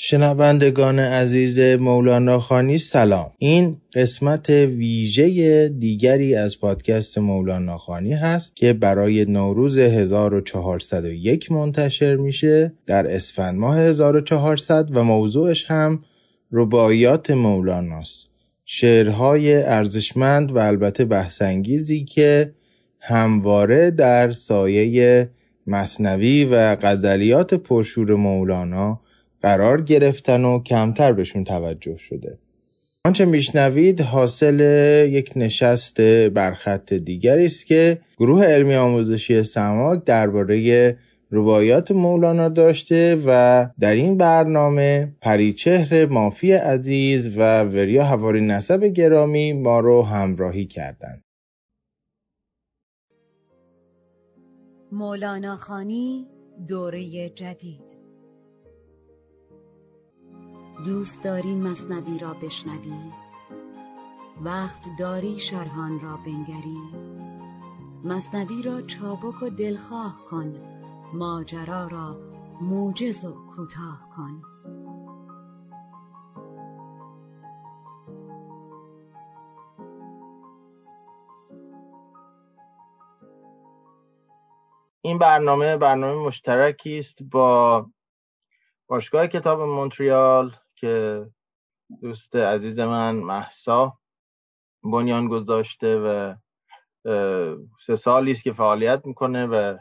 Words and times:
شنوندگان 0.00 0.98
عزیز 0.98 1.58
مولانا 1.60 2.38
خانی 2.38 2.78
سلام. 2.78 3.30
این 3.38 3.76
قسمت 3.94 4.50
ویژه 4.50 5.68
دیگری 5.68 6.34
از 6.34 6.60
پادکست 6.60 7.18
مولانا 7.18 7.78
خانی 7.78 8.12
هست 8.12 8.56
که 8.56 8.72
برای 8.72 9.24
نوروز 9.24 9.78
1401 9.78 11.52
منتشر 11.52 12.16
میشه 12.16 12.72
در 12.86 13.14
اسفند 13.14 13.58
ماه 13.58 13.78
1400 13.78 14.88
و 14.96 15.04
موضوعش 15.04 15.70
هم 15.70 16.04
رباعیات 16.52 17.30
مولاناست. 17.30 18.30
شعرهای 18.64 19.62
ارزشمند 19.62 20.56
و 20.56 20.58
البته 20.58 21.04
بحثانگیزی 21.04 22.04
که 22.04 22.52
همواره 23.00 23.90
در 23.90 24.32
سایه 24.32 25.30
مصنوی 25.66 26.44
و 26.44 26.76
غزلیات 26.76 27.54
پرشور 27.54 28.14
مولانا 28.14 29.00
قرار 29.42 29.82
گرفتن 29.82 30.44
و 30.44 30.62
کمتر 30.62 31.12
بهشون 31.12 31.44
توجه 31.44 31.96
شده 31.96 32.38
آنچه 33.04 33.24
میشنوید 33.24 34.00
حاصل 34.00 34.60
یک 35.10 35.32
نشست 35.36 36.00
برخط 36.28 36.92
دیگری 36.92 37.46
است 37.46 37.66
که 37.66 37.98
گروه 38.18 38.44
علمی 38.44 38.74
آموزشی 38.74 39.42
سماک 39.42 40.04
درباره 40.04 40.96
روایات 41.30 41.90
مولانا 41.90 42.48
داشته 42.48 43.22
و 43.26 43.66
در 43.80 43.92
این 43.92 44.16
برنامه 44.18 45.16
پریچهر 45.20 46.06
مافی 46.06 46.52
عزیز 46.52 47.38
و 47.38 47.62
وریا 47.62 48.04
هواری 48.04 48.40
نسب 48.40 48.84
گرامی 48.84 49.52
ما 49.52 49.80
رو 49.80 50.02
همراهی 50.02 50.64
کردند. 50.64 51.24
مولانا 54.92 55.56
خانی 55.56 56.26
دوره 56.68 57.28
جدید 57.28 57.87
دوست 60.84 61.22
داری 61.22 61.54
مصنوی 61.54 62.18
را 62.18 62.34
بشنوی؟ 62.34 63.12
وقت 64.40 64.82
داری 64.98 65.38
شرحان 65.38 66.00
را 66.00 66.16
بنگری؟ 66.16 66.80
مصنوی 68.04 68.62
را 68.62 68.80
چابک 68.80 69.42
و 69.42 69.50
دلخواه 69.50 70.24
کن 70.30 70.54
ماجرا 71.12 71.86
را 71.86 72.16
موجز 72.60 73.24
و 73.24 73.32
کوتاه 73.32 74.08
کن. 74.16 74.42
این 85.00 85.18
برنامه 85.18 85.76
برنامه 85.76 86.26
مشترکی 86.26 86.98
است 86.98 87.22
با 87.22 87.86
باشگاه 88.86 89.26
کتاب 89.26 89.60
مونتریال 89.60 90.56
که 90.80 91.24
دوست 92.02 92.36
عزیز 92.36 92.78
من 92.78 93.16
محسا 93.16 93.92
بنیان 94.84 95.28
گذاشته 95.28 95.98
و 95.98 96.34
سه 97.86 97.96
سالی 97.96 98.32
است 98.32 98.42
که 98.42 98.52
فعالیت 98.52 99.00
می‌کنه 99.04 99.46
و 99.46 99.78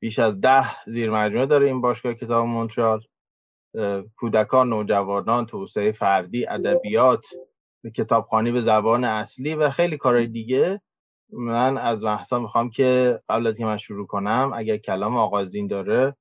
بیش 0.00 0.18
از 0.18 0.40
ده 0.40 0.84
زیر 0.86 1.10
مجموعه 1.10 1.46
داره 1.46 1.66
این 1.66 1.80
باشگاه 1.80 2.14
کتاب 2.14 2.46
مونترال. 2.46 3.00
کودکان 4.16 4.68
نوجوانان 4.68 5.46
توسعه 5.46 5.92
فردی 5.92 6.46
ادبیات 6.46 7.24
کتابخانی 7.96 8.52
به 8.52 8.62
زبان 8.62 9.04
اصلی 9.04 9.54
و 9.54 9.70
خیلی 9.70 9.96
کارهای 9.96 10.26
دیگه. 10.26 10.80
من 11.32 11.78
از 11.78 12.02
محسا 12.02 12.38
می‌خوام 12.38 12.70
که 12.70 13.20
قبل 13.28 13.46
از 13.46 13.54
که 13.54 13.64
من 13.64 13.78
شروع 13.78 14.06
کنم 14.06 14.52
اگر 14.54 14.76
کلام 14.76 15.16
آغازین 15.16 15.66
داره 15.66 16.16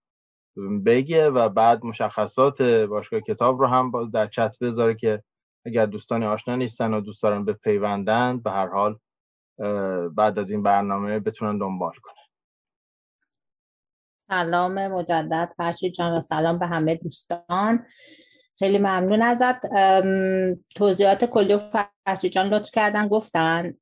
بگه 0.86 1.30
و 1.30 1.50
بعد 1.50 1.86
مشخصات 1.86 2.62
باشگاه 2.62 3.22
کتاب 3.22 3.60
رو 3.60 3.68
هم 3.68 3.92
باز 3.92 4.12
در 4.12 4.28
چت 4.28 4.60
بذاره 4.62 4.96
که 4.96 5.24
اگر 5.66 5.86
دوستان 5.86 6.24
آشنا 6.24 6.56
نیستن 6.56 6.94
و 6.94 7.02
دوست 7.02 7.24
دارن 7.24 7.46
به 7.46 7.54
پیوندند 7.54 8.44
به 8.44 8.52
هر 8.52 8.68
حال 8.68 9.00
بعد 10.10 10.40
از 10.40 10.50
این 10.50 10.64
برنامه 10.64 11.20
بتونن 11.20 11.58
دنبال 11.58 11.94
کنن. 12.04 12.14
سلام 14.28 14.88
مجدد 14.88 15.54
فرشی 15.58 15.92
جان 15.92 16.18
و 16.18 16.22
سلام 16.22 16.60
به 16.60 16.68
همه 16.68 16.96
دوستان. 16.96 17.86
خیلی 18.64 18.78
ممنون 18.78 19.22
ازت. 19.22 19.62
توضیحات 20.76 21.26
کلی 21.26 21.60
فرشی 22.06 22.30
جان 22.30 22.48
لطف 22.48 22.72
کردن 22.72 23.08
گفتن 23.08 23.74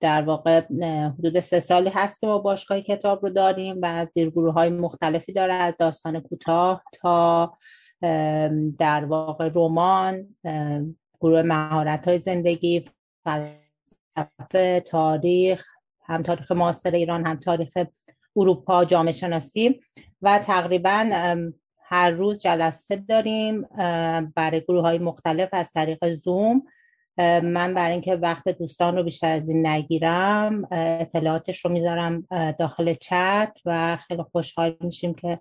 در 0.00 0.22
واقع 0.22 0.60
حدود 1.18 1.40
سه 1.40 1.60
سالی 1.60 1.90
هست 1.90 2.20
که 2.20 2.26
ما 2.26 2.38
باشگاه 2.38 2.80
کتاب 2.80 3.26
رو 3.26 3.30
داریم 3.30 3.78
و 3.82 4.06
زیرگروه 4.14 4.52
های 4.52 4.70
مختلفی 4.70 5.32
داره 5.32 5.52
از 5.52 5.74
داستان 5.78 6.20
کوتاه 6.20 6.82
تا 6.92 7.52
در 8.78 9.04
واقع 9.04 9.50
رمان 9.54 10.36
گروه 11.20 11.42
مهارت 11.42 12.08
های 12.08 12.18
زندگی 12.18 12.90
فلسفه 13.24 14.80
تاریخ 14.80 15.66
هم 16.04 16.22
تاریخ 16.22 16.52
معاصر 16.52 16.90
ایران 16.90 17.26
هم 17.26 17.36
تاریخ 17.36 17.72
اروپا 18.36 18.84
جامعه 18.84 19.12
شناسی 19.12 19.80
و 20.22 20.38
تقریبا 20.38 21.10
هر 21.90 22.10
روز 22.10 22.38
جلسه 22.38 22.96
داریم 22.96 23.62
برای 24.34 24.60
گروه 24.60 24.82
های 24.82 24.98
مختلف 24.98 25.48
از 25.52 25.72
طریق 25.72 26.14
زوم 26.14 26.62
من 27.42 27.74
برای 27.74 27.92
اینکه 27.92 28.14
وقت 28.16 28.48
دوستان 28.48 28.96
رو 28.96 29.02
بیشتر 29.02 29.32
از 29.32 29.48
این 29.48 29.66
نگیرم 29.66 30.68
اطلاعاتش 30.70 31.64
رو 31.64 31.72
می‌ذارم 31.72 32.26
داخل 32.58 32.94
چت 32.94 33.58
و 33.64 33.96
خیلی 33.96 34.22
خوشحال 34.22 34.76
میشیم 34.80 35.14
که 35.14 35.40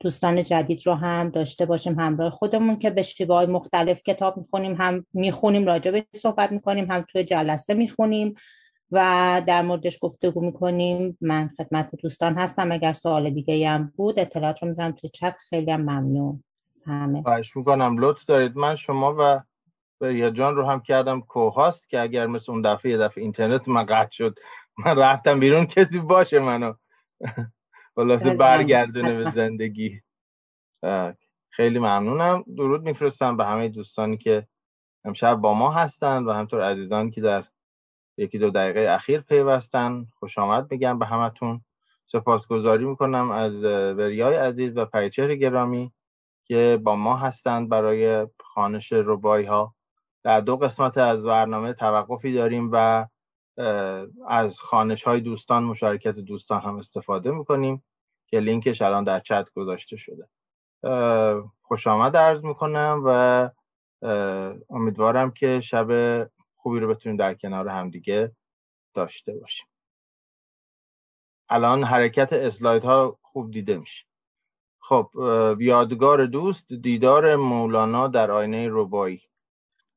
دوستان 0.00 0.42
جدید 0.42 0.86
رو 0.86 0.94
هم 0.94 1.30
داشته 1.30 1.66
باشیم 1.66 2.00
همراه 2.00 2.30
خودمون 2.30 2.78
که 2.78 2.90
به 2.90 3.02
شیوه 3.02 3.46
مختلف 3.46 4.02
کتاب 4.02 4.36
می‌خونیم 4.36 4.74
هم 4.74 5.06
می‌خونیم 5.12 5.66
راجع 5.66 5.90
به 5.90 6.04
صحبت 6.16 6.52
می‌کنیم 6.52 6.90
هم 6.90 7.04
توی 7.08 7.24
جلسه 7.24 7.74
می‌خونیم. 7.74 8.34
و 8.90 9.42
در 9.46 9.62
موردش 9.62 9.98
گفتگو 10.00 10.40
می‌کنیم. 10.40 11.18
من 11.20 11.50
خدمت 11.56 11.90
دوستان 12.02 12.34
هستم. 12.34 12.72
اگر 12.72 12.92
سوال 12.92 13.30
دیگه 13.30 13.68
هم 13.68 13.92
بود 13.96 14.18
اطلاعات 14.18 14.62
رو 14.62 14.68
می‌ذارم 14.68 14.92
توی 14.92 15.10
چت. 15.10 15.36
خیلی 15.50 15.70
هم 15.70 15.80
ممنون 15.80 16.44
همه. 16.86 17.22
خواهش 17.22 17.56
می‌کنم. 17.56 17.96
لطف 17.98 18.24
دارید. 18.24 18.56
من 18.56 18.76
شما 18.76 19.14
و 19.18 19.42
یا 20.12 20.30
جان 20.30 20.56
رو 20.56 20.66
هم 20.66 20.80
کردم 20.80 21.20
کوهاست 21.20 21.88
که 21.88 22.00
اگر 22.00 22.26
مثل 22.26 22.52
اون 22.52 22.62
دفعه 22.62 22.90
یه 22.92 22.98
دفعه 22.98 23.22
اینترنت 23.22 23.68
من 23.68 23.86
قطع 23.86 24.12
شد 24.12 24.38
من 24.78 24.98
رفتم 24.98 25.40
بیرون 25.40 25.66
کسی 25.66 25.98
باشه 25.98 26.38
منو. 26.38 26.74
خلاصه 27.96 28.36
برگردونه 28.36 29.24
به 29.24 29.32
زندگی. 29.34 30.00
خیلی 31.50 31.78
ممنونم. 31.78 32.44
درود 32.56 32.82
میفرستم 32.82 33.36
به 33.36 33.44
همه 33.44 33.68
دوستانی 33.68 34.16
که 34.16 34.46
امشب 35.04 35.34
با 35.34 35.54
ما 35.54 35.72
هستن 35.72 36.24
و 36.24 36.32
همطور 36.32 36.62
عزیزان 36.62 37.10
که 37.10 37.20
در 37.20 37.44
یکی 38.16 38.38
دو 38.38 38.50
دقیقه 38.50 38.90
اخیر 38.90 39.20
پیوستن. 39.20 40.06
خوش 40.18 40.38
آمد 40.38 40.70
میگم 40.70 40.98
به 40.98 41.06
همتون. 41.06 41.60
سپاسگزاری 42.12 42.84
می‌کنم 42.84 43.30
از 43.30 43.64
وریای 43.98 44.36
عزیز 44.36 44.76
و 44.76 44.84
پریچهر 44.84 45.34
گرامی 45.34 45.92
که 46.44 46.80
با 46.82 46.96
ما 46.96 47.16
هستند 47.16 47.68
برای 47.68 48.26
خانش 48.40 48.92
ربایی 48.92 49.46
ها 49.46 49.74
در 50.22 50.40
دو 50.40 50.56
قسمت 50.56 50.98
از 50.98 51.22
برنامه 51.22 51.72
توقفی 51.72 52.32
داریم 52.32 52.70
و 52.72 53.06
از 54.28 54.60
خانش 54.60 55.02
های 55.02 55.20
دوستان 55.20 55.64
مشارکت 55.64 56.14
دوستان 56.14 56.60
هم 56.60 56.76
استفاده 56.76 57.30
می‌کنیم 57.30 57.82
که 58.26 58.40
لینکش 58.40 58.82
الان 58.82 59.04
در 59.04 59.20
چت 59.20 59.46
گذاشته 59.56 59.96
شده. 59.96 60.28
خوش 61.62 61.86
آمد 61.86 62.16
عرض 62.16 62.44
می‌کنم 62.44 63.02
و 63.04 63.50
امیدوارم 64.70 65.30
که 65.30 65.60
شب 65.60 65.88
خوبی 66.64 66.80
رو 66.80 66.88
بتونیم 66.88 67.16
در 67.16 67.34
کنار 67.34 67.68
همدیگه 67.68 68.32
داشته 68.94 69.32
باشیم. 69.32 69.66
الان 71.48 71.84
حرکت 71.84 72.32
اسلاید 72.32 72.84
ها 72.84 73.18
خوب 73.22 73.50
دیده 73.50 73.76
میشه. 73.76 74.04
خب 74.80 75.10
یادگار 75.60 76.26
دوست 76.26 76.72
دیدار 76.72 77.36
مولانا 77.36 78.08
در 78.08 78.30
آینه 78.30 78.68
ربایی 78.70 79.22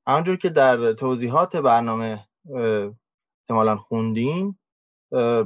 همونجور 0.07 0.35
که 0.37 0.49
در 0.49 0.93
توضیحات 0.93 1.55
برنامه 1.55 2.25
احتمالا 3.41 3.77
خوندیم 3.77 4.59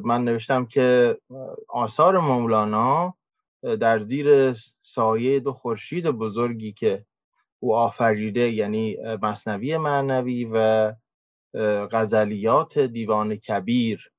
من 0.03 0.24
نوشتم 0.24 0.65
که 0.65 1.17
آثار 1.69 2.19
مولانا 2.19 3.13
در 3.79 4.03
زیر 4.03 4.56
سایه 4.83 5.39
دو 5.39 5.53
خورشید 5.53 6.06
بزرگی 6.06 6.74
که 6.74 7.06
او 7.59 7.75
آفریده 7.75 8.51
یعنی 8.51 8.97
مصنوی 9.21 9.77
معنوی 9.77 10.50
و 10.53 10.94
غزلیات 11.92 12.80
دیوان 12.80 13.36
کبیر 13.36 14.12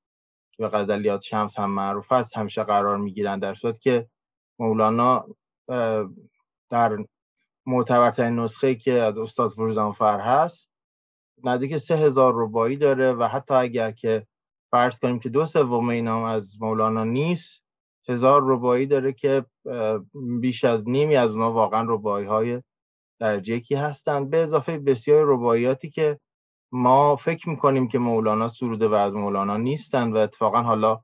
و 0.59 0.69
غزلیات 0.69 1.21
شمس 1.21 1.59
هم 1.59 1.69
معروف 1.69 2.11
است 2.11 2.37
همیشه 2.37 2.63
قرار 2.63 2.97
می‌گیرن 2.97 3.39
در 3.39 3.55
صورت 3.55 3.81
که 3.81 4.07
مولانا 4.59 5.25
در 6.69 6.97
معتبرترین 7.65 8.39
نسخه 8.39 8.75
که 8.75 8.93
از 8.93 9.17
استاد 9.17 9.51
فروزانفر 9.51 10.19
هست 10.19 10.69
نزدیک 11.43 11.77
سه 11.77 11.95
هزار 11.95 12.33
ربایی 12.35 12.77
داره 12.77 13.13
و 13.13 13.27
حتی 13.27 13.53
اگر 13.53 13.91
که 13.91 14.27
فرض 14.71 14.93
کنیم 15.01 15.19
که 15.19 15.29
دو 15.29 15.45
سوم 15.45 15.89
اینا 15.89 16.29
از 16.29 16.61
مولانا 16.61 17.03
نیست 17.03 17.63
هزار 18.09 18.41
ربایی 18.45 18.85
داره 18.85 19.13
که 19.13 19.45
بیش 20.41 20.63
از 20.63 20.89
نیمی 20.89 21.15
از 21.15 21.31
اونها 21.31 21.51
واقعا 21.51 21.85
ربایی 21.89 22.27
های 22.27 22.61
درجه 23.19 23.55
یکی 23.55 23.75
هستند 23.75 24.29
به 24.29 24.37
اضافه 24.37 24.77
بسیار 24.77 25.25
رباییاتی 25.27 25.89
که 25.89 26.19
ما 26.73 27.15
فکر 27.15 27.49
می‌کنیم 27.49 27.87
که 27.87 27.99
مولانا 27.99 28.49
سروده 28.49 28.87
و 28.87 28.93
از 28.93 29.13
مولانا 29.13 29.57
نیستند 29.57 30.15
و 30.15 30.17
اتفاقا 30.17 30.61
حالا 30.61 31.01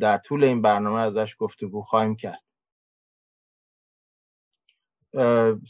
در 0.00 0.18
طول 0.18 0.44
این 0.44 0.62
برنامه 0.62 1.00
ازش 1.00 1.36
گفتگو 1.38 1.82
خواهیم 1.82 2.16
کرد. 2.16 2.42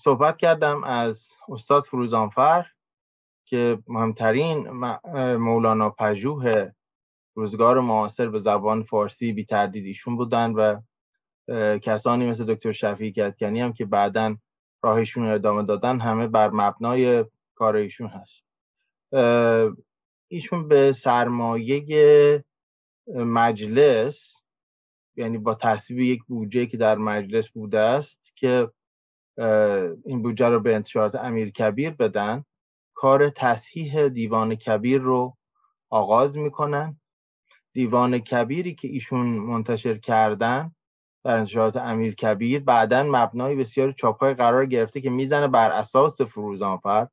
صحبت 0.04 0.36
کردم 0.36 0.84
از 0.84 1.28
استاد 1.48 1.84
فروزانفر 1.84 2.66
که 3.46 3.78
مهمترین 3.88 4.68
مولانا 5.36 5.90
پژوه 5.90 6.70
روزگار 7.36 7.80
معاصر 7.80 8.28
به 8.28 8.40
زبان 8.40 8.82
فارسی 8.82 9.32
بی 9.32 9.44
تردید 9.44 9.86
ایشون 9.86 10.16
بودن 10.16 10.52
و 10.52 10.80
کسانی 11.78 12.26
مثل 12.30 12.54
دکتر 12.54 12.72
شفیع 12.72 13.12
کتکنی 13.12 13.60
هم 13.60 13.72
که 13.72 13.84
بعدا 13.84 14.36
راهشون 14.82 15.26
ادامه 15.26 15.62
دادن 15.62 16.00
همه 16.00 16.26
بر 16.28 16.50
مبنای 16.50 17.24
کار 17.54 17.76
ایشون 17.76 18.08
هست. 18.08 18.43
ایشون 20.28 20.68
به 20.68 20.92
سرمایه 20.92 22.44
مجلس 23.14 24.34
یعنی 25.16 25.38
با 25.38 25.54
تصویب 25.54 26.00
یک 26.00 26.22
بودجه 26.24 26.66
که 26.66 26.76
در 26.76 26.94
مجلس 26.94 27.48
بوده 27.48 27.78
است 27.78 28.18
که 28.36 28.70
این 30.04 30.22
بودجه 30.22 30.48
رو 30.48 30.60
به 30.60 30.74
انتشارات 30.74 31.14
امیر 31.14 31.50
کبیر 31.50 31.90
بدن 31.90 32.44
کار 32.94 33.30
تصحیح 33.30 34.08
دیوان 34.08 34.54
کبیر 34.54 35.00
رو 35.00 35.36
آغاز 35.90 36.36
می‌کنن. 36.36 37.00
دیوان 37.72 38.18
کبیری 38.18 38.74
که 38.74 38.88
ایشون 38.88 39.26
منتشر 39.26 39.98
کردن 39.98 40.74
در 41.24 41.36
انتشارات 41.36 41.76
امیر 41.76 42.14
کبیر 42.14 42.60
بعدا 42.60 43.02
مبنای 43.02 43.56
بسیار 43.56 43.92
چاپای 43.92 44.34
قرار 44.34 44.66
گرفته 44.66 45.00
که 45.00 45.10
می‌زنه 45.10 45.48
بر 45.48 45.70
اساس 45.70 46.20
فروزانفر 46.20 47.08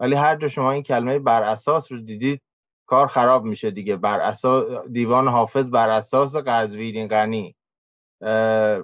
ولی 0.00 0.14
هر 0.14 0.36
جا 0.36 0.48
شما 0.48 0.72
این 0.72 0.82
کلمه 0.82 1.18
بر 1.18 1.42
اساس 1.42 1.92
رو 1.92 1.98
دیدید 1.98 2.42
کار 2.86 3.06
خراب 3.06 3.44
میشه 3.44 3.70
دیگه. 3.70 3.96
بر 3.96 4.20
اساس 4.20 4.64
دیوان 4.92 5.28
حافظ 5.28 5.64
بر 5.64 5.88
اساس 5.88 6.36
قزوین 6.36 7.08
غنی. 7.08 7.54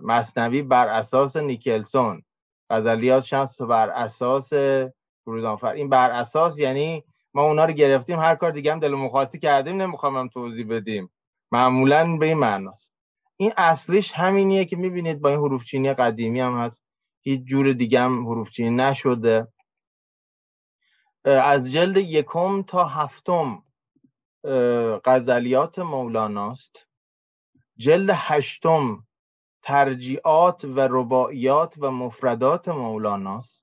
مصنوی 0.02 0.62
بر 0.62 0.88
اساس 0.88 1.36
نیکلسون. 1.36 2.22
غزلیات 2.70 3.24
شمس 3.24 3.60
بر 3.60 3.88
اساس 3.90 4.48
فروزانفر. 5.24 5.72
این 5.72 5.88
بر 5.88 6.10
اساس 6.10 6.58
یعنی 6.58 7.04
ما 7.34 7.42
اونا 7.42 7.64
رو 7.64 7.72
گرفتیم 7.72 8.20
هر 8.20 8.34
کار 8.34 8.50
دیگه 8.50 8.72
هم 8.72 8.80
دل 8.80 8.94
مخواسی 8.94 9.38
کردیم 9.38 9.82
نمی‌خوام 9.82 10.16
هم 10.16 10.28
توضیح 10.28 10.66
بدیم. 10.68 11.10
معمولا 11.52 12.16
به 12.16 12.26
این 12.26 12.38
معناست. 12.38 12.92
این 13.36 13.52
اصلیش 13.56 14.12
همینیه 14.12 14.64
که 14.64 14.76
می‌بینید 14.76 15.20
با 15.20 15.28
این 15.28 15.38
حروف 15.38 15.64
چینی 15.64 15.94
قدیمی 15.94 16.40
هم 16.40 16.58
هست. 16.58 16.82
هیچ 17.22 17.44
جور 17.44 17.72
دیگه 17.72 18.00
هم 18.00 18.26
حروف 18.26 18.50
چینی 18.50 18.70
نشده. 18.70 19.48
از 21.26 21.72
جلد 21.72 21.96
یکم 21.96 22.62
تا 22.62 22.84
هفتم 22.84 23.62
غزلیات 25.04 25.78
مولاناست. 25.78 26.86
جلد 27.76 28.10
هشتم 28.12 29.02
ترجیعات 29.62 30.64
و 30.64 30.80
رباعیات 30.80 31.74
و 31.78 31.90
مفردات 31.90 32.68
مولاناست. 32.68 33.62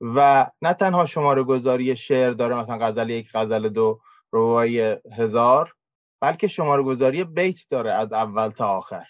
و 0.00 0.46
نه 0.62 0.74
تنها 0.74 1.06
شماره 1.06 1.42
گذاری 1.42 1.96
شعر 1.96 2.30
داره 2.30 2.54
مثلا 2.54 2.78
غزل 2.78 3.10
یک 3.10 3.30
غزل 3.34 3.68
دو 3.68 4.00
ربایی 4.32 4.80
هزار 5.18 5.74
بلکه 6.20 6.48
شماره 6.48 6.82
گذاری 6.82 7.24
بیت 7.24 7.60
داره 7.70 7.92
از 7.92 8.12
اول 8.12 8.50
تا 8.50 8.68
آخر. 8.68 9.06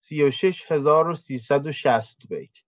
سی 0.00 0.22
و 0.22 0.30
شش 0.30 0.72
هزار 0.72 1.08
و 1.08 1.16
سیصد 1.16 1.66
و 1.66 1.72
شست 1.72 2.18
بیت. 2.28 2.58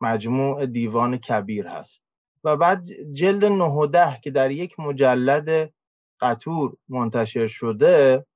مجموع 0.00 0.66
دیوان 0.66 1.18
کبیر 1.18 1.66
هست. 1.66 2.09
و 2.44 2.56
بعد 2.56 2.84
جلد 3.12 3.44
نه 3.44 3.64
و 3.64 3.86
ده 3.86 4.18
که 4.22 4.30
در 4.30 4.50
یک 4.50 4.80
مجلد 4.80 5.72
قطور 6.20 6.76
منتشر 6.88 7.48
شده 7.48 8.26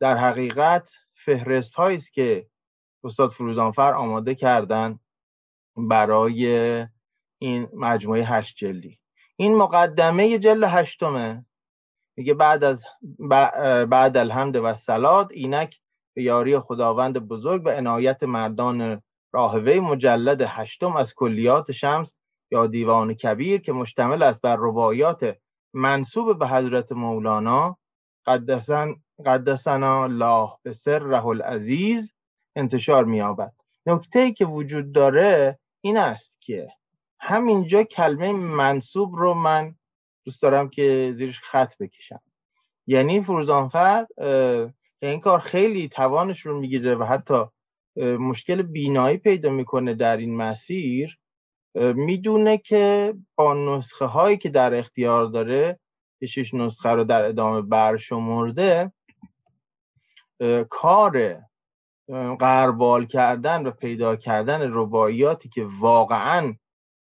در 0.00 0.16
حقیقت 0.16 0.88
فهرست 1.24 1.74
هایی 1.74 1.96
است 1.98 2.12
که 2.12 2.46
استاد 3.04 3.30
فروزانفر 3.30 3.92
آماده 3.92 4.34
کردن 4.34 4.98
برای 5.76 6.46
این 7.38 7.68
مجموعه 7.72 8.24
هشت 8.24 8.56
جلدی. 8.56 8.98
این 9.36 9.56
مقدمه 9.56 10.38
جلد 10.38 10.64
هشتمه. 10.64 11.44
میگه 12.16 12.34
بعد 12.34 12.64
از 12.64 12.78
بعد 13.88 14.16
الحمد 14.16 14.56
و 14.56 14.74
سلاد 14.74 15.32
اینک 15.32 15.76
به 16.14 16.22
یاری 16.22 16.58
خداوند 16.58 17.18
بزرگ 17.18 17.62
و 17.64 17.68
عنایت 17.68 18.22
مردان 18.22 19.02
راهوی 19.32 19.80
مجلد 19.80 20.40
هشتم 20.40 20.96
از 20.96 21.14
کلیات 21.14 21.72
شمس 21.72 22.13
یا 22.54 22.66
دیوان 22.66 23.14
کبیر 23.14 23.60
که 23.60 23.72
مشتمل 23.72 24.22
است 24.22 24.40
بر 24.40 24.56
روایات 24.56 25.36
منصوب 25.72 26.38
به 26.38 26.48
حضرت 26.48 26.92
مولانا 26.92 27.78
قدسن 28.26 28.94
قدسنا 29.26 30.04
الله 30.04 30.48
به 30.62 30.72
سر 30.72 31.14
العزیز 31.14 32.12
انتشار 32.56 33.04
مییابد. 33.04 33.52
نکته 33.86 34.20
ای 34.20 34.32
که 34.32 34.44
وجود 34.44 34.92
داره 34.92 35.58
این 35.80 35.96
است 35.96 36.32
که 36.40 36.68
همینجا 37.20 37.82
کلمه 37.82 38.32
منصوب 38.32 39.16
رو 39.16 39.34
من 39.34 39.74
دوست 40.24 40.42
دارم 40.42 40.68
که 40.68 41.14
زیرش 41.16 41.40
خط 41.40 41.78
بکشم. 41.80 42.20
یعنی 42.86 43.22
فروزانفر 43.22 44.06
این 45.02 45.20
کار 45.20 45.38
خیلی 45.38 45.88
توانش 45.88 46.40
رو 46.40 46.60
می‌گیره 46.60 46.94
و 46.94 47.04
حتی 47.04 47.44
مشکل 47.96 48.62
بینایی 48.62 49.16
پیدا 49.16 49.50
می‌کنه 49.50 49.94
در 49.94 50.16
این 50.16 50.36
مسیر 50.36 51.18
می‌دونه 51.74 52.58
که 52.58 53.14
با 53.36 53.54
نسخه 53.54 54.04
هایی 54.04 54.36
که 54.36 54.48
در 54.48 54.74
اختیار 54.74 55.26
داره 55.26 55.78
که 56.20 56.26
شش 56.26 56.54
نسخه 56.54 56.88
رو 56.88 57.04
در 57.04 57.24
ادامه 57.24 57.62
برشمرده 57.62 58.92
کار 60.70 61.42
قربال 62.38 63.06
کردن 63.06 63.66
و 63.66 63.70
پیدا 63.70 64.16
کردن 64.16 64.70
رباعیاتی 64.72 65.48
که 65.48 65.66
واقعا 65.80 66.54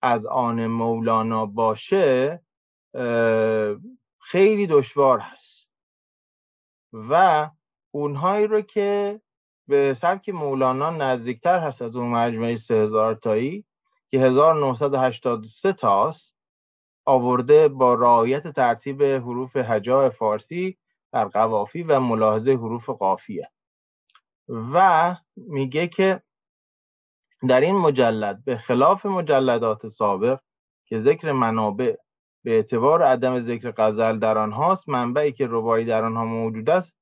از 0.02 0.26
آن 0.26 0.66
مولانا 0.66 1.46
باشه 1.46 2.40
خیلی 4.20 4.66
دشوار 4.66 5.18
هست. 5.18 5.68
و 6.92 7.50
اونهایی 7.90 8.46
رو 8.46 8.60
که 8.60 9.20
به 9.68 9.96
سبک 10.00 10.28
مولانا 10.28 10.90
نزدیکتر 10.90 11.58
هست 11.58 11.82
از 11.82 11.96
اون 11.96 12.08
مجموعه 12.08 12.56
سه 12.56 12.74
هزار 12.74 13.14
تایی 13.14 13.64
که 14.12 14.18
1983 14.18 15.72
تاست 15.72 16.34
آورده 17.04 17.68
با 17.68 17.94
رعایت 17.94 18.48
ترتیب 18.48 19.02
حروف 19.02 19.56
هجا 19.56 20.10
فارسی 20.10 20.78
در 21.12 21.24
قوافی 21.24 21.82
و 21.82 22.00
ملاحظه 22.00 22.50
حروف 22.50 22.90
قافیه. 22.90 23.50
و 24.48 25.16
میگه 25.36 25.88
که 25.88 26.22
در 27.48 27.60
این 27.60 27.76
مجلد 27.76 28.44
به 28.44 28.56
خلاف 28.56 29.06
مجلدات 29.06 29.88
سابق 29.88 30.40
که 30.86 31.00
ذکر 31.00 31.32
منابع 31.32 31.96
به 32.44 32.50
اعتبار 32.50 33.02
عدم 33.02 33.46
ذکر 33.46 33.72
غزل 33.76 34.18
در 34.18 34.38
آنهاست 34.38 34.88
منبعی 34.88 35.32
که 35.32 35.46
ربایی 35.50 35.84
در 35.84 36.04
آنها 36.04 36.24
موجود 36.24 36.70
است 36.70 36.92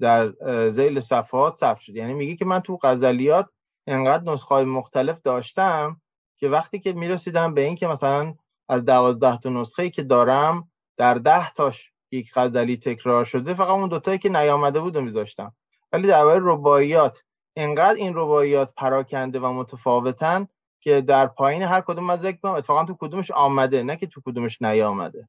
در 0.00 0.32
زیل 0.70 1.00
صفحات 1.00 1.56
ثبت 1.60 1.80
شد. 1.80 1.96
یعنی 1.96 2.14
میگه 2.14 2.36
که 2.36 2.44
من 2.44 2.60
تو 2.60 2.78
غزلیات 2.82 3.48
انقدر 3.86 4.32
نسخه 4.32 4.64
مختلف 4.64 5.22
داشتم 5.22 6.00
که 6.40 6.48
وقتی 6.48 6.80
که 6.80 6.92
می‌رسیدم 6.92 7.54
به 7.54 7.60
این 7.60 7.76
که 7.76 7.86
مثلا 7.86 8.34
از 8.68 8.84
دوازده 8.84 9.38
تا 9.38 9.50
نسخه 9.50 9.90
که 9.90 10.02
دارم 10.02 10.68
در 10.96 11.14
ده 11.14 11.52
تاش 11.52 11.90
یک 12.10 12.32
غزلی 12.34 12.76
تکرار 12.76 13.24
شده 13.24 13.54
فقط 13.54 13.68
اون 13.68 13.88
دوتایی 13.88 14.18
که 14.18 14.28
نیامده 14.28 14.80
بود 14.80 14.98
میذاشتم. 14.98 15.52
ولی 15.92 16.08
در 16.08 16.24
رباعیات 16.24 17.18
انقدر 17.56 17.94
این 17.94 18.12
رباعیات 18.14 18.72
پراکنده 18.76 19.40
و 19.40 19.52
متفاوتن 19.52 20.48
که 20.80 21.00
در 21.00 21.26
پایین 21.26 21.62
هر 21.62 21.80
کدوم 21.80 22.10
از 22.10 22.20
کنم 22.20 22.52
اتفاقا 22.52 22.84
تو 22.84 22.96
کدومش 23.00 23.30
آمده 23.30 23.82
نه 23.82 23.96
که 23.96 24.06
تو 24.06 24.20
کدومش 24.24 24.62
نیامده. 24.62 25.28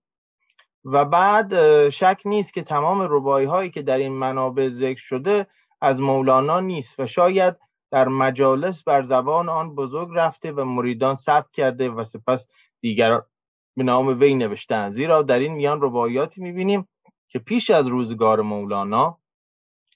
و 0.86 1.06
بعد 1.06 1.89
شک 1.89 2.22
نیست 2.25 2.53
که 2.53 2.63
تمام 2.63 3.08
ربایی 3.10 3.46
هایی 3.48 3.70
که 3.70 3.82
در 3.82 3.98
این 3.98 4.12
منابع 4.12 4.70
ذکر 4.70 5.01
شده 5.01 5.48
از 5.82 6.00
مولانا 6.00 6.60
نیست 6.60 7.00
و 7.00 7.08
شاید 7.08 7.56
در 7.91 8.07
مجالس 8.07 8.83
بر 8.83 9.05
زبان 9.05 9.50
آن 9.50 9.75
بزرگ 9.75 10.10
رفته 10.13 10.51
و 10.51 10.65
مریدان 10.65 11.15
ثبت 11.15 11.51
کرده 11.51 11.89
و 11.89 12.05
سپس 12.05 12.45
دیگر 12.81 13.21
به 13.77 13.83
نام 13.83 14.07
وی 14.07 14.36
نوشتن. 14.36 14.93
زیرا 14.93 15.21
در 15.21 15.39
این 15.39 15.53
میان 15.53 15.81
رباعیاتی 15.81 16.41
می‌بینیم 16.41 16.88
که 17.27 17.39
پیش 17.39 17.69
از 17.69 17.88
روزگار 17.88 18.41
مولانا 18.41 19.17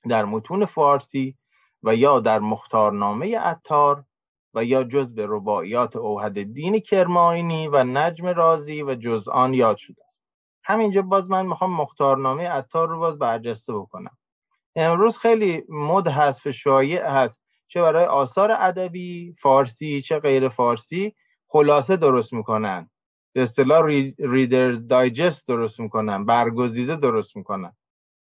در 0.09 0.25
متون 0.25 0.65
فارسی 0.65 1.35
و 1.83 1.95
یا 1.95 2.19
در 2.19 2.39
مختارنامه 2.39 3.39
اتار 3.45 4.03
و 4.53 4.63
یا 4.63 4.83
جز 4.83 5.15
به 5.15 5.25
رباعیات 5.29 5.95
اوهد 5.95 6.53
دین 6.53 6.79
کرماینی 6.79 7.67
و 7.67 7.83
نجم 7.83 8.27
رازی 8.27 8.83
و 8.83 8.95
جز 8.95 9.27
آن 9.27 9.53
یاد 9.53 9.77
شده 9.77 10.03
است. 10.07 10.15
همینجا 10.63 11.01
باز 11.01 11.29
من 11.29 11.45
می‌خوام 11.45 11.73
مختارنامه 11.73 12.43
اتار 12.43 12.87
رو 12.87 12.99
باز 12.99 13.19
برجسته 13.19 13.73
بکنم. 13.73 14.17
امروز 14.75 15.17
خیلی 15.17 15.63
مد 15.69 16.07
هست 16.07 16.47
و 16.47 16.51
شایع 16.51 17.05
هست. 17.07 17.44
چه 17.67 17.81
برای 17.81 18.05
آثار 18.05 18.51
ادبی 18.51 19.35
فارسی 19.41 20.01
چه 20.01 20.19
غیر 20.19 20.49
فارسی 20.49 21.15
خلاصه 21.47 21.97
درست 21.97 22.33
می‌کنن. 22.33 22.89
به 23.33 23.41
اصطلاح 23.41 23.85
ریدرز 24.19 24.87
دایجست 24.87 25.47
درست 25.47 25.79
می‌کنن 25.79 26.25
برگزیده 26.25 26.95
درست 26.95 27.35
می‌کنن. 27.35 27.73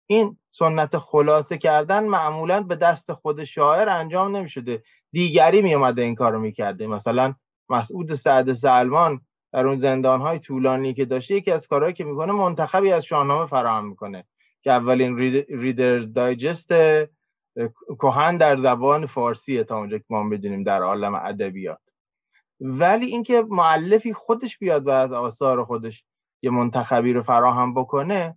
این 0.08 0.38
سنت 0.52 0.98
خلاصه 0.98 1.58
کردن 1.58 2.04
معمولا 2.04 2.62
به 2.62 2.76
دست 2.76 3.14
خود 3.14 3.44
شاعر 3.44 3.90
انجام 3.90 4.36
نمی‌شده. 4.36 4.84
دیگری 5.12 5.62
میومده 5.62 6.02
این 6.02 6.16
کارو 6.16 6.40
می‌کرده. 6.40 6.88
مثلا 6.88 7.34
مسعود 7.70 8.16
سعد 8.16 8.54
سلمان 8.54 9.22
در 9.54 9.68
اون 9.68 9.80
زندان 9.80 10.22
های 10.22 10.40
طولانی 10.40 10.94
که 10.94 11.06
داشته 11.06 11.36
یکی 11.36 11.52
از 11.52 11.68
کارهایی 11.68 11.94
که 11.94 12.04
می‌کنه 12.04 12.32
منتخبی 12.32 12.92
از 12.92 13.06
شاهنامه 13.06 13.48
فراهم 13.48 13.86
می‌کنه 13.86 14.26
که 14.62 14.72
اولین 14.72 15.18
ریدرز 15.50 16.14
دایجست 16.14 16.72
کهن 18.00 18.38
در 18.38 18.62
زبان 18.62 19.06
فارسی 19.06 19.64
تا 19.64 19.78
اونجا 19.78 19.98
که 19.98 20.06
ما 20.10 20.30
بدونیم 20.30 20.64
در 20.64 20.82
عالم 20.82 21.16
ادبیات. 21.16 21.80
ولی 22.60 23.06
اینکه 23.06 23.46
معلفی 23.50 24.14
خودش 24.14 24.58
بیاد 24.58 24.88
و 24.88 24.90
از 24.90 25.12
آثار 25.12 25.64
خودش 25.64 26.04
یه 26.44 26.52
منتخبی 26.52 27.14
رو 27.14 27.24
فراهم 27.24 27.74
بکنه 27.74 28.36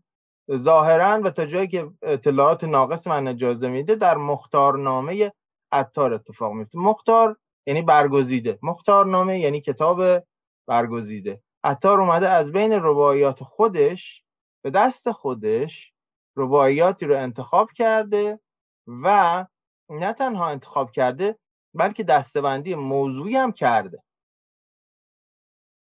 ظاهرا 0.57 1.21
و 1.25 1.31
تا 1.31 1.47
جایی 1.47 1.69
که 1.69 1.91
اطلاعات 2.03 2.65
ناقص 2.65 3.07
من 3.07 3.29
اجازه 3.29 3.69
میده 3.69 3.95
در 3.95 4.17
مختارنامه 4.17 5.33
عطار 5.73 6.15
اتفاق 6.15 6.53
میفته 6.53 6.79
مختار 6.79 7.37
یعنی 7.67 7.83
برگزیده. 7.83 8.59
مختارنامه 8.63 9.39
یعنی 9.39 9.61
کتاب 9.61 10.25
برگزیده. 10.67 11.43
عطار 11.65 12.01
اومده 12.01 12.29
از 12.29 12.53
بین 12.53 12.73
رباعیات 12.73 13.43
خودش 13.43 14.23
به 14.65 14.71
دست 14.71 15.11
خودش 15.11 15.93
رباعیاتی 16.37 17.07
رو 17.07 17.17
انتخاب 17.17 17.71
کرده 17.73 18.41
و 18.89 19.47
نه 19.91 20.13
تنها 20.13 20.49
انتخاب 20.49 20.91
کرده 20.91 21.39
بلکه 21.75 22.05
دستبندی 22.05 22.75
موضوعی 22.75 23.37
هم 23.37 23.53
کرده. 23.53 24.03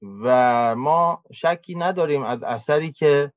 و 0.02 0.76
ما 0.76 1.24
شکی 1.34 1.76
نداریم 1.76 2.24
از 2.24 2.44
اثری 2.44 2.92
که 2.92 3.32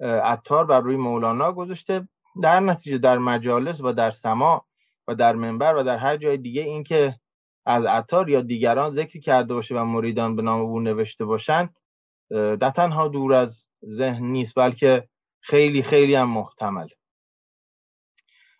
عطار 0.00 0.64
بر 0.64 0.80
روی 0.80 0.96
مولانا 0.96 1.52
گذاشته 1.52 2.08
در 2.42 2.60
نتیجه 2.60 2.98
در 2.98 3.18
مجالس 3.18 3.80
و 3.80 3.92
در 3.92 4.10
سما 4.10 4.66
و 5.08 5.14
در 5.14 5.34
منبر 5.34 5.76
و 5.76 5.82
در 5.82 5.96
هر 5.96 6.16
جای 6.16 6.36
دیگه 6.36 6.62
اینکه 6.62 7.14
از 7.66 7.84
عطار 7.84 8.28
یا 8.30 8.40
دیگران 8.40 8.94
ذکر 8.94 9.20
کرده 9.20 9.54
باشه 9.54 9.74
و 9.74 9.84
مریدان 9.84 10.36
به 10.36 10.42
نام 10.42 10.60
او 10.60 10.80
نوشته 10.80 11.24
باشن 11.24 11.68
نه 12.30 12.70
تنها 12.70 13.08
دور 13.08 13.34
از 13.34 13.64
ذهن 13.84 14.24
نیست 14.24 14.54
بلکه 14.56 15.08
خیلی 15.40 15.82
خیلی 15.82 16.14
هم 16.14 16.28
محتمل 16.28 16.88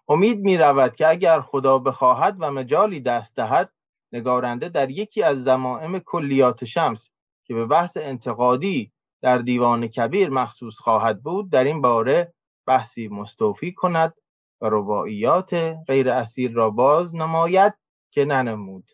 امید 0.08 0.40
می 0.40 0.56
رود 0.56 0.96
که 0.96 1.08
اگر 1.08 1.40
خدا 1.40 1.78
بخواهد 1.78 2.36
و 2.38 2.50
مجالی 2.50 3.00
دست 3.00 3.36
دهد 3.36 3.72
نگارنده 4.12 4.68
در 4.68 4.90
یکی 4.90 5.22
از 5.22 5.44
زمائم 5.44 5.98
کلیات 5.98 6.64
شمس 6.64 7.08
که 7.46 7.54
به 7.54 7.66
بحث 7.66 7.96
انتقادی 7.96 8.92
در 9.22 9.38
دیوان 9.38 9.88
کبیر 9.88 10.30
مخصوص 10.30 10.74
خواهد 10.74 11.22
بود 11.22 11.50
در 11.50 11.64
این 11.64 11.80
باره 11.80 12.32
بحثی 12.66 13.08
مستوفی 13.08 13.72
کند 13.72 14.14
و 14.60 14.68
رباعیات 14.70 15.54
غیر 15.86 16.10
اصیل 16.10 16.54
را 16.54 16.70
باز 16.70 17.14
نماید 17.14 17.74
که 18.10 18.24
ننمود. 18.24 18.84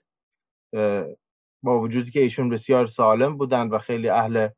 با 1.63 1.81
وجودی 1.81 2.11
که 2.11 2.21
ایشون 2.21 2.49
بسیار 2.49 2.87
سالم 2.87 3.37
بودند 3.37 3.73
و 3.73 3.79
خیلی 3.79 4.09
اهل 4.09 4.49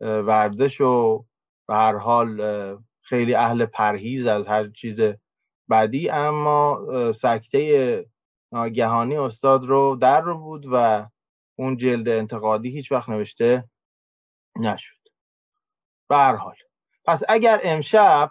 ورزش 0.00 0.80
و 0.80 1.24
به 1.68 1.74
هر 1.74 1.96
حال 1.96 2.42
خیلی 3.02 3.34
اهل 3.34 3.66
پرهیز 3.66 4.26
از 4.26 4.46
هر 4.46 4.68
چیز 4.68 4.96
بعدی 5.72 6.10
اما 6.10 6.86
سکته 7.12 8.06
ناگهانی 8.52 9.16
استاد 9.16 9.64
رو 9.64 9.96
در 10.00 10.20
رو 10.20 10.38
بود 10.38 10.66
و 10.72 11.06
اون 11.58 11.76
جلد 11.76 12.08
انتقادی 12.08 12.70
هیچ 12.70 12.92
وقت 12.92 13.08
نوشته 13.08 13.64
نشد. 14.56 15.08
به 16.08 16.16
حال. 16.16 16.54
پس 17.04 17.22
اگر 17.28 17.60
امشب 17.64 18.30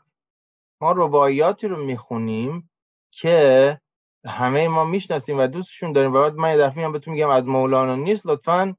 ما 0.82 0.92
رباعیاتی 0.92 1.68
رو 1.68 1.86
می‌خونیم 1.86 2.70
که 3.12 3.80
همه 4.26 4.68
ما 4.68 4.86
می‌شناسیم 4.86 5.40
و 5.40 5.48
دوستشون 5.48 5.92
داریم 5.92 6.14
و 6.14 6.22
بعد 6.22 6.34
من 6.34 6.52
یه 6.52 6.58
دفعه 6.58 6.86
هم 6.86 6.92
بهتون 6.92 7.14
میگم 7.14 7.30
از 7.30 7.46
مولانا 7.46 7.96
نیست 7.96 8.26
لطفا 8.26 8.76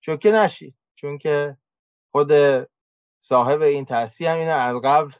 چوکه 0.00 0.30
نشید. 0.30 0.74
چون 0.94 1.18
که 1.18 1.56
خود 2.12 2.30
صاحب 3.20 3.62
این 3.62 3.84
تحصیل 3.84 4.26
هم 4.26 4.38
اینه 4.38 4.50
از 4.50 4.76
قبل 4.84 5.12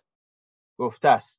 گفته 0.79 1.09
است. 1.09 1.36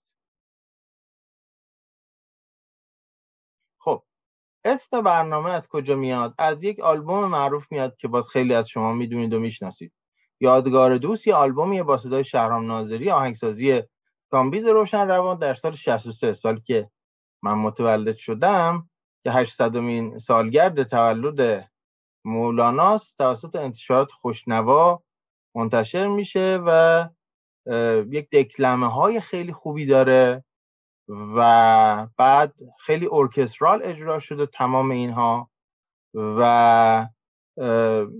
اسم 4.67 5.01
برنامه 5.01 5.49
از 5.51 5.67
کجا 5.67 5.95
میاد؟ 5.95 6.33
از 6.37 6.63
یک 6.63 6.79
آلبوم 6.79 7.25
معروف 7.25 7.71
میاد 7.71 7.95
که 7.97 8.07
باز 8.07 8.25
خیلی 8.27 8.53
از 8.53 8.69
شما 8.69 8.93
می‌دونید 8.93 9.33
و 9.33 9.39
می‌شناسید. 9.39 9.91
یادگار 10.39 10.97
دوست 10.97 11.27
یه 11.27 11.35
آلبومی 11.35 11.83
با 11.83 11.97
صدای 11.97 12.25
شهرام 12.25 12.67
ناظری 12.67 13.11
آهنگسازی 13.11 13.83
کامبیز 14.31 14.65
روشن 14.65 15.07
روان 15.07 15.37
در 15.37 15.53
سال 15.55 15.75
63 15.75 16.33
سال 16.33 16.59
که 16.59 16.89
من 17.43 17.53
متولد 17.53 18.17
شدم 18.17 18.89
که 19.23 19.31
800 19.31 19.77
مین 19.77 20.19
سالگرد 20.19 20.83
تولد 20.83 21.69
مولاناست 22.25 23.17
توسط 23.17 23.55
انتشارات 23.55 24.11
خوشنوا 24.11 25.01
منتشر 25.55 26.07
میشه 26.07 26.59
و 26.65 27.09
یک 28.11 28.29
دکلمه 28.29 28.91
های 28.91 29.21
خیلی 29.21 29.53
خوبی 29.53 29.85
داره. 29.85 30.43
و 31.09 32.07
بعد 32.17 32.53
خیلی 32.79 33.07
ارکسترال 33.11 33.81
اجرا 33.83 34.19
شده 34.19 34.45
تمام 34.45 34.91
اینها 34.91 35.49
و 36.13 37.07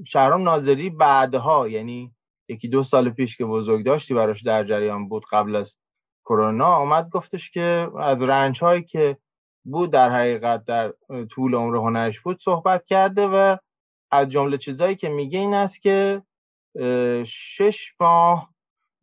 شهرام 0.08 0.44
ناظری 0.44 0.90
بعدها 0.90 1.68
یعنی 1.68 2.12
یکی 2.50 2.68
دو 2.68 2.84
سال 2.84 3.10
پیش 3.10 3.38
که 3.38 3.46
بزرگ 3.46 3.86
داشتی 3.86 4.14
براش 4.14 4.44
در 4.44 4.64
جریان 4.64 5.10
بود 5.10 5.26
قبل 5.32 5.56
از 5.56 5.74
کرونا 6.26 6.76
آمد 6.76 7.10
گفتش 7.10 7.52
که 7.52 7.90
از 8.00 8.22
رنج 8.22 8.60
هایی 8.60 8.84
که 8.84 9.18
بود 9.66 9.92
در 9.92 10.10
حقیقت 10.10 10.66
در 10.66 10.94
طول 11.32 11.56
عمر 11.56 11.78
هنرش 11.78 12.20
بود 12.20 12.42
صحبت 12.42 12.86
کرده 12.86 13.28
و 13.28 13.58
از 14.12 14.30
جمله 14.30 14.58
چیزهایی 14.58 14.96
که 14.96 15.10
میگه 15.10 15.40
این 15.40 15.54
است 15.54 15.82
که 15.82 16.22
شش 17.26 17.94
ماه 18.00 18.50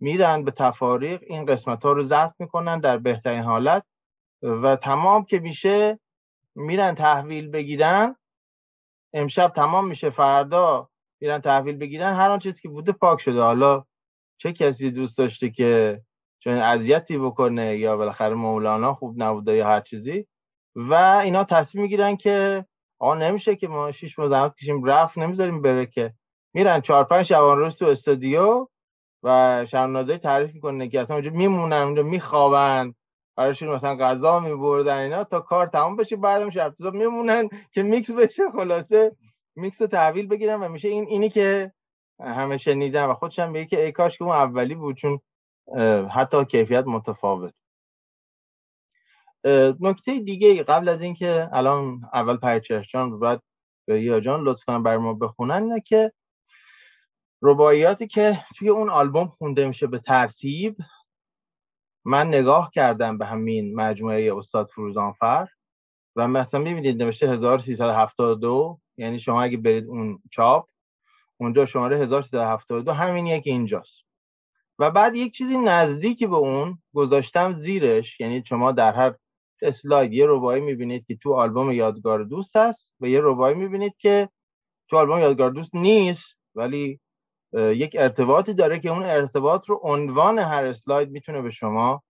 میرن 0.05 0.45
به 0.45 0.51
تفاریق 0.51 1.21
این 1.27 1.47
قسمت 1.47 1.85
ها 1.85 1.93
رو 1.93 2.07
ضبط 2.07 2.33
می‌کنن 2.39 2.81
در 2.81 2.99
بهترین 2.99 3.43
حالت 3.43 3.85
و 4.43 4.77
تمام 4.77 5.25
که 5.25 5.39
میشه 5.39 5.99
میرن 6.55 6.95
تحویل 6.95 7.51
بگیرن. 7.51 8.17
امشب 9.15 9.53
تمام 9.57 9.89
میشه 9.89 10.11
فردا 10.11 10.89
میرن 11.21 11.41
تحویل 11.41 11.77
بگیرن. 11.77 12.15
هر 12.15 12.31
آن 12.31 12.39
چیزی 12.39 12.61
که 12.63 12.69
بوده 12.69 12.93
پاک 12.93 13.21
شده. 13.21 13.41
حالا 13.41 13.85
چه 14.39 14.53
کسی 14.53 14.91
دوست 14.91 15.19
داشته 15.19 15.51
که 15.51 16.01
چون 16.41 16.53
اذیتی 16.53 17.19
بکنه 17.19 17.77
یا 17.79 17.97
بالاخره 17.97 18.35
مولانا 18.35 18.95
خوب 18.95 19.23
نبوده 19.23 19.53
یا 19.57 19.67
هر 19.67 19.81
چیزی. 19.81 20.27
و 20.77 20.95
اینا 20.95 21.45
تصمیم 21.45 21.83
می‌گیرن 21.83 22.17
که 22.17 22.65
آقا 22.99 23.15
نمیشه 23.15 23.57
که 23.57 23.69
ما 23.69 23.93
شیش 23.93 24.19
ماه 24.19 24.55
کشیم 24.55 24.85
رفت 24.85 25.19
نمی‌ذاریم 25.19 25.63
بره 25.63 25.87
که. 25.87 26.13
میرن 26.55 26.81
چهار 26.81 27.05
پنج 27.05 27.27
شبان 27.27 27.59
روز 27.59 27.77
تو 27.77 27.87
استودیو 27.87 28.69
و 29.25 29.67
شرمنازه 29.71 30.19
تعریف 30.19 30.55
می‌کنه 30.55 30.89
که 30.89 31.01
اصلا 31.01 31.17
اونجا 31.17 31.31
میمونن 31.31 31.77
اونجا 31.77 32.03
میخوابن 32.03 32.95
براشون 33.37 33.69
مثلا 33.69 33.97
غذا 33.97 34.41
میبردن 34.41 34.97
اینا 34.97 35.25
تا 35.25 35.41
کار 35.41 35.67
تمام 35.67 35.97
بشه 35.97 36.17
بعدم 36.17 36.51
شب 36.51 36.75
میمونن 36.81 37.49
که 37.73 37.83
میکس 37.83 38.11
بشه 38.11 38.43
خلاصه 38.51 39.17
میکس 39.57 39.83
رو 39.83 39.87
تحویل 39.87 40.27
بگیرن 40.27 40.61
و 40.61 40.69
میشه 40.69 40.89
این 40.89 41.07
اینی 41.07 41.31
که 41.31 41.73
همه 42.21 42.57
شنیدن 42.57 43.05
و 43.05 43.15
خودشم 43.15 43.53
به 43.53 43.65
که 43.65 43.85
ای 43.85 43.93
کاش 43.93 44.19
که 44.19 44.25
اون 44.25 44.35
اولی 44.35 44.75
بود 44.75 44.97
چون 44.97 45.21
حتی 46.11 46.45
کیفیت 46.45 46.85
متفاوت. 46.87 47.55
نکته 49.81 50.19
دیگه 50.19 50.63
قبل 50.63 50.89
از 50.89 51.01
اینکه 51.01 51.49
الان 51.53 52.01
اول 52.13 52.37
پرچشجان 52.37 53.13
و 53.13 53.19
بعد 53.19 53.43
یا 53.89 54.21
جان 54.21 54.43
لطفا 54.43 54.79
بر 54.79 54.97
ما 54.97 55.15
بخونن 55.15 55.63
اینه 55.63 55.81
که 55.81 56.13
رباعیاتی 57.47 58.07
که 58.07 58.41
توی 58.57 58.69
اون 58.69 58.91
آلبوم 58.91 59.29
خونده 59.29 59.67
میشه 59.67 59.87
به 59.87 59.99
ترتیب 59.99 60.77
من 62.05 62.29
نگاه 62.29 62.71
کردم 62.75 63.19
به 63.19 63.27
همین 63.27 63.75
مجموعه 63.75 64.37
استاد 64.37 64.67
فروزانفر 64.67 65.49
و 66.17 66.29
مثلا 66.29 66.61
می‌بینید 66.61 67.03
نوشته 67.03 67.31
1372 67.31 68.79
یعنی 68.97 69.21
شما 69.21 69.43
اگه 69.43 69.57
برید 69.57 69.87
اون 69.87 70.19
چاپ 70.31 70.69
اونجا 71.37 71.67
شماره 71.67 71.97
1372 71.99 72.93
همینیه 72.93 73.41
که 73.41 73.51
اینجاست. 73.51 74.05
و 74.79 74.91
بعد 74.91 75.15
یک 75.15 75.33
چیزی 75.33 75.59
نزدیکی 75.59 76.27
به 76.27 76.37
اون 76.37 76.79
گذاشتم 76.95 77.61
زیرش 77.61 78.21
یعنی 78.21 78.45
شما 78.49 78.73
در 78.73 78.93
هر 78.93 79.15
اسلاید 79.63 80.13
یه 80.13 80.27
ربایی 80.29 80.63
می‌بینید 80.63 81.07
که 81.07 81.17
تو 81.17 81.35
آلبوم 81.35 81.73
یادگار 81.73 82.25
دوست 82.25 82.57
هست 82.57 82.89
و 83.01 83.07
یه 83.07 83.21
ربایی 83.23 83.55
می‌بینید 83.55 83.95
که 83.99 84.29
تو 84.89 84.97
آلبوم 84.97 85.19
یادگار 85.19 85.51
دوست 85.51 85.75
نیست 85.75 86.37
ولی 86.55 87.01
یک 87.55 87.97
ارتباطی 87.99 88.55
داره 88.55 88.79
که 88.79 88.89
اون 88.91 89.03
ارتباط 89.03 89.69
رو 89.69 89.81
عنوان 89.83 90.39
هر 90.39 90.65
اسلاید 90.65 91.11
می‌تونه 91.11 91.43
به 91.43 91.51
شما 91.51 92.03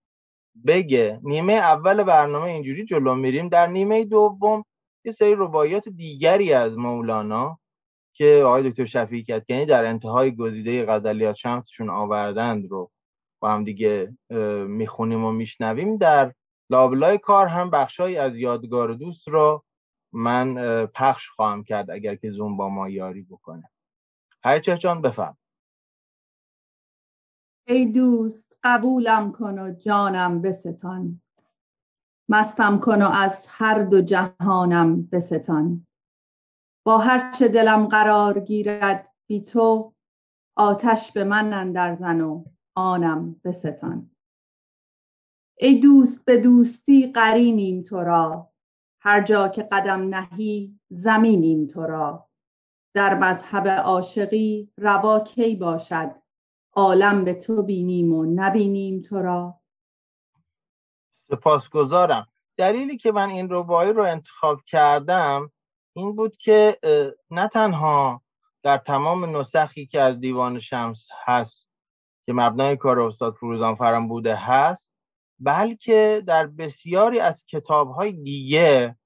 بگه. 0.67 1.21
نیمه 1.23 1.53
اول 1.53 2.03
برنامه 2.03 2.45
اینجوری 2.45 2.85
جلو 2.85 3.15
میریم. 3.15 3.49
در 3.49 3.67
نیمه 3.67 4.05
دوم 4.05 4.65
یه 5.05 5.13
سری 5.13 5.35
رباعیات 5.39 5.89
دیگری 5.89 6.53
از 6.53 6.79
مولانا 6.79 7.59
که 8.17 8.43
آقای 8.47 8.71
دکتر 8.71 8.85
شفیعی 8.85 9.25
یعنی 9.49 9.67
در 9.67 9.85
انتهای 9.85 10.37
گزیده 10.37 10.87
غزلیات 10.87 11.37
شمسشون 11.37 11.91
آوردند 11.91 12.71
رو 12.71 12.91
با 13.41 13.51
هم 13.51 13.65
دیگه 13.65 14.17
می‌خونیم 14.67 15.25
و 15.25 15.33
میشنویم. 15.33 15.97
در 15.97 16.33
لابلای 16.71 17.19
کار 17.19 17.47
هم 17.47 17.71
بخشهایی 17.71 18.17
از 18.17 18.37
یادگار 18.37 18.95
دوست 18.95 19.29
رو 19.29 19.65
من 20.13 20.87
پخش 20.87 21.29
خواهم 21.29 21.65
کرد 21.65 21.91
اگر 21.91 22.15
که 22.15 22.31
زوم 22.31 22.57
با 22.57 22.69
ما 22.69 22.89
یاری 22.89 23.23
بکنه. 23.23 23.71
هر 24.45 24.61
جان 24.61 25.03
بفهم 25.03 25.37
ای 27.67 27.87
دوست 27.87 28.45
قبولم 28.63 29.33
کن 29.33 29.59
و 29.59 29.75
جانم 29.75 30.43
بستان. 30.43 31.21
مستم 32.29 32.79
کن 32.79 33.03
و 33.03 33.09
از 33.09 33.47
هر 33.49 33.83
دو 33.83 34.01
جهانم 34.01 35.07
بستان. 35.07 35.87
با 36.87 36.99
هر 36.99 37.33
چه 37.33 37.49
دلم 37.49 37.87
قرار 37.87 38.41
گیرد 38.41 39.11
بی 39.27 39.43
تو 39.43 39.95
آتش 40.57 41.13
به 41.13 41.25
من 41.25 41.53
اندر 41.53 41.95
زن 41.95 42.21
و 42.21 42.45
آنم 42.75 43.41
بستان. 43.45 44.11
ای 45.59 45.81
دوست 45.81 46.25
به 46.25 46.41
دوستی 46.41 47.13
قرینیم 47.13 47.83
تو 47.83 48.01
را. 48.01 48.51
هر 49.01 49.23
جا 49.23 49.49
که 49.49 49.63
قدم 49.63 50.15
نهی 50.15 50.81
زمینیم 50.91 51.67
تو 51.67 51.83
را. 51.83 52.24
در 52.95 53.19
مذهب 53.19 53.69
عاشقی 53.69 54.73
روا 54.79 55.21
کی 55.21 55.57
باشد؟ 55.57 56.15
عالم 56.73 57.25
به 57.25 57.35
تو 57.35 57.63
بینیم 57.63 58.13
و 58.13 58.25
نبینیم 58.25 59.03
تو 59.03 59.23
را. 59.23 59.61
سپاسگزارم. 61.29 62.27
دلیلی 62.57 62.97
که 62.97 63.13
من 63.13 63.29
این 63.31 63.49
ربایی 63.51 63.93
رو 63.93 64.03
انتخاب 64.03 64.61
کردم 64.67 65.51
این 65.97 66.17
بود 66.17 66.37
که 66.37 66.79
نه 67.31 67.49
تنها 67.49 68.23
در 68.63 68.79
تمام 68.79 69.37
نسخی 69.37 69.87
که 69.87 70.01
از 70.01 70.21
دیوان 70.21 70.61
شمس 70.61 71.07
هست 71.25 71.67
که 72.27 72.33
مبنای 72.33 72.77
کار 72.77 73.01
استاد 73.01 73.35
فروزان 73.35 73.75
فرم 73.75 74.09
بوده 74.09 74.37
هست 74.37 74.89
بلکه 75.41 76.23
در 76.27 76.47
بسیاری 76.47 77.21
از 77.21 77.35
کتاب 77.47 77.91
های 77.91 78.13
دیگه 78.13 78.97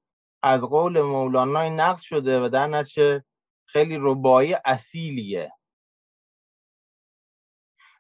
از 0.43 0.61
قول 0.61 1.03
مولانا 1.03 1.69
نقل 1.69 2.01
شده 2.01 2.45
و 2.45 2.49
در 2.49 2.67
نتیجه 2.67 3.25
خیلی 3.69 3.97
ربایی 4.01 4.57
اصیلیه. 4.65 5.53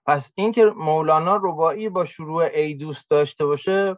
پس 0.06 0.32
اینکه 0.34 0.64
مولانا 0.64 1.36
ربایی 1.36 1.88
با 1.88 2.04
شروع 2.06 2.42
ای 2.42 2.74
دوست 2.74 3.10
داشته 3.10 3.46
باشه 3.46 3.96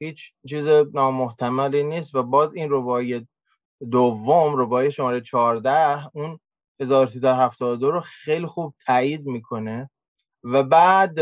هیچ 0.00 0.32
چیز 0.48 0.66
نامحتملی 0.94 1.82
نیست 1.82 2.14
و 2.14 2.22
باز 2.22 2.54
این 2.54 2.68
ربایی 2.70 3.28
دوم 3.90 4.56
ربایی 4.56 4.92
شماره 4.92 5.20
14 5.20 6.10
اون 6.16 6.40
1372 6.80 7.90
رو 7.90 8.00
خیلی 8.00 8.46
خوب 8.46 8.74
تایید 8.86 9.26
می‌کنه 9.26 9.90
و 10.44 10.62
بعد 10.62 11.14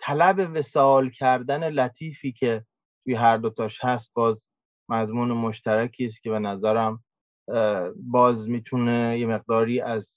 طلب 0.00 0.50
وسال 0.54 1.10
کردن 1.10 1.68
لطیفی 1.68 2.32
که 2.32 2.64
توی 3.04 3.14
هر 3.14 3.36
دوتاش 3.36 3.78
هست 3.84 4.10
باز 4.14 4.46
مضمون 4.88 5.32
مشترکی 5.32 6.06
است 6.06 6.22
که 6.22 6.30
به 6.30 6.38
نظرم 6.38 7.04
باز 7.96 8.48
می‌تونه 8.48 9.18
یه 9.18 9.26
مقداری 9.26 9.80
از 9.80 10.08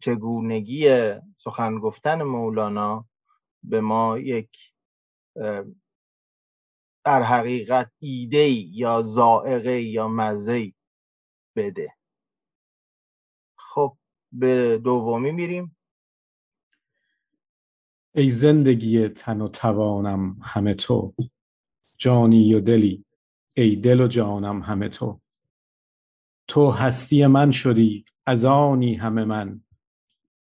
چگونگی 0.00 1.12
سخن 1.38 1.78
گفتن 1.78 2.22
مولانا 2.22 3.06
به 3.62 3.80
ما 3.80 4.18
یک 4.18 4.50
در 7.04 7.22
حقیقت 7.22 7.90
ایده 7.98 8.48
یا 8.50 9.02
زائقه 9.02 9.82
یا 9.82 10.08
مزه 10.08 10.72
بده. 11.56 11.94
خب 13.58 13.96
به 14.32 14.80
دومی 14.84 15.32
میریم. 15.32 15.76
ای 18.14 18.30
زندگی 18.30 19.08
تن 19.08 19.40
و 19.40 19.48
توانم 19.48 20.36
همه 20.42 20.74
تو 20.74 21.14
جانی 21.98 22.54
و 22.54 22.60
دلی 22.60 23.04
ای 23.56 23.76
دل 23.76 24.00
و 24.00 24.08
جانم 24.08 24.62
همه 24.62 24.88
تو. 24.88 25.21
تو 26.52 26.70
هستی 26.70 27.26
من 27.26 27.50
شدی 27.50 28.04
از 28.26 28.44
آنی 28.44 28.94
همه 28.94 29.24
من. 29.24 29.60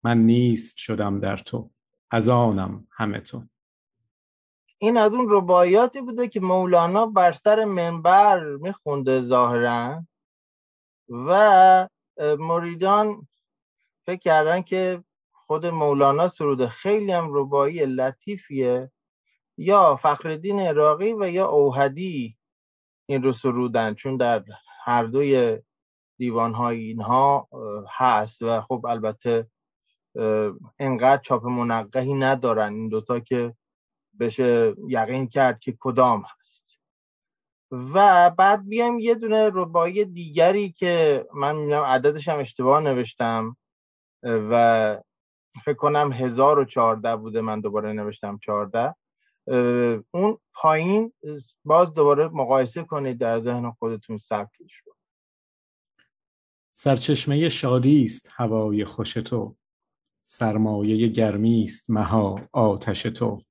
من 0.04 0.18
نیست 0.18 0.78
شدم 0.78 1.20
در 1.20 1.38
تو 1.38 1.70
از 2.12 2.30
آنم 2.30 2.88
همه 2.92 3.20
تو. 3.20 3.44
این 4.78 4.98
از 4.98 5.14
اون 5.14 5.26
رباعیاتی 5.30 6.02
بوده 6.02 6.28
که 6.28 6.40
مولانا 6.40 7.06
بر 7.06 7.34
سر 7.34 7.66
منبر 7.66 8.56
میخونده 8.56 9.22
ظاهرا 9.22 10.06
و 11.10 11.88
مریدان 12.40 13.28
فکر 14.06 14.20
کردن 14.20 14.62
که 14.62 15.04
خود 15.32 15.66
مولانا 15.66 16.30
سروده 16.30 16.68
خیلی 16.68 17.12
هم 17.12 17.30
ربایی 17.34 17.86
لطیفیه. 17.86 18.92
یا 19.58 19.96
فخردین 19.96 20.60
عراقی 20.60 21.14
و 21.14 21.30
یا 21.30 21.48
اوهدی 21.48 22.38
این 23.06 23.24
رو 23.24 23.34
سرودن 23.34 23.94
چون 23.94 24.18
در 24.18 24.44
هر 24.84 25.04
دوی 25.04 25.60
دیوان 26.20 26.54
های 26.54 26.80
اینها 26.80 27.48
هست 27.98 28.42
و 28.42 28.62
خب 28.62 28.86
البته 28.86 29.48
انقدر 30.80 31.22
چاپ 31.22 31.46
منقهی 31.46 32.14
ندارن 32.14 32.74
این 32.74 32.90
دوتا 32.90 33.20
که 33.20 33.54
بشه 34.20 34.74
یقین 34.88 35.28
کرد 35.28 35.60
که 35.60 35.78
کدام 35.80 36.22
هست. 36.22 36.80
و 37.72 38.30
بعد 38.30 38.68
بیایم 38.68 39.00
یه 39.00 39.16
دونه 39.16 39.50
ربایی 39.54 40.06
دیگری 40.06 40.72
که 40.72 41.26
من 41.34 41.56
می‌بینم 41.56 41.84
عددش 41.84 42.28
هم 42.28 42.40
اشتباه 42.40 42.82
نوشتم 42.82 43.58
و 44.24 44.98
فکر 45.66 45.78
کنم 45.78 46.12
1014 46.12 47.16
بوده 47.16 47.42
من 47.42 47.60
دوباره 47.62 47.94
نوشتم 47.94 48.38
14 48.38 48.96
اون 50.12 50.38
پایین 50.54 51.14
باز 51.66 51.94
دوباره 51.94 52.28
مقایسه 52.28 52.84
کنید 52.84 53.18
در 53.18 53.40
ذهن 53.40 53.72
خودتون 53.72 54.20
رو. 54.86 54.89
سرچشمه 56.82 57.50
شادی 57.50 58.06
است 58.06 58.30
هوای 58.34 58.86
خوش 58.86 59.14
تو. 59.14 59.56
سرمایه 60.22 61.08
گرمی 61.08 61.64
است 61.64 61.90
مها 61.90 62.40
آتش 62.54 63.04
تو. 63.04 63.42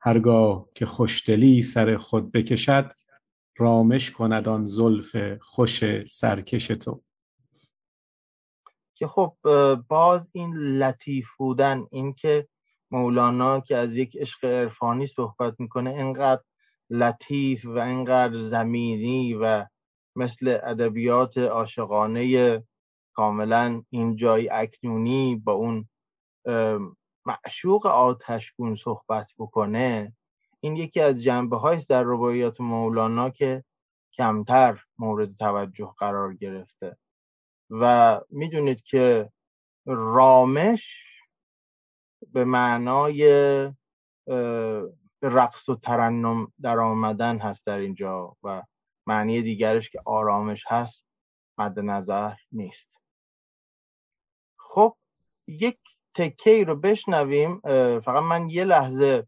هرگاه 0.00 0.68
که 0.74 0.86
خوشدلی 0.86 1.62
سر 1.62 1.96
خود 1.96 2.32
بکشد 2.32 2.92
رامش 3.56 4.10
کند 4.10 4.48
آن 4.48 4.66
زلف 4.66 5.16
خوش 5.40 5.84
سرکش 6.06 6.66
تو. 6.66 7.02
که 8.94 9.06
خب 9.06 9.36
باز 9.88 10.20
این 10.32 10.54
لطیف 10.54 11.26
بودن 11.38 11.86
این 11.90 12.12
که 12.12 12.48
مولانا 12.90 13.60
که 13.60 13.76
از 13.76 13.90
یک 13.90 14.16
عشق 14.16 14.44
عرفانی 14.44 15.06
صحبت 15.06 15.60
می‌کنه 15.60 15.90
اینقدر 15.90 16.42
لطیف 16.90 17.64
و 17.64 17.78
اینقدر 17.78 18.42
زمینی 18.42 19.34
و 19.34 19.66
مثل 20.16 20.58
ادبیات 20.62 21.38
عاشقانه 21.38 22.62
کاملا 23.14 23.82
این 23.90 24.16
جای 24.16 24.48
اکنونی 24.48 25.36
با 25.36 25.52
اون 25.52 25.88
معشوق 27.26 27.86
آتشگون 27.86 28.76
صحبت 28.76 29.30
بکنه 29.38 30.12
این 30.60 30.76
یکی 30.76 31.00
از 31.00 31.22
جنبه 31.22 31.56
هایست 31.56 31.88
در 31.88 32.02
روایات 32.02 32.60
مولانا 32.60 33.30
که 33.30 33.64
کمتر 34.12 34.84
مورد 34.98 35.36
توجه 35.36 35.94
قرار 35.98 36.34
گرفته. 36.34 36.96
و 37.70 38.20
می‌دونید 38.30 38.82
که 38.82 39.30
رامش 39.86 40.84
به 42.32 42.44
معنای 42.44 43.22
رقص 45.22 45.68
و 45.68 45.74
ترنم 45.74 46.52
در 46.62 46.78
آمدن 46.78 47.38
هست 47.38 47.66
در 47.66 47.78
اینجا 47.78 48.36
و 48.42 48.62
معنی 49.08 49.42
دیگرش 49.42 49.90
که 49.90 50.00
آرامش 50.04 50.64
هست 50.66 51.04
مد 51.58 51.78
نظر 51.78 52.34
نیست. 52.52 52.88
خب 54.58 54.96
یک 55.46 55.78
تکه 56.14 56.50
ای 56.50 56.64
رو 56.64 56.76
بشنویم. 56.76 57.60
فقط 58.00 58.22
من 58.22 58.50
یه 58.50 58.64
لحظه 58.64 59.26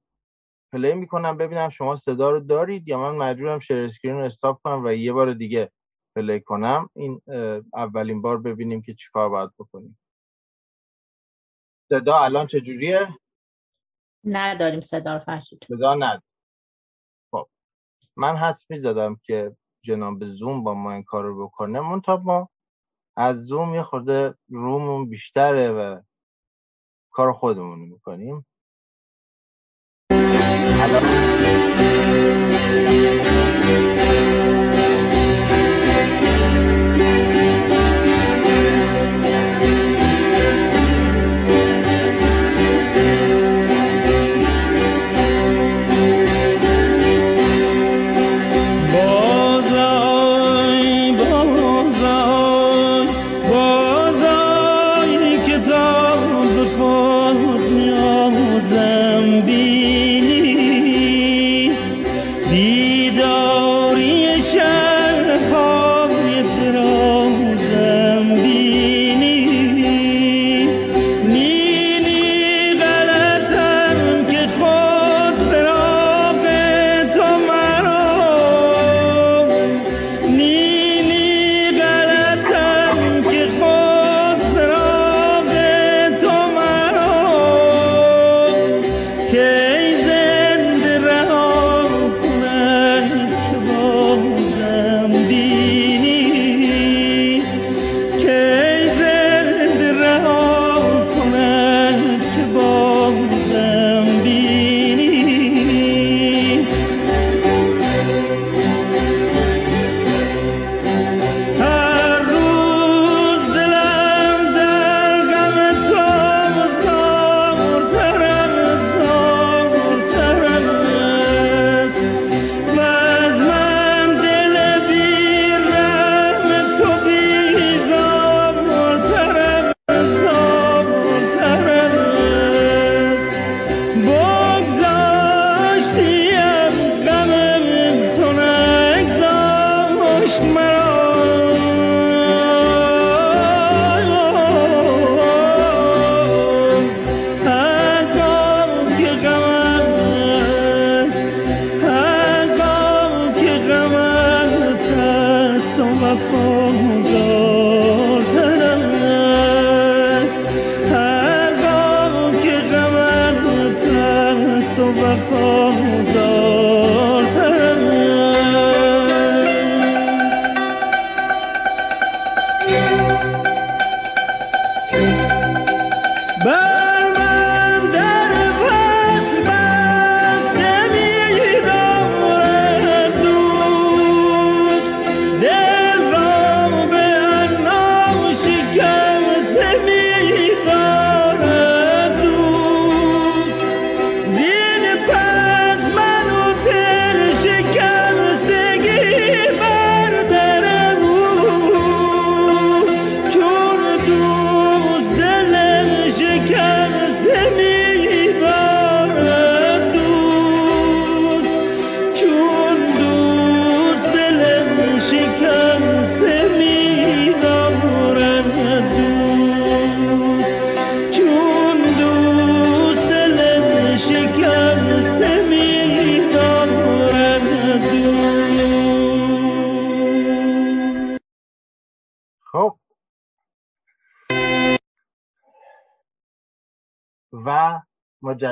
play 0.72 0.94
می‌کنم 0.94 1.36
ببینم 1.36 1.68
شما 1.68 1.96
صدا 1.96 2.30
رو 2.30 2.40
دارید 2.40 2.88
یا 2.88 2.98
من 2.98 3.16
مجبورم 3.16 3.60
share 3.60 3.76
screen 3.76 4.14
رو 4.14 4.24
stop 4.24 4.62
کنم 4.62 4.84
و 4.84 4.92
یه 4.92 5.12
بار 5.12 5.34
دیگه 5.34 5.72
play 6.16 6.40
کنم. 6.40 6.90
این 6.94 7.22
اولین 7.74 8.22
بار 8.22 8.38
ببینیم 8.38 8.82
که 8.82 8.94
چیکار 8.94 9.28
باید 9.28 9.50
بکنیم. 9.58 9.98
صدا 11.88 12.18
الان 12.18 12.46
چجوریه؟ 12.46 13.08
نداریم 14.24 14.80
صدا 14.80 15.14
رو 15.14 15.20
فرشید. 15.24 15.64
صدا 15.68 15.94
نداریم. 15.94 16.22
خب 17.30 17.48
من 18.16 18.36
حس 18.36 18.70
می‌زدم 18.70 19.20
که 19.22 19.56
جناب 19.82 20.24
زوم 20.24 20.64
با 20.64 20.74
ما 20.74 20.92
این 20.92 21.02
کار 21.02 21.24
رو 21.24 21.46
بکنه 21.46 21.80
منتها 21.80 22.22
ما 22.24 22.48
از 23.16 23.36
زوم 23.44 23.74
یه 23.74 23.82
خورده 23.82 24.34
رومون 24.48 25.08
بیشتره 25.08 25.72
و 25.72 26.00
کار 27.10 27.32
خودمون 27.32 27.78
می‌کنیم. 27.78 28.46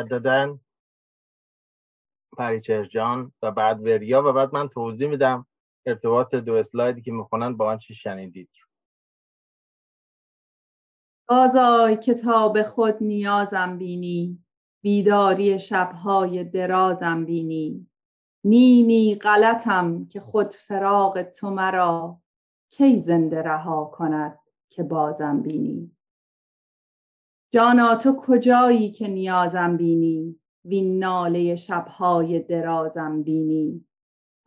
مجددا 0.09 0.59
پریچر 2.39 2.85
جان 2.85 3.33
و 3.43 3.51
بعد 3.51 3.81
وریا 3.81 4.23
و 4.23 4.33
بعد 4.33 4.55
من 4.55 4.69
توضیح 4.69 5.09
میدم 5.09 5.47
ارتباط 5.87 6.35
دو 6.35 6.55
اسلایدی 6.55 7.03
که 7.03 7.13
می‌خونن 7.13 7.57
با 7.57 7.71
آنچه 7.71 7.95
شنیدید. 7.95 8.51
بازای 11.29 11.97
کتاب 11.97 12.63
خود 12.63 12.95
نیازم 13.01 13.79
بینی 13.79 14.45
بیداری 14.83 15.59
شبهای 15.59 16.45
درازم 16.45 17.25
بینی. 17.25 17.91
نی 18.45 19.15
غلطم 19.15 20.05
که 20.05 20.21
خود 20.21 20.55
فراغ 20.55 21.23
تو 21.23 21.51
مرا 21.51 22.19
کی 22.71 22.99
زنده 22.99 23.43
رها 23.43 23.85
کند 23.85 24.39
که 24.71 24.83
بازم 24.83 25.43
بینی. 25.43 25.98
جانا 27.51 27.97
تو 27.97 28.17
کجایی 28.17 28.91
که 28.93 29.09
نیازم 29.09 29.77
بینی؟ 29.77 30.41
وین 30.65 30.99
ناله 30.99 31.57
شبهای 31.57 32.41
درازم 32.41 33.23
بینی. 33.23 33.85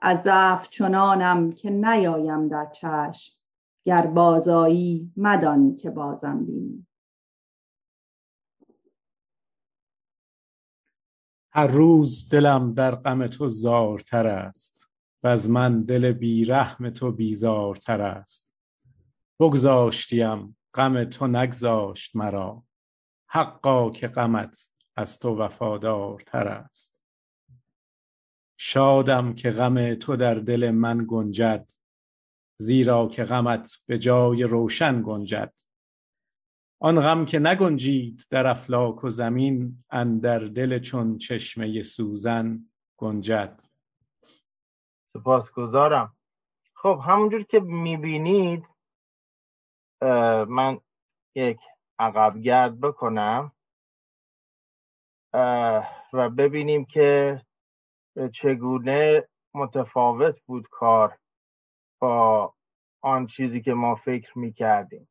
از 0.02 0.24
ضعف 0.24 0.70
چنانم 0.70 1.52
که 1.52 1.70
نیایم 1.70 2.48
در 2.48 2.72
چشم 2.72 3.38
گر 3.86 4.08
بازایی 4.08 5.14
مدان 5.18 5.76
که 5.76 5.90
بازم 5.90 6.46
بینی. 6.46 6.88
هر 11.54 11.68
روز 11.68 12.30
دلم 12.30 12.74
در 12.74 12.96
غم 12.96 13.28
تو 13.28 13.48
زارتر 13.48 14.28
است 14.28 14.92
و 15.24 15.28
از 15.28 15.50
من 15.50 15.84
دل 15.84 16.12
بیرحم 16.12 16.90
تو 16.90 17.12
بیزارتر 17.12 18.02
است. 18.02 18.54
بگذاشتیم 19.40 20.58
غم 20.74 21.04
تو 21.04 21.28
نگذاشت 21.28 22.16
مرا. 22.16 22.64
حقا 23.34 23.90
که 23.90 24.08
غمت 24.08 24.70
از 24.96 25.20
تو 25.20 25.36
وفادارتر 25.38 26.48
است. 26.48 27.04
شادم 28.58 29.34
که 29.34 29.50
غم 29.50 29.96
تو 29.96 30.16
در 30.16 30.36
دل 30.36 30.72
من 30.72 31.06
گنجد 31.10 31.72
زیرا 32.60 33.08
که 33.08 33.24
غمت 33.24 33.78
به 33.86 34.00
جای 34.00 34.44
روشن 34.44 35.02
گنجد. 35.02 35.54
آن 36.80 37.02
غم 37.02 37.26
که 37.26 37.40
نگنجید 37.40 38.26
در 38.30 38.48
افلاک 38.48 39.04
و 39.04 39.10
زمین 39.10 39.84
اندر 39.90 40.40
دل 40.40 40.80
چون 40.80 41.18
چشمه 41.18 41.84
سوزن 41.84 42.72
گنجد. 42.98 43.62
سپاسگزارم. 45.14 46.18
خب 46.74 47.02
همونجور 47.06 47.44
که 47.44 47.60
می‌بینید 47.60 48.64
من 50.48 50.80
یک 51.36 51.60
عقب 52.02 52.38
گرد 52.38 52.80
بکنم 52.80 53.52
و 56.14 56.30
ببینیم 56.38 56.86
که 56.86 57.42
چگونه 58.34 59.28
متفاوت 59.54 60.40
بود 60.46 60.68
کار 60.72 61.18
با 62.00 62.54
آن 63.02 63.28
چیزی 63.28 63.62
که 63.62 63.74
ما 63.74 63.96
فکر 63.96 64.38
می‌کردیم. 64.38 65.10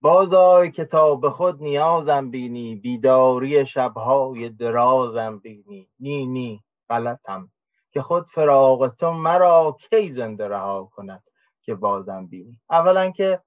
بازای 0.00 0.70
که 0.70 0.84
تا 0.84 1.14
به 1.14 1.30
خود 1.30 1.62
نیازم 1.62 2.30
بینی 2.30 2.76
بیداری 2.76 3.66
شبهای 3.66 4.48
درازم 4.48 5.38
بینی. 5.38 5.88
نی 6.00 6.26
نی 6.26 6.64
غلطم 6.90 7.50
که 7.90 8.02
خود 8.02 8.26
فراغ 8.26 8.88
تو 8.88 9.10
مرا 9.10 9.76
کی 9.90 10.12
زنده 10.12 10.48
رها 10.48 10.84
کند 10.84 11.22
که 11.62 11.74
بازم 11.74 12.26
بینی؟ 12.26 12.60
اولا 12.70 13.10
که 13.10 13.40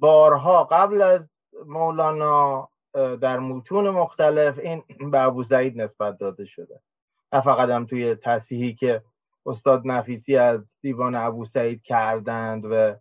بارها 0.00 0.64
قبل 0.64 1.02
از 1.02 1.28
مولانا 1.66 2.68
در 3.20 3.38
متون 3.38 3.90
مختلف 3.90 4.58
این 4.58 5.10
به 5.10 5.22
ابو 5.22 5.44
سعید 5.44 5.80
نسبت 5.80 6.18
داده 6.18 6.44
شده. 6.44 6.80
نه 7.32 7.40
فقط 7.40 7.68
هم 7.68 7.86
توی 7.86 8.14
تصحیحی 8.14 8.74
که 8.74 9.02
استاد 9.46 9.82
نفیسی 9.84 10.36
از 10.36 10.60
دیوان 10.82 11.14
ابو 11.14 11.44
سعید 11.44 11.82
کردند 11.82 12.64
و 12.64 12.94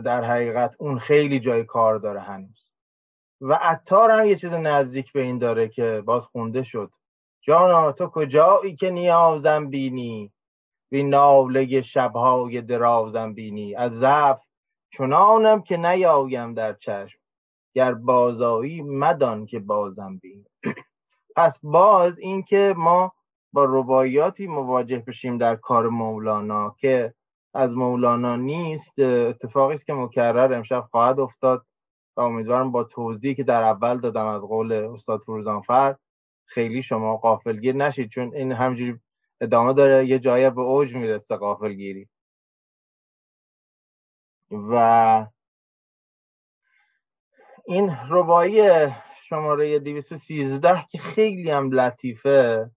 در 0.00 0.24
حقیقت 0.24 0.74
اون 0.78 0.98
خیلی 0.98 1.40
جای 1.40 1.64
کار 1.64 1.98
داره 1.98 2.20
هنوز. 2.20 2.66
و 3.40 3.58
عطار 3.62 4.10
هم 4.10 4.26
یه 4.26 4.36
چیز 4.36 4.52
نزدیک 4.52 5.12
به 5.12 5.22
این 5.22 5.38
داره 5.38 5.68
که 5.68 6.02
باز 6.06 6.24
خونده 6.24 6.62
شد. 6.62 6.90
جانا 7.40 7.92
تو 7.92 8.06
کجایی 8.06 8.76
که 8.76 8.90
نیازم 8.90 9.70
بینی؟ 9.70 10.32
بی 10.90 11.02
ناله 11.02 11.82
شبهای 11.82 12.62
درازم 12.62 13.34
بینی؟ 13.34 13.74
از 13.74 13.92
ضعف 13.92 14.45
چنانم 14.90 15.62
که 15.62 15.76
نیایم 15.76 16.54
در 16.54 16.72
چشم 16.72 17.18
گر 17.74 17.94
بازایی 17.94 18.82
مدان 18.82 19.46
که 19.46 19.58
بازم 19.58 20.18
بینی 20.18 20.46
پس 21.36 21.58
باز 21.62 22.18
اینکه 22.18 22.74
ما 22.76 23.12
با 23.52 23.64
رباعیاتی 23.64 24.46
مواجه 24.46 24.98
بشیم 24.98 25.38
در 25.38 25.56
کار 25.56 25.88
مولانا 25.88 26.76
که 26.80 27.14
از 27.54 27.70
مولانا 27.70 28.36
نیست 28.36 28.98
اتفاقی 28.98 29.74
است 29.74 29.86
که 29.86 29.92
مکرر 29.92 30.54
امشب 30.54 30.88
خواهد 30.90 31.20
افتاد 31.20 31.66
و 32.16 32.20
امیدوارم 32.20 32.72
با 32.72 32.84
توضیحی 32.84 33.34
که 33.34 33.42
در 33.42 33.62
اول 33.62 34.00
دادم 34.00 34.26
از 34.26 34.42
قول 34.42 34.72
استاد 34.72 35.20
فروزانفر 35.20 35.96
خیلی 36.44 36.82
شما 36.82 37.16
قافلگیر 37.16 37.74
نشید 37.74 38.10
چون 38.10 38.34
این 38.34 38.52
همجوری 38.52 39.00
ادامه 39.40 39.72
داره 39.72 40.06
یه 40.06 40.18
جایی 40.18 40.50
به 40.50 40.60
اوج 40.60 40.94
می‌رسه 40.94 41.36
قافلگیری 41.36 42.08
و 44.50 45.26
این 47.64 47.96
ربایی 48.10 48.88
شماره 49.28 49.78
213 49.78 50.84
که 50.90 50.98
خیلی 50.98 51.50
هم 51.50 51.70
لطیفه 51.70 52.70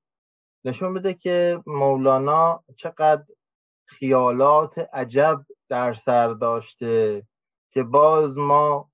نشون 0.66 0.94
بده 0.94 1.14
که 1.14 1.64
مولانا 1.66 2.64
چقدر 2.78 3.24
خیالات 3.86 4.78
عجب 4.94 5.46
در 5.70 5.94
سر 5.94 6.28
داشته 6.28 7.24
که 7.72 7.84
باز 7.84 8.38
ما 8.38 8.90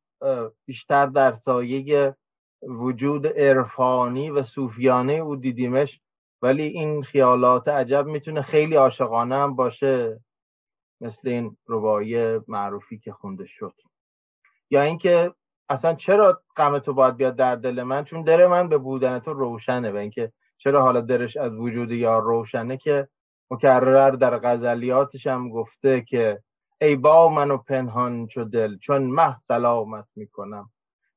بیشتر 0.66 1.06
در 1.06 1.32
سایه 1.32 2.16
وجود 2.62 3.28
عرفانی 3.28 4.30
و 4.30 4.44
صوفیانه 4.44 5.14
او 5.14 5.36
دیدیمش 5.36 6.00
ولی 6.42 6.64
این 6.64 7.04
خیالات 7.04 7.68
عجب 7.68 8.06
می‌تونه 8.06 8.42
خیلی 8.42 8.76
عاشقانه 8.76 9.36
هم 9.36 9.56
باشه. 9.56 10.20
مثل 11.02 11.30
این 11.30 11.58
ربایی 11.68 12.40
معروفی 12.48 13.00
که 13.00 13.12
خونده 13.12 13.46
شد. 13.46 13.74
یا 14.70 14.82
اینکه 14.82 15.34
اصلا 15.70 15.94
چرا 15.94 16.42
غم 16.58 16.80
تو 16.80 16.94
باید 16.94 17.18
بیاد 17.18 17.36
در 17.36 17.56
دل 17.56 17.84
من؟ 17.84 18.04
چون 18.04 18.22
دل 18.22 18.48
من 18.48 18.70
به 18.70 18.78
بودن 18.78 19.20
تو 19.20 19.34
روشنه 19.34 19.92
و 19.92 19.96
اینکه 19.96 20.32
چرا 20.58 20.82
حالا 20.82 21.02
درش 21.02 21.38
از 21.38 21.54
وجود 21.54 21.92
یار 21.92 22.22
روشنه 22.22 22.78
که 22.78 23.08
مکرر 23.52 24.12
در 24.12 24.38
غزلیاتش 24.38 25.28
هم 25.28 25.50
گفته 25.50 26.02
که 26.02 26.42
ای 26.82 26.96
با 26.96 27.30
منو 27.30 27.58
پنهان 27.58 28.28
چو 28.28 28.44
دل 28.44 28.78
چون 28.78 29.04
مه 29.04 29.36
سلامت 29.48 30.06
می‌کنم. 30.16 30.70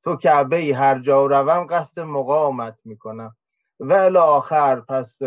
تو 0.03 0.15
کعبه 0.15 0.55
ای 0.55 0.71
هر 0.71 0.99
جا 0.99 1.25
روم 1.25 1.67
قصد 1.69 1.99
مقامت 1.99 2.77
می‌کنم. 2.85 3.35
و 3.79 3.93
آخر 4.17 4.79
پس 4.79 5.21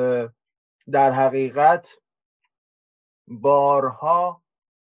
در 0.93 1.13
حقیقت 1.13 1.89
بارها 3.29 4.42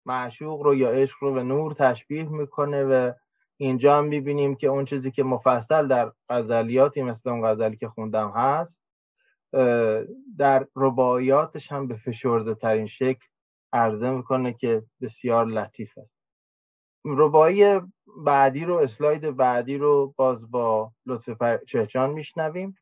معشوق 0.07 0.63
رو 0.63 0.75
یا 0.75 0.91
عشق 0.91 1.17
رو 1.21 1.33
به 1.33 1.43
نور 1.43 1.75
تشبیه 1.75 2.29
می‌کنه 2.29 2.85
و 2.85 3.13
اینجا 3.57 3.99
هم 3.99 4.05
می‌بینیم 4.05 4.55
که 4.55 4.67
اون 4.67 4.85
چیزی 4.85 5.11
که 5.11 5.23
مفصل 5.23 5.87
در 5.87 6.13
غزلیاتی 6.29 7.03
مثل 7.03 7.31
اون 7.31 7.47
غزلی 7.47 7.77
که 7.77 7.89
خوندم 7.89 8.31
هست 8.31 8.77
در 10.39 10.67
رباعیاتش 10.77 11.73
هم 11.73 11.87
به 11.89 11.97
فشرده 11.97 12.55
ترین 12.55 12.87
شکل 12.87 13.27
عرضه 13.73 14.11
می‌کنه 14.11 14.53
که 14.53 14.83
بسیار 15.01 15.47
لطیف 15.47 15.99
است. 15.99 16.17
ربایی 17.05 17.81
بعدی 18.25 18.65
رو 18.65 18.75
اسلاید 18.75 19.37
بعدی 19.37 19.79
رو 19.79 20.15
باز 20.17 20.51
با 20.51 20.93
لطف 21.07 21.65
چهچان 21.65 22.11
میشنویم. 22.11 22.79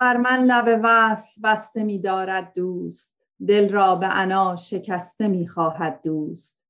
بر 0.00 0.16
من 0.16 0.44
لب 0.44 0.80
وصل 0.84 1.40
بسته 1.44 1.84
میدارد 1.84 2.52
دوست. 2.54 3.21
دل 3.48 3.72
را 3.72 3.94
به 3.94 4.06
عنا 4.06 4.56
شکسته 4.56 5.28
می‌خواهد 5.28 6.00
دوست. 6.04 6.62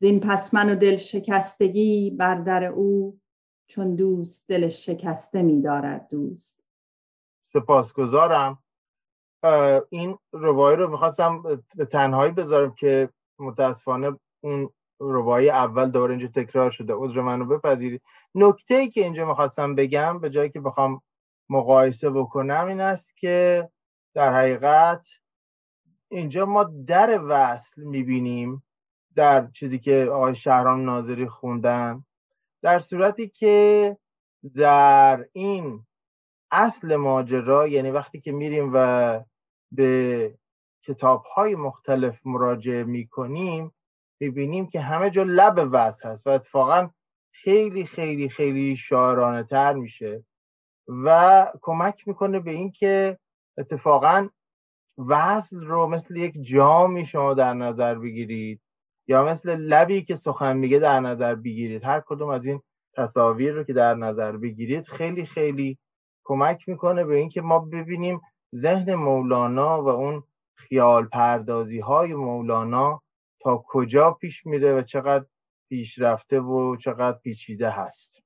زین 0.00 0.20
پس 0.20 0.54
من 0.54 0.70
و 0.70 0.74
دل 0.74 0.96
شکستگی 0.96 2.10
بر 2.10 2.34
در 2.34 2.64
او 2.64 3.20
چون 3.66 3.94
دوست 3.94 4.48
دل 4.48 4.68
شکسته 4.68 5.42
میدارد 5.42 6.08
دوست. 6.10 6.66
سپاسگزارم. 7.52 8.58
این 9.90 10.18
روایی 10.32 10.76
رو 10.76 10.90
می‌خواستم 10.90 11.42
به 11.74 11.84
تنهایی 11.84 12.32
بذارم 12.32 12.74
که 12.74 13.08
متاسفانه 13.38 14.18
اون 14.40 14.70
روایی 14.98 15.50
اول 15.50 15.90
دوباره 15.90 16.14
اینجا 16.14 16.42
تکرار 16.42 16.70
شده. 16.70 16.94
عذر 16.94 17.20
منو 17.20 17.44
بپذیرید. 17.44 18.02
نکته 18.34 18.74
ای 18.74 18.90
که 18.90 19.04
اینجا 19.04 19.26
می‌خواستم 19.26 19.74
بگم 19.74 20.18
به 20.18 20.30
جایی 20.30 20.50
که 20.50 20.60
بخوام 20.60 21.02
مقایسه 21.50 22.10
بکنم 22.10 22.66
این 22.66 22.80
است 22.80 23.16
که 23.16 23.68
در 24.14 24.34
حقیقت 24.34 25.06
اینجا 26.08 26.46
ما 26.46 26.64
در 26.64 27.20
وصل 27.28 27.82
می‌بینیم 27.82 28.62
در 29.16 29.46
چیزی 29.46 29.78
که 29.78 30.08
آقای 30.12 30.34
شهرام 30.34 30.84
ناظری 30.84 31.28
خوندن 31.28 32.04
در 32.62 32.78
صورتی 32.78 33.28
که 33.28 33.96
در 34.54 35.26
این 35.32 35.86
اصل 36.50 36.96
ماجرا 36.96 37.68
یعنی 37.68 37.90
وقتی 37.90 38.20
که 38.20 38.32
میریم 38.32 38.70
و 38.74 39.20
به 39.72 40.34
کتاب 40.82 41.24
های 41.24 41.54
مختلف 41.54 42.20
مراجعه 42.24 42.84
می‌کنیم 42.84 43.72
می‌بینیم 44.20 44.66
که 44.66 44.80
همه 44.80 45.10
جا 45.10 45.22
لب 45.22 45.68
وصل 45.72 46.08
هست 46.08 46.26
و 46.26 46.30
اتفاقا 46.30 46.90
خیلی 47.32 47.86
خیلی 47.86 48.28
خیلی 48.28 48.76
شاعرانه 48.76 49.44
تر 49.44 49.72
میشه 49.72 50.24
و 50.88 51.46
کمک 51.62 52.08
می‌کنه 52.08 52.40
به 52.40 52.50
اینکه 52.50 53.18
اتفاقا 53.58 54.28
وصل 54.98 55.60
رو 55.60 55.86
مثل 55.86 56.16
یک 56.16 56.34
جامی 56.42 57.06
شما 57.06 57.34
در 57.34 57.54
نظر 57.54 57.94
بگیرید 57.94 58.60
یا 59.08 59.24
مثل 59.24 59.56
لبی 59.56 60.02
که 60.02 60.16
سخن 60.16 60.56
میگه 60.56 60.78
در 60.78 61.00
نظر 61.00 61.34
بگیرید. 61.34 61.84
هر 61.84 62.00
کدوم 62.00 62.28
از 62.28 62.44
این 62.44 62.62
تصاویر 62.96 63.52
رو 63.52 63.64
که 63.64 63.72
در 63.72 63.94
نظر 63.94 64.36
بگیرید 64.36 64.84
خیلی 64.84 65.26
خیلی 65.26 65.78
کمک 66.24 66.68
می‌کنه 66.68 67.04
به 67.04 67.16
اینکه 67.16 67.40
ما 67.40 67.58
ببینیم 67.58 68.20
ذهن 68.54 68.94
مولانا 68.94 69.82
و 69.82 69.88
اون 69.88 70.22
خیال 70.56 71.04
پردازی 71.04 71.78
های 71.78 72.14
مولانا 72.14 73.02
تا 73.40 73.64
کجا 73.66 74.10
پیش 74.10 74.46
میره 74.46 74.74
و 74.74 74.82
چقدر 74.82 75.26
پیشرفته 75.68 76.40
و 76.40 76.76
چقدر 76.76 77.18
پیچیده 77.18 77.70
هست. 77.70 78.22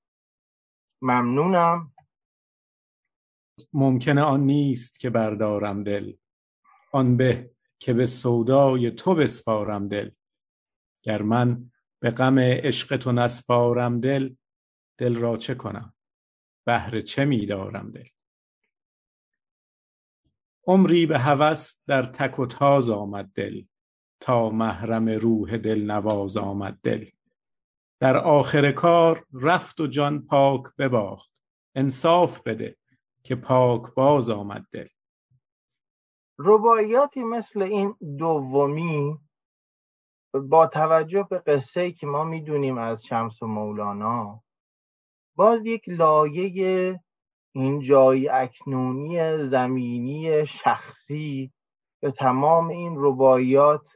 ممنونم. 1.02 1.92
ممکنه 3.72 4.22
آن 4.22 4.40
نیست 4.40 5.00
که 5.00 5.11
بردارم 5.11 5.85
دل. 5.85 6.12
آن 6.92 7.16
به 7.16 7.50
که 7.78 7.92
به 7.92 8.07
سودای 8.07 8.90
تو 8.90 9.14
بسپارم 9.14 9.88
دل. 9.88 10.11
گر 11.02 11.22
من 11.22 11.70
به 12.00 12.11
غم 12.11 12.38
عشق 12.38 12.96
تو 12.96 13.12
نسپارم 13.12 14.00
دل 14.00 14.35
دل 14.98 15.16
را 15.16 15.37
چه 15.37 15.55
کنم؟ 15.55 15.94
بهر 16.64 17.00
چه 17.00 17.24
میدارم 17.24 17.90
دل؟ 17.90 18.07
عمری 20.66 21.07
به 21.07 21.18
هوس 21.18 21.74
در 21.87 22.02
تک 22.02 22.38
و 22.38 22.46
تاز 22.46 22.90
آمد 22.90 23.33
دل 23.35 23.62
تا 24.20 24.50
محرم 24.50 25.09
روح 25.09 25.57
دل 25.57 25.83
نواز 25.83 26.37
آمد 26.37 26.78
دل. 26.83 27.11
در 28.00 28.16
آخر 28.16 28.72
کار 28.72 29.26
رفت 29.33 29.81
و 29.81 29.87
جان 29.87 30.26
پاک 30.26 30.62
بباخت 30.78 31.33
انصاف 31.74 32.40
بده 32.40 32.76
که 33.22 33.35
پاک 33.35 33.94
باز 33.94 34.31
آمد 34.31 34.66
دل. 34.72 34.88
رباعیاتی 36.44 37.22
مثل 37.22 37.62
این 37.62 37.94
دومی 38.18 39.18
با 40.35 40.66
توجه 40.66 41.26
به 41.31 41.38
قصه 41.38 41.92
که 41.92 42.07
ما 42.07 42.24
می‌دونیم 42.24 42.78
از 42.78 43.05
شمس 43.05 43.42
و 43.42 43.46
مولانا 43.46 44.42
باز 45.37 45.66
یک 45.66 45.83
لایه 45.87 47.00
این 47.55 47.81
جای 47.81 48.28
اکنونی 48.28 49.38
زمینی 49.38 50.46
شخصی 50.46 51.52
به 52.00 52.11
تمام 52.11 52.68
این 52.68 52.94
رباعیات 52.96 53.87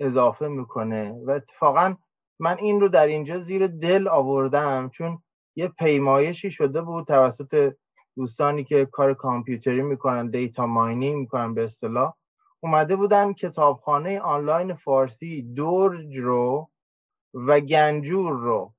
اضافه 0.00 0.48
می‌کنه 0.48 1.12
و 1.26 1.30
اتفاقا 1.30 1.96
من 2.38 2.58
این 2.58 2.80
رو 2.80 2.88
در 2.88 3.06
اینجا 3.06 3.40
زیر 3.40 3.66
دل 3.66 4.08
آوردم 4.08 4.88
چون 4.88 5.22
یه 5.56 5.68
پیمایشی 5.68 6.50
شده 6.50 6.82
بود 6.82 7.06
توسط 7.06 7.74
دوستانی 8.16 8.64
که 8.64 8.86
کار 8.86 9.14
کامپیوتری 9.14 9.82
می‌کنن 9.82 10.30
دیتا 10.30 10.66
ماینینگ 10.66 11.16
می‌کنن 11.16 11.54
به 11.54 11.64
اصطلاح 11.64 12.14
اومده 12.60 12.96
بودن 12.96 13.32
کتابخانه 13.32 14.20
آنلاین 14.20 14.74
فارسی 14.74 15.42
درج 15.42 16.16
رو 16.16 16.70
و 17.34 17.60
گنجور 17.60 18.32
رو. 18.32 18.72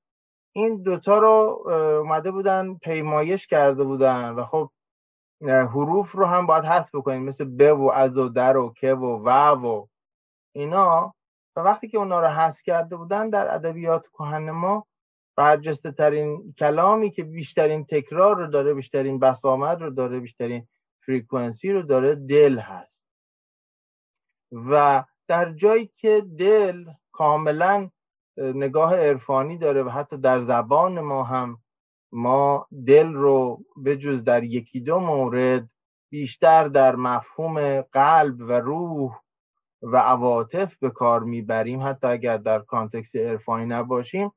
این 0.52 0.82
دوتا 0.82 1.18
رو 1.18 1.62
اومده 2.02 2.30
بودن 2.30 2.74
پیمایش 2.74 3.46
کرده 3.46 3.84
بودن 3.84 4.30
و 4.30 4.44
خب 4.44 4.70
حروف 5.46 6.12
رو 6.12 6.26
هم 6.26 6.46
باید 6.46 6.64
حذف 6.64 6.94
بکنیم 6.94 7.22
مثل 7.22 7.44
ب 7.44 7.80
و 7.80 7.90
از 7.90 8.16
و 8.16 8.28
در 8.28 8.56
و 8.56 8.72
که 8.76 8.94
و 8.94 9.22
و 9.24 9.30
و 9.50 9.86
اینا. 10.52 11.14
و 11.56 11.60
وقتی 11.60 11.88
که 11.88 11.98
اونا 11.98 12.20
رو 12.20 12.26
حذف 12.26 12.62
کرده 12.62 12.96
بودن 12.96 13.30
در 13.30 13.54
ادبیات 13.54 14.08
کهن 14.08 14.50
ما 14.50 14.86
برجسته 15.38 15.92
ترین 15.92 16.54
کلامی 16.58 17.10
که 17.10 17.24
بیشترین 17.24 17.84
تکرار 17.84 18.36
رو 18.36 18.46
داره 18.46 18.74
بیشترین 18.74 19.18
بسامد 19.18 19.80
رو 19.80 19.90
داره 19.90 20.20
بیشترین 20.20 20.66
frequency 21.06 21.72
رو 21.72 21.82
داره 21.82 22.14
دل 22.14 22.58
هست. 22.58 22.98
و 24.52 25.04
در 25.28 25.52
جایی 25.52 25.90
که 25.96 26.26
دل 26.38 26.84
کاملا 27.12 27.90
نگاه 28.36 28.96
عرفانی 28.96 29.58
داره 29.58 29.82
و 29.82 29.88
حتی 29.88 30.16
در 30.16 30.44
زبان 30.44 31.00
ما 31.00 31.24
هم 31.24 31.58
ما 32.12 32.66
دل 32.86 33.12
رو 33.12 33.64
به 33.76 33.96
جز 33.96 34.24
در 34.24 34.44
یکی 34.44 34.80
دو 34.80 34.98
مورد 34.98 35.68
بیشتر 36.10 36.68
در 36.68 36.96
مفهوم 36.96 37.80
قلب 37.80 38.40
و 38.40 38.52
روح 38.52 39.18
و 39.82 39.96
عواطف 39.96 40.76
به 40.76 40.90
کار 40.90 41.22
می‌بریم. 41.22 41.82
حتی 41.82 42.06
اگر 42.06 42.36
در 42.36 42.58
context 42.58 43.16
عرفانی 43.16 43.66
نباشیم 43.66 44.32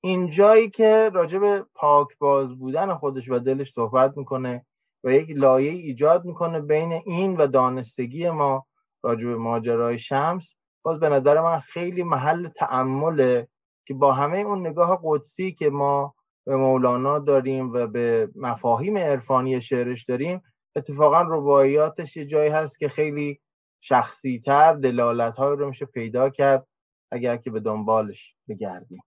این 0.00 0.30
جایی 0.30 0.70
که 0.70 1.10
راجع 1.14 1.38
به 1.38 1.64
پاک 1.74 2.08
باز 2.18 2.58
بودن 2.58 2.94
خودش 2.94 3.28
و 3.28 3.38
دلش 3.38 3.72
صحبت 3.72 4.16
می‌کنه 4.16 4.66
و 5.04 5.12
یک 5.12 5.30
لایه 5.30 5.70
ایجاد 5.70 6.24
می‌کنه 6.24 6.60
بین 6.60 6.92
این 6.92 7.36
و 7.36 7.46
دانستگی 7.46 8.30
ما 8.30 8.66
راجع 9.02 9.26
به 9.26 9.36
ماجرای 9.36 9.98
شمس 9.98 10.54
باز 10.82 11.00
به 11.00 11.08
نظر 11.08 11.40
من 11.40 11.60
خیلی 11.60 12.02
محل 12.02 12.48
تعمله 12.48 13.48
که 13.86 13.94
با 13.94 14.12
همه 14.12 14.38
اون 14.38 14.66
نگاه 14.66 15.00
قدسی 15.04 15.52
که 15.52 15.70
ما 15.70 16.14
به 16.46 16.56
مولانا 16.56 17.18
داریم 17.18 17.72
و 17.72 17.86
به 17.86 18.28
مفاهیم 18.36 18.98
عرفانی 18.98 19.60
شعرش 19.60 20.04
داریم 20.04 20.42
اتفاقا 20.76 21.20
رباعیاتش 21.22 22.16
یه 22.16 22.26
جایی 22.26 22.50
هست 22.50 22.78
که 22.78 22.88
خیلی 22.88 23.40
شخصی 23.80 24.42
تر 24.44 24.72
دلالت 24.72 25.34
های 25.34 25.56
رو 25.56 25.68
میشه 25.68 25.84
پیدا 25.86 26.30
کرد 26.30 26.66
اگر 27.10 27.36
که 27.36 27.50
به 27.50 27.60
دنبالش 27.60 28.34
بگردیم. 28.48 29.02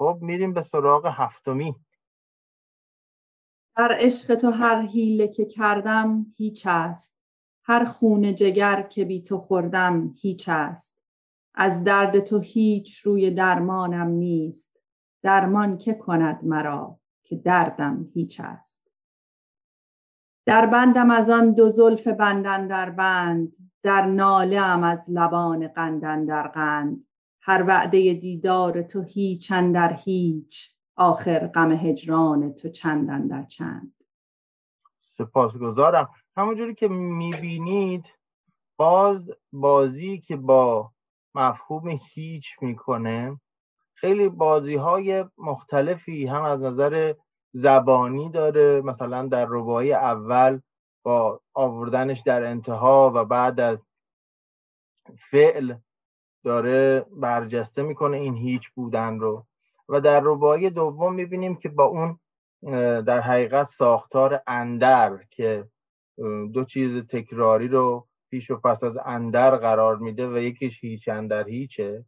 خب 0.00 0.18
میریم 0.20 0.54
به 0.54 0.62
سراغ 0.62 1.06
هفتمی 1.06 1.74
در 3.76 3.96
عشق 4.00 4.34
تو 4.34 4.50
هر 4.50 4.82
حیله 4.82 5.28
که 5.28 5.44
کردم 5.44 6.26
هیچ 6.36 6.66
است. 6.66 7.16
هر 7.64 7.84
خون 7.84 8.34
جگر 8.34 8.82
که 8.82 9.04
بی 9.04 9.22
تو 9.22 9.36
خوردم 9.36 10.14
هیچ 10.20 10.48
است. 10.48 11.02
از 11.54 11.84
درد 11.84 12.18
تو 12.18 12.38
هیچ 12.38 12.98
روی 12.98 13.30
درمانم 13.30 14.06
نیست. 14.06 14.80
درمان 15.22 15.78
که 15.78 15.94
کند 15.94 16.44
مرا 16.44 16.98
که 17.22 17.36
دردم 17.36 18.08
هیچ 18.14 18.40
است. 18.40 18.90
در 20.46 20.66
بندم 20.66 21.10
از 21.10 21.30
آن 21.30 21.52
دو 21.52 21.68
زلف 21.68 22.08
بندن 22.08 22.66
در 22.66 22.90
بند 22.90 23.52
در 23.82 24.06
ناله 24.06 24.60
ام 24.60 24.84
از 24.84 25.10
لبان 25.10 25.68
قندن 25.68 26.24
در 26.24 26.48
قند. 26.48 27.06
هر 27.42 27.64
وعده 27.68 28.14
دیدار 28.14 28.82
تو 28.82 29.02
هیچ 29.02 29.52
در 29.52 29.92
هیچ 29.92 30.74
آخر 30.96 31.46
غم 31.46 31.72
هجران 31.72 32.52
تو 32.52 32.68
چندن 32.68 33.26
در 33.26 33.42
چند. 33.42 33.94
سپاسگزارم. 34.98 36.08
همونجوری 36.36 36.74
که 36.74 36.88
می‌بینید 36.88 38.04
باز 38.76 39.30
بازی 39.52 40.18
که 40.18 40.36
با 40.36 40.92
مفهوم 41.34 42.00
هیچ 42.14 42.46
می‌کنه 42.60 43.40
خیلی 43.94 44.28
بازی 44.28 44.74
های 44.74 45.24
مختلفی 45.38 46.26
هم 46.26 46.42
از 46.42 46.60
نظر 46.60 47.14
زبانی 47.52 48.30
داره. 48.30 48.80
مثلا 48.80 49.26
در 49.26 49.46
ربایی 49.48 49.92
اول 49.92 50.60
با 51.02 51.40
آوردنش 51.54 52.20
در 52.20 52.44
انتها 52.44 53.12
و 53.14 53.24
بعد 53.24 53.60
از 53.60 53.78
فعل 55.30 55.74
داره 56.44 57.06
برجسته 57.10 57.82
می‌کنه 57.82 58.16
این 58.16 58.36
هیچ 58.36 58.70
بودن 58.74 59.18
رو. 59.18 59.46
و 59.88 60.00
در 60.00 60.20
ربایی 60.24 60.70
دوم 60.70 61.14
می‌بینیم 61.14 61.56
که 61.56 61.68
با 61.68 61.84
اون 61.84 62.18
در 63.02 63.20
حقیقت 63.20 63.68
ساختار 63.68 64.42
اندر 64.46 65.18
که 65.30 65.64
دو 66.52 66.64
چیز 66.64 67.06
تکراری 67.06 67.68
رو 67.68 68.06
پیش 68.30 68.50
و 68.50 68.56
پس 68.56 68.82
از 68.82 68.96
اندر 69.04 69.56
قرار 69.56 69.96
میده 69.96 70.28
و 70.28 70.38
یکیش 70.38 70.84
هیچ 70.84 71.08
اندر 71.08 71.48
هیچه 71.48 72.04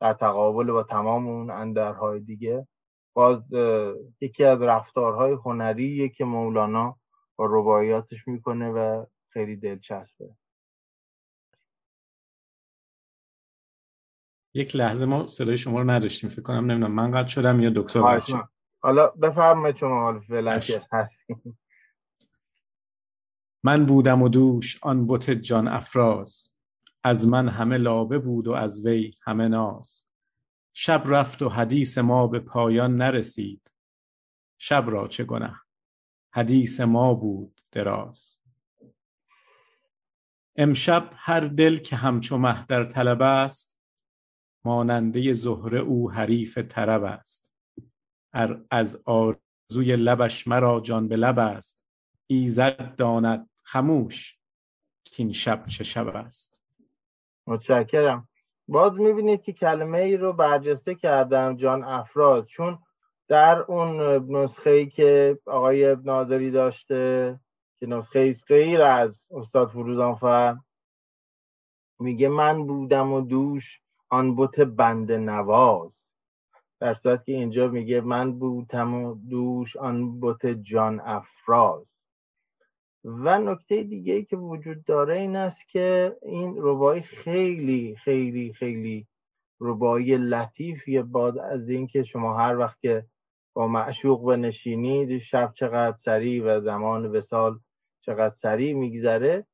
در 0.00 0.14
تقابل 0.14 0.72
با 0.72 0.82
تمام 0.82 1.26
اون 1.26 1.50
اندرهای 1.50 2.20
دیگه. 2.20 2.66
باز 3.14 3.42
یکی 4.20 4.44
از 4.44 4.62
رفتارهای 4.62 5.32
هنریه 5.32 6.08
که 6.08 6.24
مولانا 6.24 6.96
با 7.36 7.46
رباعیاتش 7.50 8.28
می‌کنه 8.28 8.70
و 8.70 9.04
خیلی 9.28 9.56
دلچسبه. 9.56 10.30
یک 14.54 14.76
لحظه 14.76 15.04
ما 15.04 15.26
صدای 15.26 15.58
شما 15.58 15.80
رو 15.80 15.90
نداشتیم 15.90 16.30
فکر 16.30 16.42
کنم 16.42 16.70
نمی‌دونم. 16.70 16.92
من 16.92 17.10
قد 17.10 17.26
شدم 17.26 17.60
یا 17.60 17.72
دکتر 17.74 18.20
حالا 18.80 19.06
بفرمایید 19.06 19.76
شما 19.76 20.00
حالا 20.02 20.20
فعلا 20.20 20.60
هستیم 20.92 21.58
من 23.62 23.86
بودم 23.86 24.22
و 24.22 24.28
دوش 24.28 24.78
آن 24.82 25.06
بت 25.06 25.30
جان 25.30 25.68
افراز. 25.68 26.50
از 27.04 27.28
من 27.28 27.48
همه 27.48 27.76
لابه 27.76 28.18
بود 28.18 28.48
و 28.48 28.52
از 28.52 28.86
وی 28.86 29.14
همه 29.22 29.48
ناز. 29.48 30.06
شب 30.72 31.02
رفت 31.06 31.42
و 31.42 31.48
حدیث 31.48 31.98
ما 31.98 32.26
به 32.26 32.40
پایان 32.40 32.96
نرسید. 32.96 33.74
شب 34.58 34.84
را 34.86 35.08
چه 35.08 35.24
گنه؟ 35.24 35.60
حدیث 36.34 36.80
ما 36.80 37.14
بود 37.14 37.60
دراز. 37.72 38.38
امشب 40.56 41.10
هر 41.12 41.40
دل 41.40 41.76
که 41.76 41.96
همچو 41.96 42.38
مه 42.38 42.66
در 42.66 42.84
طلب 42.84 43.22
است 43.22 43.80
ماننده 44.64 45.32
زهره 45.32 45.78
او 45.78 46.10
حریف 46.10 46.58
طرب 46.58 47.04
است. 47.04 47.54
از 48.70 49.02
آرزوی 49.04 49.96
لبش 49.96 50.48
مرا 50.48 50.80
جان 50.80 51.08
به 51.08 51.16
لب 51.16 51.38
است. 51.38 51.86
ایزد 52.26 52.96
داند 52.96 53.50
خموش 53.62 54.38
که 55.04 55.22
این 55.22 55.32
شب 55.32 55.66
چه 55.66 55.84
شب 55.84 56.08
است. 56.08 56.64
متشکرم. 57.46 58.28
باز 58.68 58.92
می‌بینید 58.92 59.42
که 59.42 59.52
کلمه 59.52 59.98
ای 59.98 60.16
رو 60.16 60.32
برجسته 60.32 60.94
کردم 60.94 61.56
جان 61.56 61.84
افراد 61.84 62.46
چون 62.46 62.78
در 63.28 63.58
اون 63.58 64.00
نسخه 64.36 64.70
ای 64.70 64.90
که 64.90 65.38
آقای 65.46 65.96
ناظری 66.04 66.50
داشته 66.50 67.40
که 67.76 67.86
نسخه 67.86 68.32
غیر 68.48 68.82
از 68.82 69.26
استاد 69.30 69.68
فروزانفر 69.68 70.56
میگه 71.98 72.28
من 72.28 72.66
بودم 72.66 73.12
و 73.12 73.20
دوش 73.20 73.83
آن 74.14 74.36
بت 74.36 74.60
بند 74.60 75.12
نواز. 75.12 75.92
در 76.80 76.94
صورت 76.94 77.24
که 77.24 77.32
اینجا 77.32 77.68
میگه 77.68 78.00
من 78.00 78.38
بودم 78.38 79.14
دوش 79.28 79.76
آن 79.76 80.20
بت 80.20 80.46
جان 80.46 81.00
افراز. 81.00 81.86
و 83.04 83.38
نکته 83.38 83.82
دیگه 83.82 84.22
که 84.22 84.36
وجود 84.36 84.84
داره 84.84 85.18
این 85.18 85.36
است 85.36 85.68
که 85.68 86.16
این 86.22 86.54
ربایی 86.58 87.02
خیلی 87.02 87.96
خیلی 88.04 88.52
خیلی 88.52 89.06
ربایی 89.60 90.16
لطیفیه. 90.16 91.02
باد 91.02 91.38
از 91.38 91.68
اینکه 91.68 92.02
شما 92.02 92.38
هر 92.38 92.58
وقت 92.58 92.80
که 92.80 93.04
با 93.54 93.68
معشوق 93.68 94.24
بنشینید 94.26 95.18
شب 95.18 95.52
چقدر 95.56 95.96
سریع 96.04 96.44
و 96.44 96.60
زمان 96.60 97.06
وسال 97.06 97.58
چقدر 98.00 98.34
سریع 98.42 98.74
میگذره 98.74 99.46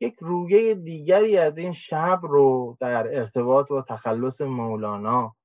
یک 0.00 0.16
رویه 0.20 0.74
دیگری 0.74 1.36
از 1.36 1.58
این 1.58 1.72
شب 1.72 2.20
رو 2.22 2.76
در 2.80 3.18
ارتباط 3.18 3.68
با 3.68 3.82
تخلص 3.82 4.40
مولانا 4.40 5.36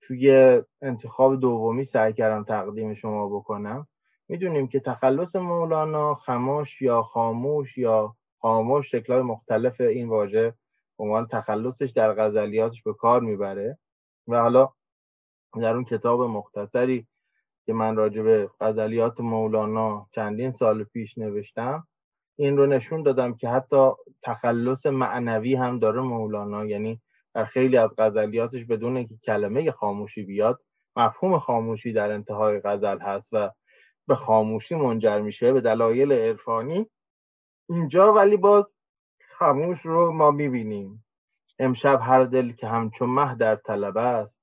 توی 0.00 0.60
انتخاب 0.82 1.40
دومی 1.40 1.84
سعی 1.84 2.12
کردم 2.12 2.44
تقدیم 2.44 2.94
شما 2.94 3.28
بکنم. 3.28 3.86
می‌دونیم 4.28 4.68
که 4.68 4.80
تخلص 4.80 5.36
مولانا 5.36 6.14
خماش 6.14 6.82
یا 6.82 7.02
خاموش 7.02 7.78
یا 7.78 8.16
خاموش 8.40 8.90
شکلهای 8.90 9.22
مختلف 9.22 9.80
این 9.80 10.08
واژه 10.08 10.54
عنوان 10.98 11.26
تخلصش 11.26 11.90
در 11.90 12.12
غزلیاتش 12.14 12.82
به 12.82 12.94
کار 12.94 13.20
می‌بره 13.20 13.78
و 14.28 14.40
حالا 14.40 14.68
در 15.60 15.74
اون 15.74 15.84
کتاب 15.84 16.22
مختصری 16.22 17.06
که 17.66 17.72
من 17.72 17.96
راجع 17.96 18.22
به 18.22 18.50
غزلیات 18.60 19.20
مولانا 19.20 20.06
چندین 20.14 20.52
سال 20.52 20.84
پیش 20.84 21.18
نوشتم 21.18 21.86
این 22.36 22.56
رو 22.56 22.66
نشون 22.66 23.02
دادم 23.02 23.34
که 23.34 23.48
حتی 23.48 23.90
تخلص 24.22 24.86
معنوی 24.86 25.54
هم 25.54 25.78
داره 25.78 26.00
مولانا. 26.00 26.64
یعنی 26.64 27.00
در 27.34 27.44
خیلی 27.44 27.76
از 27.76 27.90
غزلیاتش 27.98 28.64
بدون 28.64 28.96
اینکه 28.96 29.16
کلمه 29.16 29.70
خاموشی 29.70 30.22
بیاد 30.22 30.60
مفهوم 30.96 31.38
خاموشی 31.38 31.92
در 31.92 32.10
انتهای 32.10 32.60
غزل 32.60 32.98
هست 32.98 33.26
و 33.32 33.50
به 34.06 34.14
خاموشی 34.14 34.74
منجر 34.74 35.20
میشه 35.20 35.52
به 35.52 35.60
دلایل 35.60 36.12
عرفانی. 36.12 36.86
اینجا 37.68 38.12
ولی 38.12 38.36
باز 38.36 38.64
خاموش 39.38 39.80
رو 39.86 40.12
ما 40.12 40.30
می‌بینیم. 40.30 41.04
امشب 41.58 42.00
هر 42.02 42.24
دل 42.24 42.52
که 42.52 42.66
همچون 42.66 43.10
مه 43.10 43.34
در 43.34 43.56
طلب 43.56 43.96
است. 43.96 44.34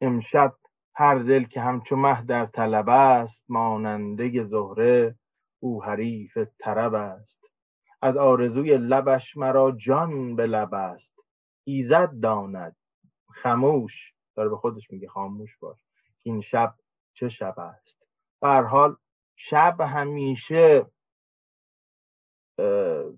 امشب 0.00 0.54
هر 0.94 1.14
دل 1.14 1.44
که 1.44 1.60
همچون 1.60 1.98
مه 1.98 2.22
در 2.22 2.46
طلب 2.46 2.88
است 2.88 3.44
ماننده 3.48 4.44
زهره 4.44 5.14
او 5.60 5.84
حریف 5.84 6.38
طرب 6.58 6.94
است. 6.94 7.40
از 8.02 8.16
آرزوی 8.16 8.78
لبش 8.78 9.36
مرا 9.36 9.72
جان 9.72 10.36
به 10.36 10.46
لب 10.46 10.74
است. 10.74 11.14
ایزد 11.64 12.20
داند. 12.20 12.76
خموش 13.34 14.14
داره 14.34 14.48
به 14.48 14.56
خودش 14.56 14.90
میگه 14.90 15.08
خاموش 15.08 15.56
باش. 15.56 15.78
این 16.22 16.40
شب 16.40 16.74
چه 17.14 17.28
شب 17.28 17.58
است؟ 17.58 18.02
حال 18.42 18.96
شب 19.36 19.80
همیشه 19.80 20.86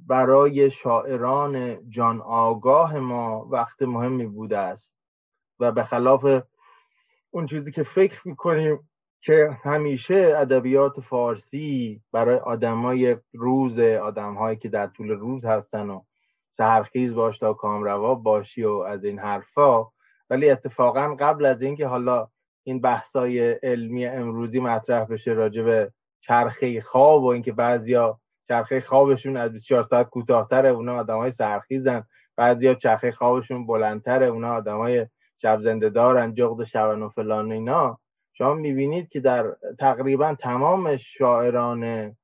برای 0.07 0.70
شاعران 0.70 1.88
جان 1.90 2.20
آگاه 2.20 2.99
ما 2.99 3.47
وقت 3.51 3.82
مهمی 3.82 4.26
بوده 4.26 4.59
است. 4.59 4.93
و 5.61 5.72
به 5.72 5.82
خلاف 5.82 6.43
اون 7.30 7.47
چیزی 7.47 7.72
که 7.72 7.82
فکر 7.82 8.28
می‌کنیم 8.28 8.90
که 9.25 9.51
همیشه 9.62 10.35
ادبیات 10.37 11.01
فارسی 11.01 12.03
برای 12.12 12.37
آدمای 12.37 13.16
روز 13.33 13.79
آدمهایی 13.79 14.57
که 14.57 14.68
در 14.68 14.87
طول 14.87 15.11
روز 15.11 15.45
هستن 15.45 15.91
و 15.91 16.03
سهرخیز 16.57 17.14
باش 17.14 17.39
تا 17.39 17.53
کامروا 17.53 18.14
باشی 18.14 18.64
و 18.64 18.73
از 18.73 19.05
این 19.05 19.18
حرفا. 19.18 19.85
ولی 20.31 20.51
اتفاقا 20.51 21.14
قبل 21.14 21.45
از 21.47 21.62
اینکه 21.62 21.87
حالا 21.87 22.29
این 22.62 22.81
بحثای 22.81 23.53
علمی 23.53 24.07
امروزی 24.07 24.61
مطرح 24.61 25.05
بشه 25.05 25.33
راجع 25.33 25.62
به 25.62 25.93
چرخه 26.20 26.81
خواب 26.81 27.23
و 27.23 27.27
اینکه 27.27 27.53
بعضیا 27.53 28.20
چرخه 28.49 28.81
خوابشون 28.81 29.37
از 29.37 29.53
24 29.53 29.87
ساعت 29.91 30.09
کوتاهتره 30.09 30.68
اونا 30.68 30.97
آدمای 30.97 31.31
سرخیزن. 31.31 32.05
بعضیا 32.37 32.75
چرخه 32.75 33.12
خوابشون 33.12 33.66
بلندتره 33.66 34.27
اونا 34.27 34.55
آدمای 34.55 35.07
شب 35.43 35.61
زنده 35.62 35.89
دارن 35.91 36.35
جغد 36.35 36.64
شبن 36.64 37.03
و 37.03 37.09
فلان 37.09 37.53
اینا. 37.53 38.02
شما 38.43 38.55
می‌بینید 38.55 39.09
که 39.09 39.20
در 39.20 39.57
تقریبا 39.78 40.34
تمام 40.34 40.97
شاعران 40.97 42.16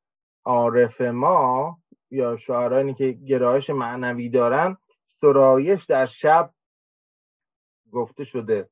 عارف 0.44 1.00
ما 1.00 1.78
یا 2.10 2.36
شاعرانی 2.36 2.94
که 2.94 3.12
گرایش 3.12 3.70
معنوی 3.70 4.28
دارن 4.28 4.76
سرایش 5.20 5.84
در 5.84 6.06
شب 6.06 6.50
گفته 7.92 8.24
شده 8.24 8.68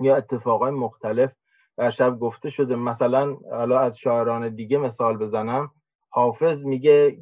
یا 0.00 0.16
اتفاقای 0.16 0.70
مختلف 0.70 1.32
در 1.76 1.90
شب 1.90 2.18
گفته 2.18 2.50
شده. 2.50 2.76
مثلا 2.76 3.34
حالا 3.50 3.80
از 3.80 3.98
شاعران 3.98 4.54
دیگه 4.54 4.78
مثال 4.78 5.16
بزنم. 5.16 5.70
حافظ 6.08 6.58
میگه 6.64 7.18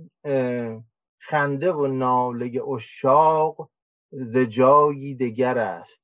خنده 1.19 1.73
و 1.73 1.87
ناله 1.87 2.63
اشاق 2.75 3.69
ز 4.11 4.37
جایی 4.37 5.15
دگر 5.15 5.59
است. 5.59 6.03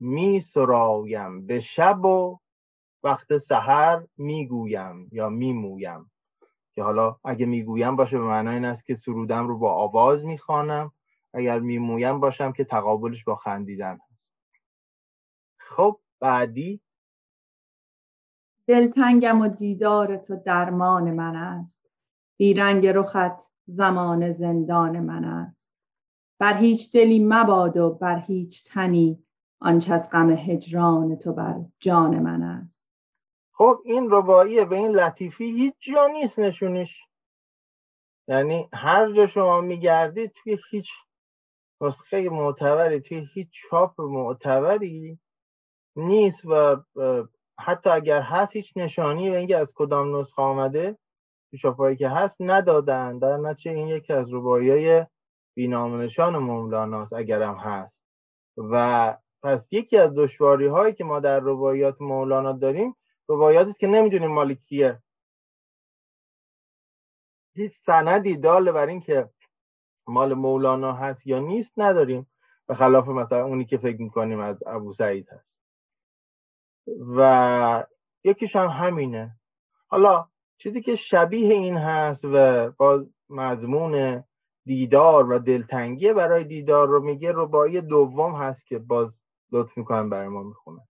می 0.00 0.40
سرایم 0.40 1.46
به 1.46 1.60
شب 1.60 2.04
و 2.04 2.39
وقت 3.02 3.38
سحر 3.38 4.02
می‌گویم 4.16 5.08
یا 5.12 5.28
میمویم. 5.28 6.10
که 6.74 6.82
حالا 6.82 7.16
اگه 7.24 7.46
می‌گویم 7.46 7.96
باشه 7.96 8.18
به 8.18 8.24
معنای 8.24 8.54
این 8.54 8.64
است 8.64 8.84
که 8.84 8.94
سرودم 8.94 9.48
رو 9.48 9.58
با 9.58 9.72
آواز 9.74 10.24
می‌خوانم. 10.24 10.92
اگر 11.34 11.58
میمویم 11.58 12.20
باشم 12.20 12.52
که 12.52 12.64
تقابلش 12.64 13.24
با 13.24 13.36
خندیدن 13.36 13.92
هست. 13.92 14.20
خب 15.58 16.00
بعدی؟ 16.20 16.80
دلتنگم 18.66 19.40
و 19.40 19.48
دیدار 19.48 20.16
تو 20.16 20.36
درمان 20.36 21.10
من 21.10 21.36
است. 21.36 21.90
بیرنگ 22.36 22.86
رخت 22.86 23.50
زمان 23.66 24.32
زندان 24.32 25.00
من 25.00 25.24
است. 25.24 25.70
بر 26.38 26.54
هیچ 26.54 26.92
دلی 26.92 27.24
مباد 27.24 27.76
و 27.76 27.90
بر 27.90 28.18
هیچ 28.18 28.64
تنی 28.72 29.24
آنچه 29.60 29.94
از 29.94 30.10
غم 30.10 30.30
هجران 30.30 31.16
تو 31.16 31.32
بر 31.32 31.60
جان 31.78 32.18
من 32.18 32.42
است. 32.42 32.89
خب 33.60 33.82
این 33.84 34.10
ربایی 34.10 34.64
به 34.64 34.76
این 34.76 34.90
لطیفی 34.90 35.44
هیچ 35.44 35.74
جا 35.80 36.06
نیست 36.06 36.38
نشونش. 36.38 37.04
یعنی 38.28 38.68
هر 38.72 39.12
جا 39.12 39.26
شما 39.26 39.60
میگردید 39.60 40.32
توی 40.32 40.58
هیچ 40.70 40.88
نسخه 41.80 42.28
معتبری 42.28 43.00
توی 43.00 43.28
هیچ 43.34 43.48
چاپ 43.52 44.00
معتبری 44.00 45.18
نیست 45.96 46.44
و 46.44 46.76
حتی 47.58 47.90
اگر 47.90 48.22
هست 48.22 48.56
هیچ 48.56 48.72
نشانی 48.76 49.30
به 49.30 49.36
اینکه 49.36 49.56
از 49.56 49.72
کدام 49.74 50.16
نسخه 50.16 50.42
آمده 50.42 50.98
چاپایی 51.62 51.96
که 51.96 52.08
هست 52.08 52.36
ندادن. 52.40 53.18
در 53.18 53.36
نتیجه 53.36 53.70
این 53.70 53.88
یکی 53.88 54.12
از 54.12 54.26
ربایی 54.32 54.70
های 54.70 55.06
بینامنشان 55.56 56.36
مولاناست 56.36 57.12
اگرم 57.12 57.56
هست. 57.56 57.94
و 58.56 59.16
پس 59.42 59.60
یکی 59.70 59.96
از 59.96 60.14
دشواری 60.14 60.66
هایی 60.66 60.94
که 60.94 61.04
ما 61.04 61.20
در 61.20 61.40
روایات 61.40 62.00
مولانا 62.00 62.52
داریم 62.52 62.96
روایاتی 63.30 63.72
که 63.72 63.86
نمی‌دونیم 63.86 64.30
مال 64.30 64.54
کیه. 64.54 65.02
هیچ 67.54 67.72
سندی 67.86 68.36
دال 68.36 68.72
بر 68.72 68.86
این 68.86 69.00
که 69.00 69.30
مال 70.06 70.34
مولانا 70.34 70.92
هست 70.92 71.26
یا 71.26 71.38
نیست 71.38 71.72
نداریم. 71.76 72.26
به 72.66 72.74
خلاف 72.74 73.08
مثلا 73.08 73.44
اونی 73.44 73.64
که 73.64 73.78
فکر 73.78 74.02
می‌کنیم 74.02 74.40
از 74.40 74.62
ابو 74.66 74.92
سعید 74.92 75.28
هست. 75.28 75.50
و 77.16 77.84
یکیش 78.24 78.56
هم 78.56 78.68
همینه. 78.68 79.36
حالا 79.86 80.28
چیزی 80.58 80.82
که 80.82 80.96
شبیه 80.96 81.54
این 81.54 81.76
هست 81.76 82.24
و 82.24 82.70
با 82.70 83.06
مضمون 83.28 84.24
دیدار 84.64 85.30
و 85.32 85.38
دلتنگی 85.38 86.12
برای 86.12 86.44
دیدار 86.44 86.88
رو 86.88 87.02
میگه 87.02 87.32
ربایی 87.34 87.80
دوم 87.80 88.34
هست 88.34 88.66
که 88.66 88.78
باز 88.78 89.12
لطف 89.52 89.78
می‌کنم 89.78 90.10
برای 90.10 90.28
ما 90.28 90.42
می‌خونه 90.42 90.89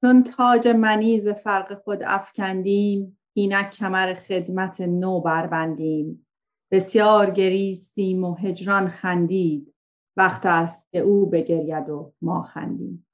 چون 0.00 0.22
تاج 0.22 0.68
منیز 0.68 1.28
فرق 1.28 1.74
خود 1.74 2.02
افکندیم 2.02 3.18
اینک 3.32 3.70
کمر 3.70 4.14
خدمت 4.14 4.80
نو 4.80 5.20
بربندیم. 5.20 6.26
بسیار 6.70 7.30
گریستیم 7.30 8.24
و 8.24 8.34
هجران 8.34 8.88
خندید. 8.88 9.74
وقت 10.16 10.46
است 10.46 10.90
که 10.90 10.98
او 10.98 11.30
بگرید 11.30 11.88
و 11.88 12.12
ما 12.22 12.42
خندیم. 12.42 13.06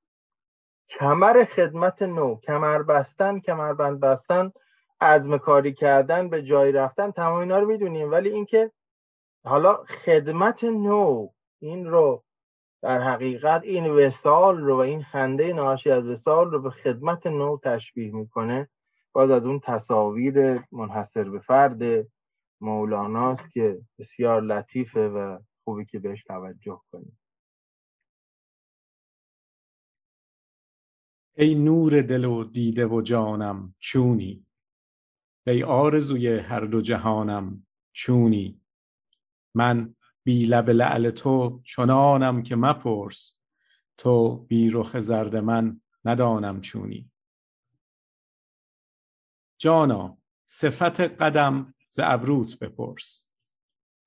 کمر 0.89 1.45
خدمت 1.45 2.03
نو 2.03 2.37
کمر 2.37 2.82
بستن 2.82 3.41
کمربند 3.41 4.01
بستن 4.01 4.53
عزم 5.01 5.39
کاری 5.39 5.74
کردن 5.74 6.28
به 6.28 6.43
جایی 6.43 6.72
رفتن 6.72 7.11
تمام 7.11 7.39
اینا 7.39 7.59
رو 7.59 7.66
می‌دونیم. 7.66 8.11
ولی 8.11 8.28
اینکه 8.28 8.70
حالا 9.45 9.85
خدمت 10.05 10.64
نو 10.64 11.28
این 11.61 11.87
رو 11.87 12.24
در 12.85 12.99
حقیقت 12.99 13.62
این 13.62 13.87
وسال 13.87 14.59
رو 14.59 14.76
و 14.76 14.78
این 14.78 15.03
خنده 15.03 15.53
ناشی 15.53 15.91
از 15.91 16.05
وسال 16.05 16.51
رو 16.51 16.62
به 16.62 16.70
خدمت 16.70 17.26
نو 17.26 17.59
تشبیه 17.62 18.14
می‌کنه. 18.14 18.68
باز 19.12 19.30
از 19.30 19.45
اون 19.45 19.61
تصاویر 19.61 20.64
منحصر 20.72 21.24
به 21.24 21.39
فرد 21.39 22.07
مولاناست 22.61 23.53
که 23.53 23.80
بسیار 23.99 24.43
لطیفه 24.43 25.09
و 25.09 25.39
خوبی 25.64 25.85
که 25.85 25.99
بهش 25.99 26.22
توجه 26.24 26.80
کنیم. 26.93 27.18
ای 31.37 31.55
نور 31.55 32.03
دل 32.03 32.24
و 32.24 32.45
دیده 32.45 32.87
و 32.87 33.01
جانم 33.01 33.74
چونی. 33.78 34.47
ای 35.47 35.62
آرزوی 35.62 36.39
هر 36.39 36.61
دو 36.61 36.80
جهانم 36.80 37.66
چونی. 37.93 38.61
من 39.55 39.95
بی 40.25 40.47
لب 40.47 40.70
لعل 40.70 41.11
تو 41.11 41.61
چنانم 41.64 42.43
که 42.43 42.57
مپرس 42.57 43.41
تو 43.99 44.37
بی 44.37 44.70
رخ 44.70 44.99
زرد 44.99 45.37
من 45.37 45.81
ندانم 46.05 46.61
چونی. 46.61 47.11
جانا 49.59 50.18
صفت 50.47 51.01
قدم 51.01 51.75
ز 51.89 52.01
ابروت 52.03 52.59
بپرس 52.59 53.29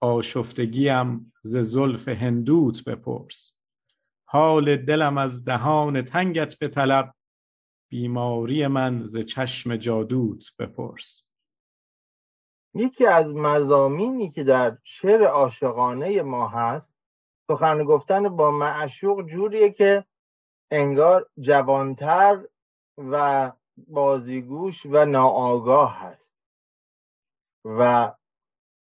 آشفتگیم 0.01 1.33
ز 1.41 1.57
زلف 1.57 2.07
هندوت 2.07 2.83
بپرس. 2.83 3.53
حال 4.25 4.75
دلم 4.75 5.17
از 5.17 5.45
دهان 5.45 6.01
تنگت 6.01 6.59
به 6.59 6.67
طلب 6.67 7.15
بیماری 7.89 8.67
من 8.67 9.03
ز 9.03 9.17
چشم 9.17 9.75
جادوت 9.75 10.45
بپرس. 10.59 11.26
یکی 12.77 13.05
از 13.05 13.35
مزامینی 13.35 14.31
که 14.31 14.43
در 14.43 14.77
شعر 14.83 15.23
عاشقانه 15.23 16.21
ما 16.21 16.47
هست 16.47 16.87
سخن 17.47 17.83
گفتن 17.83 18.35
با 18.35 18.51
معشوق 18.51 19.21
جوریه 19.21 19.71
که 19.71 20.05
انگار 20.71 21.29
جوانتر 21.39 22.45
و 22.97 23.51
بازیگوش 23.77 24.85
و 24.85 25.05
ناآگاه 25.05 25.97
هست. 25.99 26.27
و 27.65 28.13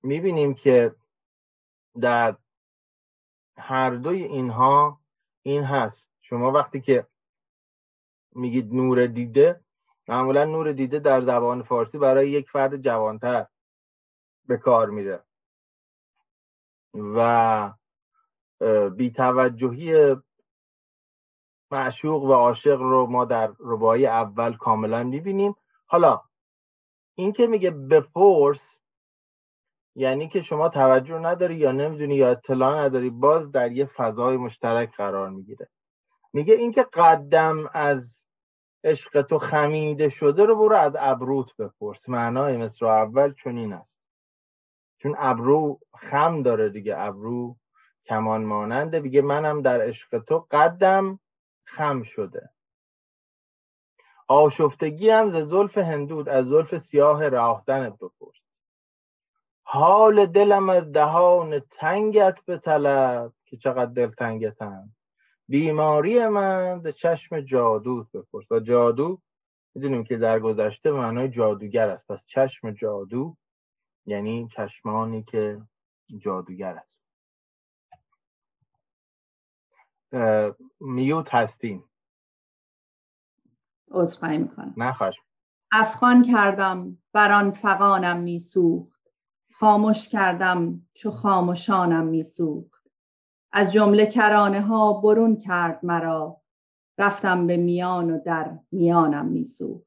می‌بینیم 0.03 0.55
که 0.55 0.94
در 2.01 2.36
هر 3.59 3.90
دوی 3.90 4.22
اینها 4.22 5.01
این 5.42 5.64
هست. 5.64 6.07
شما 6.20 6.53
وقتی 6.53 6.80
که 6.80 7.07
میگید 8.34 8.74
نور 8.74 9.07
دیده 9.07 9.61
معمولا 10.09 10.44
نور 10.44 10.72
دیده 10.72 10.99
در 10.99 11.20
زبان 11.20 11.62
فارسی 11.62 11.99
برای 11.99 12.30
یک 12.30 12.51
فرد 12.51 12.76
جوانتر. 12.76 13.47
به 14.47 14.57
کار 14.57 14.90
میره. 14.90 15.22
و 16.94 17.72
بیتوجهی 18.97 20.16
معشوق 21.70 22.22
و 22.22 22.32
عاشق 22.32 22.80
رو 22.80 23.07
ما 23.07 23.24
در 23.24 23.53
ربایی 23.59 24.07
اول 24.07 24.57
کاملا 24.57 25.03
می‌بینیم. 25.03 25.55
حالا 25.86 26.20
این 27.14 27.32
که 27.32 27.47
میگه 27.47 27.70
بپرس 27.70 28.78
یعنی 29.94 30.28
که 30.28 30.42
شما 30.42 30.68
توجه 30.68 31.18
نداری 31.18 31.55
یا 31.55 31.72
نمی‌دونی 31.72 32.14
یا 32.14 32.30
اطلاع 32.30 32.84
نداری 32.84 33.11
باز 33.11 33.53
در 33.53 33.72
یه 33.72 33.84
فضای 33.86 34.36
مشترک 34.36 34.97
قرار 34.97 35.30
می‌گیره. 35.30 35.68
میگه 36.32 36.55
اینکه 36.55 36.82
قدم 36.92 37.70
از 37.72 38.26
عشق 38.84 39.22
تو 39.22 39.38
خمیده 39.38 40.09
شده 40.09 40.44
رو 40.44 40.57
برو 40.57 40.76
از 40.76 40.97
ابروت 40.99 41.57
بپرس 41.57 42.09
معنای 42.09 42.57
مصر 42.57 42.86
اول 42.86 43.34
چنین 43.44 43.72
است. 43.72 43.95
چون 44.99 45.14
ابرو 45.18 45.80
خم 45.99 46.42
داره 46.42 46.68
دیگه 46.68 46.99
ابرو 46.99 47.57
کمان 48.05 48.44
ماننده. 48.44 49.01
میگه 49.01 49.22
منم 49.22 49.62
در 49.62 49.80
عشق 49.80 50.18
تو 50.18 50.47
قدم 50.51 51.18
خم 51.64 52.03
شده. 52.03 52.51
آشفتگی 54.28 55.11
هم 55.11 55.30
ز 55.30 55.36
زلف 55.36 55.78
هندود 55.78 56.28
از 56.28 56.47
زلف 56.47 56.78
سیاه 56.78 57.28
راهزنت 57.28 57.92
بپرس. 57.92 58.36
حال 59.62 60.26
دلم 60.26 60.70
از 60.70 60.92
دهان 60.92 61.61
تنگت 61.61 62.38
به 62.44 62.59
طلب 62.59 63.32
که 63.44 63.57
چقدر 63.57 63.92
دل 63.92 64.11
تنگتم. 64.11 64.88
بیماری 65.49 66.26
من 66.26 66.80
ز 66.80 66.86
چشم 66.86 67.40
جادو 67.40 68.05
بپرس. 68.14 68.53
و 68.53 68.61
جادو 68.61 69.18
می‌دونیم 69.74 70.05
که 70.05 70.16
در 70.16 70.40
گذشته 70.40 70.90
معنای 70.90 71.28
جادوگر 71.28 71.88
است. 71.88 72.07
پس 72.07 72.18
چشم 72.26 72.70
جادو 72.70 73.36
یعنی 74.07 74.48
چشمانی 74.57 75.22
که 75.22 75.62
جادوگر 76.18 76.76
است. 76.76 76.96
میوت 80.80 81.34
هستیم. 81.34 81.84
عذرخواهی 83.90 84.38
می‌کنم. 84.38 84.74
نخواهش 84.76 85.14
افغان 85.72 86.22
کردم 86.22 86.98
بران 87.12 87.50
فقانم 87.50 88.20
میسوخت. 88.20 89.02
خاموش 89.52 90.09
کردم 90.09 90.86
چو 90.94 91.11
خاموشانم 91.11 92.07
میسوخت. 92.07 92.90
از 93.52 93.72
جمله 93.72 94.07
کرانه 94.07 94.61
ها 94.61 94.92
برون 94.92 95.36
کرد 95.36 95.84
مرا. 95.84 96.40
رفتم 96.98 97.46
به 97.46 97.57
میان 97.57 98.11
و 98.11 98.20
در 98.20 98.59
میانم 98.72 99.26
میسوخت. 99.26 99.86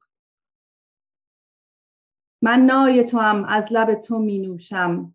من 2.42 2.60
نای 2.60 3.04
تو 3.04 3.18
هم 3.18 3.44
از 3.44 3.64
لب 3.70 3.94
تو 3.94 4.18
می 4.18 4.38
نوشم 4.38 5.14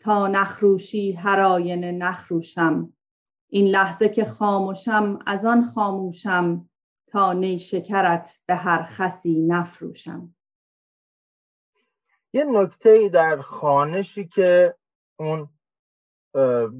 تا 0.00 0.28
نخروشی 0.28 1.12
هر 1.12 1.40
آینه 1.40 1.92
نخروشم. 1.92 2.92
این 3.48 3.66
لحظه 3.66 4.08
که 4.08 4.24
خاموشم 4.24 5.18
از 5.26 5.44
آن 5.44 5.64
خاموشم 5.64 6.68
تا 7.06 7.32
نیشکرت 7.32 8.38
به 8.46 8.54
هر 8.54 8.82
خسی 8.82 9.40
نفروشم. 9.40 10.34
یه 12.32 12.44
نکته 12.44 13.08
در 13.08 13.40
خانشی 13.40 14.28
که 14.28 14.74
اون 15.18 15.48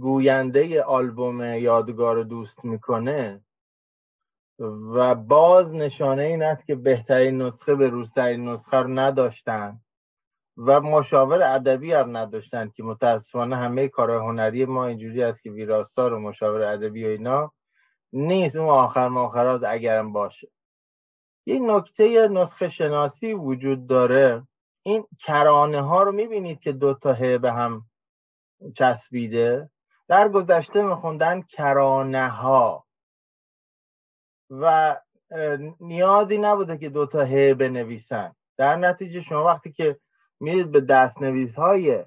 گوینده 0.01 0.83
آلبوم 0.83 1.45
یادگار 1.45 2.23
دوست 2.23 2.65
می‌کنه 2.65 3.41
و 4.95 5.15
باز 5.15 5.75
نشانه 5.75 6.23
این 6.23 6.43
است 6.43 6.67
که 6.67 6.75
بهترین 6.75 7.43
نسخه 7.43 7.75
به 7.75 7.89
روزترین 7.89 8.49
نسخه 8.49 8.77
رو 8.77 8.99
نداشتن. 8.99 9.81
و 10.57 10.81
مشاور 10.81 11.43
ادبی 11.43 11.93
هم 11.93 12.17
نداشتن 12.17 12.69
که 12.69 12.83
متاسفانه 12.83 13.57
همه 13.57 13.89
کار 13.89 14.11
هنری 14.11 14.65
ما 14.65 14.87
اینجوری 14.87 15.23
است 15.23 15.43
که 15.43 15.51
ویراستار 15.51 16.13
و 16.13 16.21
مشاور 16.21 16.63
ادبی 16.63 17.05
و 17.05 17.09
اینا 17.09 17.53
نیست. 18.13 18.57
اون 18.57 18.69
آخر 18.69 19.09
ماخرات 19.09 19.65
اگرم 19.65 20.13
باشه. 20.13 20.49
یک 21.47 21.63
نکته 21.63 22.29
نسخه 22.29 22.69
شناسی 22.69 23.33
وجود 23.33 23.87
داره. 23.87 24.47
این 24.83 25.07
کرانه 25.19 25.83
ها 25.83 26.03
رو 26.03 26.13
می‌بینید 26.13 26.61
که 26.61 26.73
دو 26.73 26.95
تا 26.95 27.39
به 27.39 27.53
هم 27.53 27.87
چسبیده. 28.75 29.71
در 30.09 30.29
گذشته 30.29 30.83
میخوندن 30.83 31.43
کرانه 31.43 32.29
ها. 32.29 32.87
و 34.51 34.97
نیازی 35.81 36.39
نبوده 36.39 36.79
که 36.79 36.89
دو 36.89 37.07
تا 37.07 37.25
ه 37.25 37.55
بنویسن. 37.55 38.35
در 38.57 38.77
نتیجه 38.77 39.21
شما 39.21 39.45
وقتی 39.45 39.73
که 39.73 39.99
میرید 40.41 40.73
به 40.73 40.81
دستنویس 40.81 41.55
های 41.55 42.05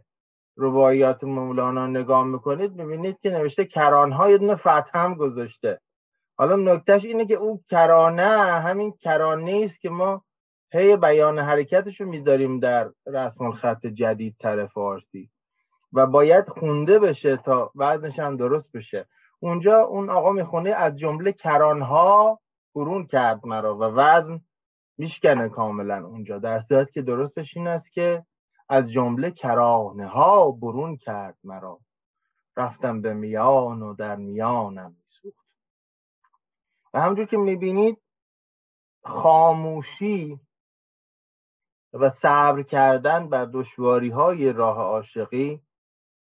رباعیات 0.57 1.23
مولانا 1.23 1.87
نگاه 1.87 2.23
می‌کنید 2.23 2.75
می‌بینید 2.75 3.19
که 3.19 3.29
نوشته 3.29 3.65
کرانه 3.65 4.29
یه 4.29 4.37
دونه 4.37 4.55
فتح 4.55 4.89
هم 4.93 5.15
گذاشته. 5.15 5.81
حالا 6.37 6.55
نکتهش 6.55 7.05
اینه 7.05 7.25
که 7.25 7.33
اون 7.33 7.59
کرانه 7.69 8.27
همین 8.61 8.91
کرانه 8.91 9.61
است 9.65 9.79
که 9.81 9.89
ما 9.89 10.25
هی 10.73 10.97
بیان 10.97 11.39
حرکتش 11.39 12.01
رو 12.01 12.07
می‌ذاریم 12.07 12.59
در 12.59 12.91
رسم 13.07 13.43
الخط 13.43 13.87
جدید 13.87 14.35
تر 14.39 14.65
فارسی. 14.67 15.29
و 15.93 16.05
باید 16.05 16.49
خونده 16.49 16.99
بشه 16.99 17.37
تا 17.37 17.71
وزنش 17.75 18.19
هم 18.19 18.37
درست 18.37 18.71
بشه. 18.71 19.07
اونجا 19.39 19.79
اون 19.79 20.09
آقا 20.09 20.31
می‌خونه 20.31 20.69
از 20.69 20.95
جمله 20.95 21.31
کرانها 21.31 22.39
برون 22.75 23.07
کرد 23.07 23.45
مرا 23.45 23.77
و 23.77 23.83
وزن 23.83 24.41
میشکنه 24.99 25.49
کاملا 25.49 26.05
اونجا. 26.07 26.39
در 26.39 26.61
صورت 26.61 26.91
که 26.91 27.01
درستش 27.01 27.57
این 27.57 27.67
است 27.67 27.91
که 27.91 28.25
از 28.69 28.91
جمله 28.91 29.31
کرانه 29.31 30.07
ها 30.07 30.51
برون 30.51 30.97
کرد 30.97 31.37
مرا. 31.43 31.79
رفتم 32.57 33.01
به 33.01 33.13
میان 33.13 33.81
و 33.81 33.93
در 33.93 34.15
میانم 34.15 34.95
میسوخت. 35.03 35.47
و 36.93 37.01
همجور 37.01 37.25
که 37.25 37.37
می‌بینید 37.37 37.97
خاموشی 39.03 40.39
و 41.93 42.09
صبر 42.09 42.63
کردن 42.63 43.29
بر 43.29 43.45
دشواری 43.45 44.09
های 44.09 44.53
راه 44.53 44.77
عاشقی 44.77 45.61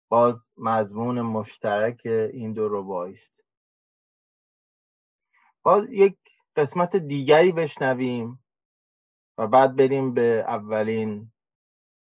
باز 0.08 0.34
مضمون 0.56 1.20
مشترک 1.20 2.00
این 2.06 2.52
دو 2.52 2.68
ربایی 2.68 3.14
است. 3.14 3.44
باز 5.62 5.84
یک 5.90 6.18
قسمت 6.56 6.96
دیگری 6.96 7.52
بشنویم. 7.52 8.44
و 9.38 9.46
بعد 9.46 9.76
بریم 9.76 10.14
به 10.14 10.44
اولین 10.48 11.30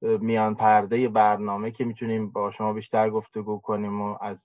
میان 0.02 0.56
پرده 0.56 1.08
برنامه 1.08 1.72
که 1.72 1.86
می‌تونیم 1.86 2.30
با 2.30 2.52
شما 2.52 2.74
بیشتر 2.74 3.10
گفتگو 3.10 3.58
کنیم 3.58 4.02
و 4.02 4.18
از 4.22 4.38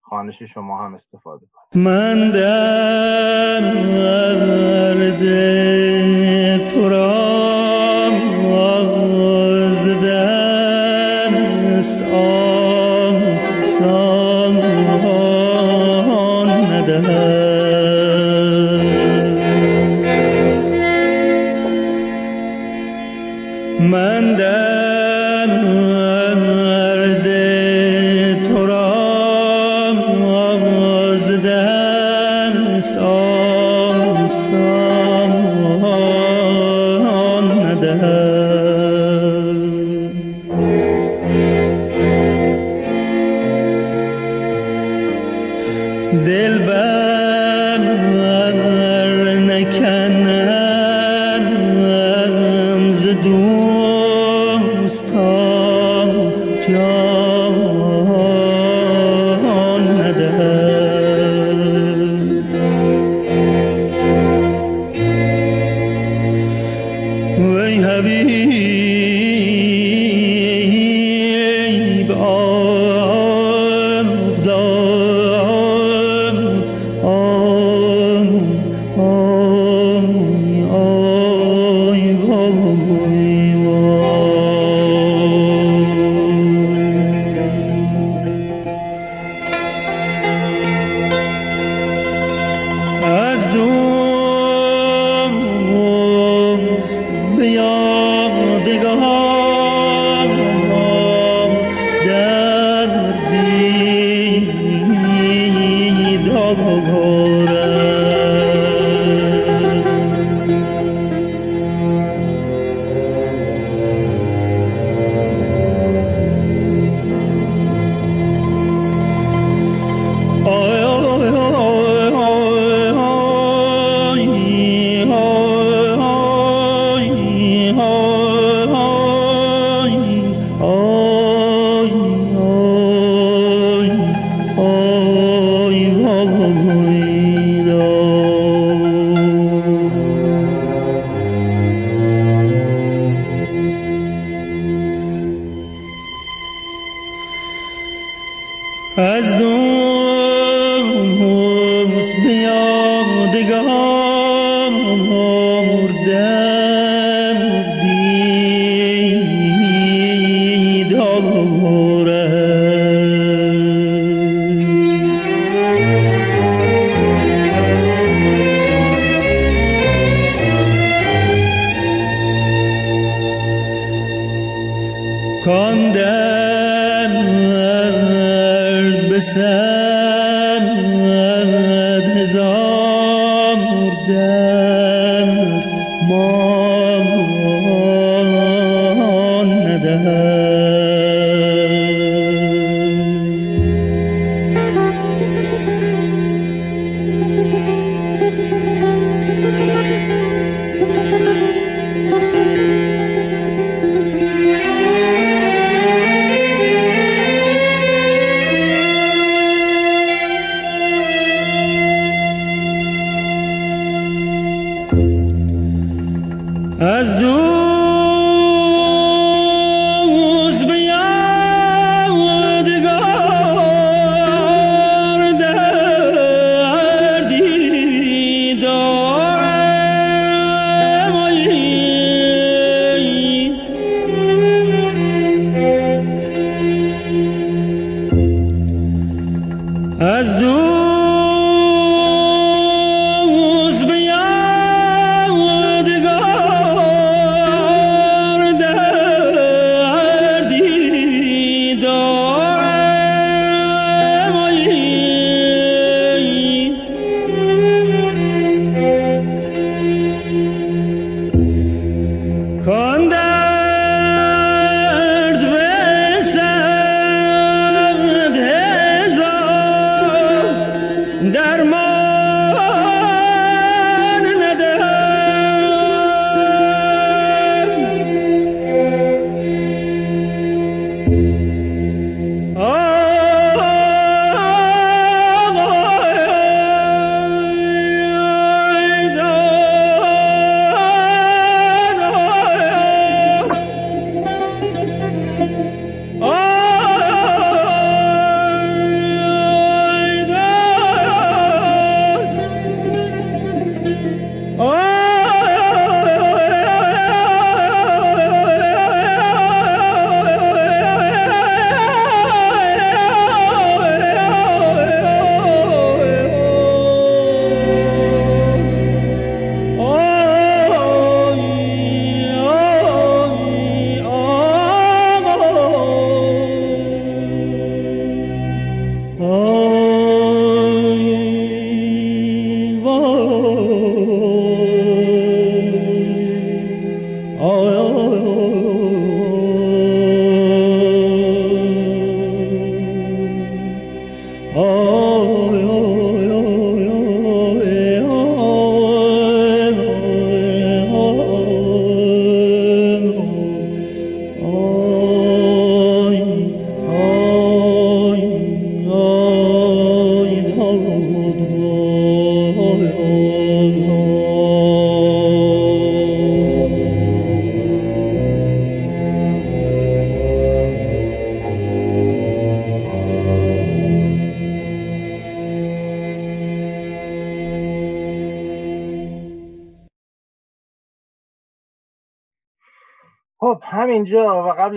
خانش 0.00 0.42
شما 0.42 0.84
هم 0.84 0.94
استفاده 0.94 1.46
کنیم. 1.52 1.84
من 1.84 2.30
در 2.30 3.60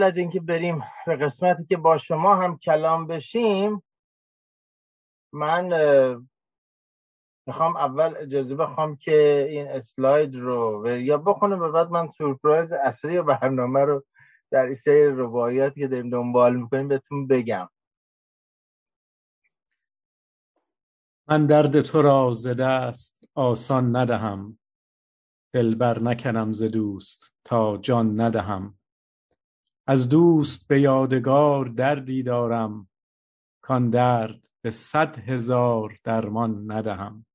قبل 0.01 0.11
از 0.11 0.17
اینکه 0.17 0.39
بریم 0.39 0.83
به 1.07 1.15
قسمتی 1.15 1.65
که 1.65 1.77
با 1.77 1.97
شما 1.97 2.35
هم 2.35 2.57
کلام 2.57 3.07
بشیم 3.07 3.83
من 5.33 5.65
می‌خوام 7.47 7.75
اول 7.75 8.15
اجازه 8.17 8.55
بخوام 8.55 8.95
که 8.95 9.47
این 9.49 9.67
اسلاید 9.67 10.35
رو 10.35 10.87
یا 10.99 11.17
بخونه 11.17 11.55
و 11.55 11.71
بعد 11.71 11.89
من 11.89 12.07
سورپرایز 12.17 12.71
اصلی 12.71 13.21
برنامه 13.21 13.79
رو 13.79 14.03
در 14.51 14.65
این 14.65 14.75
سری 14.75 15.05
روایات 15.05 15.75
که 15.75 15.87
داریم 15.87 16.09
دنبال 16.09 16.55
می‌کنیم 16.55 16.87
بهتون 16.87 17.27
بگم. 17.27 17.69
من 21.27 21.45
درد 21.45 21.81
تو 21.81 22.01
را 22.01 22.33
ز 22.33 22.47
دست 22.47 23.29
آسان 23.35 23.95
ندهم 23.95 24.59
دلبر 25.53 25.99
نکنم 25.99 26.53
ز 26.53 26.63
دوست 26.63 27.35
تا 27.45 27.77
جان 27.77 28.21
ندهم. 28.21 28.80
از 29.91 30.09
دوست 30.09 30.67
به 30.67 30.81
یادگار 30.81 31.65
دردی 31.65 32.23
دارم 32.23 32.89
کان 33.61 33.89
درد 33.89 34.47
به 34.61 34.71
صد 34.71 35.19
هزار 35.19 35.99
درمان 36.03 36.71
ندهم. 36.71 37.25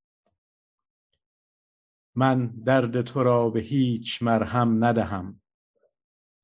من 2.15 2.47
درد 2.47 3.03
تو 3.03 3.23
را 3.23 3.51
به 3.51 3.61
هیچ 3.61 4.23
مرهم 4.23 4.85
ندهم. 4.85 5.41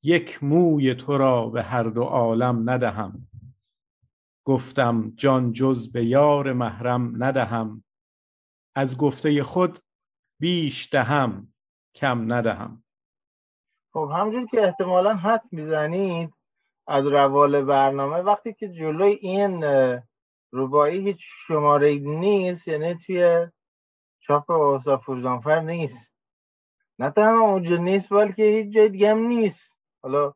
یک 0.03 0.43
موی 0.43 0.95
تو 0.95 1.17
را 1.17 1.49
به 1.49 1.63
هر 1.63 1.83
دو 1.83 2.03
عالم 2.03 2.69
ندهم. 2.69 3.27
گفتم 4.45 5.13
جان 5.15 5.53
جز 5.53 5.91
به 5.91 6.05
یار 6.05 6.53
محرم 6.53 7.23
ندهم. 7.23 7.83
از 8.75 8.97
گفته 8.97 9.43
خود 9.43 9.79
بیش 10.39 10.89
دهم 10.91 11.53
کم 11.95 12.33
ندهم. 12.33 12.82
خب 13.93 14.11
همجور 14.15 14.45
که 14.45 14.61
احتمالا 14.61 15.15
حد 15.15 15.43
می‌زنید 15.51 16.33
از 16.87 17.05
روال 17.05 17.61
برنامه 17.61 18.17
وقتی 18.17 18.53
که 18.53 18.69
جلوی 18.69 19.13
این 19.13 19.63
روبایی 20.51 21.07
هیچ 21.07 21.19
شماره 21.47 21.95
نیست 21.99 22.67
یعنی 22.67 22.95
توی 22.95 23.47
چاپ 24.19 24.51
اوسا 24.51 24.97
فروزانفر 24.97 25.59
نیست. 25.59 26.13
نه 26.99 27.09
تنها 27.09 27.41
اونجا 27.41 27.75
نیست 27.75 28.09
بلکه 28.09 28.43
هیچ 28.43 28.73
جای 28.73 28.89
دیگه 28.89 29.11
هم 29.11 29.17
نیست. 29.17 29.73
حالا 30.03 30.33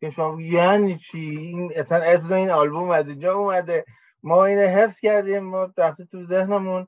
که 0.00 0.10
شما 0.10 0.42
یعنی 0.42 0.98
چی؟ 0.98 1.18
این 1.18 1.72
اصلا 1.76 1.98
اسم 1.98 2.34
این 2.34 2.50
آلبوم 2.50 2.90
از 2.90 3.08
اینجا 3.08 3.34
اومده. 3.34 3.84
ما 4.22 4.44
اینو 4.44 4.68
حفظ 4.68 4.98
کردیم 4.98 5.38
ما 5.38 5.68
رفته 5.76 6.04
تو 6.04 6.26
ذهنمون. 6.26 6.86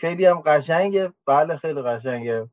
خیلی 0.00 0.26
هم 0.26 0.40
قشنگه. 0.40 1.12
بله 1.26 1.56
خیلی 1.56 1.82
قشنگه. 1.82 2.48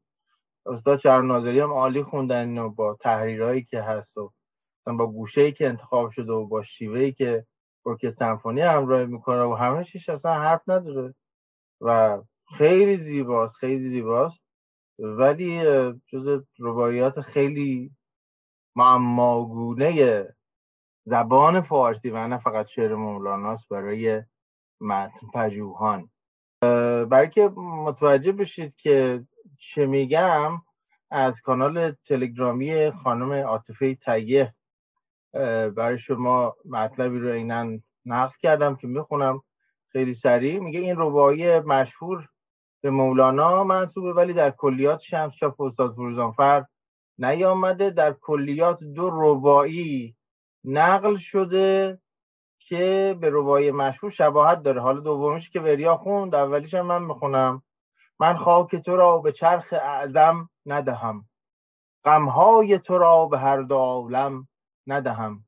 استاد 0.66 1.00
شهر 1.00 1.22
ناظری 1.22 1.60
هم 1.60 1.72
عالی 1.74 2.04
خوندن 2.04 2.48
اینو 2.48 2.70
با 2.70 2.98
تحریرهایی 3.02 3.64
که 3.64 3.82
هست 3.82 4.18
و 4.18 4.32
با 4.86 5.08
گوشه 5.08 5.52
که 5.52 5.68
انتخاب 5.70 6.12
شده 6.12 6.32
و 6.32 6.46
با 6.46 6.64
شیوهی 6.64 7.12
که 7.12 7.46
ارکستر 7.86 8.20
سمفونی 8.20 8.62
همراه 8.62 9.06
می‌کنه 9.06 9.44
و 9.44 9.54
همه 9.54 9.84
چیش 9.84 10.10
اصلا 10.10 10.34
حرف 10.34 10.70
نداره 10.70 11.14
و 11.82 12.22
خیلی 12.58 12.98
زیباست 12.98 13.56
خیلی 13.56 13.90
زیباست. 13.90 14.42
ولی 15.00 15.64
جز 16.08 16.44
روایات 16.60 17.22
خیلی 17.22 17.92
معماگونه 18.76 20.28
زبان 21.06 21.62
فارسی 21.62 22.10
و 22.10 22.28
نه 22.28 22.38
فقط 22.38 22.68
شعر 22.68 22.96
مولاناست 22.96 23.70
برای 23.70 24.24
متن 24.82 25.28
پژوهان. 25.34 26.10
برای 27.10 27.30
که 27.30 27.48
متوجه 27.58 28.32
بشید 28.32 28.76
که 28.76 29.26
چه 29.64 29.86
میگم 29.86 30.62
از 31.12 31.42
کانال 31.42 31.92
تلگرامی 31.92 32.92
خانم 32.92 33.32
عاطفه 33.34 33.96
تیه 33.96 34.54
برای 35.76 36.00
شما 36.00 36.56
مطلبی 36.66 37.20
رو 37.20 37.30
اینن 37.30 37.84
نقل 38.06 38.34
کردم 38.40 38.76
که 38.76 38.88
می‌خونم 38.88 39.42
خیلی 39.92 40.14
سریع. 40.14 40.60
میگه 40.60 40.80
این 40.80 40.96
ربایی 40.98 41.60
مشهور 41.60 42.30
به 42.82 42.90
مولانا 42.90 43.64
منصوبه 43.64 44.14
ولی 44.14 44.34
در 44.34 44.52
کلیات 44.52 45.00
شمس 45.02 45.34
چاپ 45.34 45.62
استاد 45.62 45.94
فروزانفر 45.94 46.66
نیامده. 47.18 47.90
در 47.90 48.14
کلیات 48.14 48.84
دو 48.84 49.10
ربایی 49.14 50.16
نقل 50.64 51.18
شده 51.18 52.00
که 52.60 53.18
به 53.22 53.30
ربایی 53.34 53.72
مشهور 53.72 54.12
شباهت 54.12 54.64
داره. 54.64 54.82
حالا 54.82 55.00
دومیش 55.00 55.50
که 55.50 55.60
وریا 55.60 55.98
خوند 55.98 56.36
اولیش 56.36 56.74
هم 56.74 56.86
من 56.86 57.04
می‌خونم. 57.04 57.64
من 58.22 58.38
خاک 58.38 58.76
تو 58.76 58.96
را 58.96 59.18
به 59.18 59.32
چرخ 59.32 59.74
اعظم 59.74 60.50
ندهم. 60.66 61.30
غمهای 62.06 62.80
تو 62.80 62.98
را 62.98 63.26
به 63.26 63.40
هر 63.40 63.62
دو 63.62 63.76
عالم 63.76 64.48
ندهم. 64.88 65.46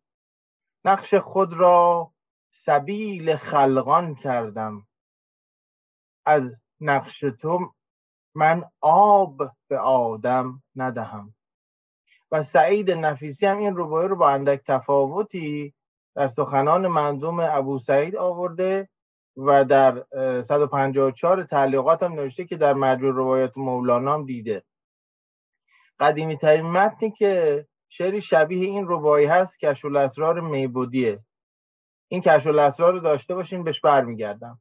نقش 0.85 1.13
خود 1.13 1.53
را 1.53 2.11
سبیل 2.51 3.35
خلقان 3.35 4.15
کردم. 4.15 4.87
از 6.25 6.43
نقش 6.81 7.19
تو 7.19 7.73
من 8.35 8.63
آب 8.81 9.51
به 9.67 9.79
آدم 9.79 10.63
ندهم. 10.75 11.35
و 12.31 12.43
سعید 12.43 12.91
نفیسی 12.91 13.45
هم 13.45 13.57
این 13.57 13.75
روبایی 13.75 14.07
رو 14.07 14.15
با 14.15 14.29
اندک 14.29 14.63
تفاوتی 14.67 15.73
در 16.15 16.27
سخنان 16.27 16.87
منظوم 16.87 17.39
ابو 17.39 17.79
سعید 17.79 18.15
آورده 18.15 18.89
و 19.37 19.65
در 19.65 20.03
154 20.43 21.43
تعلیقات 21.43 22.03
هم 22.03 22.13
نوشته 22.13 22.45
که 22.45 22.57
در 22.57 22.73
مجموع 22.73 23.11
روایات 23.11 23.57
مولانا 23.57 24.13
هم 24.13 24.25
دیده. 24.25 24.63
قدیمی 25.99 26.37
ترین 26.37 26.65
متنی 26.65 27.11
که 27.11 27.65
شعری 27.89 28.21
شبیه 28.21 28.67
این 28.67 28.85
ربایی 28.87 29.25
هست 29.25 29.59
کشف 29.59 29.85
الاسرار 29.85 30.39
میبودیه. 30.41 31.19
این 32.07 32.21
کشف 32.21 32.47
الاسرار 32.47 32.93
رو 32.93 32.99
داشته 32.99 33.35
باشین 33.35 33.63
بهش 33.63 33.79
برمیگردم. 33.79 34.59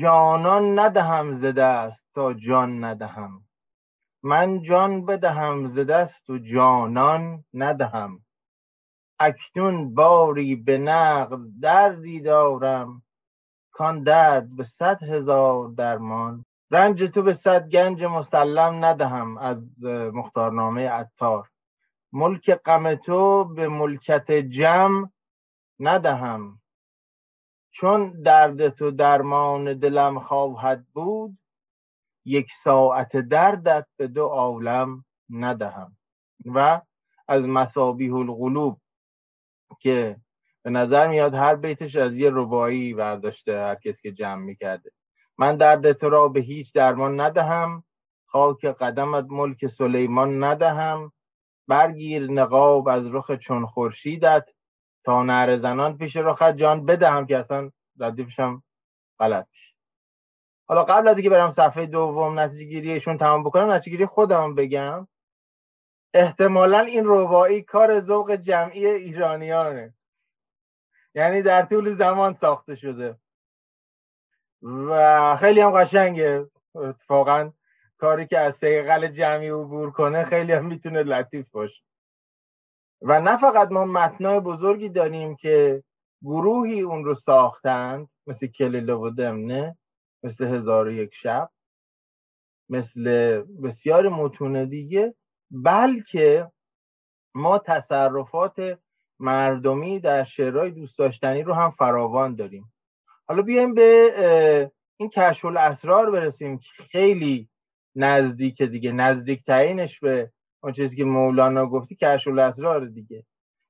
جانان 0.00 0.78
ندهم 0.78 1.40
زده 1.40 1.64
است 1.64 2.04
تا 2.14 2.34
جان 2.34 2.84
ندهم. 2.84 3.42
من 4.22 4.62
جان 4.62 5.06
بدهم 5.06 5.74
ز 5.74 5.78
دست 5.78 6.30
و 6.30 6.38
جانان 6.38 7.44
ندهم. 7.54 8.20
اکنون 9.18 9.94
باری 9.94 10.56
به 10.56 10.78
نقد 10.78 11.38
دردی 11.62 12.20
دارم 12.20 13.02
کان 13.76 14.02
درد 14.02 14.56
به 14.56 14.64
صد 14.64 15.02
هزار 15.02 15.68
درمان. 15.68 16.44
رنج 16.70 17.04
تو 17.04 17.22
به 17.22 17.34
صد 17.34 17.68
گنج 17.68 18.04
مسلم 18.04 18.84
ندهم 18.84 19.38
از 19.38 19.82
مختارنامه 20.12 20.88
عطار. 20.88 21.48
ملک 22.12 22.50
غم 22.50 22.94
تو 22.94 23.44
به 23.44 23.68
ملکت 23.68 24.30
جم 24.30 25.12
ندهم. 25.80 26.60
چون 27.70 28.22
درد 28.22 28.68
تو 28.68 28.90
درمان 28.90 29.78
دلم 29.78 30.20
خواهد 30.20 30.86
بود 30.92 31.38
یک 32.24 32.52
ساعت 32.64 33.16
دردت 33.16 33.86
به 33.96 34.06
دو 34.06 34.26
عالم 34.26 35.04
ندهم. 35.30 35.96
و 36.44 36.80
از 37.28 37.42
مسابیح 37.44 38.14
القلوب 38.14 38.80
که 39.80 40.16
به 40.66 40.72
نظر 40.72 41.08
میاد 41.08 41.34
هر 41.34 41.54
بیتش 41.54 41.96
از 41.96 42.14
یه 42.14 42.30
ربایی 42.32 42.94
برداشته 42.94 43.58
هر 43.58 43.74
کسی 43.74 43.98
که 44.02 44.12
جمع 44.12 44.42
می‌کرده. 44.42 44.90
من 45.38 45.56
درد 45.56 45.92
تو 45.92 46.08
را 46.08 46.28
به 46.28 46.40
هیچ 46.40 46.72
درمان 46.72 47.20
ندهم. 47.20 47.84
خاک 48.26 48.64
قدمت 48.64 49.26
ملک 49.28 49.66
سلیمان 49.66 50.44
ندهم. 50.44 51.12
برگیر 51.68 52.30
نقاب 52.30 52.88
از 52.88 53.06
رخ 53.06 53.30
چون 53.32 53.66
خورشیدت. 53.66 54.48
تا 55.04 55.22
نهر 55.22 55.58
زنان 55.58 55.98
پیش 55.98 56.16
رخت 56.16 56.56
جان 56.56 56.86
بدهم 56.86 57.26
که 57.26 57.38
اصلا 57.38 57.70
ردیفشم 58.00 58.62
غلط 59.18 59.46
حالا 60.68 60.84
قبل 60.84 61.08
از 61.08 61.16
اینکه 61.16 61.30
برم 61.30 61.52
صفحه 61.52 61.86
دوم 61.86 62.38
نتیجه 62.38 62.64
گیریشون 62.64 63.18
تمام 63.18 63.44
بکنم 63.44 63.70
نتیجه 63.70 63.96
گیری 63.96 64.06
خودم 64.06 64.54
بگم. 64.54 65.08
احتمالا 66.14 66.80
این 66.80 67.02
ربایی 67.06 67.62
کار 67.62 68.00
ذوق 68.00 68.34
جمعی 68.36 68.86
ایرانیانه. 68.86 69.95
یعنی 71.16 71.42
در 71.42 71.64
طول 71.64 71.94
زمان 71.94 72.34
ساخته 72.34 72.74
شده. 72.74 73.16
و 74.62 75.36
خیلی 75.36 75.60
هم 75.60 75.70
قشنگه. 75.70 76.50
اتفاقا 76.74 77.52
کاری 77.98 78.26
که 78.26 78.38
از 78.38 78.56
سیقل 78.56 79.08
جمعی 79.08 79.48
عبور 79.48 79.90
کنه 79.90 80.24
خیلی 80.24 80.52
هم 80.52 80.66
می‌تونه 80.66 81.02
لطیف 81.02 81.50
باشه. 81.50 81.82
و 83.02 83.20
نه 83.20 83.36
فقط 83.36 83.72
ما 83.72 83.84
متنای 83.84 84.40
بزرگی 84.40 84.88
داریم 84.88 85.36
که 85.36 85.82
گروهی 86.22 86.80
اون 86.80 87.04
رو 87.04 87.14
ساختند 87.14 88.08
مثل 88.26 88.46
کلیله 88.46 88.94
و 88.94 89.10
دمنه 89.10 89.76
مثل 90.22 90.44
هزار 90.44 90.86
و 90.86 90.90
یک 90.92 91.14
شب 91.14 91.50
مثل 92.68 93.04
بسیار 93.62 94.08
متون 94.08 94.64
دیگه 94.64 95.14
بلکه 95.50 96.52
ما 97.34 97.58
تصرفات 97.58 98.78
مردمی 99.18 100.00
در 100.00 100.24
شعرهای 100.24 100.70
دوست 100.70 100.98
داشتنی 100.98 101.42
رو 101.42 101.54
هم 101.54 101.70
فراوان 101.70 102.34
داریم. 102.34 102.72
حالا 103.28 103.42
بیایم 103.42 103.74
به 103.74 104.70
این 104.96 105.10
کشف 105.10 105.44
الاسرار 105.44 106.10
برسیم. 106.10 106.58
که 106.58 106.82
خیلی 106.90 107.48
نزدیک 107.94 108.62
دیگه 108.62 108.92
نزدیک 108.92 109.44
تعینش 109.44 110.00
به 110.00 110.30
اون 110.62 110.72
چیزی 110.72 110.96
که 110.96 111.04
مولانا 111.04 111.66
گفتی 111.66 111.96
کشف 112.02 112.28
الاسرار 112.28 112.84
دیگه. 112.84 113.24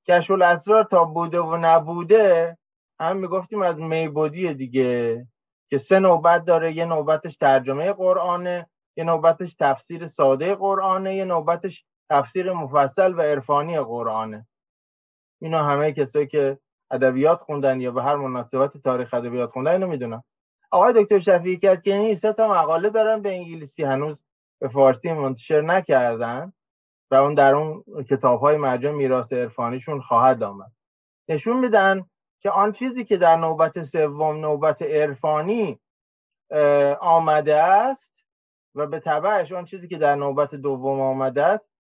کشف 0.08 0.30
الاسرار 0.30 0.84
تا 0.84 1.04
بوده 1.04 1.40
و 1.40 1.56
نبوده 1.56 2.58
هم 3.00 3.16
می‌گفتیم 3.16 3.62
از 3.62 3.78
میبودی 3.78 4.54
دیگه 4.54 5.26
که 5.70 5.78
سه 5.78 5.98
نوبت 5.98 6.44
داره. 6.44 6.72
یه 6.72 6.84
نوبتش 6.84 7.36
ترجمه 7.36 7.92
قرآنه 7.92 8.66
یه 8.96 9.04
نوبتش 9.04 9.54
تفسیر 9.54 10.08
ساده 10.08 10.54
قرآنه 10.54 11.14
یه 11.14 11.24
نوبتش 11.24 11.84
تفسیر 12.10 12.52
مفصل 12.52 13.14
و 13.14 13.20
عرفانی 13.20 13.80
قرآنه. 13.80 14.46
اینا 15.40 15.64
همه 15.64 15.92
کسایی 15.92 16.26
که 16.26 16.58
ادبیات 16.90 17.40
خوندن 17.40 17.80
یا 17.80 17.90
به 17.90 18.02
هر 18.02 18.16
مناسبت 18.16 18.76
تاریخ 18.76 19.14
ادبیات 19.14 19.50
خوندن 19.50 19.72
اینو 19.72 19.86
می‌دونن. 19.86 20.22
آقای 20.70 20.92
دکتر 21.02 21.20
شفیعی 21.20 21.56
کتکنی 21.56 22.16
سه 22.16 22.32
تا 22.32 22.48
مقاله 22.48 22.90
دارن 22.90 23.22
به 23.22 23.32
انگلیسی 23.32 23.82
هنوز 23.82 24.16
به 24.60 24.68
فارسی 24.68 25.12
منتشر 25.12 25.60
نکردن 25.60 26.52
و 27.10 27.14
اون 27.14 27.34
در 27.34 27.54
اون 27.54 27.84
کتاب 28.10 28.40
های 28.40 28.56
مرجع 28.56 28.90
میراث 28.90 29.32
عرفانیشون 29.32 30.00
خواهد 30.00 30.42
آمد. 30.42 30.72
نشون 31.28 31.58
میدن 31.58 32.04
که 32.40 32.50
آن 32.50 32.72
چیزی 32.72 33.04
که 33.04 33.16
در 33.16 33.36
نوبت 33.36 33.82
سوم 33.82 34.40
نوبت 34.40 34.82
عرفانی 34.82 35.80
آمده 37.00 37.54
است 37.54 38.06
و 38.74 38.86
به 38.86 39.00
تبعش 39.00 39.52
آن 39.52 39.64
چیزی 39.64 39.88
که 39.88 39.98
در 39.98 40.14
نوبت 40.14 40.54
دوم 40.54 41.00
آمده 41.00 41.44
است 41.44 41.75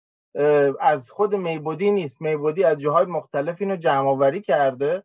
از 0.80 1.12
خود 1.12 1.36
میبودی 1.36 1.92
نیست. 1.92 2.22
میبودی 2.22 2.64
از 2.64 2.78
جاهای 2.78 3.06
مختلف 3.06 3.56
اینو 3.60 3.76
جمع 3.76 4.08
آوری 4.08 4.42
کرده 4.42 5.04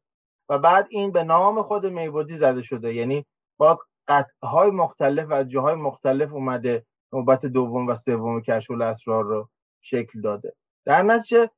و 0.48 0.58
بعد 0.58 0.86
این 0.90 1.12
به 1.12 1.24
نام 1.24 1.62
خود 1.62 1.86
میبودی 1.86 2.38
زده 2.38 2.62
شده. 2.62 2.94
یعنی 2.94 3.26
با 3.58 3.78
قطعهای 4.08 4.70
مختلف 4.70 5.30
از 5.30 5.48
جاهای 5.48 5.74
مختلف 5.74 6.32
اومده 6.32 6.84
نوبت 7.12 7.46
دوم 7.46 7.86
و 7.86 7.96
سوم 8.04 8.42
کشف 8.42 8.70
الاسرار 8.70 9.24
رو 9.24 9.48
شکل 9.80 10.20
داده. 10.20 10.54
در 10.84 11.02
نتیجه 11.02 11.50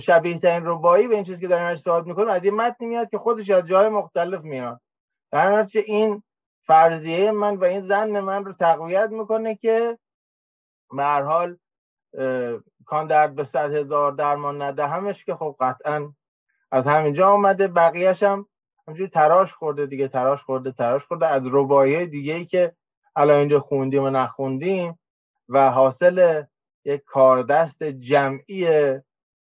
شبیه 0.00 0.38
ترین 0.38 0.66
ربایی 0.66 1.08
به 1.08 1.14
این 1.14 1.24
چیزی 1.24 1.40
که 1.40 1.48
داریم 1.48 1.76
صحبت 1.76 2.06
می‌کنیم 2.06 2.28
از 2.28 2.44
این 2.44 2.54
متن 2.54 2.84
میاد 2.84 3.10
که 3.10 3.18
خودش 3.18 3.50
از 3.50 3.66
جای 3.66 3.88
مختلف 3.88 4.42
میاد. 4.42 4.80
در 5.32 5.50
نتیجه 5.50 5.84
این 5.86 6.22
فرضیه 6.66 7.30
من 7.30 7.56
و 7.56 7.64
این 7.64 7.80
زن 7.80 8.20
من 8.20 8.44
رو 8.44 8.52
تقویت 8.52 9.10
می‌کنه 9.10 9.54
که 9.54 9.98
به 10.96 11.04
حال 11.04 11.56
کان 12.88 13.06
درد 13.06 13.34
به 13.34 13.44
صد 13.44 13.74
هزار 13.74 14.12
درمان 14.12 14.62
همش 14.62 15.24
که 15.24 15.34
خب 15.34 15.56
قطعا 15.60 16.12
از 16.70 16.88
همینجا 16.88 17.28
آمده 17.28 17.68
بقیهش 17.68 18.22
هم 18.22 18.46
همجوری 18.88 19.08
تراش 19.08 19.52
خورده 19.52 19.86
دیگه 19.86 20.08
تراش 20.08 20.42
خورده 20.42 20.72
تراش 20.72 21.04
خورده. 21.04 21.26
از 21.26 21.42
ربایه 21.44 22.06
دیگه 22.06 22.34
ای 22.34 22.46
که 22.46 22.72
الان 23.16 23.38
اینجا 23.38 23.60
خوندیم 23.60 24.02
و 24.02 24.10
نخوندیم 24.10 24.98
و 25.48 25.70
حاصل 25.70 26.42
یک 26.84 27.04
کاردست 27.04 27.82
جمعی 27.82 28.68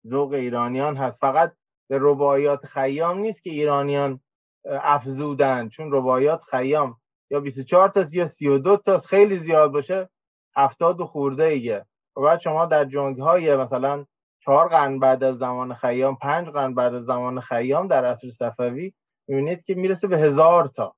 ذوق 0.07 0.33
ایرانیان 0.33 0.97
هست. 0.97 1.17
فقط 1.19 1.53
به 1.89 1.97
رباعیات 2.01 2.65
خیام 2.65 3.17
نیست 3.17 3.43
که 3.43 3.49
ایرانیان 3.49 4.19
افزودن. 4.65 5.69
چون 5.69 5.91
رباعیات 5.91 6.41
خیام 6.41 6.97
یا 7.31 7.39
24 7.39 7.89
تا 7.89 8.05
یا 8.11 8.27
32 8.27 8.77
تا 8.77 8.99
خیلی 8.99 9.39
زیاد 9.39 9.71
باشه 9.71 10.09
70 10.55 11.03
خورده 11.03 11.43
ایه 11.43 11.85
و 12.17 12.21
بعد 12.21 12.39
شما 12.39 12.65
در 12.65 12.85
جنگ 12.85 13.19
های 13.19 13.55
مثلا 13.55 14.05
چهار 14.39 14.67
قرن 14.67 14.99
بعد 14.99 15.23
از 15.23 15.37
زمان 15.37 15.73
خیام 15.73 16.15
پنج 16.15 16.47
قرن 16.47 16.73
بعد 16.73 16.93
از 16.93 17.05
زمان 17.05 17.39
خیام 17.39 17.87
در 17.87 18.05
عصر 18.05 18.27
صفوی 18.39 18.93
می‌بینید 19.27 19.63
که 19.63 19.75
می‌رسه 19.75 20.07
به 20.07 20.17
هزار 20.17 20.71
تا. 20.75 20.95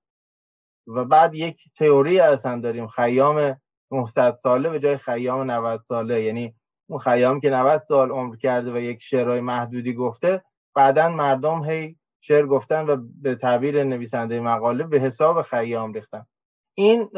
و 0.87 1.05
بعد 1.05 1.35
یک 1.35 1.57
تئوری 1.77 2.19
اصلا 2.19 2.59
داریم 2.59 2.87
خیام 2.87 3.57
900 3.91 4.39
ساله 4.43 4.69
به 4.69 4.79
جای 4.79 4.97
خیام 4.97 5.51
90 5.51 5.81
ساله. 5.87 6.23
یعنی 6.23 6.55
اون 6.89 6.99
خیام 6.99 7.39
که 7.39 7.49
90 7.49 7.83
سال 7.87 8.11
عمر 8.11 8.35
کرده 8.35 8.73
و 8.73 8.77
یک 8.77 8.99
شعرهای 9.01 9.39
محدودی 9.39 9.93
گفته 9.93 10.43
بعدا 10.75 11.09
مردم 11.09 11.63
هی 11.63 11.95
شعر 12.21 12.45
گفتن 12.45 12.89
و 12.89 12.97
به 13.21 13.35
تعبیر 13.35 13.83
نویسنده 13.83 14.39
مقاله 14.39 14.83
به 14.83 14.99
حساب 14.99 15.41
خیام 15.41 15.93
ریختن. 15.93 16.25
این 16.73 17.09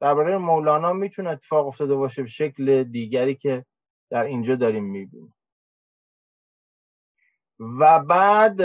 درباره 0.00 0.38
مولانا 0.38 0.92
می‌تونه 0.92 1.30
اتفاق 1.30 1.66
افتاده 1.66 1.94
باشه 1.94 2.22
به 2.22 2.28
شکل 2.28 2.84
دیگری 2.84 3.34
که 3.34 3.64
در 4.10 4.22
اینجا 4.22 4.56
داریم 4.56 4.84
می‌بینیم. 4.84 5.34
و 7.60 7.98
بعد 8.04 8.62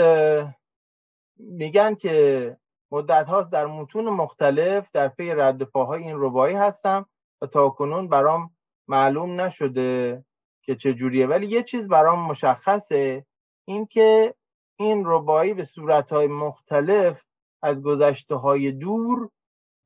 میگن 1.36 1.94
که 1.94 2.56
مدت 2.90 3.26
هاست 3.26 3.50
در 3.50 3.66
متون 3.66 4.04
مختلف 4.04 4.88
در 4.92 5.08
پی 5.08 5.30
رد 5.30 5.62
پاهای 5.62 6.02
این 6.02 6.14
ربایی 6.18 6.54
هستم 6.54 7.06
و 7.42 7.46
تا 7.46 7.68
کنون 7.68 8.08
برام 8.08 8.50
معلوم 8.88 9.40
نشده 9.40 10.24
که 10.62 10.76
چجوریه 10.76 11.26
ولی 11.26 11.46
یه 11.46 11.62
چیز 11.62 11.88
برام 11.88 12.18
مشخصه 12.18 13.26
اینکه 13.64 14.34
این 14.78 15.02
ربایی 15.06 15.54
به 15.54 15.64
صورتهای 15.64 16.26
مختلف 16.26 17.22
از 17.62 17.82
گذشته 17.82 18.34
های 18.34 18.72
دور 18.72 19.30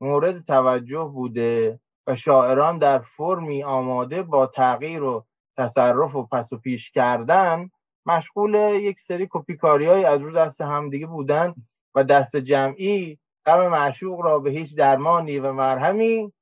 مورد 0.01 0.45
توجه 0.45 1.03
بوده 1.13 1.79
و 2.07 2.15
شاعران 2.15 2.77
در 2.77 2.99
فرمی 2.99 3.63
آماده 3.63 4.23
با 4.23 4.47
تغییر 4.47 5.03
و 5.03 5.25
تصرف 5.57 6.15
و 6.15 6.23
پس 6.23 6.53
و 6.53 6.57
پیش 6.57 6.91
کردن 6.91 7.69
مشغول 8.05 8.55
یک 8.55 8.97
سری 9.07 9.27
کپیکاری 9.31 9.85
های 9.85 10.05
از 10.05 10.21
رو 10.21 10.31
دست 10.31 10.61
همدیگه 10.61 11.07
بودن 11.07 11.53
و 11.95 12.03
دست 12.03 12.35
جمعی 12.35 13.19
غم 13.45 13.67
معشوق 13.67 14.21
را 14.21 14.39
به 14.39 14.51
هیچ 14.51 14.75
درمانی 14.75 15.39
و 15.39 15.51
مرهمی 15.51 16.33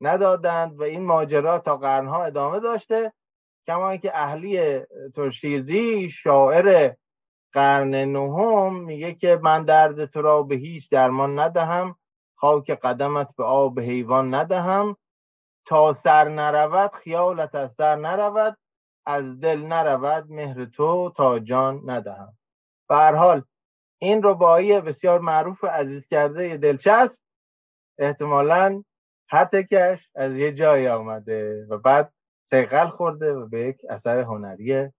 ندادند 0.00 0.80
و 0.80 0.82
این 0.82 1.04
ماجرا 1.04 1.58
تا 1.58 1.76
قرنها 1.76 2.24
ادامه 2.24 2.60
داشته 2.60 3.12
کما 3.66 3.90
اینکه 3.90 4.10
اهلی 4.14 4.80
ترشیزی 5.14 6.10
شاعر 6.10 6.92
قرن 7.52 7.94
نهم 7.94 8.84
میگه 8.84 9.14
که 9.14 9.38
من 9.42 9.64
درد 9.64 10.04
تو 10.04 10.22
را 10.22 10.42
به 10.42 10.54
هیچ 10.54 10.90
درمان 10.90 11.38
ندهم. 11.38 11.96
خاک 12.36 12.70
قدمت 12.70 13.28
به 13.36 13.44
آب 13.44 13.80
حیوان 13.80 14.34
ندهم. 14.34 14.96
تا 15.66 15.92
سر 15.92 16.28
نرود 16.28 16.92
خیالت 16.92 17.54
از 17.54 17.72
سر 17.72 17.96
نرود. 17.96 18.56
از 19.06 19.40
دل 19.40 19.58
نرود 19.58 20.30
مهر 20.30 20.64
تو 20.64 21.12
تا 21.16 21.38
جان 21.38 21.90
ندهم. 21.90 22.38
به 22.88 22.96
حال 22.96 23.42
این 23.98 24.22
ربایی 24.22 24.80
بسیار 24.80 25.20
معروف 25.20 25.64
عزیز 25.64 26.06
کرده 26.06 26.56
دلچسب 26.56 27.18
احتمالا 27.98 28.82
هر 29.28 29.44
تکش 29.44 30.10
از 30.14 30.32
یه 30.32 30.52
جایی 30.52 30.88
آمده 30.88 31.66
و 31.70 31.78
بعد 31.78 32.12
سیقل 32.50 32.88
خورده 32.88 33.32
و 33.32 33.46
به 33.46 33.60
یک 33.60 33.80
اثر 33.90 34.20
هنری 34.20 34.90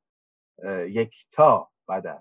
یک 0.88 1.14
تا 1.32 1.70
بدل 1.90 2.18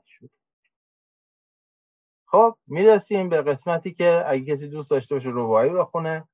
خب 2.34 2.54
می‌رسیم 2.66 3.28
به 3.28 3.42
قسمتی 3.42 3.94
که 3.94 4.24
اگه 4.26 4.56
کسی 4.56 4.68
دوست 4.68 4.90
داشته 4.90 5.14
باشه 5.14 5.28
روایی 5.28 5.70
بخونه 5.70 6.28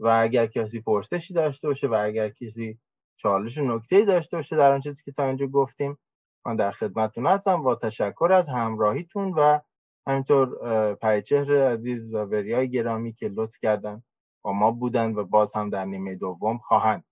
و 0.00 0.08
اگر 0.08 0.46
کسی 0.46 0.80
پرسشی 0.80 1.34
داشته 1.34 1.68
باشه 1.68 1.86
و 1.86 1.94
اگر 1.94 2.28
کسی 2.28 2.78
چالش 3.16 3.58
نکته 3.58 4.04
داشته 4.04 4.36
باشه 4.36 4.56
در 4.56 4.72
آن 4.72 4.80
چیزی 4.80 5.02
که 5.04 5.12
تا 5.12 5.24
اینجا 5.24 5.46
گفتیم 5.46 5.98
من 6.46 6.56
در 6.56 6.70
خدمتتون 6.70 7.26
هستم. 7.26 7.62
با 7.62 7.74
تشکر 7.74 8.32
از 8.32 8.48
همراهیتون 8.48 9.32
و 9.32 9.58
همینطور 10.06 10.94
پریچهر 10.94 11.72
عزیز 11.72 12.14
و 12.14 12.18
وریای 12.18 12.70
گرامی 12.70 13.12
که 13.12 13.28
لطف 13.28 13.54
کردن 13.62 14.02
با 14.44 14.52
ما 14.52 14.70
بودن 14.70 15.14
و 15.14 15.24
باز 15.24 15.48
هم 15.54 15.70
در 15.70 15.84
نیمه 15.84 16.14
دوم 16.14 16.58
خواهند 16.58 17.04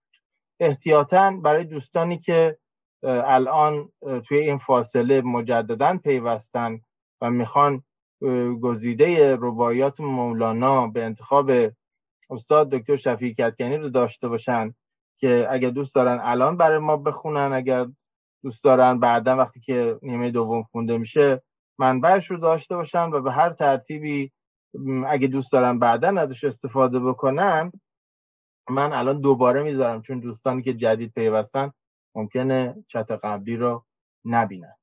احتیاطا 0.61 1.31
برای 1.31 1.65
دوستانی 1.65 2.19
که 2.19 2.59
الان 3.03 3.93
توی 4.29 4.39
این 4.39 4.59
فاصله 4.59 5.21
مجددا 5.21 5.99
پیوستن 6.05 6.81
و 7.21 7.31
می‌خوان 7.31 7.83
گزیده 8.61 9.37
رباعیات 9.37 10.01
مولانا 10.01 10.87
به 10.87 11.05
انتخاب 11.05 11.51
استاد 12.31 12.71
دکتر 12.71 12.97
شفیع 12.97 13.35
کتکنی 13.35 13.77
رو 13.77 13.89
داشته 13.89 14.29
باشن 14.29 14.75
که 15.19 15.47
اگر 15.51 15.71
دوست 15.71 15.95
دارن 15.95 16.21
الان 16.23 16.57
برای 16.57 16.79
ما 16.79 16.97
بخونن 16.97 17.53
اگر 17.53 17.87
دوست 18.43 18.65
دارن 18.65 19.01
بعدا 19.01 19.37
وقتی 19.37 19.61
که 19.61 19.99
نیمه 20.03 20.31
دوم 20.31 20.63
خونده 20.63 20.99
میشه 20.99 21.43
منبعش 21.79 22.31
رو 22.31 22.37
داشته 22.37 22.77
باشن 22.77 23.11
و 23.11 23.21
به 23.21 23.33
هر 23.33 23.51
ترتیبی 23.51 24.33
اگه 25.07 25.27
دوست 25.27 25.53
دارن 25.53 25.79
بعدا 25.79 26.21
ازش 26.21 26.45
استفاده 26.45 27.01
بکنن 27.01 27.73
من 28.71 28.93
الان 28.93 29.21
دوباره 29.21 29.63
می‌ذارم 29.63 30.03
چون 30.03 30.21
دوستانی 30.21 30.63
که 30.63 30.75
جدید 30.75 31.13
پیوستن 31.13 31.73
ممکنه 32.15 32.85
چت 32.89 33.11
قبلی 33.11 33.57
رو 33.57 33.85
نبینن. 34.25 34.80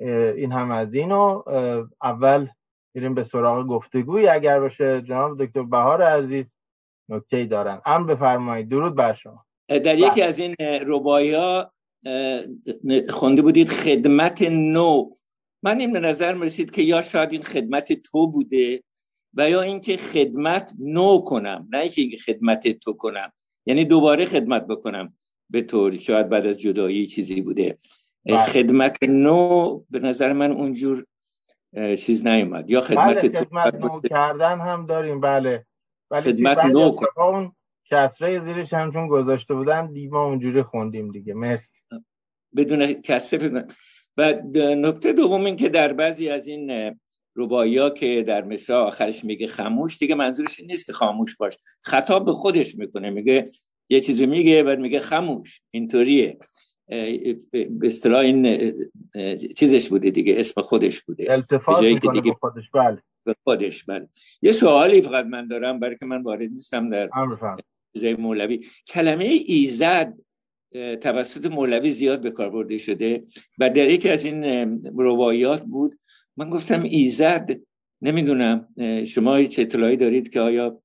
این 0.00 0.52
هم 0.52 0.70
از 0.70 0.94
اینو 0.94 1.42
اول 2.02 2.48
میریم 2.94 3.14
به 3.14 3.22
سراغ 3.22 3.66
گفتگوی. 3.66 4.28
اگر 4.28 4.60
باشه 4.60 5.02
جناب 5.02 5.44
دکتر 5.44 5.62
بهار 5.62 6.02
عزیز 6.02 6.44
نکته 7.08 7.44
دارن. 7.44 7.80
ام 7.86 8.06
بفرمایید. 8.06 8.68
درود 8.68 8.94
بر 8.94 9.14
شما. 9.14 9.46
در 9.68 9.98
یکی 9.98 10.22
از 10.22 10.38
این 10.38 10.54
ربایی 10.86 11.34
ها 11.34 11.72
خونده 13.08 13.42
بودید 13.42 13.68
خدمت 13.68 14.42
نو. 14.42 15.08
من 15.62 15.80
این 15.80 15.96
نظر 15.96 16.34
مرسید 16.34 16.70
که 16.70 16.82
یا 16.82 17.02
شاید 17.02 17.32
این 17.32 17.42
خدمت 17.42 17.92
تو 17.92 18.26
بوده 18.26 18.82
و 19.34 19.50
یا 19.50 19.60
اینکه 19.60 19.96
خدمت 19.96 20.72
نو 20.78 21.18
کنم. 21.18 21.68
نه 21.70 21.90
اینکه 21.96 22.16
خدمت 22.16 22.68
تو 22.68 22.92
کنم. 22.92 23.32
یعنی 23.66 23.84
دوباره 23.84 24.24
خدمت 24.24 24.66
بکنم 24.66 25.14
به 25.50 25.62
طور 25.62 25.98
شاید 25.98 26.28
بعد 26.28 26.46
از 26.46 26.60
جدایی 26.60 27.06
چیزی 27.06 27.40
بوده. 27.40 27.62
بله. 27.62 27.76
خدمت 28.34 29.02
نو 29.02 29.80
به 29.90 29.98
نظر 29.98 30.32
من 30.32 30.52
اونجور 30.52 31.06
چیز 31.74 32.26
نیومد. 32.26 32.70
یا 32.70 32.80
خدمت 32.80 33.18
بله 33.18 33.40
خدمت 33.40 33.74
نو 33.74 34.00
کردن 34.00 34.60
هم 34.60 34.86
داریم 34.86 35.20
بله. 35.20 35.66
ولی 36.10 36.22
خدمت 36.22 36.64
نو 36.64 36.96
اون 37.16 37.52
کسره 37.90 38.44
زیرش 38.44 38.72
هم 38.72 38.92
چون 38.92 39.08
گذاشته 39.08 39.54
بودن 39.54 39.92
دیما 39.92 40.24
اونجوری 40.24 40.62
خوندیم 40.62 41.12
دیگه. 41.12 41.34
مرسی. 41.34 41.82
بدون 42.56 42.92
کسره 42.92 43.66
و 44.16 44.34
نکته 44.56 45.12
دوم 45.12 45.44
این 45.44 45.56
که 45.56 45.68
در 45.68 45.92
بعضی 45.92 46.28
از 46.28 46.46
این 46.46 46.94
ربایا 47.36 47.90
که 47.90 48.22
در 48.22 48.44
مثل 48.44 48.72
آخرش 48.72 49.24
میگه 49.24 49.46
خاموش 49.46 49.98
دیگه 49.98 50.14
منظورش 50.14 50.60
نیست 50.60 50.86
که 50.86 50.92
خاموش 50.92 51.36
باش. 51.36 51.58
خطاب 51.82 52.24
به 52.24 52.32
خودش 52.32 52.74
می‌کنه. 52.74 53.10
میگه 53.10 53.46
یه 53.88 54.00
چیزی 54.00 54.26
میگه 54.26 54.62
بعد 54.62 54.78
میگه 54.78 54.98
خاموش. 54.98 55.60
اینطوریه. 55.70 56.38
به 56.88 57.38
اصطلاح 57.82 58.20
این 58.20 58.72
چیزش 59.56 59.88
بوده 59.88 60.10
دیگه 60.10 60.34
اسم 60.38 60.60
خودش 60.60 61.02
بوده. 61.02 61.32
التفاظ 61.32 61.84
می‌کنه 61.84 62.20
دیگه 62.20 62.36
خودش 62.40 62.70
بله. 62.74 62.98
خودش 63.44 63.84
بله. 63.84 64.08
یه 64.42 64.52
سوالی 64.52 65.02
فقط 65.02 65.26
من 65.26 65.46
دارم 65.46 65.80
برای 65.80 65.96
که 65.96 66.06
من 66.06 66.22
وارد 66.22 66.50
نیستم 66.50 66.90
در 66.90 67.10
چیزای 67.92 68.14
مولوی. 68.14 68.66
کلمه 68.86 69.24
ایزد 69.24 70.14
توسط 71.00 71.46
مولوی 71.46 71.90
زیاد 71.90 72.20
به 72.20 72.30
کار 72.30 72.50
برده 72.50 72.78
شده 72.78 73.24
و 73.58 73.70
در 73.70 73.90
یکی 73.90 74.08
از 74.08 74.24
این 74.24 74.44
روایات 74.98 75.62
بود. 75.62 75.98
من 76.36 76.50
گفتم 76.50 76.82
ایزد 76.82 77.50
نمی‌دونم 78.02 78.68
شما 79.06 79.36
هیچ 79.36 79.58
اطلاعی 79.58 79.96
دارید 79.96 80.30
که 80.30 80.40
آیا 80.40 80.80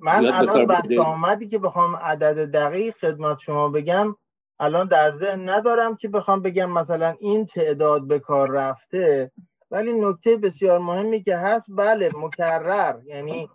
من 0.00 0.26
الان 0.26 0.66
بحث 0.66 0.92
آمدی 0.92 1.48
که 1.48 1.58
بخوام 1.58 1.96
عدد 1.96 2.50
دقیق 2.50 2.94
خدمت 2.96 3.38
شما 3.38 3.68
بگم. 3.68 4.16
الان 4.60 4.88
در 4.88 5.16
ذهن 5.16 5.48
ندارم 5.48 5.96
که 5.96 6.08
بخوام 6.08 6.42
بگم 6.42 6.70
مثلا 6.70 7.14
این 7.20 7.46
تعداد 7.46 8.06
به 8.06 8.18
کار 8.18 8.50
رفته 8.50 9.30
ولی 9.70 9.92
نکته 9.92 10.36
بسیار 10.36 10.78
مهمی 10.78 11.22
که 11.22 11.36
هست 11.36 11.66
بله 11.68 12.10
مکرر. 12.22 12.94
یعنی 13.04 13.48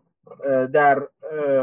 در 0.73 0.99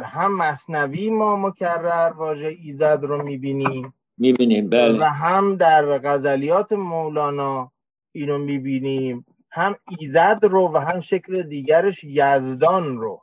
هم 0.04 0.36
مصنوی 0.36 1.10
ما 1.10 1.36
مکرر 1.36 2.12
واژه 2.16 2.56
ایزد 2.62 2.98
رو 3.02 3.22
می‌بینیم. 3.22 3.94
می‌بینیم 4.18 4.68
بله. 4.68 5.00
و 5.00 5.04
هم 5.04 5.56
در 5.56 5.98
غزلیات 5.98 6.72
مولانا 6.72 7.72
اینو 8.12 8.38
می‌بینیم. 8.38 9.24
هم 9.50 9.76
ایزد 9.98 10.38
رو 10.42 10.70
و 10.74 10.78
هم 10.78 11.00
شکل 11.00 11.42
دیگرش 11.42 12.04
یزدان 12.04 12.98
رو. 12.98 13.22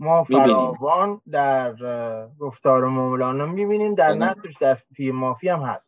ما 0.00 0.24
فراوان 0.24 1.20
در 1.30 1.74
گفتار 2.38 2.84
مولانا 2.84 3.46
می‌بینیم. 3.46 3.94
در 3.94 4.14
بله. 4.14 4.24
نصرش 4.24 4.54
در 4.60 4.74
فی 4.74 5.10
مافی 5.10 5.48
هم 5.48 5.60
هست. 5.60 5.86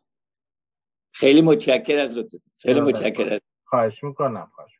خیلی 1.11 1.41
متشکر 1.41 1.97
از 1.97 2.17
خیلی 2.57 2.81
متشکر 2.81 3.33
از 3.33 3.39
خواهش 3.65 4.03
می‌کنم 4.03 4.51
خواهش 4.55 4.71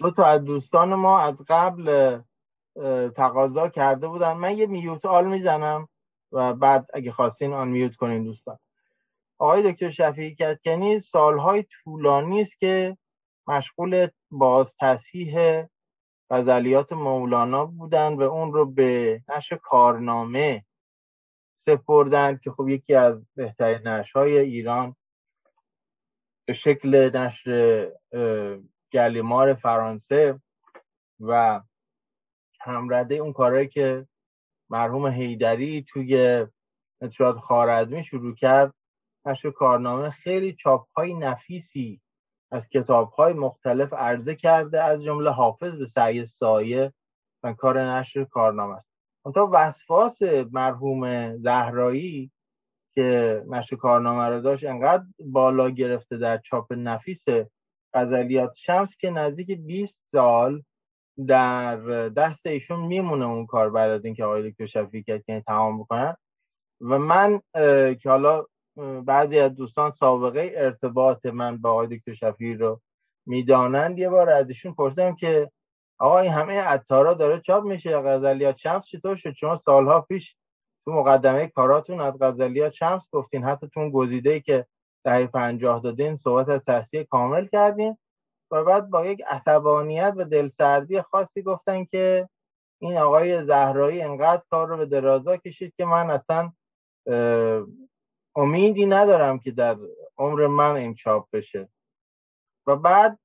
دو 0.00 0.10
تا 0.10 0.24
از 0.24 0.44
دوستان 0.44 0.94
ما 0.94 1.20
از 1.20 1.34
قبل 1.48 2.18
تقاضا 3.16 3.68
کرده 3.68 4.08
بودن. 4.08 4.32
من 4.32 4.58
یه 4.58 4.66
میوت 4.66 5.06
آل 5.06 5.26
می‌زنم 5.26 5.88
و 6.32 6.54
بعد 6.54 6.86
اگه 6.94 7.12
خواستین 7.12 7.52
آن 7.52 7.68
میوت 7.68 7.96
کنین 7.96 8.24
دوستان. 8.24 8.58
آقای 9.38 9.72
دکتر 9.72 9.90
شفیعی 9.90 10.34
کتکنی 10.34 11.00
سالهای 11.00 11.62
طولانی 11.62 12.40
است 12.40 12.58
که 12.58 12.96
مشغول 13.46 14.08
باز 14.30 14.74
تصحیح 14.80 15.64
غزلیات 16.30 16.92
مولانا 16.92 17.66
بودن 17.66 18.12
و 18.14 18.22
اون 18.22 18.52
رو 18.52 18.66
به 18.66 19.22
نشر 19.28 19.56
کارنامه 19.56 20.64
سپردن 21.56 22.36
که 22.44 22.50
خب 22.50 22.68
یکی 22.68 22.94
از 22.94 23.26
بهترین 23.34 23.88
نشرهای 23.88 24.38
ایران 24.38 24.96
به 26.46 26.54
شکل 26.54 27.16
نشر 27.16 27.90
گلیمار 28.92 29.54
فرانسه 29.54 30.40
و 31.20 31.60
همرده 32.60 33.14
اون 33.14 33.32
کارهایی 33.32 33.68
که 33.68 34.06
مرحوم 34.70 35.06
هیدری 35.06 35.86
توی 35.88 36.46
نشریات 37.00 37.38
خارزمی 37.38 38.04
شروع 38.04 38.34
کرد. 38.34 38.74
نشر 39.26 39.50
کارنامه 39.50 40.10
خیلی 40.10 40.52
چاپهای 40.52 41.14
نفیسی 41.14 42.00
از 42.50 42.68
کتابهای 42.68 43.32
مختلف 43.32 43.92
عرضه 43.92 44.34
کرده 44.34 44.84
از 44.84 45.02
جمله 45.02 45.30
حافظ 45.30 45.74
به 45.74 45.86
سعی 45.86 46.26
سایه 46.26 46.92
و 47.42 47.52
کار 47.52 47.82
نشر 47.82 48.24
کارنامه 48.24 48.74
است. 48.74 48.88
تا 49.34 49.50
وسواس 49.52 50.22
مرحوم 50.52 51.36
زهرایی 51.36 52.30
که 52.94 53.42
نشر 53.48 53.76
کارنامه 53.76 54.28
رو 54.28 54.40
داشت 54.40 54.64
انقدر 54.64 55.04
بالا 55.18 55.70
گرفته 55.70 56.16
در 56.16 56.38
چاپ 56.38 56.72
نفیس 56.72 57.24
غزلیات 57.94 58.52
شمس 58.56 58.96
که 58.96 59.10
نزدیک 59.10 59.50
20 59.50 59.94
سال 60.12 60.62
در 61.26 61.76
دست 62.08 62.46
ایشون 62.46 62.80
میمونه 62.80 63.24
اون 63.26 63.46
کار 63.46 63.70
بعد 63.70 63.90
از 63.90 64.04
اینکه 64.04 64.24
آقای 64.24 64.50
دکتر 64.50 64.66
شفیعی 64.66 65.02
که 65.02 65.42
تمام 65.46 65.80
بکنن. 65.80 66.16
و 66.80 66.98
من 66.98 67.40
که 67.94 68.00
حالا 68.04 68.44
بعضی 69.06 69.38
از 69.38 69.54
دوستان 69.54 69.90
سابقه 69.90 70.52
ارتباط 70.56 71.26
من 71.26 71.56
با 71.56 71.70
آقای 71.70 71.86
دکتر 71.86 72.14
شفیعی 72.14 72.54
رو 72.54 72.80
می‌دانند. 73.26 73.98
یه 73.98 74.08
بار 74.08 74.30
از 74.30 74.48
ایشون 74.48 74.74
پرسیدم 74.74 75.14
که 75.14 75.50
آقا 75.98 76.18
این 76.18 76.32
همه 76.32 76.60
عطارا 76.60 77.14
داره 77.14 77.40
چاپ 77.40 77.64
میشه 77.64 78.00
غزلیات 78.00 78.56
شمس؟ 78.56 78.86
چطور 78.86 79.16
شد؟ 79.16 79.32
شما 79.32 79.56
سالها 79.56 80.00
پیش 80.00 80.36
تو 80.84 80.92
مقدمه 80.92 81.46
کاراتون 81.46 82.00
از 82.00 82.14
غزلیات 82.20 82.72
شمس 82.72 83.08
گفتین 83.12 83.44
حتی 83.44 83.68
تو 83.74 83.90
گزیده 83.90 84.30
ای 84.30 84.40
که 84.40 84.66
دهه 85.04 85.26
پنجاه 85.26 85.80
دادین 85.80 86.16
صحبت 86.16 86.48
از 86.48 86.60
تصحیح 86.66 87.02
کامل 87.02 87.46
کردین. 87.46 87.96
و 88.50 88.64
بعد 88.64 88.90
با 88.90 89.06
یک 89.06 89.22
عصبانیت 89.28 90.14
و 90.16 90.24
دلسردی 90.24 91.02
خاصی 91.02 91.42
گفتن 91.42 91.84
که 91.84 92.28
این 92.80 92.98
آقای 92.98 93.44
زهرایی 93.44 94.02
انقدر 94.02 94.42
کار 94.50 94.68
رو 94.68 94.76
به 94.76 94.86
درازا 94.86 95.36
کشید 95.36 95.74
که 95.76 95.84
من 95.84 96.10
اصلا 96.10 96.52
امیدی 98.38 98.86
ندارم 98.86 99.38
که 99.38 99.50
در 99.50 99.76
عمر 100.18 100.46
من 100.46 100.76
این 100.76 100.94
چاپ 100.94 101.28
بشه. 101.32 101.68
و 102.66 102.76
بعد 102.76 103.18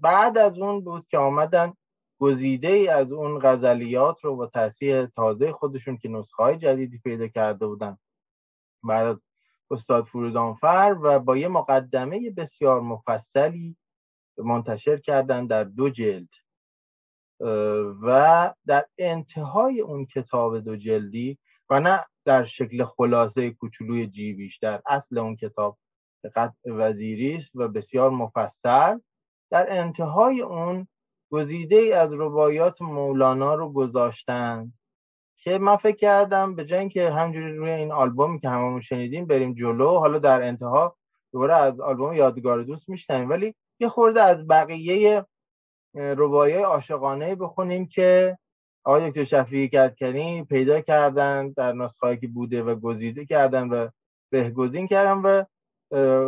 بعد 0.00 0.38
از 0.38 0.58
اون 0.58 0.80
بود 0.80 1.06
که 1.08 1.18
آمدن 1.18 1.72
گزیده 2.20 2.68
ای 2.68 2.88
از 2.88 3.12
اون 3.12 3.38
غزلیات 3.38 4.24
رو 4.24 4.36
با 4.36 4.46
تصحیح 4.46 5.06
تازه 5.06 5.52
خودشون 5.52 5.96
که 5.96 6.08
نسخه 6.08 6.42
های 6.42 6.56
جدیدی 6.56 6.98
پیدا 6.98 7.28
کرده 7.28 7.66
بودن 7.66 7.98
بعد 8.82 9.20
استاد 9.70 10.04
فرودانفر 10.04 10.96
و 11.02 11.18
با 11.18 11.36
یه 11.36 11.48
مقدمه 11.48 12.30
بسیار 12.30 12.80
مفصلی 12.80 13.76
منتشر 14.38 14.96
کردن 14.96 15.46
در 15.46 15.64
دو 15.64 15.90
جلد. 15.90 16.28
و 18.02 18.54
در 18.66 18.84
انتهای 18.98 19.80
اون 19.80 20.06
کتاب 20.06 20.60
دو 20.60 20.76
جلدی 20.76 21.38
و 21.70 21.80
نه 21.80 22.04
در 22.24 22.44
شکل 22.44 22.84
خلاصه 22.84 23.50
کوچولوی 23.50 24.06
جی 24.06 24.32
بیشتر. 24.32 24.80
اصل 24.86 25.18
اون 25.18 25.36
کتاب 25.36 25.78
قطع 26.36 26.70
وزیری 26.70 27.36
است 27.36 27.50
و 27.54 27.68
بسیار 27.68 28.10
مفصل. 28.10 28.98
در 29.50 29.66
انتهای 29.78 30.40
اون 30.40 30.88
گزیده 31.30 31.76
ای 31.76 31.92
از 31.92 32.12
ربایات 32.12 32.82
مولانا 32.82 33.54
رو 33.54 33.72
گذاشتن 33.72 34.72
که 35.36 35.58
من 35.58 35.76
فکر 35.76 35.96
کردم 35.96 36.54
به 36.54 36.64
جای 36.64 36.88
که 36.88 37.10
همجوری 37.10 37.56
روی 37.56 37.70
این 37.70 37.92
آلبومی 37.92 38.40
که 38.40 38.48
هممون 38.48 38.80
شنیدیم 38.80 39.26
بریم 39.26 39.54
جلو 39.54 39.98
حالا 39.98 40.18
در 40.18 40.42
انتها 40.42 40.96
دوباره 41.32 41.54
از 41.54 41.80
آلبوم 41.80 42.12
یادگار 42.12 42.62
دوست 42.62 42.88
میشنیم 42.88 43.30
ولی 43.30 43.54
یه 43.80 43.88
خورده 43.88 44.22
از 44.22 44.46
بقیه 44.48 45.26
ربایای 45.94 46.62
عاشقانه 46.62 47.34
بخونیم 47.34 47.86
که 47.86 48.38
آقای 48.84 49.10
دکتر 49.10 49.24
شفیعی 49.24 49.68
کردکنی 49.68 50.44
پیدا 50.44 50.80
کردن 50.80 51.48
در 51.50 51.72
نسخه 51.72 52.16
که 52.16 52.28
بوده 52.28 52.62
و 52.62 52.74
گزیده 52.74 53.26
کردن 53.26 53.68
و 53.68 53.88
بهگزین 54.30 54.86
کردن 54.86 55.18
و 55.18 55.44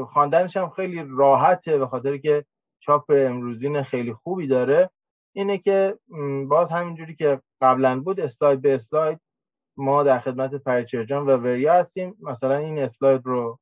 خواندنش 0.04 0.56
هم 0.56 0.70
خیلی 0.70 1.04
راحته 1.08 1.78
به 1.78 1.86
خاطر 1.86 2.16
که 2.16 2.44
چاپ 2.80 3.04
امروزین 3.10 3.82
خیلی 3.82 4.12
خوبی 4.12 4.46
داره. 4.46 4.90
اینه 5.34 5.58
که 5.58 5.98
باز 6.48 6.68
همینجوری 6.70 7.14
که 7.14 7.40
قبلا 7.60 8.00
بود 8.00 8.20
اسلاید 8.20 8.62
به 8.62 8.74
اسلاید 8.74 9.18
ما 9.76 10.02
در 10.02 10.18
خدمت 10.18 10.54
پریچرجان 10.54 11.26
و 11.26 11.36
وریا 11.36 11.74
هستیم. 11.74 12.14
مثلا 12.22 12.56
این 12.56 12.78
اسلاید 12.78 13.20
رو 13.24 13.58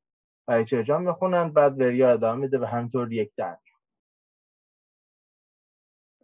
پریچرجان 0.47 1.03
می‌خونن 1.03 1.49
بعد 1.49 1.79
وریا 1.79 2.09
ادامه 2.11 2.41
میده 2.41 2.59
و 2.59 2.65
همطور 2.65 3.13
یک 3.13 3.31
در. 3.37 3.57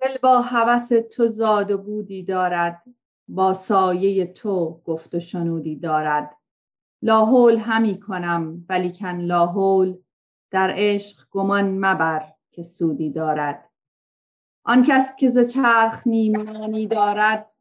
دل 0.02 0.18
با 0.24 0.42
هوس 0.42 0.90
تو 1.16 1.28
زاد 1.28 1.72
و 1.72 1.78
بودی 1.78 2.24
دارد 2.24 2.84
با 3.28 3.54
سایه 3.54 4.26
تو 4.26 4.82
گفت 4.86 5.16
و 5.16 5.20
شنودی 5.20 5.76
دارد. 5.76 6.38
لاحول 7.02 7.58
همی 7.58 8.00
کنم 8.00 8.66
ولیکن 8.70 9.16
لاحول 9.16 9.98
در 10.52 10.74
عشق 10.76 11.28
گمان 11.32 11.86
مبر 11.86 12.34
که 12.52 12.64
سودی 12.64 13.10
دارد. 13.10 13.70
آن 14.64 14.84
کس 14.84 15.16
که 15.16 15.30
ز 15.30 15.40
چرخ 15.40 16.08
نیمانی 16.08 16.88
دارد 16.88 17.52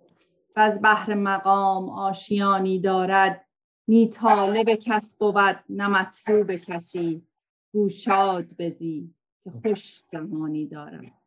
و 0.57 0.61
از 0.61 0.83
بحر 0.83 1.15
مقام 1.15 1.91
آشیانی 1.91 2.81
دارد. 2.81 3.47
نی 3.89 4.09
طالب 4.09 4.75
کس 4.75 5.15
بود 5.15 5.65
نه 5.69 5.89
مطلوب 5.89 6.55
کسی. 6.55 7.27
گوشاد 7.73 8.47
بزی 8.59 9.15
که 9.45 9.51
خوش 9.51 10.03
زمانی 10.13 10.67
دارم 10.67 11.20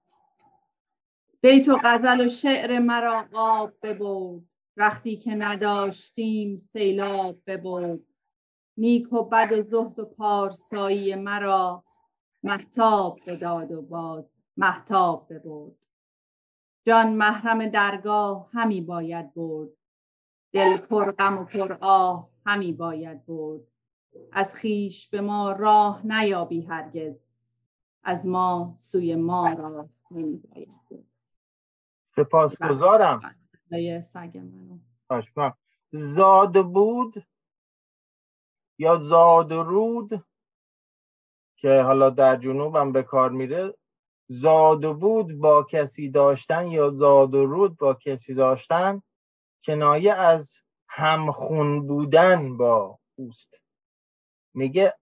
بیت 1.43 1.69
و 1.69 1.77
غزل 1.83 2.25
و 2.25 2.29
شعر 2.29 2.79
مرا 2.79 3.25
آب 3.33 3.73
ببرد. 3.81 4.41
رختی 4.77 5.17
که 5.17 5.35
نداشتیم 5.35 6.57
سیلاب 6.57 7.41
ببرد. 7.47 7.99
نیک 8.77 9.13
و 9.13 9.23
بد 9.23 9.51
و 9.51 9.61
زهد 9.61 9.99
و 9.99 10.05
پارسایی 10.05 11.15
مرا 11.15 11.83
محتاب 12.43 13.19
بداد 13.27 13.71
و 13.71 13.81
باز 13.81 14.41
محتاب 14.57 15.33
ببرد. 15.33 15.75
جان 16.85 17.13
محرم 17.13 17.65
درگاه 17.65 18.49
همی 18.53 18.81
باید 18.81 19.33
برد. 19.33 19.69
دل 20.51 20.77
پر 20.77 21.11
غم 21.11 21.37
و 21.37 21.45
پر 21.45 21.77
آه 21.81 22.29
همی 22.45 22.73
باید 22.73 23.25
برد. 23.25 23.61
از 24.31 24.55
خیش 24.55 25.09
به 25.09 25.21
ما 25.21 25.51
راه 25.51 26.07
نیابی 26.07 26.61
هرگز. 26.61 27.15
از 28.03 28.27
ما 28.27 28.73
سوی 28.77 29.15
ما 29.15 29.53
راه 29.53 29.89
نمی 30.11 30.37
باید 30.37 30.69
برد. 30.91 31.02
سپاسگزارم. 32.15 33.35
سگ 34.03 34.37
منو. 34.37 35.51
زاد 35.91 36.65
بود 36.65 37.25
یا 38.77 38.99
زاد 38.99 39.53
رود؟ 39.53 40.25
که 41.57 41.81
حالا 41.81 42.09
در 42.09 42.35
جنوب 42.35 42.75
هم 42.75 42.91
به 42.91 43.03
کار 43.03 43.29
میره. 43.29 43.73
زاد 44.27 44.99
بود 44.99 45.39
با 45.39 45.63
کسی 45.63 46.09
داشتن 46.09 46.67
یا 46.67 46.89
زاد 46.89 47.35
و 47.35 47.45
رود 47.45 47.77
با 47.77 47.93
کسی 47.93 48.33
داشتن؟ 48.33 49.01
کنایه 49.65 50.13
از 50.13 50.55
همخون 50.87 51.87
بودن 51.87 52.57
با 52.57 52.99
اوست. 53.15 53.53
میگه 54.53 54.93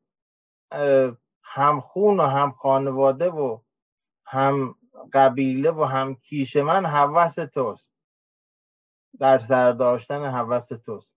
همخون 1.43 2.19
و 2.19 2.23
هم 2.23 2.51
خانواده 2.51 3.29
و 3.29 3.59
هم 4.25 4.75
قبیله 5.13 5.71
و 5.71 5.83
هم 5.83 6.15
کیش 6.15 6.55
من 6.55 6.85
حوث 6.85 7.39
توست. 7.39 7.87
در 9.19 9.39
سر 9.39 9.71
داشتن 9.71 10.25
حوث 10.25 10.67
توست. 10.67 11.11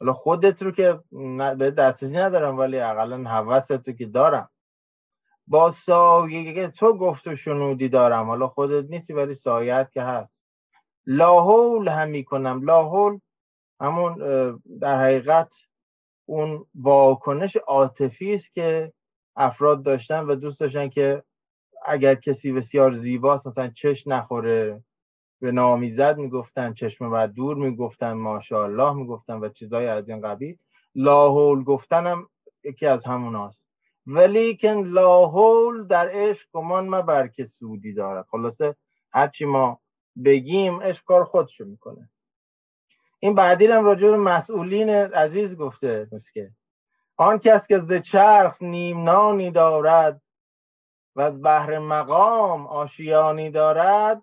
حالا 0.00 0.12
خودت 0.12 0.62
رو 0.62 0.70
که 0.70 1.00
به 1.58 1.70
دسترسی 1.70 2.16
ندارم 2.16 2.58
ولی 2.58 2.80
اقلا 2.80 3.30
حوثت 3.30 3.88
رو 3.88 3.94
که 3.94 4.06
دارم. 4.06 4.50
با 5.46 5.70
سایه 5.70 6.68
تو 6.68 6.92
گفت 6.92 7.26
و 7.26 7.36
شنودی 7.36 7.88
دارم. 7.88 8.26
حالا 8.26 8.48
خودت 8.48 8.90
نیستی 8.90 9.12
ولی 9.12 9.34
سایت 9.34 9.92
که 9.92 10.02
هست. 10.02 10.32
لاحول 11.06 11.88
هم 11.88 12.08
می‌کنم. 12.08 12.62
لاحول 12.62 13.18
همون 13.80 14.14
در 14.80 15.00
حقیقت 15.04 15.54
اون 16.28 16.66
واکنش 16.74 17.56
عاطفی 17.56 18.34
است 18.34 18.52
که 18.54 18.92
افراد 19.36 19.82
داشتن 19.82 20.20
و 20.24 20.34
دوست 20.34 20.60
داشتن 20.60 20.88
که 20.88 21.22
اگر 21.86 22.14
کسی 22.14 22.52
بسیار 22.52 22.98
زیباست 22.98 23.46
مثلا 23.46 23.68
چش 23.68 24.06
نخوره 24.06 24.80
به 25.40 25.52
نامیزد 25.52 26.18
می‌گفتن 26.18 26.72
چشم 26.72 27.12
و 27.12 27.26
دور 27.26 27.56
می‌گفتن 27.56 28.12
ماشاءالله 28.12 28.92
می‌گفتن 28.92 29.34
و 29.34 29.48
چیزای 29.48 29.86
از 29.86 30.08
این 30.08 30.20
قبیل. 30.20 30.58
لاحول 30.94 31.64
گفتنم 31.64 32.28
یکی 32.64 32.86
از 32.86 33.04
همون 33.04 33.50
ولیکن 34.06 34.68
لاحول 34.68 35.86
در 35.86 36.08
عشق 36.12 36.48
گمان 36.52 36.88
مبر 36.88 37.28
که 37.28 37.44
سودی 37.44 37.92
دارد 37.92 38.26
خلاصه 38.30 38.76
هرچی 39.12 39.44
ما 39.44 39.80
بگیم 40.24 40.82
عشق 40.82 41.04
کار 41.04 41.24
خودشو 41.24 41.64
می‌کنه. 41.64 42.08
این 43.18 43.34
بعدی 43.34 43.66
هم 43.66 43.84
راجع 43.84 44.10
به 44.10 44.16
مسئولین 44.16 44.88
عزیز 44.90 45.56
گفته 45.56 46.08
مسکه 46.12 46.50
آن 47.16 47.38
کس 47.38 47.66
که 47.66 47.78
ز 47.78 47.92
چرخ 47.92 48.62
نیم 48.62 49.02
نانی 49.02 49.50
دارد 49.50 50.22
و 51.16 51.20
از 51.20 51.42
بحر 51.42 51.78
مقام 51.78 52.66
آشیانی 52.66 53.50
دارد 53.50 54.22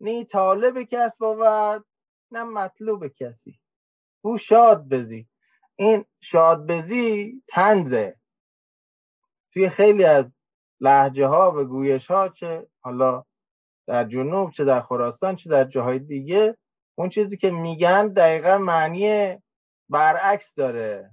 نی 0.00 0.24
طالب 0.24 0.82
کس 0.82 1.16
بود 1.18 1.86
نه 2.30 2.44
مطلوب 2.44 3.06
کسی. 3.06 3.60
او 4.20 4.38
شاد 4.38 4.88
بزی 4.88 5.28
این 5.76 6.04
شاد 6.20 6.66
بزی 6.66 7.42
تنزه 7.48 8.16
توی 9.52 9.68
خیلی 9.68 10.04
از 10.04 10.24
لحجه 10.80 11.26
ها 11.26 11.52
و 11.56 11.64
گویش 11.64 12.06
ها 12.06 12.28
چه 12.28 12.66
حالا 12.80 13.24
در 13.86 14.04
جنوب 14.04 14.50
چه 14.50 14.64
در 14.64 14.80
خراسان 14.80 15.36
چه 15.36 15.50
در 15.50 15.64
جاهای 15.64 15.98
دیگه 15.98 16.56
اون 16.98 17.08
چیزی 17.08 17.36
که 17.36 17.50
میگن 17.50 18.08
دقیقا 18.08 18.58
معنی 18.58 19.38
برعکس 19.88 20.54
داره. 20.54 21.10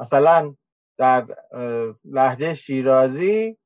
مثلا 0.00 0.54
در 0.98 1.26
لحجه 2.04 2.54
شیرازی 2.54 3.58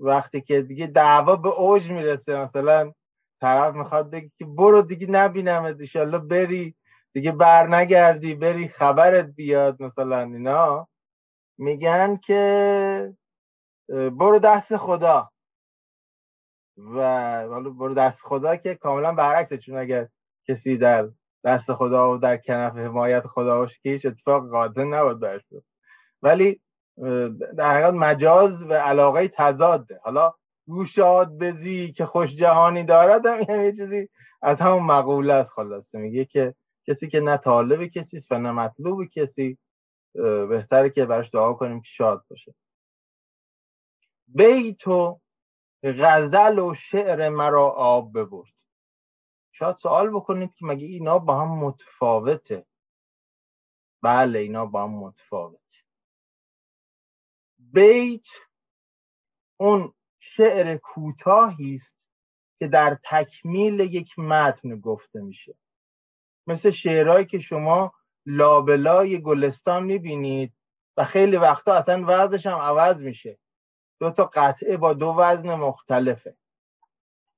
وقتی 0.00 0.40
که 0.40 0.62
دیگه 0.62 0.86
دعوا 0.86 1.36
به 1.36 1.48
اوج 1.48 1.90
می‌رسه 1.90 2.36
مثلا 2.36 2.92
طرف 3.40 3.74
می‌خواد 3.74 4.10
بگه 4.10 4.30
که 4.38 4.44
برو 4.44 4.82
دیگه 4.82 5.06
نبینم 5.10 5.76
ایشالله 5.80 6.18
بری 6.18 6.74
دیگه 7.12 7.32
بر 7.32 7.66
نگردی 7.66 8.34
بری 8.34 8.68
خبرت 8.68 9.26
بیاد 9.26 9.82
مثلا 9.82 10.20
اینا. 10.20 10.88
میگن 11.58 12.16
که 12.16 13.14
برو 13.88 14.38
دست 14.38 14.76
خدا. 14.76 15.30
و 16.76 17.00
حالا 17.48 17.70
برو 17.70 17.94
دست 17.94 18.20
خدا 18.22 18.56
که 18.56 18.74
کاملا 18.74 19.12
برعکسه 19.12 19.58
چون 19.58 19.76
اگر 19.76 20.08
کسی 20.48 20.76
در 20.76 21.08
دست 21.44 21.72
خدا 21.72 22.14
و 22.14 22.18
در 22.18 22.36
کنف 22.36 22.76
حمایت 22.76 23.26
خدا 23.26 23.58
باشه 23.58 23.78
که 23.82 23.90
هیچ 23.90 24.06
اتفاق 24.06 24.50
قادر 24.50 24.84
نبود 24.84 25.20
برش 25.20 25.42
ولی 26.22 26.60
در 27.56 27.70
حقیقت 27.70 27.94
مجاز 27.94 28.62
و 28.62 28.72
علاقه 28.72 29.28
تضاده. 29.28 30.00
حالا 30.04 30.34
گوشاد 30.66 31.38
بزی 31.38 31.92
که 31.92 32.06
خوش 32.06 32.34
جهانی 32.36 32.84
دارد 32.84 33.26
هم 33.26 33.64
یه 33.64 33.72
چیزی 33.72 34.08
از 34.42 34.60
همون 34.60 34.82
مقوله 34.82 35.32
است 35.32 35.50
خلاصه. 35.50 35.98
میگه 35.98 36.24
که 36.24 36.54
کسی 36.86 37.08
که 37.08 37.20
نه 37.20 37.36
طالب 37.36 37.86
کسی 37.86 38.20
و 38.30 38.38
نه 38.38 38.52
مطلوب 38.52 39.04
کسی 39.04 39.58
بهتره 40.48 40.90
که 40.90 41.06
براش 41.06 41.30
دعا 41.30 41.52
کنیم 41.52 41.80
که 41.80 41.88
شاد 41.88 42.24
باشه. 42.30 42.54
بیت 44.28 44.88
و 44.88 45.20
غزل 45.82 46.58
و 46.58 46.74
شعر 46.74 47.28
مرا 47.28 47.70
آب 47.70 48.18
ببرد. 48.18 48.52
شاید 49.52 49.76
سوال 49.76 50.10
بکنید 50.10 50.54
که 50.54 50.64
مگه 50.64 50.86
اینا 50.86 51.18
با 51.18 51.40
هم 51.40 51.48
متفاوته؟ 51.48 52.66
بله 54.02 54.38
اینا 54.38 54.66
با 54.66 54.82
هم 54.84 54.90
متفاوت 54.90 55.65
بیت 57.72 58.26
اون 59.60 59.94
شعر 60.18 60.76
کوتاهی 60.76 61.74
است 61.74 61.96
که 62.58 62.68
در 62.68 62.98
تکمیل 63.10 63.80
یک 63.80 64.18
متن 64.18 64.80
گفته 64.80 65.20
میشه. 65.20 65.54
مثل 66.46 66.70
شعرهایی 66.70 67.26
که 67.26 67.38
شما 67.38 67.92
لابلای 68.26 69.22
گلستان 69.22 69.84
می‌بینید 69.84 70.52
و 70.96 71.04
خیلی 71.04 71.36
وقتا 71.36 71.74
اصلا 71.74 72.04
وزنش 72.06 72.46
هم 72.46 72.58
عوض 72.58 72.96
میشه. 72.96 73.38
دو 74.00 74.10
تا 74.10 74.30
قطعه 74.34 74.76
با 74.76 74.92
دو 74.92 75.14
وزن 75.18 75.54
مختلفه. 75.54 76.36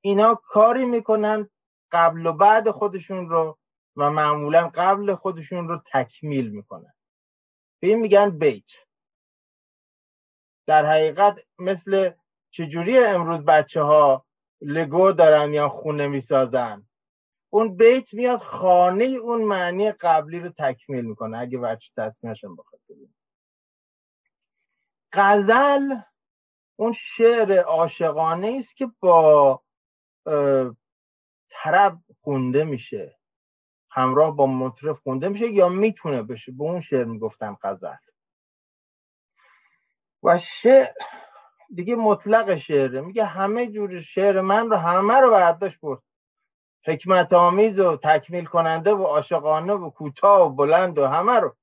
اینا 0.00 0.34
کاری 0.34 0.84
می‌کنن 0.84 1.48
قبل 1.92 2.26
و 2.26 2.32
بعد 2.32 2.70
خودشون 2.70 3.28
رو 3.28 3.58
و 3.96 4.10
معمولا 4.10 4.70
قبل 4.74 5.14
خودشون 5.14 5.68
رو 5.68 5.82
تکمیل 5.92 6.48
می‌کنن. 6.48 6.94
به 7.80 7.88
این 7.88 8.00
میگن 8.00 8.38
بیت. 8.38 8.70
در 10.68 10.86
حقیقت 10.86 11.38
مثل 11.58 12.10
چجوری 12.50 12.98
امروز 12.98 13.44
بچه 13.44 13.82
ها 13.82 14.26
لگو 14.60 15.12
دارن 15.12 15.54
یا 15.54 15.68
خونه 15.68 16.06
می‌سازن 16.08 16.86
اون 17.50 17.76
بیت 17.76 18.14
میاد 18.14 18.38
خانه 18.38 19.04
اون 19.04 19.42
معنی 19.44 19.92
قبلی 19.92 20.40
رو 20.40 20.48
تکمیل 20.58 21.04
می‌کنه 21.04 21.38
اگه 21.38 21.58
بچه 21.58 21.90
تصمیمشم 21.96 22.56
بخواد 22.56 22.80
غزل 25.12 25.96
اون 26.76 26.92
شعر 26.92 27.60
عاشقانه 27.60 28.56
است 28.58 28.76
که 28.76 28.90
با 29.00 29.62
طرب 31.50 31.98
خونده 32.22 32.64
میشه 32.64 33.18
همراه 33.90 34.36
با 34.36 34.46
مطرف 34.46 34.98
خونده 35.00 35.28
میشه 35.28 35.46
یا 35.46 35.68
می‌تونه 35.68 36.22
بشه. 36.22 36.52
به 36.52 36.64
اون 36.64 36.80
شعر 36.80 37.04
می‌گفتن 37.04 37.56
غزل. 37.62 38.07
و 40.22 40.38
شعر 40.38 40.92
دیگه 41.74 41.96
مطلق 41.96 42.56
شعره 42.56 43.00
میگه 43.00 43.24
همه 43.24 43.66
جور 43.66 44.00
شعر 44.00 44.40
من 44.40 44.70
رو 44.70 44.76
همه 44.76 45.20
رو 45.20 45.30
برداشت 45.30 45.80
برد 45.80 46.02
حکمت 46.86 47.32
آمیز 47.32 47.78
و 47.78 47.96
تکمیل 47.96 48.44
کننده 48.44 48.94
و 48.94 49.02
عاشقانه 49.02 49.72
و 49.72 49.90
کوتاه 49.90 50.46
و 50.46 50.50
بلند 50.54 50.98
و 50.98 51.06
همه 51.06 51.40
رو. 51.40 51.56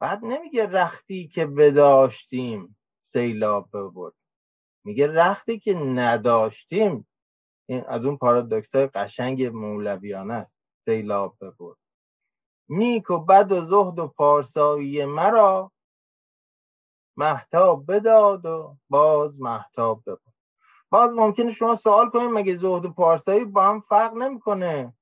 بعد 0.00 0.24
نمیگه 0.24 0.66
رختی 0.66 1.28
که 1.28 1.46
بداشتیم 1.46 2.76
سیلاب 3.12 3.68
ببرد 3.72 4.14
میگه 4.84 5.06
رختی 5.06 5.58
که 5.58 5.74
نداشتیم. 5.74 7.06
این 7.66 7.84
از 7.88 8.04
اون 8.04 8.16
پارادوکس 8.16 8.74
های 8.74 8.86
قشنگ 8.86 9.44
مولویانه 9.44 10.46
سیلاب 10.84 11.36
ببرد 11.40 11.76
نیک 12.68 13.10
و 13.10 13.18
بد 13.18 13.52
و 13.52 13.66
زهد 13.66 13.98
و 13.98 14.08
پارسایی 14.08 15.04
مرا. 15.04 15.72
محتاب 17.16 17.92
بداد 17.92 18.46
و 18.46 18.76
باز 18.88 19.40
محتاب 19.40 20.02
بباد. 20.02 20.20
باز 20.90 21.10
ممکنه 21.10 21.52
شما 21.52 21.76
سوال 21.76 22.10
کنید 22.10 22.30
مگه 22.30 22.56
زهد 22.56 22.84
و 22.84 22.92
پارسایی 22.92 23.44
با 23.44 23.62
هم 23.62 23.80
فرق 23.80 24.12
نمی‌کنه؟ 24.12 24.92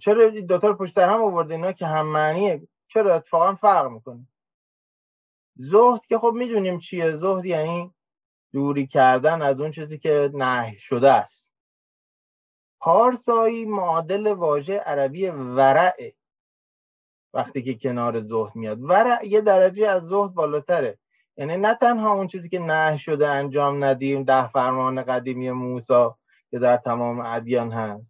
چرا 0.00 0.30
دوتا 0.30 0.68
رو 0.68 0.74
پشت 0.74 0.98
هم 0.98 1.22
آورده 1.22 1.54
اینا 1.54 1.72
که 1.72 1.86
هم 1.86 2.06
معنیه. 2.06 2.68
چرا 2.88 3.14
اتفاقا 3.14 3.54
فرق 3.54 3.90
می‌کنه؟ 3.90 4.26
زهد 5.56 6.06
که 6.06 6.18
خب 6.18 6.32
می‌دونیم 6.34 6.78
چیه. 6.78 7.16
زهد 7.16 7.44
یعنی 7.44 7.94
دوری 8.52 8.86
کردن 8.86 9.42
از 9.42 9.60
اون 9.60 9.72
چیزی 9.72 9.98
که 9.98 10.30
نه 10.34 10.76
شده 10.78 11.12
است. 11.12 11.46
پارسایی 12.80 13.64
معادل 13.64 14.26
واژه 14.32 14.78
عربی 14.78 15.28
ورعه 15.28 16.14
وقتی 17.34 17.62
که 17.62 17.74
کنار 17.74 18.20
زهد 18.20 18.56
میاد. 18.56 18.82
ورع 18.82 19.26
یه 19.26 19.40
درجه 19.40 19.88
از 19.88 20.02
زهد 20.02 20.34
بالاتره. 20.34 20.98
یعنی 21.36 21.56
نه 21.56 21.74
تنها 21.74 22.12
اون 22.12 22.26
چیزی 22.26 22.48
که 22.48 22.58
نه 22.58 22.96
شده 22.96 23.28
انجام 23.28 23.84
ندیم 23.84 24.22
ده 24.22 24.48
فرمان 24.48 25.02
قدیمی 25.02 25.50
موسا 25.50 26.18
که 26.50 26.58
در 26.58 26.76
تمام 26.76 27.20
ادیان 27.20 27.72
هست 27.72 28.06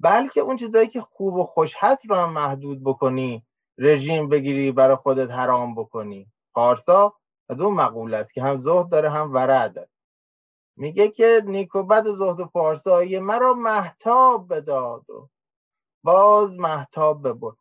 بلکه 0.00 0.40
اون 0.40 0.56
چیزایی 0.56 0.88
که 0.88 1.00
خوب 1.00 1.34
و 1.34 1.44
خوش 1.44 1.72
هست 1.78 2.06
رو 2.06 2.16
هم 2.16 2.32
محدود 2.32 2.84
بکنی 2.84 3.44
رژیم 3.78 4.28
بگیری 4.28 4.72
برای 4.72 4.96
خودت 4.96 5.30
حرام 5.30 5.74
بکنی. 5.74 6.26
پارسا 6.54 7.14
از 7.48 7.60
اون 7.60 7.74
مقول 7.74 8.14
است 8.14 8.32
که 8.32 8.42
هم 8.42 8.60
زهد 8.60 8.88
داره 8.88 9.10
هم 9.10 9.32
داره. 9.48 9.88
میگه 10.76 11.08
که 11.08 11.42
نیکو 11.46 11.82
بد 11.82 12.04
زهد 12.04 12.40
و 12.40 12.46
پارسایی 12.46 13.18
مرا 13.18 13.54
محتاب 13.54 14.54
بداد 14.54 15.10
و 15.10 15.28
باز 16.04 16.50
محتاب 16.50 17.28
ببر 17.28 17.52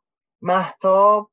محتاب 0.41 1.29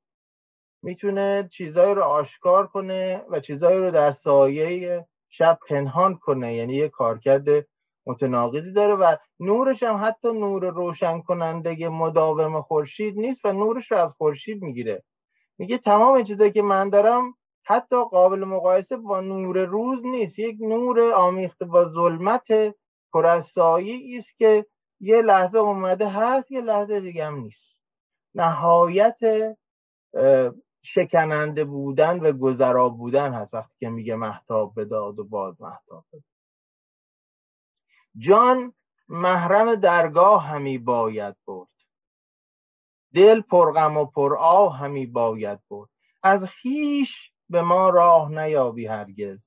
می‌تونه 0.84 1.48
چیزایی 1.52 1.94
رو 1.94 2.02
آشکار 2.02 2.66
کنه 2.66 3.22
و 3.30 3.40
چیزایی 3.40 3.78
رو 3.78 3.90
در 3.90 4.12
سایه 4.12 5.06
شب 5.28 5.58
پنهان 5.68 6.16
کنه. 6.16 6.54
یعنی 6.54 6.74
یه 6.74 6.88
کارکرد 6.88 7.66
متناقضی 8.06 8.72
داره 8.72 8.94
و 8.94 9.16
نورش 9.40 9.82
هم 9.82 10.04
حتی 10.04 10.32
نور 10.32 10.70
روشن 10.70 11.20
کننده 11.20 11.88
مداوم 11.88 12.62
خورشید 12.62 13.18
نیست 13.18 13.44
و 13.44 13.52
نورش 13.52 13.92
رو 13.92 13.98
از 13.98 14.10
خورشید 14.10 14.62
می‌گیره. 14.62 15.02
میگه 15.58 15.78
تمام 15.78 16.22
چیزایی 16.22 16.52
که 16.52 16.62
من 16.62 16.88
دارم 16.88 17.34
حتی 17.64 17.96
قابل 18.10 18.44
مقایسه 18.44 18.96
با 18.96 19.20
نور 19.20 19.64
روز 19.64 20.04
نیست. 20.04 20.38
یک 20.38 20.56
نور 20.60 21.12
آمیخته 21.12 21.64
با 21.64 21.84
ظلمت 21.84 22.74
پر 23.12 23.26
است 23.26 23.54
که 24.38 24.66
یه 25.00 25.22
لحظه 25.22 25.58
اومده 25.58 26.08
هست 26.08 26.50
یه 26.50 26.60
لحظه 26.60 27.00
دیگه 27.00 27.26
هم 27.26 27.34
نیست. 27.34 27.76
نهایت 28.34 29.18
شکننده 30.84 31.64
بودن 31.64 32.20
و 32.20 32.32
گذرا 32.32 32.88
بودن 32.88 33.32
هست 33.32 33.54
وقتی 33.54 33.74
که 33.80 33.88
میگه 33.88 34.14
محتاب 34.14 34.80
بداد 34.80 35.18
و 35.18 35.24
باز 35.24 35.60
محتاب 35.62 36.04
بداد. 36.12 36.24
جان 38.18 38.72
محرم 39.08 39.74
درگاه 39.74 40.46
همی 40.46 40.78
باید 40.78 41.36
برد. 41.46 41.68
دل 43.14 43.40
پرغم 43.40 43.96
و 43.96 44.04
پر 44.04 44.36
آه 44.36 44.78
همی 44.78 45.06
باید 45.06 45.58
برد. 45.70 45.88
از 46.22 46.44
خیش 46.44 47.32
به 47.48 47.62
ما 47.62 47.90
راه 47.90 48.30
نیابی 48.30 48.86
هرگز. 48.86 49.38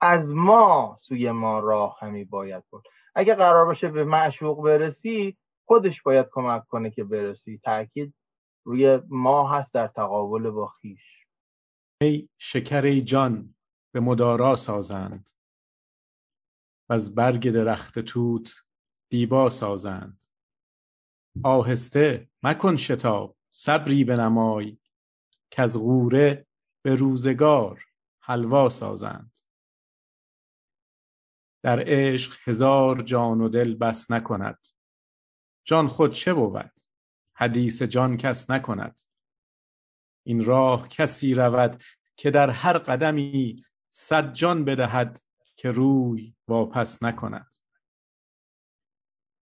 از 0.00 0.30
ما 0.30 0.96
سوی 1.00 1.30
ما 1.30 1.58
راه 1.58 1.98
همی 2.00 2.24
باید 2.24 2.64
برد. 2.72 2.82
اگه 3.14 3.34
قرار 3.34 3.66
باشه 3.66 3.88
به 3.88 4.04
معشوق 4.04 4.64
برسی 4.64 5.36
خودش 5.64 6.02
باید 6.02 6.26
کمک 6.32 6.66
کنه 6.66 6.90
که 6.90 7.04
برسی. 7.04 7.60
تاکید 7.64 8.14
روی 8.64 9.00
ما 9.08 9.52
هست 9.52 9.74
در 9.74 9.88
تقابل 9.88 10.50
با 10.50 10.66
خیش. 10.66 11.26
ای 12.02 12.28
شکر 12.38 12.82
ای 12.82 13.02
جان 13.02 13.54
به 13.94 14.00
مدارا 14.00 14.56
سازند. 14.56 15.30
و 16.88 16.92
از 16.92 17.14
برگ 17.14 17.50
درخت 17.50 17.98
توت 17.98 18.54
دیبا 19.10 19.50
سازند. 19.50 20.24
آهسته 21.44 22.30
مکن 22.42 22.76
شتاب 22.76 23.36
صبری 23.52 24.04
بنمای 24.04 24.78
که 25.50 25.62
از 25.62 25.78
غوره 25.78 26.46
به 26.82 26.94
روزگار 26.94 27.84
حلوا 28.22 28.68
سازند. 28.68 29.38
در 31.62 31.84
عشق 31.86 32.48
هزار 32.48 33.02
جان 33.02 33.40
و 33.40 33.48
دل 33.48 33.74
بس 33.74 34.10
نکند. 34.10 34.66
جان 35.64 35.88
خود 35.88 36.12
چه 36.12 36.34
بود؟ 36.34 36.89
حدیث 37.40 37.82
جان 37.82 38.16
کس 38.16 38.50
نکند. 38.50 39.00
این 40.26 40.44
راه 40.44 40.88
کسی 40.88 41.34
رود 41.34 41.82
که 42.16 42.30
در 42.30 42.50
هر 42.50 42.78
قدمی 42.78 43.64
صد 43.90 44.32
جان 44.32 44.64
بدهد 44.64 45.20
که 45.56 45.70
روی 45.70 46.34
واپس 46.48 47.02
نکند. 47.02 47.54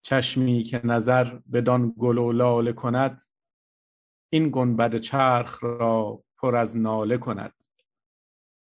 چشمی 0.02 0.64
که 0.64 0.82
نظر 0.84 1.40
بدان 1.54 1.94
گل 1.98 2.18
و 2.18 2.32
لاله 2.32 2.74
کند 2.74 3.22
این 4.30 4.50
گنبد 4.50 4.98
چرخ 4.98 5.64
را 5.64 6.24
پر 6.38 6.56
از 6.56 6.78
ناله 6.78 7.18
کند. 7.18 7.54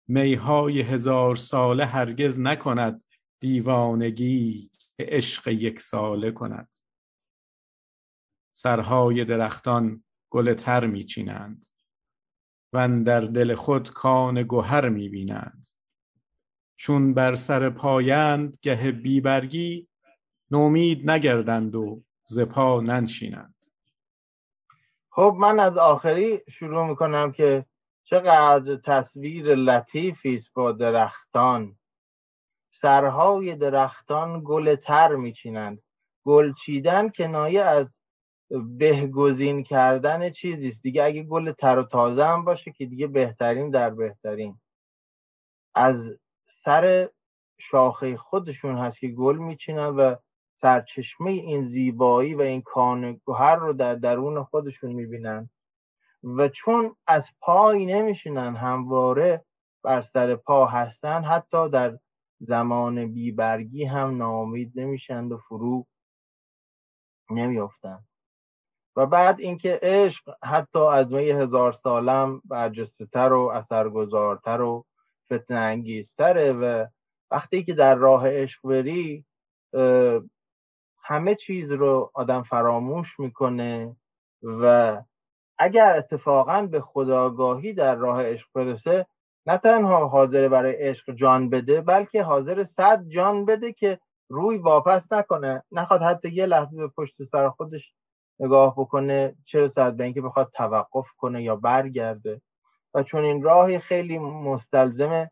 میهای 0.09 0.81
هزار 0.81 1.36
ساله 1.36 1.86
هرگز 1.86 2.40
نکند 2.40 3.05
دیوانگی 3.40 4.70
که 4.97 5.07
عشق 5.09 5.49
یک 5.49 5.81
ساله 5.81 6.31
کند. 6.31 6.69
سرهای 8.63 9.25
درختان 9.25 10.05
گل 10.31 10.53
تر 10.53 10.87
میچینند 10.87 11.65
و 12.73 13.03
در 13.05 13.21
دل 13.21 13.55
خود 13.55 13.91
کان 13.91 14.43
گوهر 14.43 14.89
می‌بینند. 14.89 15.67
چون 16.77 17.15
بر 17.15 17.35
سر 17.35 17.71
پایند 17.71 18.57
گه 18.63 18.93
بیبرگی 18.93 19.89
نومید 20.51 21.11
نگردند 21.11 21.75
و 21.75 22.03
زپا 22.25 22.81
ننشینند. 22.81 23.55
خب 25.11 25.37
من 25.39 25.61
از 25.61 25.77
آخری 25.77 26.41
شروع 26.59 26.87
می‌کنم 26.87 27.33
که 27.33 27.67
چقدر 28.05 28.77
تصویر 28.77 29.55
لطیفی 29.55 30.35
است 30.35 30.53
با 30.55 30.73
درختان. 30.73 31.79
سرهای 32.83 33.57
درختان 33.57 34.43
گل 34.45 34.75
تر 34.75 35.15
میچینند. 35.15 35.83
گل 36.25 36.53
چیدن 36.53 37.09
کنایه 37.09 37.63
از 37.63 37.87
بهگزین 38.61 39.62
کردن 39.62 40.31
چیزی 40.31 40.69
است. 40.69 40.83
دیگه 40.83 41.05
اگه 41.05 41.23
گل 41.23 41.53
تر 41.53 41.79
و 41.79 41.83
تازه 41.83 42.24
هم 42.24 42.45
باشه 42.45 42.73
که 42.73 42.87
دیگه 42.87 43.07
بهترین 43.07 43.70
در 43.70 43.91
بهترین. 43.91 44.61
از 45.74 45.97
سر 46.65 47.09
شاخه 47.59 48.16
خودشون 48.16 48.79
هست 48.79 48.99
که 48.99 49.09
گل 49.09 49.39
میچینن 49.39 49.87
و 49.87 50.16
سرچشمه 50.61 51.31
این 51.31 51.69
زیبایی 51.69 52.35
و 52.35 52.41
این 52.41 52.62
کان 52.62 53.12
گوهر 53.12 53.57
رو 53.57 53.73
در 53.73 53.95
درون 53.95 54.45
خودشون 54.45 54.93
می‌بینن. 54.93 55.51
و 56.24 56.49
چون 56.49 56.97
از 57.07 57.31
پای 57.41 57.87
نمیشینن 57.87 58.57
همواره 58.57 59.45
بر 59.83 60.03
سر 60.03 60.37
پا 60.37 60.66
هستن 60.66 61.24
حتی 61.24 61.69
در 61.69 61.99
زمان 62.41 63.12
بیبرگی 63.12 63.85
هم 63.85 64.16
نامید 64.16 64.73
نمیشند 64.74 65.33
و 65.33 65.39
فرو 65.39 65.87
نمیافتند. 67.31 68.12
و 68.97 69.06
بعد 69.06 69.40
اینکه 69.40 69.78
عشق 69.82 70.35
حتی 70.44 70.78
از 70.78 71.12
می 71.12 71.31
هزار 71.31 71.73
سالم 71.82 72.43
برجسته 72.44 73.06
تر 73.06 73.32
و 73.32 73.48
اثرگذارتر 73.48 74.60
و 74.60 74.85
فتنه 75.32 76.05
و 76.52 76.86
وقتی 77.31 77.64
که 77.64 77.74
در 77.74 77.94
راه 77.94 78.28
عشق 78.28 78.60
بری 78.69 79.24
همه 81.02 81.35
چیز 81.35 81.73
رو 81.73 82.10
آدم 82.14 82.43
فراموش 82.43 83.20
می‌کنه 83.20 83.97
و 84.43 84.97
اگر 85.59 85.97
اتفاقا 85.97 86.62
به 86.62 86.81
خداگاهی 86.81 87.73
در 87.73 87.94
راه 87.94 88.23
عشق 88.23 88.47
برسه 88.55 89.06
نه 89.47 89.59
تنها 89.59 90.09
حاضر 90.09 90.48
برای 90.48 90.77
عشق 90.77 91.12
جان 91.14 91.51
بده 91.51 91.81
بلکه 91.81 92.23
حاضر 92.23 92.66
صد 92.77 93.09
جان 93.09 93.44
بده 93.44 93.73
که 93.73 93.98
روی 94.28 94.59
واپس 94.59 95.02
نکنه. 95.12 95.62
نخواد 95.73 96.02
حتی 96.02 96.28
یه 96.28 96.47
لحظه 96.47 96.77
به 96.77 96.89
پشت 96.89 97.14
سر 97.32 97.51
خودش 97.51 97.93
نگاه 98.41 98.75
بکنه 98.77 99.35
چه 99.45 99.61
رسد 99.61 99.95
به 99.95 100.05
اینکه 100.05 100.21
بخواد 100.21 100.51
توقف 100.55 101.07
کنه 101.17 101.43
یا 101.43 101.57
برگرده. 101.57 102.41
و 102.95 103.03
چون 103.03 103.25
این 103.25 103.43
راهی 103.43 103.79
خیلی 103.79 104.19
مستلزم 104.19 105.31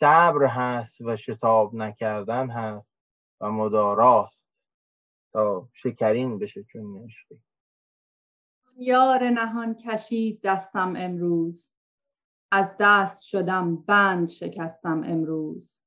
صبر 0.00 0.46
هست 0.46 1.00
و 1.00 1.16
شتاب 1.16 1.74
نکردن 1.74 2.50
هست 2.50 2.88
و 3.40 3.50
مداراست. 3.50 4.38
تا 5.32 5.68
شکرین 5.72 6.38
بشه 6.38 6.64
چون 6.72 7.04
عشقی 7.04 7.40
یار 8.80 9.24
نهان 9.24 9.74
کشید 9.74 10.40
دستم 10.42 10.94
امروز. 10.96 11.72
از 12.52 12.76
دست 12.80 13.22
شدم 13.22 13.76
بند 13.76 14.28
شکستم 14.28 15.02
امروز. 15.06 15.78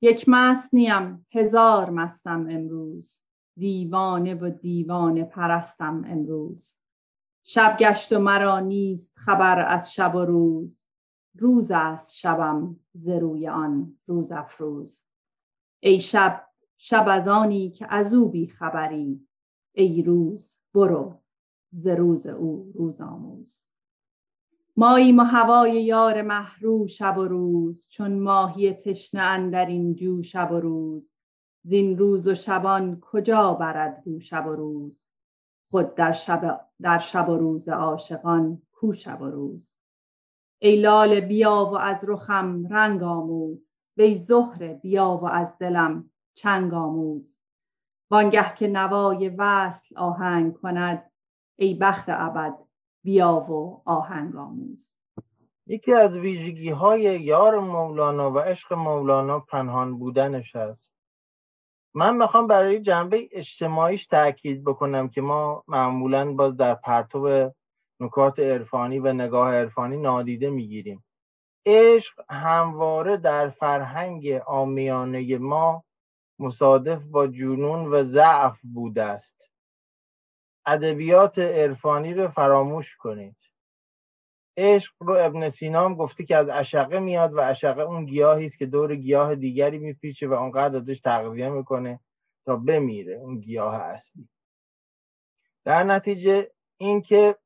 یک 0.00 0.24
مست 0.28 0.74
نیم 0.74 1.26
هزار 1.32 1.90
مستم 1.90 2.46
امروز. 2.50 3.21
دیوانه 3.56 4.34
و 4.34 4.50
دیوانه 4.50 5.24
پرستم 5.24 6.04
امروز. 6.06 6.76
شب 7.44 7.76
گشت 7.80 8.12
و 8.12 8.18
مرا 8.18 8.60
نیست 8.60 9.12
خبر 9.16 9.66
از 9.68 9.92
شب 9.92 10.14
و 10.14 10.24
روز. 10.24 10.86
روز 11.34 11.70
است 11.70 12.14
شبم 12.14 12.76
ز 12.92 13.08
روی 13.08 13.48
آن 13.48 13.98
روز 14.06 14.32
افروز. 14.32 15.04
ای 15.80 16.00
شب 16.00 16.44
شب 16.76 17.04
از 17.08 17.28
آنی 17.28 17.70
که 17.70 17.86
از 17.90 18.14
او 18.14 18.28
بی 18.28 18.46
خبری. 18.46 19.26
ای 19.72 20.02
روز 20.02 20.58
برو 20.74 21.20
ز 21.70 21.86
روز 21.86 22.26
او 22.26 22.72
روز 22.74 23.00
آموز. 23.00 23.66
ماییم 24.76 25.18
و 25.18 25.22
هوای 25.22 25.84
یار 25.84 26.22
محرو 26.22 26.86
شب 26.86 27.18
و 27.18 27.24
روز. 27.24 27.86
چون 27.88 28.18
ماهی 28.20 28.72
تشنه 28.72 29.22
اندر 29.22 29.66
این 29.66 29.94
جو 29.94 30.22
شب 30.22 30.52
و 30.52 30.60
روز. 30.60 31.16
زین 31.64 31.98
روز 31.98 32.28
و 32.28 32.34
شبان 32.34 33.00
کجا 33.00 33.54
برد 33.54 34.04
بو 34.04 34.20
شب 34.20 34.46
و 34.46 34.52
روز؟ 34.52 35.08
خود 35.70 35.94
در 35.94 36.12
شب, 36.12 36.60
در 36.82 36.98
شب 36.98 37.28
و 37.28 37.36
روز 37.36 37.68
عاشقان 37.68 38.62
کو 38.72 38.92
شب 38.92 39.22
و 39.22 39.26
روز؟ 39.26 39.74
ای 40.58 40.76
لاله 40.76 41.20
بیا 41.20 41.70
و 41.72 41.78
از 41.78 42.04
رخم 42.08 42.66
رنگ 42.66 43.02
آموز 43.02 43.68
وی 43.96 44.14
زهره 44.14 44.74
بیا 44.74 45.08
و 45.22 45.26
از 45.26 45.58
دلم 45.58 46.10
چنگ 46.34 46.74
آموز. 46.74 47.38
وانگه 48.10 48.54
که 48.54 48.68
نوای 48.68 49.28
وصل 49.28 49.98
آهنگ 49.98 50.54
کند 50.54 51.10
ای 51.56 51.74
بخت 51.74 52.04
ابد 52.08 52.58
بیا 53.04 53.34
و 53.34 53.82
آهنگ 53.84 54.36
آموز. 54.36 54.98
یکی 55.66 55.92
از 55.92 56.12
ویژگی 56.12 56.70
های 56.70 57.00
یار 57.00 57.58
مولانا 57.58 58.32
و 58.32 58.38
عشق 58.38 58.72
مولانا 58.72 59.40
پنهان 59.40 59.98
بودنش 59.98 60.56
است. 60.56 60.91
من 61.94 62.16
می‌خوام 62.16 62.46
برای 62.46 62.80
جنبه 62.80 63.28
اجتماعیش 63.32 64.06
تاکید 64.06 64.64
بکنم 64.64 65.08
که 65.08 65.20
ما 65.20 65.64
معمولا 65.68 66.32
باز 66.32 66.56
در 66.56 66.74
پرتو 66.74 67.50
نکات 68.00 68.38
عرفانی 68.38 68.98
و 68.98 69.12
نگاه 69.12 69.54
عرفانی 69.54 69.96
نادیده 69.96 70.50
می‌گیریم. 70.50 71.04
عشق 71.66 72.24
همواره 72.30 73.16
در 73.16 73.48
فرهنگ 73.48 74.28
آمیانه 74.46 75.38
ما 75.38 75.84
مصادف 76.38 77.02
با 77.02 77.26
جنون 77.26 77.86
و 77.86 78.04
ضعف 78.04 78.58
بوده 78.74 79.02
است. 79.02 79.42
ادبیات 80.66 81.38
عرفانی 81.38 82.14
رو 82.14 82.28
فراموش 82.28 82.96
کنید. 82.96 83.36
عشق 84.56 84.92
رو 85.00 85.16
ابن 85.20 85.50
سینام 85.50 85.94
گفته 85.94 86.24
که 86.24 86.36
از 86.36 86.48
عشقه 86.48 86.98
میاد 86.98 87.34
و 87.34 87.40
عشقه 87.40 87.82
اون 87.82 88.04
گیاهی 88.04 88.46
است 88.46 88.58
که 88.58 88.66
دور 88.66 88.96
گیاه 88.96 89.34
دیگری 89.34 89.78
میپیچه 89.78 90.28
و 90.28 90.32
اونقدر 90.32 90.76
ازش 90.76 91.00
تغذیه 91.00 91.48
می‌کنه 91.48 92.00
تا 92.44 92.56
بمیره 92.56 93.14
اون 93.14 93.40
گیاه 93.40 93.74
اصلی. 93.74 94.28
در 95.64 95.82
نتیجه 95.82 96.50
اینکه 96.78 97.36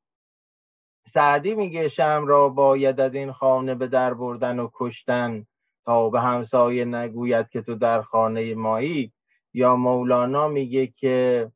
سعدی 1.13 1.55
میگه 1.55 1.89
شم 1.89 2.25
را 2.27 2.49
باید 2.49 2.99
از 2.99 3.15
این 3.15 3.31
خانه 3.31 3.75
به 3.75 3.87
در 3.87 4.13
بردن 4.13 4.59
و 4.59 4.69
کشتن 4.73 5.45
تا 5.85 6.09
به 6.09 6.21
همسایه 6.21 6.85
نگوید 6.85 7.49
که 7.49 7.61
تو 7.61 7.75
در 7.75 8.01
خانه 8.01 8.55
مایی. 8.55 9.13
یا 9.53 9.75
مولانا 9.75 10.47
میگه 10.47 10.87
که 10.87 11.51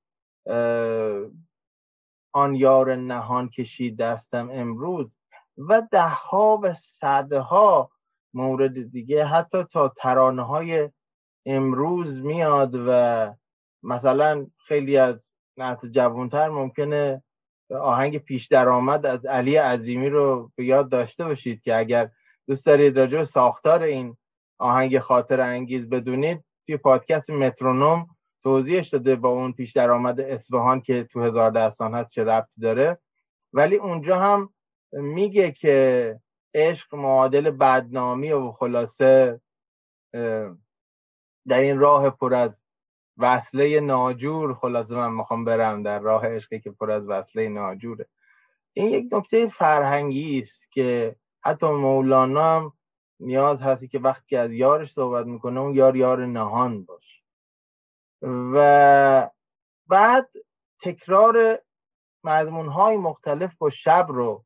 آن 2.34 2.56
یار 2.56 2.95
نهان 2.95 3.49
کشید 3.49 3.98
دستم 3.98 4.49
امروز. 4.52 5.11
و 5.57 5.82
ده 5.91 6.07
ها 6.07 6.60
و 6.64 6.73
صده 6.73 7.40
ها 7.40 7.91
مورد 8.34 8.91
دیگه. 8.91 9.26
حتی 9.26 9.64
تا 9.64 9.94
ترانه 9.98 10.44
های 10.44 10.90
امروز 11.45 12.23
میاد 12.23 12.76
و 12.88 13.34
مثلا 13.84 14.48
خیلی 14.68 14.98
از 14.98 15.15
نت 15.57 15.86
جوانتر 15.86 16.49
ممکنه 16.49 17.23
آهنگ 17.69 18.18
پیش 18.18 18.48
درآمد 18.48 19.06
از 19.06 19.26
علی 19.26 19.56
عظیمی 19.56 20.10
رو 20.10 20.52
به 20.56 20.65
یاد 20.65 20.90
داشته 20.90 21.26
باشید 21.26 21.61
که 21.61 21.78
اگر 21.78 22.10
دوست 22.48 22.65
دارید 22.65 22.99
راجع 22.99 23.23
ساختار 23.23 23.84
این 23.84 24.18
آهنگ 24.60 24.99
خاطر 24.99 25.41
انگیز 25.41 25.90
بدونید 25.90 26.44
توی 26.65 26.78
پادکست 26.78 27.30
مترونوم 27.30 28.07
توضیحش 28.44 28.90
داده 28.90 29.15
با 29.15 29.30
اون 29.30 29.53
پیش 29.53 29.72
درآمد 29.72 30.19
اصفهان 30.19 30.82
که 30.82 31.03
تو 31.03 31.23
هزار 31.23 31.52
دستان 31.52 31.94
هست 31.94 32.10
چه 32.10 32.23
ربطی 32.23 32.61
داره. 32.61 32.98
ولی 33.53 33.76
اونجا 33.76 34.19
هم 34.19 34.49
میگه 34.91 35.51
که 35.51 36.19
عشق 36.53 36.95
معادل 36.95 37.49
بدنامی 37.49 38.31
و 38.31 38.51
خلاصه 38.51 39.41
در 41.47 41.59
این 41.59 41.80
راه 41.80 42.09
پر 42.09 42.34
از 42.34 42.51
وصله 43.18 43.80
ناجور. 43.80 44.53
خلاصه 44.53 44.93
من 44.93 45.11
می‌خوام 45.13 45.45
برم 45.45 45.84
در 45.84 45.99
راه 45.99 46.27
عشقی 46.27 46.59
که 46.59 46.72
پر 46.72 46.91
از 46.91 47.07
وصله 47.07 47.49
ناجوره. 47.49 48.07
این 48.73 48.89
یک 48.89 49.13
نکته 49.13 49.47
فرهنگی 49.47 50.39
است 50.39 50.72
که 50.72 51.15
حتی 51.43 51.65
مولانا 51.65 52.55
هم 52.55 52.73
نیاز 53.19 53.61
هستی 53.61 53.88
که 53.88 53.99
وقتی 53.99 54.35
از 54.35 54.51
یارش 54.51 54.93
صحبت 54.93 55.26
می‌کنه 55.26 55.59
اون 55.59 55.76
یار 55.76 55.95
یار 55.95 56.26
نهان 56.26 56.84
باشه. 56.84 57.22
و 58.53 59.30
بعد 59.88 60.30
تکرار 60.81 61.59
مضمون 62.23 62.68
های 62.68 62.97
مختلف 62.97 63.55
با 63.57 63.69
شب 63.69 64.05
رو 64.09 64.45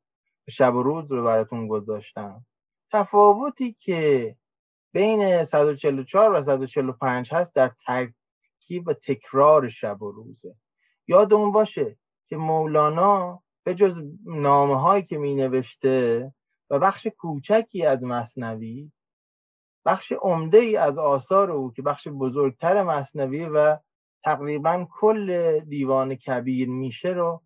شب 0.49 0.75
و 0.75 0.83
روز 0.83 1.11
رو 1.11 1.23
براتون 1.23 1.67
گذاشتم. 1.67 2.45
تفاوتی 2.91 3.75
که 3.79 4.35
بین 4.93 5.45
144 5.45 6.33
و 6.33 6.43
145 6.43 7.33
هست 7.33 7.53
در 7.53 7.71
ترکیب 7.85 8.87
و 8.87 8.93
تکرار 8.93 9.69
شب 9.69 10.01
و 10.01 10.11
روزه. 10.11 10.55
یادمون 11.07 11.51
باشه 11.51 11.97
که 12.27 12.37
مولانا 12.37 13.43
به 13.63 13.75
جز 13.75 14.03
نامه 14.25 14.81
هایی 14.81 15.03
که 15.03 15.17
می 15.17 15.35
نوشته 15.35 16.33
و 16.69 16.79
بخش 16.79 17.07
کوچکی 17.07 17.85
از 17.85 18.03
مصنوی 18.03 18.91
بخش 19.85 20.11
عمده 20.11 20.57
ای 20.57 20.77
از 20.77 20.97
آثار 20.97 21.51
او 21.51 21.73
که 21.73 21.81
بخش 21.81 22.07
بزرگتر 22.07 22.83
مصنوی 22.83 23.45
و 23.45 23.77
تقریبا 24.23 24.87
کل 24.91 25.59
دیوان 25.59 26.15
کبیر 26.15 26.69
میشه 26.69 27.09
رو 27.09 27.41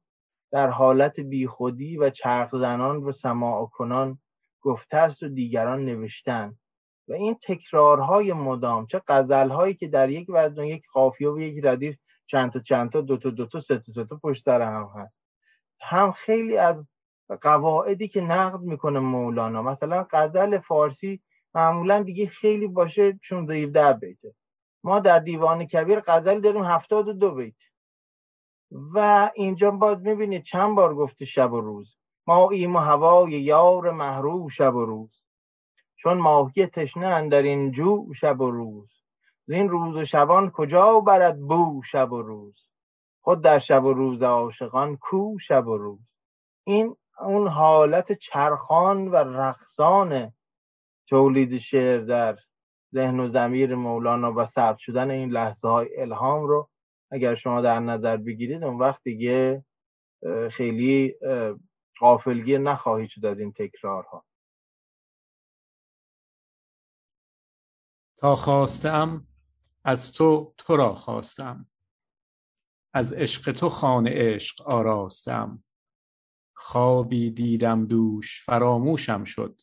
در 0.52 0.68
حالت 0.68 1.20
بیخودی 1.20 1.98
و 1.98 2.10
چرخ 2.10 2.50
زنان 2.52 2.98
و 2.98 3.12
سماع 3.12 3.66
کنان 3.66 4.20
گفته 4.62 4.98
است 4.98 5.24
و 5.24 5.28
دیگران 5.28 5.86
نوشتن 5.86 6.56
و 7.08 7.14
این 7.14 7.36
تکرارهای 7.44 8.34
مدام 8.34 8.86
چه 8.86 9.02
غزلهایی 9.08 9.74
که 9.74 9.88
در 9.88 10.10
یک 10.10 10.28
وزن 10.30 10.64
یک 10.64 10.84
قافیه 10.94 11.30
و 11.30 11.40
یک 11.40 11.66
ردیف 11.66 11.96
چند 12.28 12.52
تا 12.52 12.60
چند 12.60 12.92
تا 12.92 13.02
دو 13.02 13.18
تا 13.18 13.30
دو 13.30 13.46
تا 13.46 13.62
سه 13.62 13.84
تا 14.10 14.20
پشت 14.24 14.46
سر 14.46 14.62
هم 14.62 14.90
هست. 14.96 15.14
هم 15.82 16.12
خیلی 16.12 16.58
از 16.58 16.86
قواعدی 17.42 18.08
که 18.08 18.22
نقد 18.22 18.60
می‌کنه 18.60 19.00
مولانا 19.00 19.62
مثلا 19.62 20.08
غزل 20.12 20.60
فارسی 20.60 21.22
معمولا 21.56 22.04
دیگه 22.04 22.28
خیلی 22.28 22.68
باشه 22.68 23.20
چون 23.24 23.46
در 23.46 23.94
بیته. 23.94 24.34
ما 24.84 25.00
در 25.00 25.20
دیوان 25.20 25.66
کبیر 25.66 26.00
غزل 26.00 26.40
داریم 26.40 26.64
هفتاد 26.64 27.08
و 27.08 27.14
دو 27.14 27.32
بیت. 27.32 27.54
و 28.72 29.30
اینجا 29.36 29.72
باز 29.72 30.02
می‌بینید 30.02 30.44
چند 30.44 30.76
بار 30.76 30.96
گفته 30.96 31.26
شب 31.26 31.54
و 31.54 31.62
روز. 31.62 31.96
ما 32.28 32.50
ایم 32.50 32.76
و 32.76 32.80
هوای 32.80 33.32
یار 33.32 33.92
محروب 33.92 34.50
شب 34.50 34.76
و 34.76 34.86
روز. 34.86 35.24
چون 35.96 36.18
ماهی 36.18 36.66
تشنه 36.66 37.30
در 37.30 37.42
این 37.42 37.72
جو 37.72 38.14
شب 38.14 38.42
و 38.42 38.52
روز. 38.52 38.90
این 39.48 39.70
روز 39.70 39.96
و 39.96 40.06
شبان 40.06 40.52
کجا 40.52 41.00
برد 41.00 41.40
بو 41.40 41.82
شب 41.92 42.12
و 42.12 42.22
روز؟ 42.22 42.70
خود 43.22 43.42
در 43.42 43.60
شب 43.60 43.86
و 43.86 43.94
روز 43.94 44.22
عاشقان 44.22 44.98
کو 44.98 45.40
شب 45.40 45.68
و 45.68 45.78
روز؟ 45.78 46.00
این 46.64 46.96
اون 47.20 47.48
حالت 47.48 48.12
چرخان 48.12 49.08
و 49.08 49.16
رقصان 49.16 50.34
تولید 51.08 51.58
شعر 51.58 52.00
در 52.00 52.38
ذهن 52.94 53.20
و 53.20 53.30
زمیر 53.30 53.76
مولانا 53.76 54.34
و 54.34 54.46
ثبت 54.46 54.78
شدن 54.78 55.12
این 55.12 55.30
لحظه 55.30 55.68
های 55.68 56.02
الهام 56.02 56.44
رو 56.44 56.70
اگر 57.12 57.36
شما 57.36 57.62
در 57.62 57.80
نظر 57.80 58.18
بگیرید 58.18 58.64
اون 58.64 58.78
وقت 58.78 59.04
دیگه 59.04 59.66
خیلی 60.52 61.16
غافلگیر 62.00 62.58
نخواهید 62.58 63.10
شد 63.10 63.26
از 63.26 63.40
این 63.40 63.54
تکرارها. 63.54 64.26
تا 68.18 68.36
خواستم 68.36 69.28
از 69.84 70.12
تو 70.12 70.54
تو 70.58 70.76
را 70.76 70.96
خواستم. 70.96 71.70
از 72.94 73.14
عشق 73.14 73.52
تو 73.52 73.70
خانه 73.70 74.12
عشق 74.14 74.68
آراستم. 74.68 75.64
خوابی 76.56 77.32
دیدم 77.32 77.86
دوش 77.86 78.46
فراموشم 78.46 79.24
شد. 79.24 79.62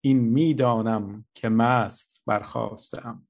این 0.00 0.18
می‌دانم 0.18 1.26
که 1.34 1.48
مست 1.48 2.22
برخواستم 2.26 3.27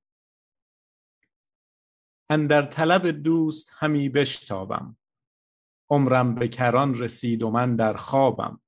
اندر 2.31 2.63
طلب 2.63 3.07
دوست 3.07 3.71
همی 3.79 4.09
بشتابم. 4.09 4.97
عمرم 5.91 6.35
به 6.35 6.49
کران 6.49 6.99
رسید 6.99 7.43
و 7.43 7.51
من 7.51 7.77
در 7.77 7.95
خوابم. 7.95 8.61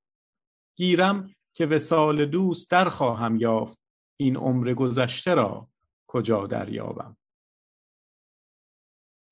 گیرم 0.77 1.35
که 1.55 1.67
وسال 1.67 2.27
دوست 2.27 2.71
در 2.71 2.89
خواهم 2.89 3.37
یافت. 3.37 3.79
این 4.17 4.37
عمر 4.37 4.75
گذشته 4.75 5.35
را 5.35 5.69
کجا 6.07 6.47
دریابم؟ 6.47 7.17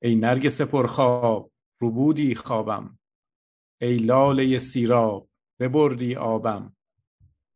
ای 0.03 0.15
نرگس 0.15 0.61
پرخواب 0.61 1.53
ربودی 1.81 2.35
خوابم. 2.35 2.99
ای 3.81 3.97
لاله 3.97 4.59
سیراب 4.59 5.29
ببردی 5.61 6.17
آبم. 6.17 6.77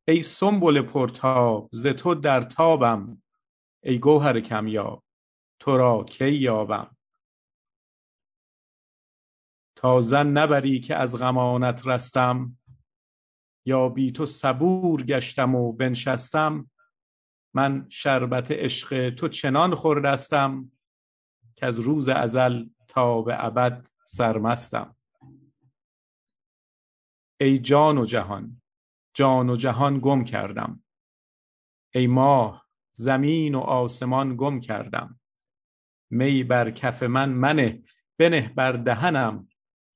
ای 0.09 0.23
سنبل 0.23 0.83
پرتاب 0.83 1.69
ز 1.73 1.87
تو 1.87 2.15
در 2.15 2.43
تابم. 2.43 3.23
ای 3.83 3.99
گوهر 3.99 4.41
کمیاب 4.41 5.05
تو 5.63 5.77
را 5.77 6.05
کی 6.05 6.33
یابم؟ 6.33 6.97
تا 9.77 10.01
زن 10.01 10.27
نبری 10.27 10.81
که 10.81 10.97
از 10.97 11.19
غمانت 11.19 11.87
رستم 11.87 12.59
یا 13.67 13.89
بی 13.89 14.13
تو 14.13 14.27
صبور 14.27 15.03
گشتم 15.03 15.55
و 15.55 15.73
بنشستم 15.73 16.71
من 17.55 17.87
شربت 17.89 18.51
عشق 18.51 19.11
تو 19.11 19.29
چنان 19.29 19.75
خوردستم 19.75 20.73
که 21.57 21.67
از 21.67 21.81
روز 21.81 22.09
ازل 22.09 22.69
تا 22.89 23.23
به 23.23 23.45
ابد 23.45 23.87
سرمستم. 24.05 24.97
ای 27.41 27.59
جان 27.59 27.99
و 27.99 28.05
جهان 28.05 28.63
جان 29.15 29.51
و 29.51 29.57
جهان 29.57 29.99
گم 30.03 30.25
کردم. 30.25 30.85
ای 31.95 32.07
ماه 32.07 32.67
زمین 32.91 33.55
و 33.55 33.61
آسمان 33.61 34.37
گم 34.37 34.61
کردم. 34.61 35.19
می 36.13 36.45
بر 36.45 36.71
کف 36.71 37.03
من 37.03 37.29
منه 37.29 37.83
بنه 38.19 38.53
بر 38.57 38.73
دهنم 38.73 39.49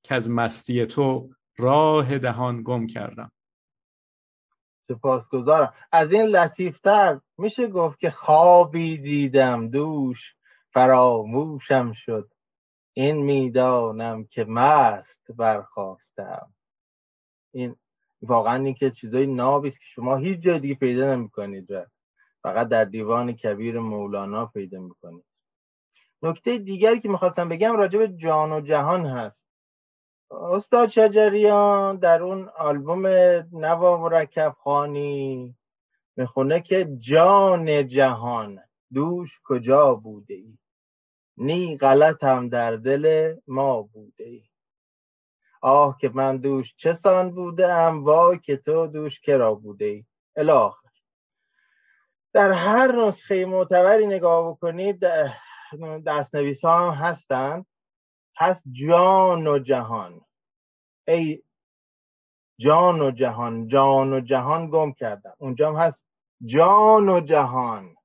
که 0.03 0.15
از 0.15 0.29
مستی 0.29 0.85
تو 0.85 1.29
راه 1.57 2.17
دهان 2.17 2.63
گم 2.63 2.87
کردم. 2.87 3.31
سپاسگزارم. 4.87 5.73
از 5.91 6.11
این 6.11 6.21
لطیفتر 6.21 7.19
میشه 7.37 7.67
گفت 7.67 7.99
که 7.99 8.09
خوابی 8.09 8.97
دیدم 8.97 9.69
دوش 9.69 10.17
فراموشم 10.73 11.93
شد. 11.93 12.31
این 12.93 13.17
می‌دانم 13.17 14.25
که 14.25 14.43
مست 14.43 15.31
برخواستم 15.31 16.53
این 17.53 17.75
واقعا 18.21 18.63
این 18.63 18.73
که 18.73 18.91
چیزای 18.91 19.27
نابی 19.27 19.71
که 19.71 19.77
شما 19.95 20.15
هیچ 20.15 20.39
جای 20.39 20.59
دیگه 20.59 20.75
پیدا 20.75 21.15
نمی‌کنید. 21.15 21.67
فقط 22.43 22.67
در 22.67 22.85
دیوان 22.85 23.33
کبیر 23.33 23.79
مولانا 23.79 24.45
پیدا 24.45 24.79
می‌کنید. 24.79 25.26
نکته 26.21 26.57
دیگری 26.57 26.99
که 26.99 27.09
می‌خواستم 27.09 27.49
بگم 27.49 27.75
راجع 27.75 27.99
به 27.99 28.07
جان 28.07 28.51
و 28.51 28.61
جهان 28.61 29.05
هست. 29.05 29.37
استاد 30.31 30.89
شجریان 30.89 31.97
در 31.97 32.23
اون 32.23 32.49
آلبوم 32.57 33.07
نوا 33.51 33.97
مرکب 33.97 34.55
خانی 34.59 35.55
می‌خونه 36.15 36.61
که 36.61 36.87
جان 36.99 37.87
جهان 37.87 38.59
دوش 38.93 39.29
کجا 39.43 39.95
بوده 39.95 40.33
ای 40.33 40.57
نی 41.37 41.77
غلط 41.77 42.23
هم 42.23 42.49
در 42.49 42.75
دل 42.75 43.35
ما 43.47 43.81
بوده 43.81 44.23
ای 44.23 44.43
آه 45.61 45.97
که 46.01 46.11
من 46.13 46.37
دوش 46.37 46.73
چه 46.77 46.93
سان 46.93 47.31
بوده 47.31 47.73
ام 47.73 48.03
وای 48.03 48.39
که 48.39 48.57
تو 48.57 48.87
دوش 48.87 49.19
کرا 49.19 49.55
بوده 49.55 49.85
ای 49.85 50.05
الاخر 50.35 50.87
در 52.33 52.51
هر 52.51 52.91
نسخه 52.91 53.45
معتبری 53.45 54.07
نگاه 54.07 54.49
بکنید 54.51 55.05
دستنویس 56.05 56.65
ها 56.65 56.91
هم 56.91 57.05
هستند 57.05 57.65
هست 58.37 58.63
جان 58.71 59.47
و 59.47 59.59
جهان. 59.59 60.21
ای 61.07 61.43
جان 62.59 63.01
و 63.01 63.11
جهان 63.11 63.67
جان 63.67 64.13
و 64.13 64.19
جهان 64.19 64.69
گم 64.69 64.91
کردم. 64.91 65.33
اونجا 65.37 65.69
هم 65.69 65.75
هست 65.75 65.99
جان 66.45 67.09
و 67.09 67.19
جهان. 67.19 67.95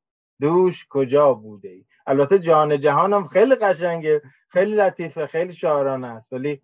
دوش 0.41 0.87
کجا 0.91 1.35
بوده 1.35 1.69
ای؟ 1.69 1.85
البته 2.07 2.39
جان 2.39 2.81
جهان 2.81 3.13
هم 3.13 3.29
خیلی 3.29 3.55
قشنگه. 3.55 4.23
خیلی 4.49 4.75
لطیفه 4.75 5.27
خیلی 5.27 5.55
شاعرانه 5.55 6.07
است. 6.07 6.33
ولی 6.33 6.63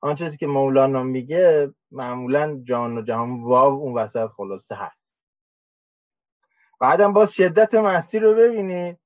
آن 0.00 0.14
چیزی 0.14 0.36
که 0.36 0.46
مولانا 0.46 1.02
میگه 1.02 1.74
معمولا 1.90 2.60
جان 2.64 2.98
و 2.98 3.02
جهان 3.02 3.42
واو 3.42 3.74
اون 3.74 3.94
وسط 3.94 4.26
خلاصه 4.26 4.74
هست. 4.74 5.00
بعدم 6.80 7.12
باز 7.12 7.32
شدت 7.32 7.74
مستی 7.74 8.18
رو 8.18 8.34
ببینید. 8.34 8.98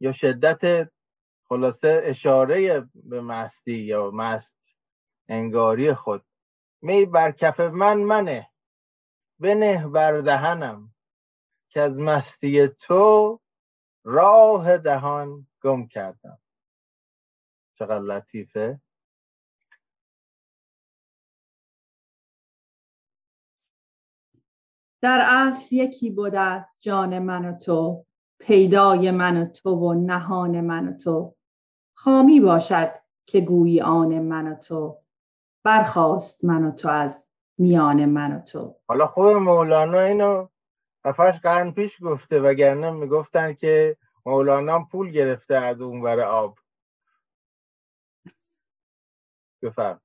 یا 0.00 0.12
شدت 0.12 0.90
خلاصه 1.48 2.00
اشاره 2.04 2.88
به 2.94 3.20
مستی 3.20 3.72
یا 3.78 4.10
مست 4.10 4.56
انگاری 5.28 5.94
خود. 5.94 6.24
می 6.82 7.06
بر 7.06 7.32
کف 7.32 7.60
من 7.60 7.96
منه 7.96 8.50
بنه 9.38 9.88
بر 9.88 10.20
دهنم 10.20 10.94
که 11.68 11.80
از 11.80 11.92
مستی 11.92 12.68
تو 12.68 13.40
راه 14.04 14.78
دهان 14.78 15.46
گم 15.62 15.86
کردم. 15.86 16.38
چقدر 17.78 17.98
لطیفه. 18.00 18.80
در 25.02 25.20
اصل 25.28 25.76
یکی 25.76 26.10
بوده 26.10 26.40
است 26.40 26.78
جان 26.80 27.18
من 27.18 27.44
و 27.44 27.58
تو. 27.58 28.06
پیدای 28.38 29.10
من 29.10 29.36
و 29.36 29.44
تو 29.44 29.70
و 29.70 29.94
نهان 29.94 30.60
من 30.60 30.88
و 30.88 30.92
تو. 30.92 31.34
خامی 31.94 32.40
باشد 32.40 32.90
که 33.26 33.40
گویی 33.40 33.80
آن 33.80 34.18
من 34.18 34.52
و 34.52 34.54
تو. 34.54 34.98
برخواست 35.64 36.44
من 36.44 36.64
و 36.64 36.70
تو 36.70 36.88
از 36.88 37.28
میان 37.58 38.04
من 38.04 38.36
و 38.36 38.40
تو. 38.40 38.76
حالا 38.88 39.06
خوب 39.06 39.26
مولانا 39.26 40.00
اینو 40.00 40.48
دفعش 41.04 41.40
قرن 41.40 41.70
پیش 41.70 41.92
گفته 42.02 42.40
وگرنه 42.40 42.90
می‌گفتن 42.90 43.54
که 43.54 43.96
مولانا 44.26 44.88
پول 44.92 45.10
گرفته 45.10 45.54
از 45.54 45.80
اونور 45.80 46.20
آب. 46.20 46.58
بفرم. 49.62 50.00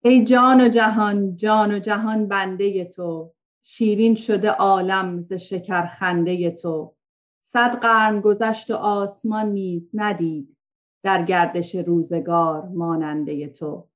ای 0.00 0.24
جان 0.24 0.60
و 0.60 0.68
جهان 0.68 1.36
جان 1.36 1.74
و 1.74 1.78
جهان 1.78 2.28
بنده 2.28 2.84
تو. 2.84 3.32
شیرین 3.64 4.14
شده 4.14 4.50
عالم 4.50 5.22
ز 5.22 5.32
شکر 5.32 5.86
خنده 5.86 6.50
تو. 6.50 6.94
صد 7.56 7.76
قرن 7.76 8.20
گذشت 8.20 8.70
و 8.70 8.74
آسمان 8.74 9.46
نیز 9.46 9.90
ندید 9.94 10.56
در 11.04 11.24
گردش 11.24 11.74
روزگار 11.74 12.68
ماننده 12.68 13.48
تو. 13.48 13.88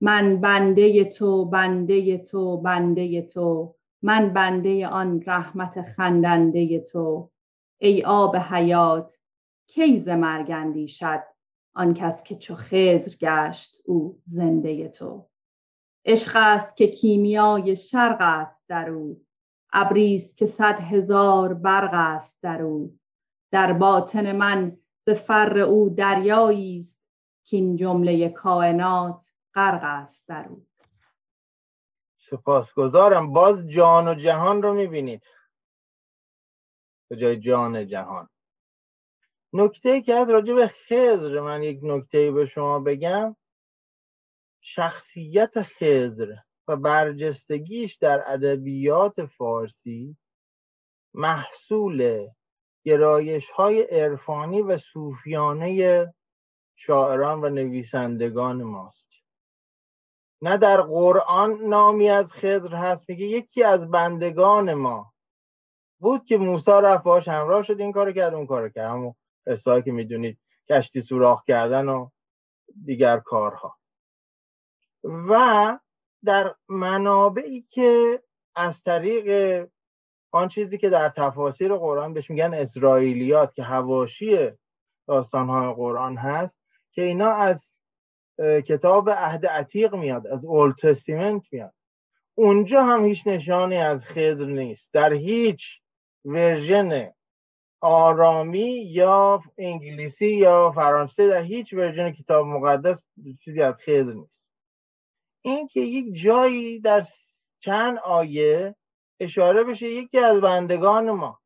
من 0.00 0.40
بنده 0.40 1.04
تو 1.04 1.44
بنده 1.44 2.18
تو 2.18 2.56
بنده 2.56 3.22
تو. 3.22 3.74
من 4.02 4.32
بنده 4.32 4.88
آن 4.88 5.22
رحمت 5.26 5.80
خندنده 5.80 6.80
تو. 6.80 7.30
ای 7.78 8.04
آب 8.04 8.36
حیات 8.36 9.18
کی 9.66 9.98
ز 9.98 10.08
مرگ 10.08 10.86
شد 10.86 11.22
آن 11.74 11.94
کس 11.94 12.22
که 12.22 12.36
چو 12.36 12.54
خضر 12.54 13.16
گشت 13.20 13.76
او 13.84 14.20
زنده 14.24 14.88
تو؟ 14.88 15.28
عشق 16.04 16.32
است 16.34 16.76
که 16.76 16.86
کیمیای 16.86 17.76
شرق 17.76 18.16
است 18.20 18.68
در 18.68 18.90
او. 18.90 19.25
ابریست 19.78 20.36
که 20.36 20.46
صد 20.46 20.80
هزار 20.80 21.54
برق 21.54 21.90
است 21.92 22.42
در 22.42 22.62
او. 22.62 22.98
در 23.50 23.72
باطن 23.72 24.36
من 24.36 24.76
ز 25.06 25.10
فر 25.10 25.58
او 25.58 25.90
دریایی 25.90 26.78
است 26.78 27.02
که 27.44 27.56
این 27.56 27.76
جمله 27.76 28.28
کائنات 28.28 29.32
غرق 29.54 29.80
است 29.84 30.28
در 30.28 30.48
او. 30.48 30.66
سپاسگزارم. 32.18 33.32
باز 33.32 33.68
جان 33.68 34.08
و 34.08 34.14
جهان 34.14 34.62
رو 34.62 34.74
می‌بینید. 34.74 35.22
به 37.10 37.16
جای 37.16 37.40
جان 37.40 37.86
جهان. 37.86 38.28
نکته 39.52 40.02
که 40.02 40.14
از 40.14 40.28
راجع 40.28 40.54
به 40.54 40.68
خضر 40.68 41.40
من 41.40 41.62
یک 41.62 41.80
نکته 41.82 42.30
به 42.30 42.46
شما 42.46 42.78
بگم 42.80 43.36
شخصیت 44.60 45.62
خضر. 45.62 46.34
و 46.68 46.76
برجستگیش 46.76 47.96
در 47.96 48.32
ادبیات 48.32 49.26
فارسی 49.26 50.16
محصول 51.14 52.28
گرایش 52.84 53.50
های 53.50 53.82
عرفانی 53.82 54.62
و 54.62 54.78
صوفیانه 54.78 56.14
شاعران 56.76 57.44
و 57.44 57.48
نویسندگان 57.48 58.62
ماست. 58.62 59.06
نه 60.42 60.56
در 60.56 60.80
قرآن 60.80 61.62
نامی 61.62 62.08
از 62.08 62.32
خضر 62.32 62.74
هست 62.74 63.08
میگه 63.08 63.26
یکی 63.26 63.62
از 63.62 63.90
بندگان 63.90 64.74
ما 64.74 65.12
بود 65.98 66.24
که 66.24 66.38
موسی 66.38 66.70
رفت 66.70 67.04
باش 67.04 67.28
همراه 67.28 67.62
شد 67.62 67.80
این 67.80 67.92
کارو 67.92 68.12
کرد 68.12 68.34
اون 68.34 68.46
کارو 68.46 68.68
کرد. 68.68 68.90
همون 68.90 69.14
قصه 69.46 69.82
که 69.82 69.92
می‌دونید 69.92 70.38
کشتی 70.70 71.02
سوراخ 71.02 71.44
کردن 71.44 71.88
و 71.88 72.08
دیگر 72.84 73.18
کارها. 73.18 73.76
و 75.04 75.78
در 76.24 76.54
منابعی 76.68 77.66
که 77.70 78.22
از 78.56 78.82
طریق 78.82 79.68
آن 80.30 80.48
چیزی 80.48 80.78
که 80.78 80.90
در 80.90 81.08
تفاسیر 81.08 81.74
قرآن 81.74 82.14
بهش 82.14 82.30
میگن 82.30 82.54
اسرائیلیات 82.54 83.54
که 83.54 83.62
هواشی 83.62 84.50
داستانهای 85.08 85.74
قرآن 85.74 86.16
هست 86.16 86.54
که 86.92 87.02
اینا 87.02 87.30
از 87.30 87.70
کتاب 88.40 89.10
عهد 89.10 89.46
عتیق 89.46 89.94
میاد 89.94 90.26
از 90.26 90.44
اولد 90.44 90.74
تستیمنت 90.82 91.42
میاد. 91.52 91.74
اونجا 92.34 92.84
هم 92.84 93.04
هیچ 93.04 93.26
نشانی 93.26 93.76
از 93.76 94.04
خضر 94.04 94.44
نیست. 94.44 94.92
در 94.92 95.12
هیچ 95.12 95.80
version 96.24 97.12
آرامی 97.80 98.84
یا 98.90 99.42
انگلیسی 99.58 100.26
یا 100.26 100.72
فرانسه 100.72 101.28
در 101.28 101.42
هیچ 101.42 101.72
version 101.72 102.10
کتاب 102.12 102.46
مقدس 102.46 103.02
چیزی 103.44 103.62
از 103.62 103.74
خضر 103.74 104.12
نیست. 104.12 104.35
این 105.46 105.68
که 105.68 105.80
یک 105.80 106.22
جایی 106.24 106.80
در 106.80 107.06
چند 107.60 107.98
آیه 107.98 108.74
اشاره 109.20 109.64
بشه 109.64 109.86
یکی 109.86 110.18
از 110.18 110.40
بندگان 110.40 111.10
ما. 111.10 111.38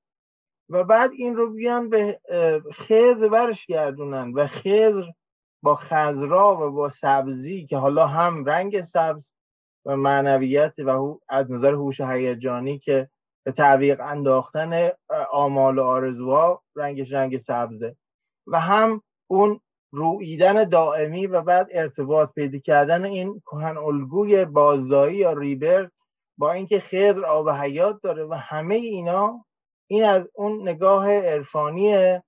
و 0.69 0.85
بعد 0.85 1.11
این 1.13 1.37
رو 1.37 1.53
بیان 1.53 1.91
به 1.91 2.21
خضر 2.75 3.17
برش 3.17 3.67
گردونن 3.67 4.33
و 4.33 4.47
خضر 4.47 4.95
با 5.63 5.77
خضرا 5.77 6.57
و 6.57 6.71
با 6.71 6.91
سبزی 7.01 7.67
که 7.67 7.77
حالا 7.77 8.07
هم 8.07 8.45
رنگ 8.45 8.85
سبز 8.85 9.23
و 9.87 9.97
معنویت 9.97 10.75
و 10.79 11.19
از 11.29 11.51
نظر 11.51 11.73
هوش 11.73 12.01
هیجانی 12.01 12.79
که 12.79 13.09
به 13.45 13.53
تعویق 13.53 14.01
انداختن 14.01 14.91
آمال 15.33 15.79
و 15.79 15.83
آرزوها 15.83 16.63
رنگش 16.77 17.13
رنگ 17.13 17.43
سبزه. 17.47 17.97
و 18.47 18.61
هم 18.61 19.03
اون 19.31 19.61
رویدن 19.93 20.65
دائمی 20.65 21.27
و 21.27 21.43
بعد 21.43 21.69
ارتباط 21.71 22.33
پیدا 22.35 22.59
کردن 22.59 23.05
این 23.05 23.41
کهن 23.41 23.77
الگوی 23.77 24.45
بازدایی 24.45 25.17
یا 25.17 25.33
ریبرت 25.33 25.93
با 26.39 26.53
اینکه 26.53 26.81
خضر 26.81 27.25
آب 27.25 27.51
حیات 27.51 28.03
داره 28.03 28.25
و 28.25 28.35
همه 28.35 28.75
اینا 28.75 29.45
این 29.87 30.05
از 30.05 30.29
اون 30.35 30.69
نگاه 30.69 31.11
عرفانی 31.11 32.19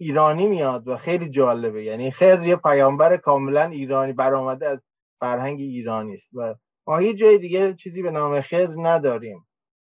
ایرانی 0.00 0.46
میاد 0.48 0.88
و 0.88 0.96
خیلی 0.96 1.28
جالبه. 1.28 1.84
یعنی 1.84 2.10
خضر 2.10 2.46
یه 2.46 2.56
پیامبر 2.56 3.16
کاملا 3.16 3.64
ایرانی 3.64 4.12
برآمده 4.12 4.68
از 4.68 4.78
فرهنگ 5.20 5.60
ایرانی 5.60 6.14
است. 6.14 6.28
و 6.34 6.54
ما 6.86 6.98
هیچ 6.98 7.16
جای 7.16 7.38
دیگه 7.38 7.74
چیزی 7.74 8.02
به 8.02 8.10
نام 8.10 8.40
خضر 8.40 8.74
نداریم 8.76 9.46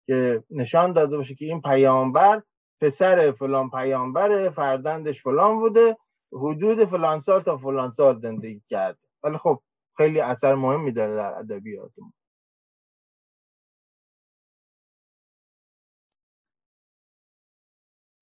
که 0.06 0.44
نشان 0.50 0.94
داده 0.94 1.18
باشه 1.18 1.36
که 1.36 1.46
این 1.46 1.62
پیامبر 1.62 2.42
پسر 2.82 3.32
فلان 3.32 3.70
پیامبر 3.70 4.50
فرزندش 4.50 5.24
فلان 5.24 5.60
بوده 5.60 5.98
حدود 6.34 6.86
فلان 6.86 7.20
سال 7.20 7.42
تا 7.42 7.58
فلان 7.58 7.92
سال 7.92 8.20
زندگی 8.20 8.62
کرده 8.70 9.08
ولی 9.24 9.38
خب 9.38 9.62
خیلی 9.98 10.20
اثر 10.20 10.56
مهمی 10.56 10.92
داره 10.92 11.16
در 11.16 11.40
ادبیات 11.40 11.92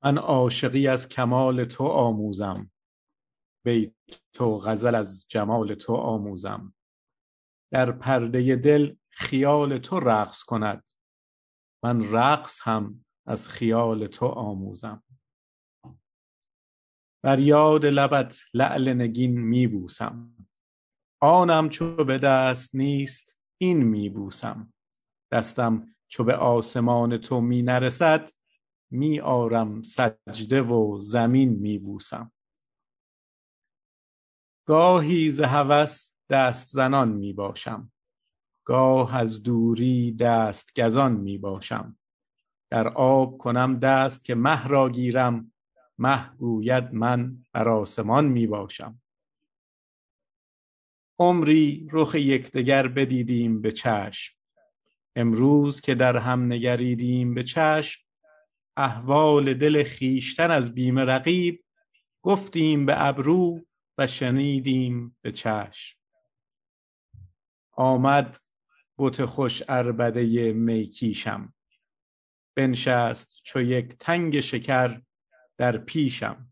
من 0.03 0.17
عاشقی 0.17 0.87
از 0.87 1.09
کمال 1.09 1.65
تو 1.65 1.83
آموزم. 1.83 2.71
بیت 3.65 3.93
تو 4.33 4.59
غزل 4.59 4.95
از 4.95 5.25
جمال 5.29 5.75
تو 5.75 5.93
آموزم. 5.95 6.73
در 7.71 7.91
پرده 7.91 8.55
دل 8.55 8.95
خیال 9.09 9.77
تو 9.77 9.99
رقص 9.99 10.43
کند. 10.43 10.89
من 11.83 12.11
رقص 12.11 12.59
هم 12.63 13.05
از 13.25 13.47
خیال 13.47 14.07
تو 14.07 14.25
آموزم. 14.25 15.03
بر 17.23 17.39
یاد 17.39 17.85
لبت 17.85 18.39
لعل 18.53 18.93
نگین 18.93 19.39
میبوسم 19.39 20.35
آنم 21.21 21.69
چو 21.69 22.03
به 22.03 22.17
دست 22.17 22.75
نیست 22.75 23.39
این 23.57 23.83
میبوسم 23.83 24.73
دستم 25.31 25.87
چو 26.07 26.23
به 26.23 26.35
آسمان 26.35 27.17
تو 27.17 27.41
می 27.41 27.61
نرسد 27.61 28.29
می 28.91 29.19
آرم 29.19 29.83
سجده 29.83 30.61
و 30.61 31.01
زمین 31.01 31.49
میبوسم 31.49 32.31
گاهی 34.69 35.31
ز 35.31 35.41
هوس 35.41 36.11
دست 36.29 36.67
زنان 36.67 37.09
می 37.09 37.33
باشم. 37.33 37.91
گاه 38.65 39.15
از 39.15 39.43
دوری 39.43 40.11
دست 40.11 40.79
گزان 40.79 41.11
می 41.11 41.37
باشم. 41.37 41.97
در 42.71 42.87
آب 42.87 43.37
کنم 43.37 43.79
دست 43.79 44.25
که 44.25 44.35
مه 44.35 44.67
را 44.67 44.89
گیرم 44.89 45.51
مه 45.99 46.37
گوید 46.37 46.93
من 46.93 47.45
بر 47.53 47.69
آسمان 47.69 48.25
می 48.25 48.47
باشم. 48.47 49.01
عمری 51.19 51.87
رخ 51.91 52.15
یکدیگر 52.15 52.87
بدیدیم 52.87 53.61
به 53.61 53.71
چشم. 53.71 54.35
امروز 55.15 55.81
که 55.81 55.95
در 55.95 56.17
هم 56.17 56.45
نگریدیم 56.53 57.33
به 57.33 57.43
چشم 57.43 58.01
احوال 58.77 59.53
دل 59.53 59.83
خیشتن 59.83 60.51
از 60.51 60.73
بیم 60.73 60.99
رقیب 60.99 61.63
گفتیم 62.21 62.85
به 62.85 63.07
ابرو 63.07 63.65
و 63.97 64.07
شنیدیم 64.07 65.17
به 65.21 65.31
چشم. 65.31 65.99
آمد 67.71 68.37
بت 68.97 69.25
خوش 69.25 69.63
اربده 69.69 70.53
میکیشم. 70.53 71.53
بنشست 72.55 73.41
چو 73.43 73.61
یک 73.61 73.95
تنگ 73.99 74.39
شکر 74.39 75.01
در 75.59 75.77
پیشم. 75.77 76.45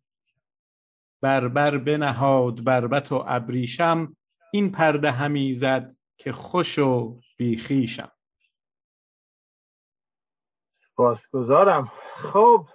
بربر 1.21 1.77
بنهاد 1.77 2.63
بربت 2.63 3.11
و 3.11 3.23
ابریشم 3.27 4.15
این 4.53 4.71
پرده 4.71 5.11
همی 5.11 5.53
زد 5.53 5.91
که 6.17 6.31
خوش 6.31 6.79
و 6.79 7.19
بیخیشم 7.37 8.11
سپاسگزارم. 10.73 11.91
خب 12.33 12.67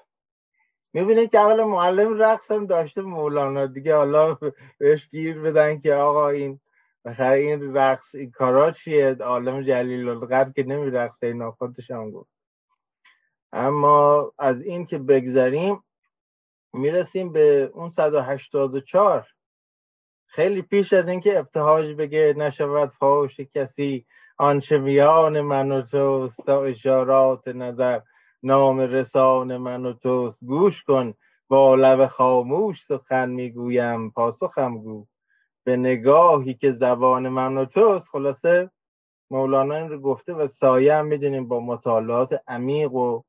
می‌بینید 0.93 1.31
که 1.31 1.39
اول 1.39 1.65
معلم 1.65 2.19
رقص 2.19 2.51
هم 2.51 2.67
داشته 2.67 3.03
مولانا. 3.03 3.67
دیگه 3.67 3.97
حالا 3.97 4.39
بهش 4.79 5.09
گیر 5.09 5.41
بدن 5.41 5.81
که 5.81 5.95
آقا 5.95 6.29
این 6.29 6.61
بخیر 7.05 7.27
این 7.27 7.75
رقص 7.75 8.15
این 8.15 8.31
کارا 8.31 8.71
چیه؟ 8.71 9.15
عالم 9.15 9.63
جلیل 9.63 10.09
القدر 10.09 10.53
که 10.53 10.63
نمیرقصه 10.63 11.27
این 11.27 11.51
گفت. 12.11 12.31
اما 13.53 14.33
از 14.39 14.61
این 14.61 14.87
که 14.87 14.99
بگذریم 14.99 15.85
می‌رسیم 16.73 17.33
به 17.33 17.71
اون 17.75 17.91
184 17.91 19.27
خیلی 20.27 20.63
پیش 20.63 20.93
از 20.93 21.09
اینکه 21.09 21.39
ابتهاج 21.39 21.97
بگه 21.97 22.35
نشود 22.37 22.93
فاش 22.99 23.41
کسی 23.41 24.07
آنچه 24.39 24.79
میان 24.79 25.41
من 25.41 25.73
و 25.73 25.83
توست 25.83 26.37
تا 26.47 26.65
اشارات 26.65 27.49
نظر. 27.49 28.01
نام 28.43 28.81
رسان 28.81 29.57
من 29.57 29.87
و 29.87 29.93
توست 29.93 30.45
گوش 30.45 30.83
کن. 30.83 31.15
با 31.49 31.75
لب 31.75 32.07
خاموش 32.07 32.85
سخن 32.85 33.31
می‌گویم 33.31 34.11
پاسخم 34.11 34.79
گو. 34.79 35.07
به 35.65 35.77
نگاهی 35.77 36.55
که 36.55 36.73
زبان 36.73 37.29
من 37.29 37.57
و 37.57 37.65
توست 37.65 38.09
خلاصه 38.09 38.71
مولانا 39.31 39.75
این 39.75 39.89
رو 39.89 40.01
گفته 40.01 40.33
و 40.33 40.49
سایه 40.49 40.95
هم 40.95 41.07
می‌دونیم 41.07 41.49
با 41.49 41.61
مطالعات 41.61 42.41
عمیق 42.49 42.93
و 42.93 43.23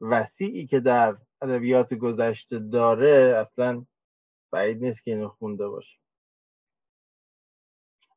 وسیعی 0.00 0.66
که 0.66 0.80
در 0.80 1.16
ادبیات 1.42 1.94
گذشته 1.94 2.58
داره 2.58 3.36
اصلا 3.36 3.84
بعید 4.52 4.84
نیست 4.84 5.04
که 5.04 5.10
اینو 5.10 5.28
خونده 5.28 5.68
باشه. 5.68 5.98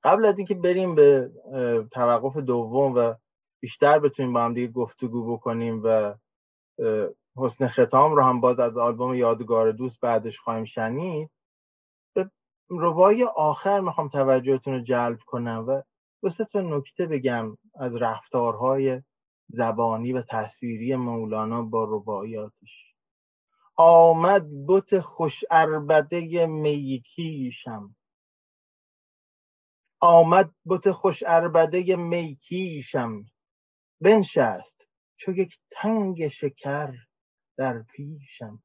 قبل 0.04 0.26
از 0.26 0.38
اینکه 0.38 0.56
بریم 0.56 0.96
به 0.96 1.32
توقف 1.92 2.38
دوم 2.38 2.94
و 2.96 3.14
بیشتر 3.62 4.00
بتونیم 4.00 4.34
با 4.34 4.44
هم 4.44 4.54
دیگه 4.54 4.68
گفتگو 4.68 5.34
بکنیم 5.34 5.82
و 5.84 6.16
حسن 7.38 7.68
ختام 7.68 8.16
رو 8.16 8.24
هم 8.24 8.42
باز 8.42 8.60
از 8.60 8.78
آلبوم 8.78 9.16
یادگار 9.16 9.72
دوست 9.72 10.00
بعدش 10.00 10.40
خواهیم 10.40 10.66
شنید 10.66 11.30
به 12.16 12.32
روای 12.70 13.24
آخر 13.24 13.80
می‌خوام 13.80 14.10
توجهتون 14.10 14.74
رو 14.74 14.80
جلب 14.80 15.20
کنم 15.26 15.66
و 15.68 15.82
دو 16.22 16.30
تا 16.30 16.62
نکته 16.62 17.06
بگم 17.06 17.58
از 17.76 17.96
رفتارهای 17.96 19.02
زبانی 19.50 20.14
و 20.14 20.24
تصویری 20.30 20.96
مولانا 20.96 21.62
با 21.62 21.84
رباعیاتش 21.84 22.91
آمد 23.84 24.48
بت 24.68 25.00
خوش 25.00 25.44
اربده 25.52 26.46
میکیشم 26.46 27.96
آمد 30.00 30.56
بت 30.66 30.92
خوش 30.92 31.24
اربده 31.28 31.96
میکیشم 31.96 33.26
بنشست 34.02 34.88
چو 35.18 35.32
یک 35.32 35.60
تنگ 35.72 36.28
شکر 36.28 36.94
در 37.58 37.84
پیشم. 37.84 38.64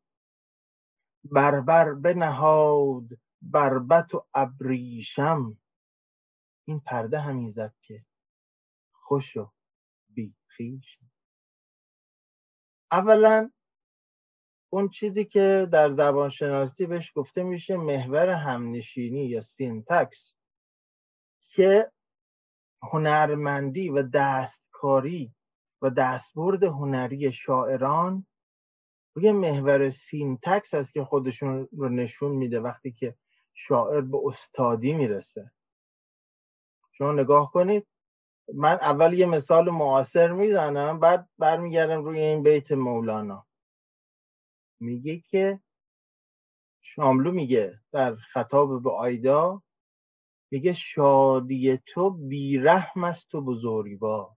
بربر 1.25 1.95
بنهاد 1.95 3.09
بربت 3.43 4.15
و 4.15 4.27
ابریشم. 4.35 5.59
این 6.65 6.81
پرده 6.81 7.21
همی 7.21 7.53
زد 7.53 7.75
که 7.83 8.05
خوش 8.93 9.37
و 9.37 9.53
بیخیشم 10.09 11.11
اولا 12.93 13.51
اون 14.77 14.89
چیزی 14.89 15.25
که 15.25 15.69
در 15.73 15.93
زبان 15.93 16.31
شناسی 16.31 16.87
بهش 16.87 17.13
گفته 17.15 17.43
میشه 17.43 17.77
محور 17.77 18.29
همنشینی 18.29 19.25
یا 19.25 19.43
syntax 19.43 20.35
که 21.55 21.91
هنرمندی 22.83 23.89
و 23.89 24.03
دستکاری 24.03 25.35
و 25.83 25.91
دستبرد 25.91 26.63
هنری 26.63 27.33
شاعران 27.33 28.27
روی 29.15 29.33
محور 29.33 29.91
syntax 29.91 30.75
است 30.75 30.93
که 30.93 31.05
خودشون 31.05 31.69
رو 31.73 31.89
نشون 31.89 32.33
میده 32.33 32.61
وقتی 32.61 32.93
که 32.93 33.15
شاعر 33.55 34.01
به 34.01 34.19
استادی 34.25 34.93
می‌رسه. 34.93 35.51
شما 36.93 37.13
نگاه 37.13 37.53
کنید 37.53 37.87
من 38.55 38.75
اول 38.75 39.13
یه 39.13 39.27
مثال 39.27 39.71
معاصر 39.71 40.33
می‌زنم 40.33 41.01
بعد 41.01 41.29
برمیگردم 41.39 42.05
روی 42.05 42.21
این 42.21 42.43
بیت 42.43 42.73
مولانا. 42.73 43.46
میگه 44.81 45.19
که 45.21 45.61
شاملو 46.83 47.33
میگه 47.33 47.81
در 47.93 48.15
خطاب 48.15 48.83
به 48.83 48.91
آیدا 48.91 49.63
میگه 50.51 50.73
شادی 50.73 51.79
تو 51.87 52.11
بیرحم 52.11 53.05
است 53.05 53.35
و 53.35 53.41
بزرگوار. 53.41 54.37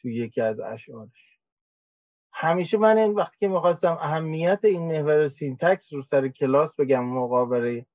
تو 0.00 0.08
یکی 0.08 0.40
از 0.40 0.60
اشعارش. 0.60 1.38
همیشه 2.32 2.76
من 2.78 2.98
این 2.98 3.14
وقتی 3.14 3.36
که 3.40 3.48
می‌خواستم 3.48 3.98
اهمیت 4.00 4.60
این 4.64 4.82
محور 4.82 5.28
syntax 5.28 5.92
رو 5.92 6.02
سر 6.02 6.28
کلاس 6.28 6.70
بگم 6.78 7.04
مقابله 7.04 7.86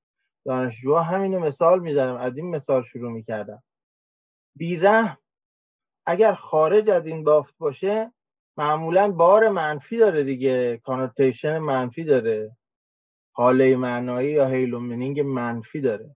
دانشجوها 0.45 1.03
همینو 1.03 1.39
مثال 1.39 1.79
می‌زنم. 1.79 2.15
از 2.15 2.37
این 2.37 2.49
مثال 2.49 2.83
شروع 2.83 3.11
می‌کردم. 3.11 3.63
بیرحم 4.55 5.17
اگر 6.05 6.33
خارج 6.33 6.89
از 6.89 7.05
این 7.05 7.23
بافت 7.23 7.57
باشه 7.57 8.11
معمولا 8.57 9.11
بار 9.11 9.49
منفی 9.49 9.97
داره 9.97 10.23
دیگه. 10.23 10.77
connotation 10.77 11.57
منفی 11.57 12.03
داره. 12.03 12.51
هاله 13.31 13.75
معنایی 13.75 14.31
یا 14.31 14.47
halo 14.47 14.73
meaning 14.73 15.19
منفی 15.19 15.81
داره. 15.81 16.15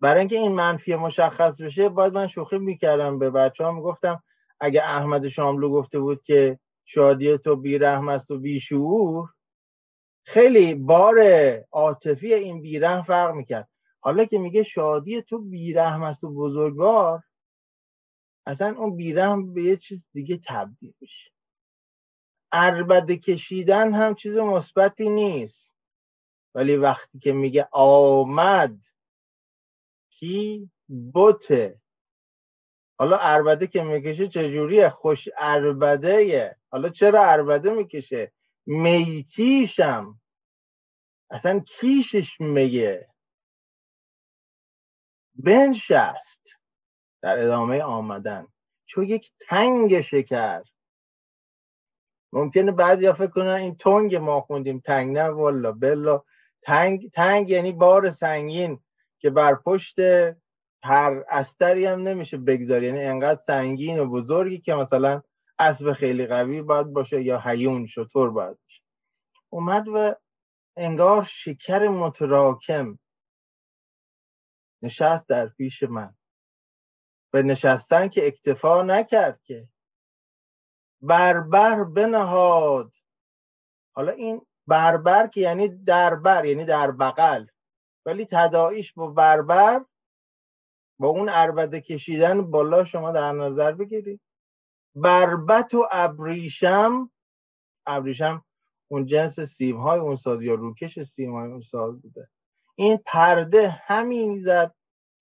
برای 0.00 0.18
اینکه 0.18 0.36
این 0.36 0.52
منفی 0.52 0.94
مشخص 0.94 1.60
بشه 1.60 1.88
باید 1.88 2.14
من 2.14 2.28
شوخی 2.28 2.58
می‌کردم. 2.58 3.18
به 3.18 3.30
بچه 3.30 3.64
ها 3.64 3.72
می‌گفتم 3.72 4.22
اگه 4.60 4.82
احمد 4.82 5.28
شاملو 5.28 5.70
گفته 5.70 5.98
بود 5.98 6.22
که 6.22 6.58
شادی 6.84 7.38
تو 7.38 7.56
بیرحم 7.56 8.08
است 8.08 8.30
و 8.30 8.38
بیشعور 8.38 9.28
خیلی 10.24 10.74
بار 10.74 11.16
عاطفی 11.72 12.34
این 12.34 12.62
بیرحم 12.62 13.02
فرق 13.02 13.34
می‌کرد. 13.34 13.68
حالا 14.00 14.24
که 14.24 14.38
میگه 14.38 14.62
شادی 14.62 15.22
تو 15.22 15.38
بیرحم 15.38 16.02
است 16.02 16.24
و 16.24 16.34
بزرگوار 16.34 17.22
اصلا 18.48 18.74
اون 18.78 18.96
بیرحم 18.96 19.54
به 19.54 19.62
یه 19.62 19.76
چیز 19.76 20.00
دیگه 20.12 20.40
تبدیل 20.46 20.94
میشه. 21.00 21.30
اربده 22.52 23.16
کشیدن 23.16 23.94
هم 23.94 24.14
چیز 24.14 24.36
مثبتی 24.36 25.08
نیست. 25.08 25.72
ولی 26.54 26.76
وقتی 26.76 27.18
که 27.18 27.32
میگه 27.32 27.68
آمد 27.72 28.78
کی؟ 30.10 30.70
بوته. 30.88 31.80
حالا 32.98 33.18
اربده 33.18 33.66
که 33.66 33.82
می‌کشه 33.82 34.28
چجوریه؟ 34.28 34.88
خوش 34.88 35.28
اربده 35.38 36.56
حالا 36.70 36.88
چرا 36.88 37.24
اربده 37.24 37.70
می‌کشه؟ 37.70 38.32
میکیشم. 38.66 40.20
اصلا 41.30 41.60
کیشش 41.60 42.40
میگه؟ 42.40 43.08
بنشست. 45.34 46.37
در 47.22 47.38
ادامه 47.44 47.82
آمدن. 47.82 48.46
چون 48.86 49.04
یک 49.04 49.30
تنگ 49.48 50.00
شکر. 50.00 50.62
ممکنه 52.32 52.72
بعضی 52.72 53.12
فکر 53.12 53.26
کنن 53.26 53.48
این 53.48 53.76
تنگ 53.76 54.16
ما 54.16 54.40
خوندیم. 54.40 54.80
تنگ 54.80 55.18
نه 55.18 55.28
والا 55.28 55.72
بلا. 55.72 56.22
تنگ 56.62 57.10
تنگ 57.10 57.50
یعنی 57.50 57.72
بار 57.72 58.10
سنگین 58.10 58.80
که 59.18 59.30
بر 59.30 59.54
پشت 59.54 59.96
هر 60.82 61.24
استری 61.30 61.86
هم 61.86 62.08
نمیشه 62.08 62.36
بگذاری 62.36 62.86
یعنی 62.86 63.04
انقدر 63.04 63.42
سنگین 63.46 63.98
و 63.98 64.06
بزرگی 64.06 64.58
که 64.58 64.74
مثلا 64.74 65.22
اسب 65.58 65.92
خیلی 65.92 66.26
قوی 66.26 66.62
باید 66.62 66.86
باشه 66.86 67.22
یا 67.22 67.40
حیون 67.40 67.86
شطور 67.86 68.30
باید 68.30 68.58
باشه. 68.64 68.82
اومد 69.50 69.88
و 69.88 70.14
انگار 70.76 71.28
شکر 71.30 71.88
متراکم 71.88 72.98
نشست 74.82 75.28
در 75.28 75.46
پیش 75.46 75.82
من. 75.82 76.14
به 77.30 77.42
نشستن 77.42 78.08
که 78.08 78.26
اکتفا 78.26 78.82
نکرد 78.82 79.40
که. 79.42 79.68
بربر 81.00 81.84
بنهاد. 81.84 82.92
حالا 83.94 84.12
این 84.12 84.46
بربر 84.66 85.26
که 85.26 85.40
یعنی 85.40 85.68
دربر 85.68 86.44
یعنی 86.44 86.64
در 86.64 86.90
بغل. 86.90 87.46
ولی 88.06 88.26
تداعیش 88.30 88.92
با 88.92 89.06
بربر 89.06 89.84
با 90.98 91.08
اون 91.08 91.28
عربده 91.28 91.80
کشیدن 91.80 92.50
بالا 92.50 92.84
شما 92.84 93.12
در 93.12 93.32
نظر 93.32 93.72
بگیرید. 93.72 94.20
بربت 94.94 95.74
و 95.74 95.88
ابریشم. 95.92 97.10
ابریشم 97.86 98.44
اون 98.88 99.06
جنس 99.06 99.40
سیم 99.40 99.76
های 99.76 100.00
اون 100.00 100.16
ساز 100.16 100.42
یا 100.42 100.54
روکش 100.54 101.02
سیم 101.02 101.34
های 101.34 101.50
اون 101.50 101.60
ساز 101.60 102.02
بوده. 102.02 102.28
این 102.74 102.96
پرده 103.06 103.68
همین 103.68 104.42
زد 104.42 104.74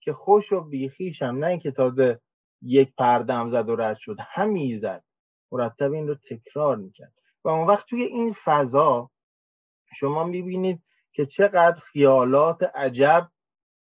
که 0.07 0.13
خوش 0.13 0.51
و 0.51 0.61
بیخیشم 0.61 1.25
نه 1.25 1.47
اینکه 1.47 1.71
تازه 1.71 2.19
یک 2.61 2.93
پرده 2.97 3.33
هم 3.33 3.51
زد 3.51 3.69
و 3.69 3.75
رد 3.75 3.97
شد 3.97 4.17
همین 4.19 4.79
زد. 4.79 5.03
مرتب 5.51 5.91
این 5.91 6.07
رو 6.07 6.15
تکرار 6.15 6.75
می‌کرد. 6.75 7.13
و 7.43 7.49
اون 7.49 7.67
وقت 7.67 7.85
توی 7.85 8.03
این 8.03 8.35
فضا 8.45 9.09
شما 9.99 10.23
می‌بینید 10.23 10.83
که 11.13 11.25
چقدر 11.25 11.79
خیالات 11.79 12.63
عجب 12.63 13.27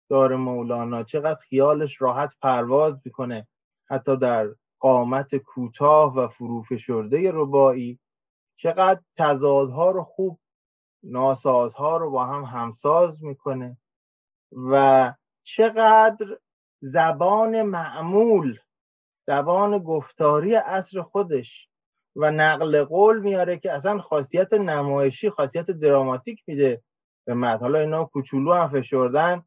داره 0.09 0.37
مولانا 0.37 1.03
چقدر 1.03 1.41
خیالش 1.41 2.03
راحت 2.03 2.31
پرواز 2.43 3.01
می‌کنه. 3.05 3.47
حتی 3.89 4.17
در 4.17 4.49
قامت 4.81 5.37
کوتاه 5.37 6.15
و 6.15 6.29
فروفشرده 6.29 7.31
ربایی 7.33 7.99
چقدر 8.57 9.01
تضادها 9.17 9.91
رو 9.91 10.03
خوب 10.05 10.39
ناسازها 11.03 11.97
رو 11.97 12.11
با 12.11 12.25
هم 12.25 12.43
همساز 12.43 13.25
می‌کنه. 13.25 13.77
و 14.53 15.15
چقدر 15.47 16.39
زبان 16.81 17.63
معمول 17.63 18.59
زبان 19.27 19.79
گفتاری 19.79 20.55
اصر 20.57 21.03
خودش 21.03 21.69
و 22.17 22.31
نقل 22.31 22.85
قول 22.85 23.21
میاره 23.21 23.59
که 23.59 23.73
اصلا 23.73 23.99
خاصیت 23.99 24.53
نمایشی 24.53 25.31
خاصیت 25.31 25.67
دراماتیک 25.71 26.43
میده 26.47 26.83
به 27.27 27.35
مد 27.35 27.61
حالا 27.61 27.79
اینا 27.79 28.05
کوچولو 28.05 28.53
هم 28.53 28.69
فشردن 28.69 29.43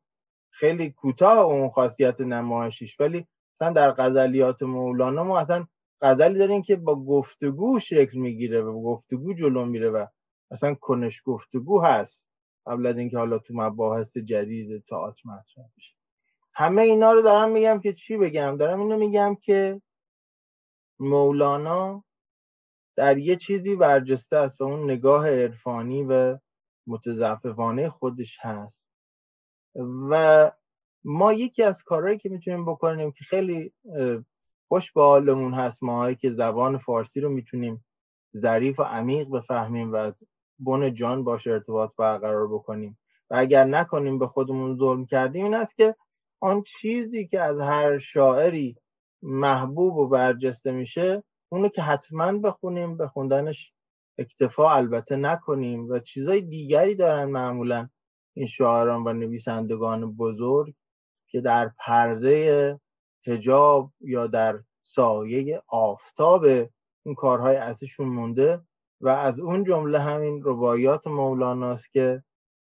خیلی 0.52 0.92
کوتاه 0.92 1.38
اون 1.38 1.70
خاصیت 1.70 2.22
نمایشیش. 2.22 3.00
ولی 3.00 3.28
مثلا 3.56 3.74
در 3.74 3.92
غزلیات 3.92 4.62
مولانا 4.64 5.24
ما 5.24 5.40
اصلا 5.40 5.68
غزلی 6.02 6.40
داریم 6.40 6.62
که 6.62 6.76
با 6.76 6.96
گفتگو 6.96 7.80
شکل 7.80 8.18
می‌گیره 8.18 8.62
و 8.62 8.74
با 8.74 8.82
گفتگو 8.82 9.34
جلو 9.34 9.66
میره 9.66 9.90
و 9.90 10.06
اصلا 10.52 10.74
کنش 10.74 11.22
گفتگو 11.26 11.82
هست. 11.82 12.20
قبل 12.70 12.86
از 12.86 12.98
اینکه 12.98 13.18
حالا 13.18 13.38
تو 13.38 13.54
مباحث 13.54 14.18
جدید 14.18 14.84
تئاتر 14.86 15.22
مطرح 15.26 15.66
بشه. 15.78 15.94
همه 16.54 16.82
اینا 16.82 17.12
رو 17.12 17.22
دارم 17.22 17.52
میگم 17.52 17.80
که 17.80 17.94
چی 17.94 18.18
بگم؟ 18.18 18.58
دارم 18.58 18.82
اینو 18.82 18.98
میگم 18.98 19.36
که 19.36 19.82
مولانا 21.00 22.04
در 22.96 23.18
یه 23.18 23.36
چیزی 23.36 23.76
برجسته 23.76 24.38
است 24.38 24.62
و 24.62 24.64
اون 24.64 24.92
نگاه 24.92 25.30
عرفانی 25.30 26.04
و 26.04 26.38
متزففانه 26.88 27.90
خودش 27.90 28.38
هست. 28.42 28.80
و 30.10 30.52
ما 31.04 31.34
یکی 31.34 31.64
از 31.64 31.76
کارهایی 31.86 32.18
که 32.18 32.30
می‌تونیم 32.30 32.66
بکنیم 32.66 33.12
که 33.12 33.24
خیلی 33.24 33.74
خوش 34.68 34.92
به 34.92 35.02
حالمون 35.02 35.54
هست 35.54 35.78
ماهایی 35.84 36.16
که 36.16 36.32
زبان 36.32 36.78
فارسی 36.78 37.22
رو 37.22 37.30
می‌تونیم 37.30 37.86
ظریف 38.38 38.80
و 38.80 38.84
عمیق 38.84 39.30
بفهمیم 39.30 39.92
و 39.92 39.96
از 39.96 40.14
بن 40.60 40.96
جان 40.96 41.24
باش 41.24 41.48
ارتباط 41.48 41.92
برقرار 41.98 42.48
بکنیم. 42.48 42.98
و 43.30 43.36
اگر 43.38 43.64
نکنیم 43.64 44.20
به 44.20 44.28
خودمون 44.28 44.78
ظلم 44.78 45.06
کردیم 45.06 45.44
این 45.44 45.54
است 45.54 45.76
که 45.76 45.96
آن 46.40 46.64
چیزی 46.82 47.28
که 47.28 47.42
از 47.42 47.60
هر 47.60 48.00
شاعری 48.00 48.76
محبوب 49.22 49.98
و 49.98 50.08
برجسته 50.08 50.72
میشه 50.72 51.24
اونو 51.50 51.70
که 51.70 51.82
حتما 51.82 52.32
بخونیم 52.32 52.98
به 52.98 53.08
خوندنش 53.08 53.74
اکتفا 54.18 54.72
البته 54.72 55.16
نکنیم. 55.16 55.90
و 55.90 56.00
چیزای 56.00 56.42
دیگری 56.42 56.96
دارن 56.96 57.26
معمولا 57.26 57.90
این 58.34 58.48
شاعران 58.48 59.08
و 59.08 59.14
نویسندگان 59.14 60.16
بزرگ 60.16 60.74
که 61.28 61.42
در 61.42 61.72
پرده 61.78 62.80
هجاب 63.28 63.92
یا 64.02 64.28
در 64.28 64.60
سایه 64.84 65.62
آفتاب 65.68 66.46
اون 67.04 67.16
کارهای 67.16 67.56
اصلیشون 67.56 68.08
مونده. 68.08 68.62
و 69.02 69.10
از 69.10 69.40
اون 69.40 69.64
جمله 69.64 70.00
همین 70.00 70.42
رباعیات 70.44 71.08
مولاناست 71.08 71.92
که 71.92 72.24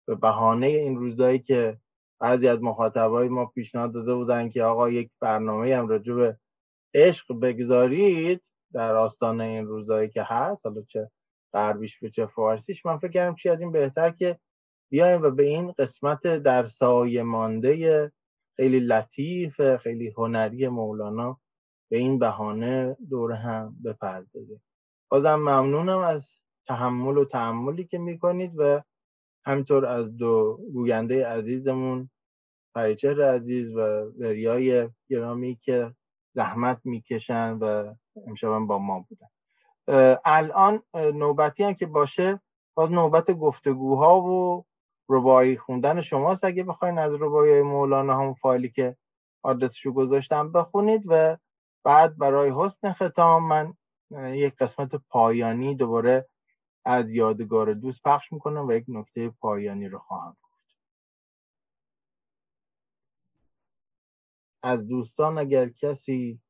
به 0.07 0.15
بهانه 0.15 0.66
این 0.66 0.97
روزایی 0.97 1.39
که 1.39 1.78
بعضی 2.20 2.48
از 2.48 2.62
مخاطبای 2.62 3.28
ما 3.28 3.47
پیشنهاد 3.47 3.93
داده 3.93 4.15
بودن 4.15 4.48
که 4.48 4.62
آقا 4.62 4.90
یک 4.90 5.11
برنامه 5.20 5.77
هم 5.77 5.89
راجع 5.89 6.15
به 6.15 6.39
عشق 6.94 7.40
بگذارید 7.40 8.43
در 8.73 8.94
آستانه 8.94 9.44
این 9.44 9.66
روزایی 9.66 10.09
که 10.09 10.23
هست 10.23 10.66
حالا 10.66 10.82
چه 10.82 11.11
غربیش 11.52 11.98
به 11.98 12.11
چه 12.11 12.27
فارسیش 12.27 12.86
من 12.86 12.98
فکر 12.98 13.11
کردم 13.11 13.35
چی 13.35 13.48
از 13.48 13.61
این 13.61 13.73
بهتر 13.73 14.11
که 14.11 14.39
بیایم 14.90 15.23
و 15.23 15.31
به 15.31 15.43
این 15.43 15.73
قسمت 15.73 16.23
در 16.23 16.66
سایه 16.66 17.23
مانده 17.23 18.12
خیلی 18.57 18.81
لطیف 18.81 19.77
خیلی 19.77 20.09
هنری 20.16 20.69
مولانا 20.69 21.40
به 21.90 21.97
این 21.97 22.19
بهانه 22.19 22.97
دور 23.11 23.32
هم 23.32 23.77
بپردازیم. 23.85 24.62
بازم 25.11 25.35
ممنونم 25.35 25.99
از 25.99 26.23
تحمل 26.66 27.19
و 27.19 27.24
تحملی 27.24 27.85
که 27.85 27.99
می‌کنید 27.99 28.53
و 28.57 28.82
همینطور 29.45 29.87
از 29.87 30.16
دو 30.16 30.59
گوینده 30.73 31.27
عزیزمون 31.27 32.11
پریچهر 32.74 33.35
عزیز 33.35 33.77
و 33.77 33.81
وریای 34.19 34.89
گرامی 35.09 35.59
که 35.62 35.93
زحمت 36.35 36.81
می‌کشن 36.85 37.53
و 37.53 37.95
امشب 38.27 38.59
با 38.59 38.78
ما 38.78 39.07
بودن. 39.09 39.27
الان 40.24 40.82
نوبتی 40.95 41.65
هم 41.65 41.74
که 41.74 41.87
باشه 41.87 42.41
باز 42.74 42.93
نوبت 42.93 43.31
گفتگوها 43.31 44.20
و 44.20 44.65
ربایی 45.09 45.57
خوندن 45.57 46.01
شماست. 46.01 46.45
اگه 46.45 46.65
بخواین 46.65 46.99
از 46.99 47.12
ربایی 47.12 47.62
مولانا 47.62 48.19
هم 48.19 48.35
فایلی 48.35 48.70
که 48.70 48.97
آدرسشو 49.43 49.93
گذاشتم 49.93 50.53
بخونید 50.53 51.03
و 51.07 51.37
بعد 51.85 52.19
برای 52.19 52.53
حسن 52.57 52.93
ختام 52.93 53.49
من 53.49 53.74
یک 54.11 54.57
قسمت 54.57 54.95
پایانی 54.95 55.74
دوباره 55.74 56.28
از 56.85 57.11
یادگار 57.11 57.74
دوست 57.74 58.03
پخش 58.03 58.32
می‌کنم 58.32 58.66
و 58.66 58.73
یک 58.73 58.85
نکته 58.89 59.28
پایانی 59.28 59.89
رو 59.89 59.99
خواهم 59.99 60.37
گفت. 60.43 60.51
از 64.62 64.89
دوستان 64.89 65.39
اگر 65.39 65.69
کسی 65.69 66.41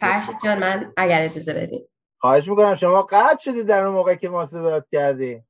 فرش 0.00 0.26
جان 0.44 0.58
من 0.58 0.92
اگر 0.96 1.20
اجازه 1.22 1.54
بدید 1.54 1.88
خواهش 2.18 2.48
می‌کنم 2.48 2.76
شما 2.76 3.02
قطع 3.02 3.40
شدید 3.40 3.66
در 3.66 3.82
اون 3.82 3.94
موقع 3.94 4.14
که 4.14 4.28
ما 4.28 4.46
صدات 4.46 4.86
کردی 4.92 5.42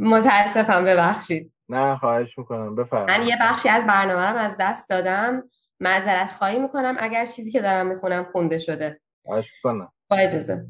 متاسفم 0.00 0.84
ببخشید. 0.84 1.52
نه 1.68 1.96
خواهش 1.96 2.38
می‌کنم 2.38 2.76
بفرمایید. 2.76 3.20
من 3.20 3.26
یه 3.26 3.36
بخشی 3.40 3.68
از 3.68 3.86
برنامه 3.86 4.26
رو 4.26 4.38
از 4.38 4.56
دست 4.60 4.88
دادم. 4.90 5.50
معذرت 5.80 6.30
خواهی 6.30 6.58
می‌کنم. 6.58 6.96
اگر 6.98 7.26
چیزی 7.26 7.52
که 7.52 7.60
دارم 7.60 7.86
می‌خونم 7.86 8.24
خونده 8.32 8.58
شده. 8.58 9.00
خواهش 9.24 9.50
می‌کنم. 9.54 9.92
با 10.10 10.16
اجازه. 10.16 10.66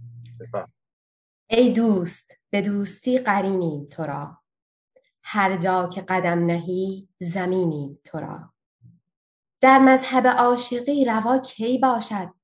ای 1.50 1.72
دوست 1.72 2.32
به 2.50 2.62
دوستی 2.62 3.18
قرینیم 3.18 3.86
تو 3.86 4.02
را. 4.02 4.38
هر 5.22 5.56
جا 5.56 5.88
که 5.88 6.00
قدم 6.00 6.46
نهی 6.46 7.08
زمینیم 7.20 7.98
تو 8.04 8.18
را. 8.18 8.52
در 9.60 9.78
مذهب 9.78 10.26
عاشقی 10.26 11.04
روا 11.04 11.38
کی 11.38 11.78
باشد؟ 11.78 12.34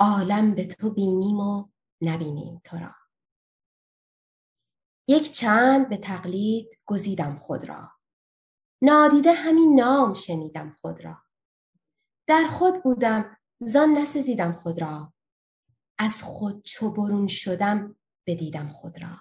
عالم 0.00 0.54
به 0.54 0.66
تو 0.66 0.90
بینیم 0.90 1.40
و 1.40 1.68
نبینیم 2.00 2.60
تو 2.64 2.76
را. 2.76 2.94
یک 5.08 5.32
چند 5.32 5.88
به 5.88 5.96
تقلید 5.96 6.68
گزیدم 6.86 7.38
خود 7.38 7.64
را. 7.64 7.90
نادیده 8.82 9.32
همین 9.32 9.80
نام 9.80 10.14
شنیدم 10.14 10.76
خود 10.80 11.04
را. 11.04 11.16
در 12.26 12.46
خود 12.50 12.82
بودم 12.82 13.36
زان 13.60 13.98
نسزیدم 13.98 14.52
خود 14.52 14.80
را. 14.80 15.12
از 15.98 16.22
خود 16.22 16.62
چو 16.62 16.90
برون 16.90 17.26
شدم 17.26 17.96
بدیدم 18.26 18.68
خود 18.68 19.02
را. 19.02 19.16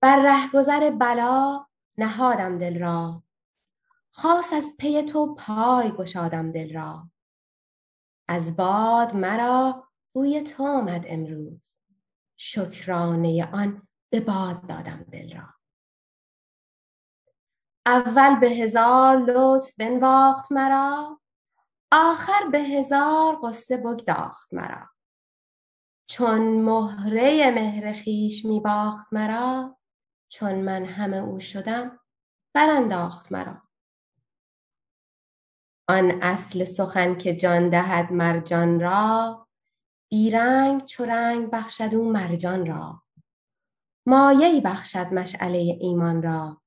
بر 0.00 0.22
رهگذر 0.22 0.90
بلا 0.90 1.66
نهادم 1.98 2.58
دل 2.58 2.78
را. 2.80 3.22
خاص 4.10 4.52
از 4.52 4.74
پی 4.78 5.02
تو 5.02 5.34
پای 5.34 5.90
گشادم 5.90 6.52
دل 6.52 6.74
را. 6.74 7.10
از 8.28 8.56
باد 8.56 9.16
مرا 9.16 9.88
بوی 10.12 10.42
تو 10.42 10.66
آمد 10.66 11.04
امروز. 11.06 11.76
شکرانه 12.36 13.48
آن 13.52 13.88
به 14.10 14.20
باد 14.20 14.66
دادم 14.66 15.06
دل 15.12 15.36
را. 15.36 15.48
اول 17.86 18.40
به 18.40 18.50
هزار 18.50 19.16
لطف 19.16 19.74
بنواخت 19.78 20.52
مرا. 20.52 21.20
آخر 21.92 22.48
به 22.52 22.58
هزار 22.58 23.38
قصه 23.42 23.76
بگداخت 23.76 24.54
مرا. 24.54 24.88
چون 26.10 26.62
مهره 26.62 27.50
مهر 27.50 27.92
خیش 27.92 28.44
می 28.44 28.60
باخت 28.60 29.12
مرا 29.12 29.78
چون 30.28 30.54
من 30.54 30.84
همه 30.84 31.16
او 31.16 31.40
شدم 31.40 32.00
برانداخت 32.54 33.32
مرا. 33.32 33.62
آن 35.88 36.22
اصل 36.22 36.64
سخن 36.64 37.14
که 37.18 37.36
جان 37.36 37.68
دهد 37.68 38.12
مرجان 38.12 38.80
را 38.80 39.46
بیرنگ 40.10 40.84
چو 40.84 41.04
رنگ 41.04 41.50
بخشد 41.50 41.94
او 41.94 42.12
مرجان 42.12 42.66
را. 42.66 43.02
مایه 44.06 44.60
بخشد 44.60 45.06
مشعله 45.12 45.58
ایمان 45.80 46.22
را. 46.22 46.62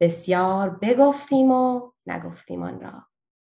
بسیار 0.00 0.70
بگفتیم 0.70 1.50
و 1.50 1.92
نگفتیم 2.06 2.62
آن 2.62 2.80
را. 2.80 3.06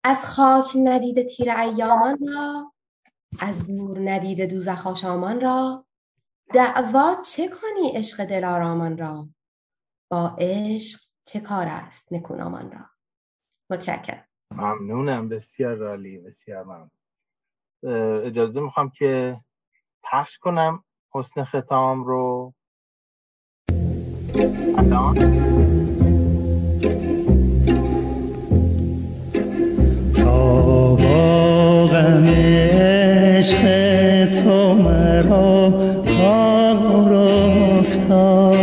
از 0.04 0.26
خاک 0.26 0.76
ندیده 0.84 1.24
تیر 1.24 1.50
ایامان 1.50 2.18
را 2.34 2.72
از 3.40 3.66
دور 3.66 4.10
ندیده 4.10 4.46
دوزخ 4.46 4.86
آشامان 4.86 5.40
را. 5.40 5.84
دعوا 6.54 7.14
چه 7.26 7.48
کنی 7.48 7.88
عشق 7.94 8.24
دلارامان 8.24 8.98
را؟ 8.98 9.28
با 10.10 10.36
عشق 10.38 11.00
چه 11.24 11.40
کار 11.40 11.66
است 11.68 12.12
نکونامان 12.12 12.72
را؟ 12.72 12.80
متشکرم. 13.70 14.24
ممنونم 14.50 15.28
بسیار 15.28 15.88
عالی 15.88 16.18
بسیار 16.18 16.64
ممنون. 16.64 16.90
اجازه 18.26 18.60
می‌خوام 18.60 18.90
که 18.90 19.40
پخش 20.02 20.38
کنم 20.38 20.84
حسن 21.14 21.44
ختام 21.44 22.04
رو. 22.04 22.54
الان 24.78 25.18
عشق 33.42 33.62
تو 34.30 34.74
مرا 34.74 35.74
کار 36.18 37.12
افتاد. 37.78 38.62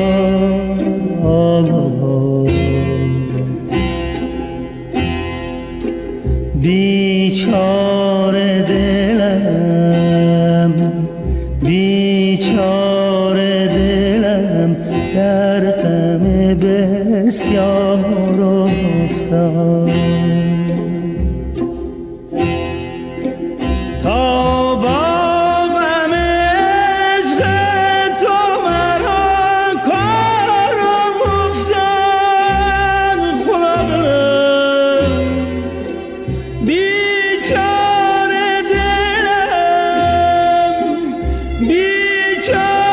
بیچاره 6.62 7.69
بیچاره 42.40 42.89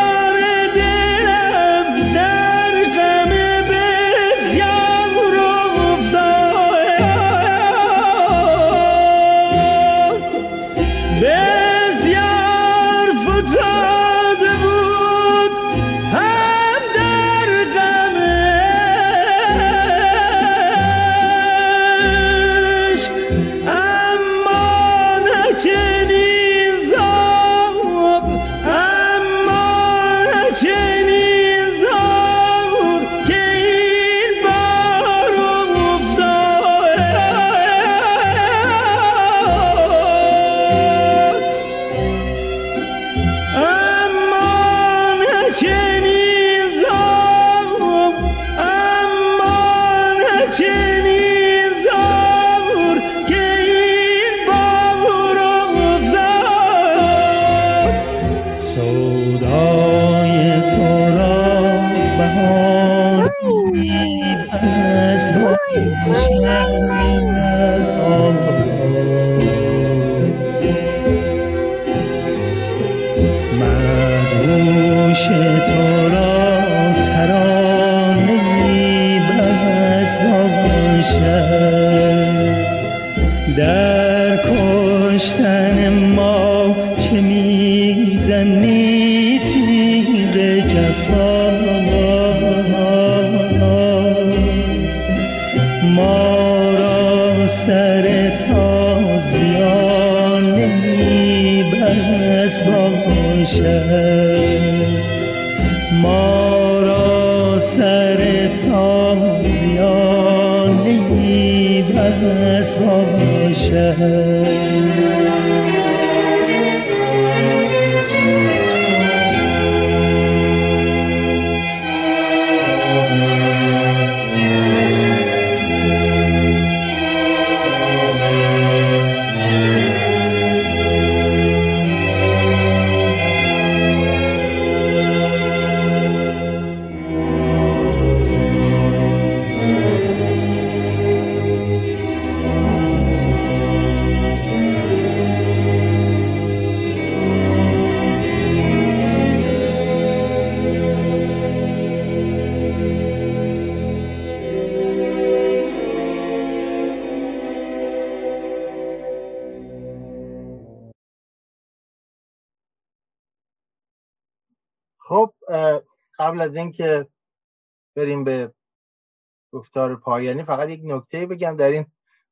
پایانی 170.17 170.45
فقط 170.45 170.69
یک 170.69 170.81
نکته 170.85 171.27
بگم 171.27 171.57
در 171.57 171.71
این 171.71 171.87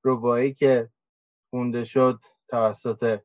ربایی 0.04 0.54
که 0.54 0.88
خونده 1.50 1.84
شد 1.84 2.20
توسط 2.48 3.20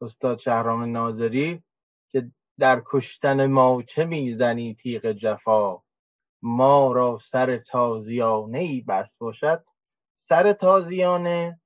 استاد 0.00 0.38
شهرام 0.38 0.82
ناظری 0.82 1.62
که 2.10 2.30
در 2.58 2.82
کشتن 2.86 3.46
ما 3.46 3.82
چه 3.82 4.04
می‌زنی 4.04 4.74
تیغ 4.74 5.12
جفا؟ 5.12 5.82
ما 6.42 6.92
را 6.92 7.18
سر 7.30 7.58
تازیانه 7.58 8.58
ای 8.58 8.80
بس 8.80 9.06
باشد. 9.18 9.64
سر 10.28 10.52
تازیانه 10.52 11.60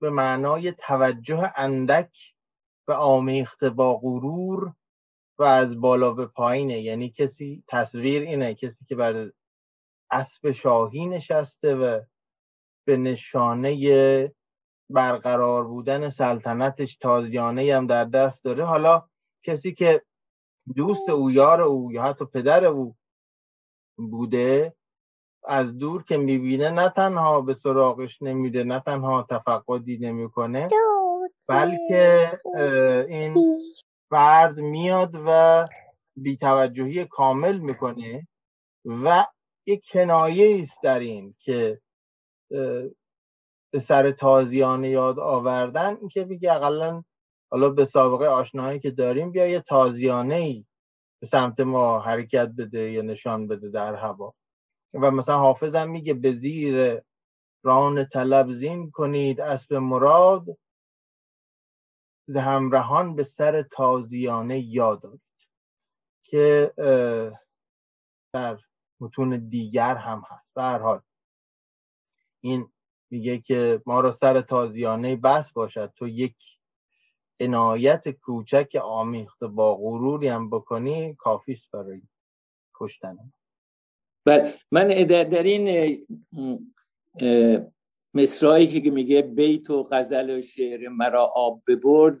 به 0.00 0.10
معنای 0.10 0.72
توجه 0.72 1.52
اندک 1.56 2.10
و 2.88 2.92
آمیخته 2.92 3.70
با 3.70 3.96
غرور 3.96 4.74
و 5.38 5.42
از 5.42 5.80
بالا 5.80 6.10
به 6.10 6.26
پایینه. 6.26 6.80
یعنی 6.80 7.10
کسی 7.10 7.64
تصویر 7.68 8.22
اینه 8.22 8.54
کسی 8.54 8.84
که 8.88 8.94
بر 8.94 9.30
اسب 10.10 10.52
شاهی 10.52 11.06
نشسته 11.06 11.74
و 11.74 12.00
به 12.86 12.96
نشانه 12.96 14.32
برقرار 14.90 15.64
بودن 15.64 16.08
سلطنتش 16.08 16.96
تازیانه 16.96 17.76
هم 17.76 17.86
در 17.86 18.04
دست 18.04 18.44
داره. 18.44 18.64
حالا 18.64 19.02
کسی 19.44 19.74
که 19.74 20.02
دوست 20.76 21.08
او 21.08 21.30
یار 21.30 21.60
او 21.60 21.92
یا 21.92 22.02
حتی 22.02 22.24
پدر 22.24 22.64
او 22.64 22.94
بوده 23.98 24.74
از 25.44 25.78
دور 25.78 26.02
که 26.02 26.16
می‌بینه 26.16 26.70
نه 26.70 26.88
تنها 26.88 27.40
به 27.40 27.54
سراغش 27.54 28.22
نمیده 28.22 28.64
نه 28.64 28.80
تنها 28.80 29.26
تفقدی 29.30 29.98
نمی‌کنه 29.98 30.68
بلکه 31.48 32.38
این 33.08 33.34
فرد 34.10 34.56
میاد 34.60 35.10
و 35.26 35.68
بیتوجهی 36.16 37.04
کامل 37.04 37.58
می‌کنه 37.58 38.28
و 38.84 39.26
یک 39.66 39.82
کنایه 39.92 40.62
است 40.62 40.82
در 40.82 40.98
این 40.98 41.34
که 41.38 41.80
به 43.72 43.80
سر 43.80 44.10
تازیانه 44.10 44.90
یاد 44.90 45.18
آوردن. 45.18 45.96
این 45.96 46.08
که 46.08 46.24
میگه 46.24 46.52
اقلا 46.52 47.04
حالا 47.50 47.68
به 47.68 47.84
سابقه 47.84 48.26
آشنایی 48.26 48.80
که 48.80 48.90
داریم 48.90 49.30
بیا 49.30 49.46
یه 49.46 49.60
تازیانه 49.60 50.34
ای 50.34 50.64
به 51.20 51.26
سمت 51.26 51.60
ما 51.60 52.00
حرکت 52.00 52.48
بده 52.58 52.90
یا 52.90 53.02
نشان 53.02 53.46
بده 53.46 53.68
در 53.68 53.94
هوا. 53.94 54.34
و 54.94 55.10
مثلا 55.10 55.38
حافظم 55.38 55.90
میگه 55.90 56.14
به 56.14 56.32
زیر 56.32 57.02
ران 57.64 58.04
طلب 58.04 58.52
زین 58.52 58.90
کنید 58.90 59.40
اسب 59.40 59.74
مراد. 59.74 60.44
همراهان 62.36 63.16
به 63.16 63.24
سر 63.24 63.62
تازیانه 63.62 64.60
یاد 64.60 65.06
آرید 65.06 65.20
که 66.24 66.72
در 68.34 68.58
متون 69.00 69.48
دیگر 69.48 69.94
هم 69.94 70.22
هست 70.28 70.54
به 70.54 70.62
هر 70.62 70.78
حال 70.78 71.00
این 72.40 72.68
میگه 73.10 73.38
که 73.38 73.82
ما 73.86 74.00
را 74.00 74.18
سر 74.20 74.40
تازیانه 74.42 75.16
بس 75.16 75.44
باشد 75.54 75.92
تو 75.96 76.08
یک 76.08 76.36
عنایت 77.40 78.08
کوچک 78.08 78.76
آمیخته 78.82 79.46
با 79.46 79.76
غروری 79.76 80.28
هم 80.28 80.50
بکنی 80.50 81.14
کافیست 81.14 81.70
برای 81.72 82.02
کشتن. 82.74 83.32
بله 84.24 84.54
من 84.72 84.88
در, 84.88 85.24
در 85.24 85.42
این 85.42 86.06
مصرایی 88.14 88.80
که 88.80 88.90
میگه 88.90 89.22
بیت 89.22 89.70
و 89.70 89.82
غزل 89.82 90.38
و 90.38 90.42
شعر 90.42 90.88
مرا 90.88 91.24
آب 91.34 91.62
ببرد 91.66 92.18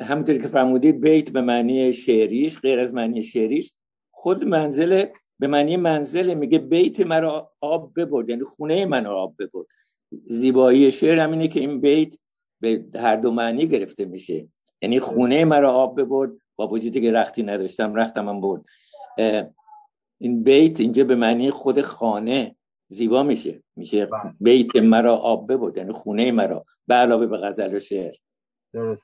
همونطور 0.00 0.38
که 0.38 0.48
فرمودید 0.48 1.00
بیت 1.00 1.30
به 1.30 1.40
معنی 1.40 1.92
شعریش 1.92 2.60
غیر 2.60 2.80
از 2.80 2.94
معنی 2.94 3.22
شعریش 3.22 3.72
خود 4.10 4.44
منزل 4.44 5.04
به 5.40 5.46
معنی 5.46 5.76
منزل 5.76 6.34
میگه 6.34 6.58
بیت 6.58 7.00
مرا 7.00 7.52
آب 7.60 7.92
ببرد 7.96 8.28
یعنی 8.28 8.44
خونه 8.44 8.86
من 8.86 9.06
آب 9.06 9.34
ببرد. 9.38 9.66
زیبایی 10.24 10.90
شعر 10.90 11.18
همینه 11.18 11.48
که 11.48 11.60
این 11.60 11.80
بیت 11.80 12.18
به 12.60 12.84
هر 12.94 13.16
دو 13.16 13.30
معنی 13.30 13.66
گرفته 13.66 14.04
میشه. 14.04 14.48
یعنی 14.82 14.98
خونه 14.98 15.44
مرا 15.44 15.72
آب 15.72 16.00
ببرد 16.00 16.30
با 16.56 16.68
وجودی 16.68 17.00
که 17.00 17.12
رختی 17.12 17.42
نداشتم 17.42 17.94
رختم 17.94 18.28
هم 18.28 18.40
برد. 18.40 18.66
این 20.18 20.42
بیت 20.42 20.80
اینجا 20.80 21.04
به 21.04 21.16
معنی 21.16 21.50
خود 21.50 21.80
خانه 21.80 22.56
زیبا 22.88 23.22
میشه. 23.22 23.62
میشه 23.76 24.06
بله. 24.06 24.34
بیت 24.40 24.76
مرا 24.76 25.16
آب 25.16 25.52
ببرد 25.52 25.76
یعنی 25.76 25.92
خونه 25.92 26.32
مرا 26.32 26.64
به 26.86 26.94
علاوه 26.94 27.26
به 27.26 27.36
غزل 27.36 27.74
و 27.74 27.78
شعر. 27.78 28.14
درست. 28.72 29.02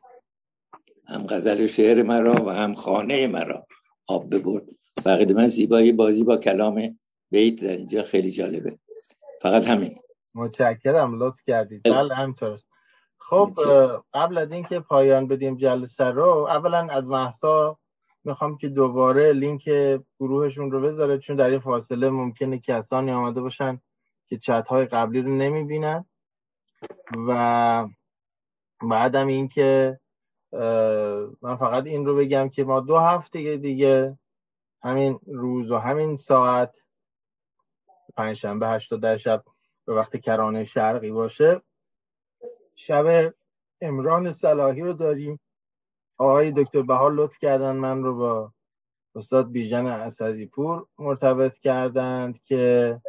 هم 1.06 1.26
غزل 1.26 1.64
و 1.64 1.66
شعر 1.66 2.02
مرا 2.02 2.46
و 2.46 2.50
هم 2.50 2.74
خانه 2.74 3.26
مرا 3.26 3.66
آب 4.06 4.34
ببرد. 4.34 4.64
فقط 5.04 5.30
من 5.30 5.46
زیبایی 5.46 5.92
بازی 5.92 6.24
با 6.24 6.36
کلام 6.36 6.98
بیت 7.30 7.62
در 7.64 7.76
اینجا 7.76 8.02
خیلی 8.02 8.30
جالبه. 8.30 8.78
فقط 9.42 9.64
همین. 9.64 9.94
متشکرم 10.34 11.22
لطف 11.22 11.40
کردید. 11.46 11.82
بله 11.84 12.14
همینطور. 12.14 12.60
خب 13.18 13.52
قبل 14.14 14.38
از 14.38 14.52
اینکه 14.52 14.80
پایان 14.80 15.28
بدیم 15.28 15.56
جلسه 15.56 16.04
رو 16.04 16.28
اولا 16.50 16.88
از 16.90 17.04
محسا 17.04 17.78
می‌خوام 18.24 18.58
که 18.58 18.68
دوباره 18.68 19.32
لینک 19.32 19.62
گروهشون 20.20 20.70
رو 20.70 20.80
بذاره 20.80 21.18
چون 21.18 21.36
در 21.36 21.50
این 21.50 21.60
فاصله 21.60 22.10
ممکنه 22.10 22.58
کسانی 22.58 23.10
آمده 23.10 23.40
باشن 23.40 23.80
که 24.28 24.38
چت 24.38 24.64
های 24.68 24.84
قبلی 24.84 25.22
رو 25.22 25.36
نمی‌بینن. 25.36 26.04
و 27.28 27.88
بعدم 28.82 29.26
اینکه 29.26 29.98
من 31.42 31.56
فقط 31.58 31.86
این 31.86 32.06
رو 32.06 32.16
بگم 32.16 32.48
که 32.48 32.64
ما 32.64 32.80
دو 32.80 32.98
هفته 32.98 33.56
دیگه 33.56 34.18
همین 34.84 35.20
روز 35.26 35.70
و 35.70 35.78
همین 35.78 36.16
ساعت 36.16 36.74
پنجشنبه 38.16 38.68
هشت 38.68 38.94
ده 38.94 39.18
شب 39.18 39.44
به 39.86 39.94
وقت 39.94 40.16
کرانه 40.16 40.64
شرقی 40.64 41.10
باشه. 41.10 41.62
شب 42.76 43.34
امران 43.80 44.32
صلاحی 44.32 44.80
رو 44.80 44.92
داریم. 44.92 45.40
آقای 46.18 46.52
دکتر 46.56 46.82
بهار 46.82 47.12
لطف 47.12 47.38
کردن 47.38 47.76
من 47.76 48.02
رو 48.02 48.16
با 48.16 48.52
استاد 49.14 49.50
بیژن 49.50 49.86
اسدی 49.86 50.46
پور 50.46 50.86
مرتبط 50.98 51.58
کردند 51.58 52.42
که 52.42 53.00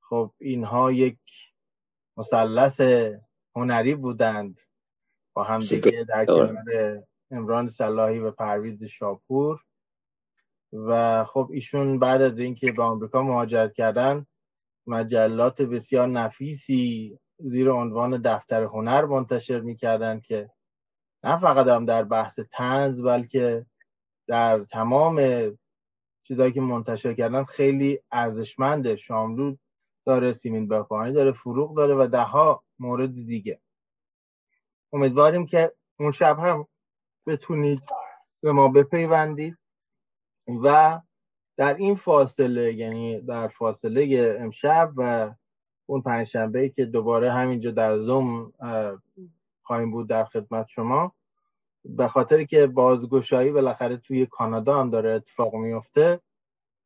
خب 0.00 0.32
اینها 0.38 0.92
یک 0.92 1.18
مثلث 2.16 2.80
هنری 3.56 3.94
بودند. 3.94 4.60
با 5.32 5.44
هم 5.44 5.58
دیگه 5.58 6.04
در 6.08 6.26
کنار 6.26 7.02
امران 7.30 7.70
صلاحی 7.70 8.18
و 8.18 8.30
پرویز 8.30 8.84
شاپور. 8.84 9.60
و 10.72 11.24
خب 11.24 11.48
ایشون 11.52 11.98
بعد 11.98 12.22
از 12.22 12.38
اینکه 12.38 12.72
به 12.72 12.82
آمریکا 12.82 13.22
مهاجرت 13.22 13.72
کردن 13.72 14.26
مجلات 14.86 15.62
بسیار 15.62 16.06
نفیسی 16.06 17.18
زیر 17.38 17.70
عنوان 17.70 18.22
دفتر 18.22 18.62
هنر 18.62 19.04
منتشر 19.04 19.60
می‌کردن 19.60 20.20
که 20.20 20.50
نه 21.24 21.40
فقط 21.40 21.66
هم 21.66 21.84
در 21.84 22.04
بحث 22.04 22.38
تنز 22.52 23.00
بلکه 23.00 23.66
در 24.28 24.58
تمام 24.58 25.20
چیزهایی 26.28 26.52
که 26.52 26.60
منتشر 26.60 27.14
کردن 27.14 27.44
خیلی 27.44 28.00
ارزشمنده. 28.12 28.96
شاملو 28.96 29.56
داره 30.06 30.38
سیمین 30.42 30.68
بخوانی 30.68 31.12
داره 31.12 31.32
فروغ 31.32 31.76
داره 31.76 31.94
و 31.94 32.06
ده 32.06 32.22
ها 32.22 32.64
مورد 32.78 33.14
دیگه. 33.14 33.60
امیدواریم 34.92 35.46
که 35.46 35.72
اون 35.98 36.12
شب 36.12 36.38
هم 36.38 36.66
بتونید 37.26 37.82
به 38.42 38.52
ما 38.52 38.68
بپیوندید. 38.68 39.56
و 40.56 41.00
در 41.56 41.74
این 41.74 41.96
فاصله 41.96 42.74
یعنی 42.74 43.20
در 43.20 43.48
فاصله 43.48 44.36
امشب 44.40 44.92
و 44.96 45.30
اون 45.86 46.02
پنجشنبه 46.02 46.68
که 46.68 46.84
دوباره 46.84 47.32
همینجا 47.32 47.70
در 47.70 47.98
زوم 47.98 48.52
خواهیم 49.62 49.90
بود 49.90 50.08
در 50.08 50.24
خدمت 50.24 50.66
شما 50.68 51.12
به 51.84 52.08
خاطر 52.08 52.44
که 52.44 52.66
بازگشایی 52.66 53.50
بالاخره 53.50 53.96
توی 53.96 54.26
کانادا 54.26 54.80
هم 54.80 54.90
داره 54.90 55.10
اتفاق 55.10 55.54
میفته 55.54 56.20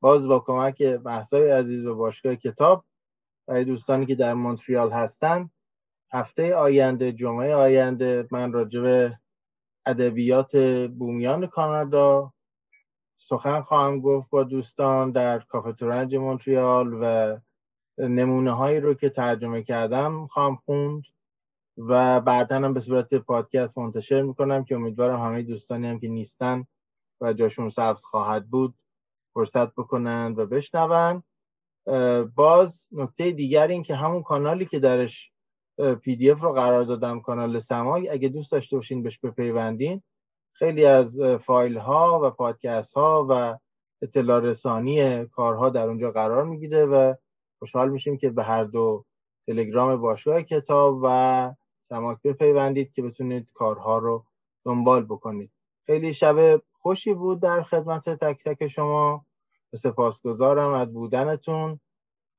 باز 0.01 0.27
با 0.27 0.41
کمک 0.41 0.83
بحثای 0.83 1.51
عزیز 1.51 1.87
و 1.87 1.95
باشگاه 1.95 2.37
کتاب 2.37 2.85
برای 3.47 3.65
دوستانی 3.65 4.07
که 4.07 4.15
در 4.15 4.35
مونتریال 4.35 4.93
هستن 4.93 5.51
هفته 6.13 6.55
آینده 6.55 7.13
جمعه 7.13 7.55
آینده 7.55 8.29
من 8.31 8.53
راجع 8.53 8.81
به 8.81 9.19
ادبیات 9.87 10.57
بومیان 10.99 11.47
کانادا 11.47 12.33
سخن 13.29 13.61
خواهم 13.61 14.01
گفت 14.01 14.31
با 14.31 14.45
دوستان 14.45 15.11
در 15.11 15.39
کافه 15.39 15.73
تورنج 15.73 16.17
مونتریال 16.17 16.99
و 17.01 17.37
نمونه 17.99 18.53
هایی 18.53 18.81
رو 18.81 18.95
که 18.95 19.11
ترجمه 19.11 19.63
کردم 19.63 20.27
خواهم 20.27 20.57
خوند 20.57 21.03
و 21.79 22.21
بعدا 22.21 22.57
هم 22.57 22.75
به 22.75 22.81
صورت 22.81 23.15
پادکست 23.15 23.79
منتشر 23.79 24.23
می‌کنم 24.23 24.65
که 24.65 24.75
امیدوارم 24.75 25.21
همه 25.21 25.43
دوستانی 25.43 25.87
هم 25.87 26.01
که 26.01 26.09
نیستن 26.09 26.65
و 27.21 27.33
جاشون 27.33 27.71
سبز 27.71 28.03
خواهد 28.03 28.47
بود 28.47 28.75
فرصت 29.35 29.75
بکنند 29.75 30.39
و 30.39 30.47
بشنوند 30.47 31.23
باز 32.35 32.69
نکته 32.93 33.31
دیگر 33.31 33.67
این 33.67 33.83
که 33.83 33.95
همون 33.95 34.23
کانالی 34.23 34.67
که 34.67 34.79
درش 34.79 35.31
پی 36.03 36.17
دی 36.17 36.31
اف 36.31 36.41
رو 36.41 36.53
قرار 36.53 36.85
دادم 36.85 37.21
کانال 37.21 37.61
سمای 37.61 38.09
اگه 38.09 38.29
دوست 38.29 38.53
داشته 38.53 38.77
باشین 38.77 39.03
بهش 39.03 39.19
بپیوندین. 39.19 40.03
خیلی 40.59 40.85
از 40.85 41.21
فایل 41.21 41.77
ها 41.77 42.21
و 42.23 42.31
پادکست 42.31 42.93
ها 42.95 43.27
و 43.31 43.59
اطلاع 44.03 44.41
رسانی 44.41 45.27
کارها 45.27 45.69
در 45.71 45.87
اونجا 45.89 46.11
قرار 46.11 46.45
می‌گیره 46.45 46.85
و 46.85 47.15
خوشحال 47.59 47.91
میشیم 47.91 48.17
که 48.17 48.31
به 48.31 48.45
هر 48.45 48.65
دو 48.65 49.05
تلگرام 49.47 49.97
باشگاه 49.97 50.43
کتاب 50.43 51.01
و 51.03 51.55
سماک 51.89 52.19
بپیوندید 52.25 52.93
که 52.93 53.03
بتونید 53.03 53.49
کارها 53.55 53.99
رو 53.99 54.25
دنبال 54.65 55.05
بکنید. 55.05 55.51
خیلی 55.87 56.15
شب 56.15 56.63
خوشی 56.73 57.15
بود 57.15 57.41
در 57.41 57.63
خدمت 57.63 58.09
تک 58.09 58.45
تک 58.45 58.69
شما. 58.69 59.25
سپاسگزارم 59.83 60.73
از 60.73 60.93
بودنتون 60.93 61.81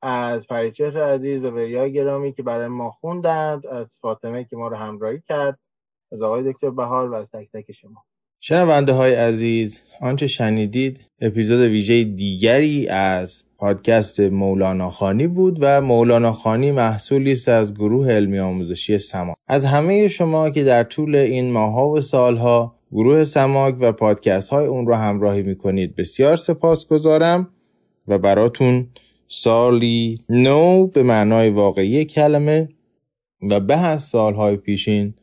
از 0.01 0.45
فریچهر 0.45 1.03
عزیز 1.03 1.43
و 1.43 1.51
وریای 1.51 1.93
گرامی 1.93 2.33
که 2.33 2.43
برای 2.43 2.67
ما 2.67 2.91
خوندند 2.91 3.67
از 3.67 3.87
فاطمه 4.01 4.43
که 4.43 4.55
ما 4.55 4.67
رو 4.67 4.75
همراهی 4.75 5.21
کرد. 5.27 5.59
از 6.11 6.21
آقای 6.21 6.53
دکتر 6.53 6.69
بهار 6.69 7.09
و 7.09 7.13
از 7.13 7.25
تک 7.33 7.47
تک 7.53 7.71
شما. 7.81 8.03
شنونده 8.39 8.93
های 8.93 9.15
عزیز 9.15 9.81
آنچه 10.01 10.27
شنیدید 10.27 11.07
اپیزود 11.21 11.59
ویژه 11.59 12.03
دیگری 12.03 12.87
از 12.87 13.45
پادکست 13.57 14.19
مولانا 14.19 14.89
خانی 14.89 15.27
بود 15.27 15.57
و 15.61 15.81
مولانا 15.81 16.31
خانی 16.31 16.71
محصولی 16.71 17.31
است 17.31 17.49
از 17.49 17.73
گروه 17.73 18.11
علمی 18.11 18.39
آموزشی 18.39 18.97
سماک. 18.97 19.35
از 19.47 19.65
همه 19.65 20.07
شما 20.07 20.49
که 20.49 20.63
در 20.63 20.83
طول 20.83 21.15
این 21.15 21.51
ماها 21.51 21.89
و 21.89 22.01
سالها 22.01 22.75
گروه 22.91 23.23
سماک 23.23 23.75
و 23.79 23.91
پادکست 23.91 24.49
های 24.49 24.65
اون 24.65 24.87
رو 24.87 24.93
همراهی 24.93 25.43
می‌کنید 25.43 25.95
بسیار 25.95 26.37
سپاس 26.37 26.87
گذارم 26.87 27.49
و 28.07 28.17
براتون 28.17 28.87
سالی 29.27 30.21
نو 30.29 30.87
به 30.87 31.03
معنای 31.03 31.49
واقعی 31.49 32.05
کلمه 32.05 32.69
و 33.49 33.59
به 33.59 33.85
از 33.85 34.03
سالهای 34.03 34.57
پیشین 34.57 35.13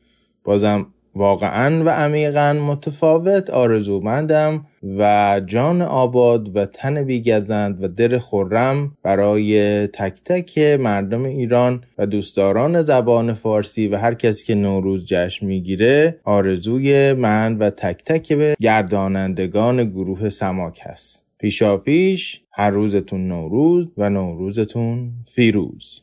بازم 0.44 0.86
واقعا 1.14 1.85
و 1.85 1.89
عمیقا 1.89 2.52
متفاوت 2.52 3.51
آرزومندم 3.51 4.66
و 4.98 5.40
جان 5.47 5.82
آباد 5.82 6.56
و 6.56 6.66
تن 6.66 7.05
بیگزند 7.05 7.85
و 7.85 7.89
در 7.89 8.19
خورم 8.19 8.97
برای 9.02 9.86
تک 9.86 10.20
تک 10.24 10.59
مردم 10.59 11.24
ایران 11.24 11.85
و 11.98 12.06
دوستداران 12.06 12.82
زبان 12.82 13.32
فارسی 13.32 13.89
و 13.89 13.97
هر 13.97 14.14
کسی 14.14 14.47
که 14.47 14.55
نوروز 14.55 15.05
جشن 15.06 15.47
می‌گیره 15.47 16.20
آرزوی 16.24 17.12
من 17.12 17.59
و 17.59 17.70
تک 17.70 18.05
تک 18.05 18.32
به 18.32 18.55
گردانندگان 18.60 19.90
گروه 19.90 20.28
سماک 20.28 20.81
هست. 20.82 21.27
پیشا 21.39 21.77
پیش 21.77 22.40
هر 22.52 22.70
روزتون 22.70 23.28
نوروز 23.28 23.86
و 23.97 24.10
نوروزتون 24.10 25.12
فیروز. 25.35 26.02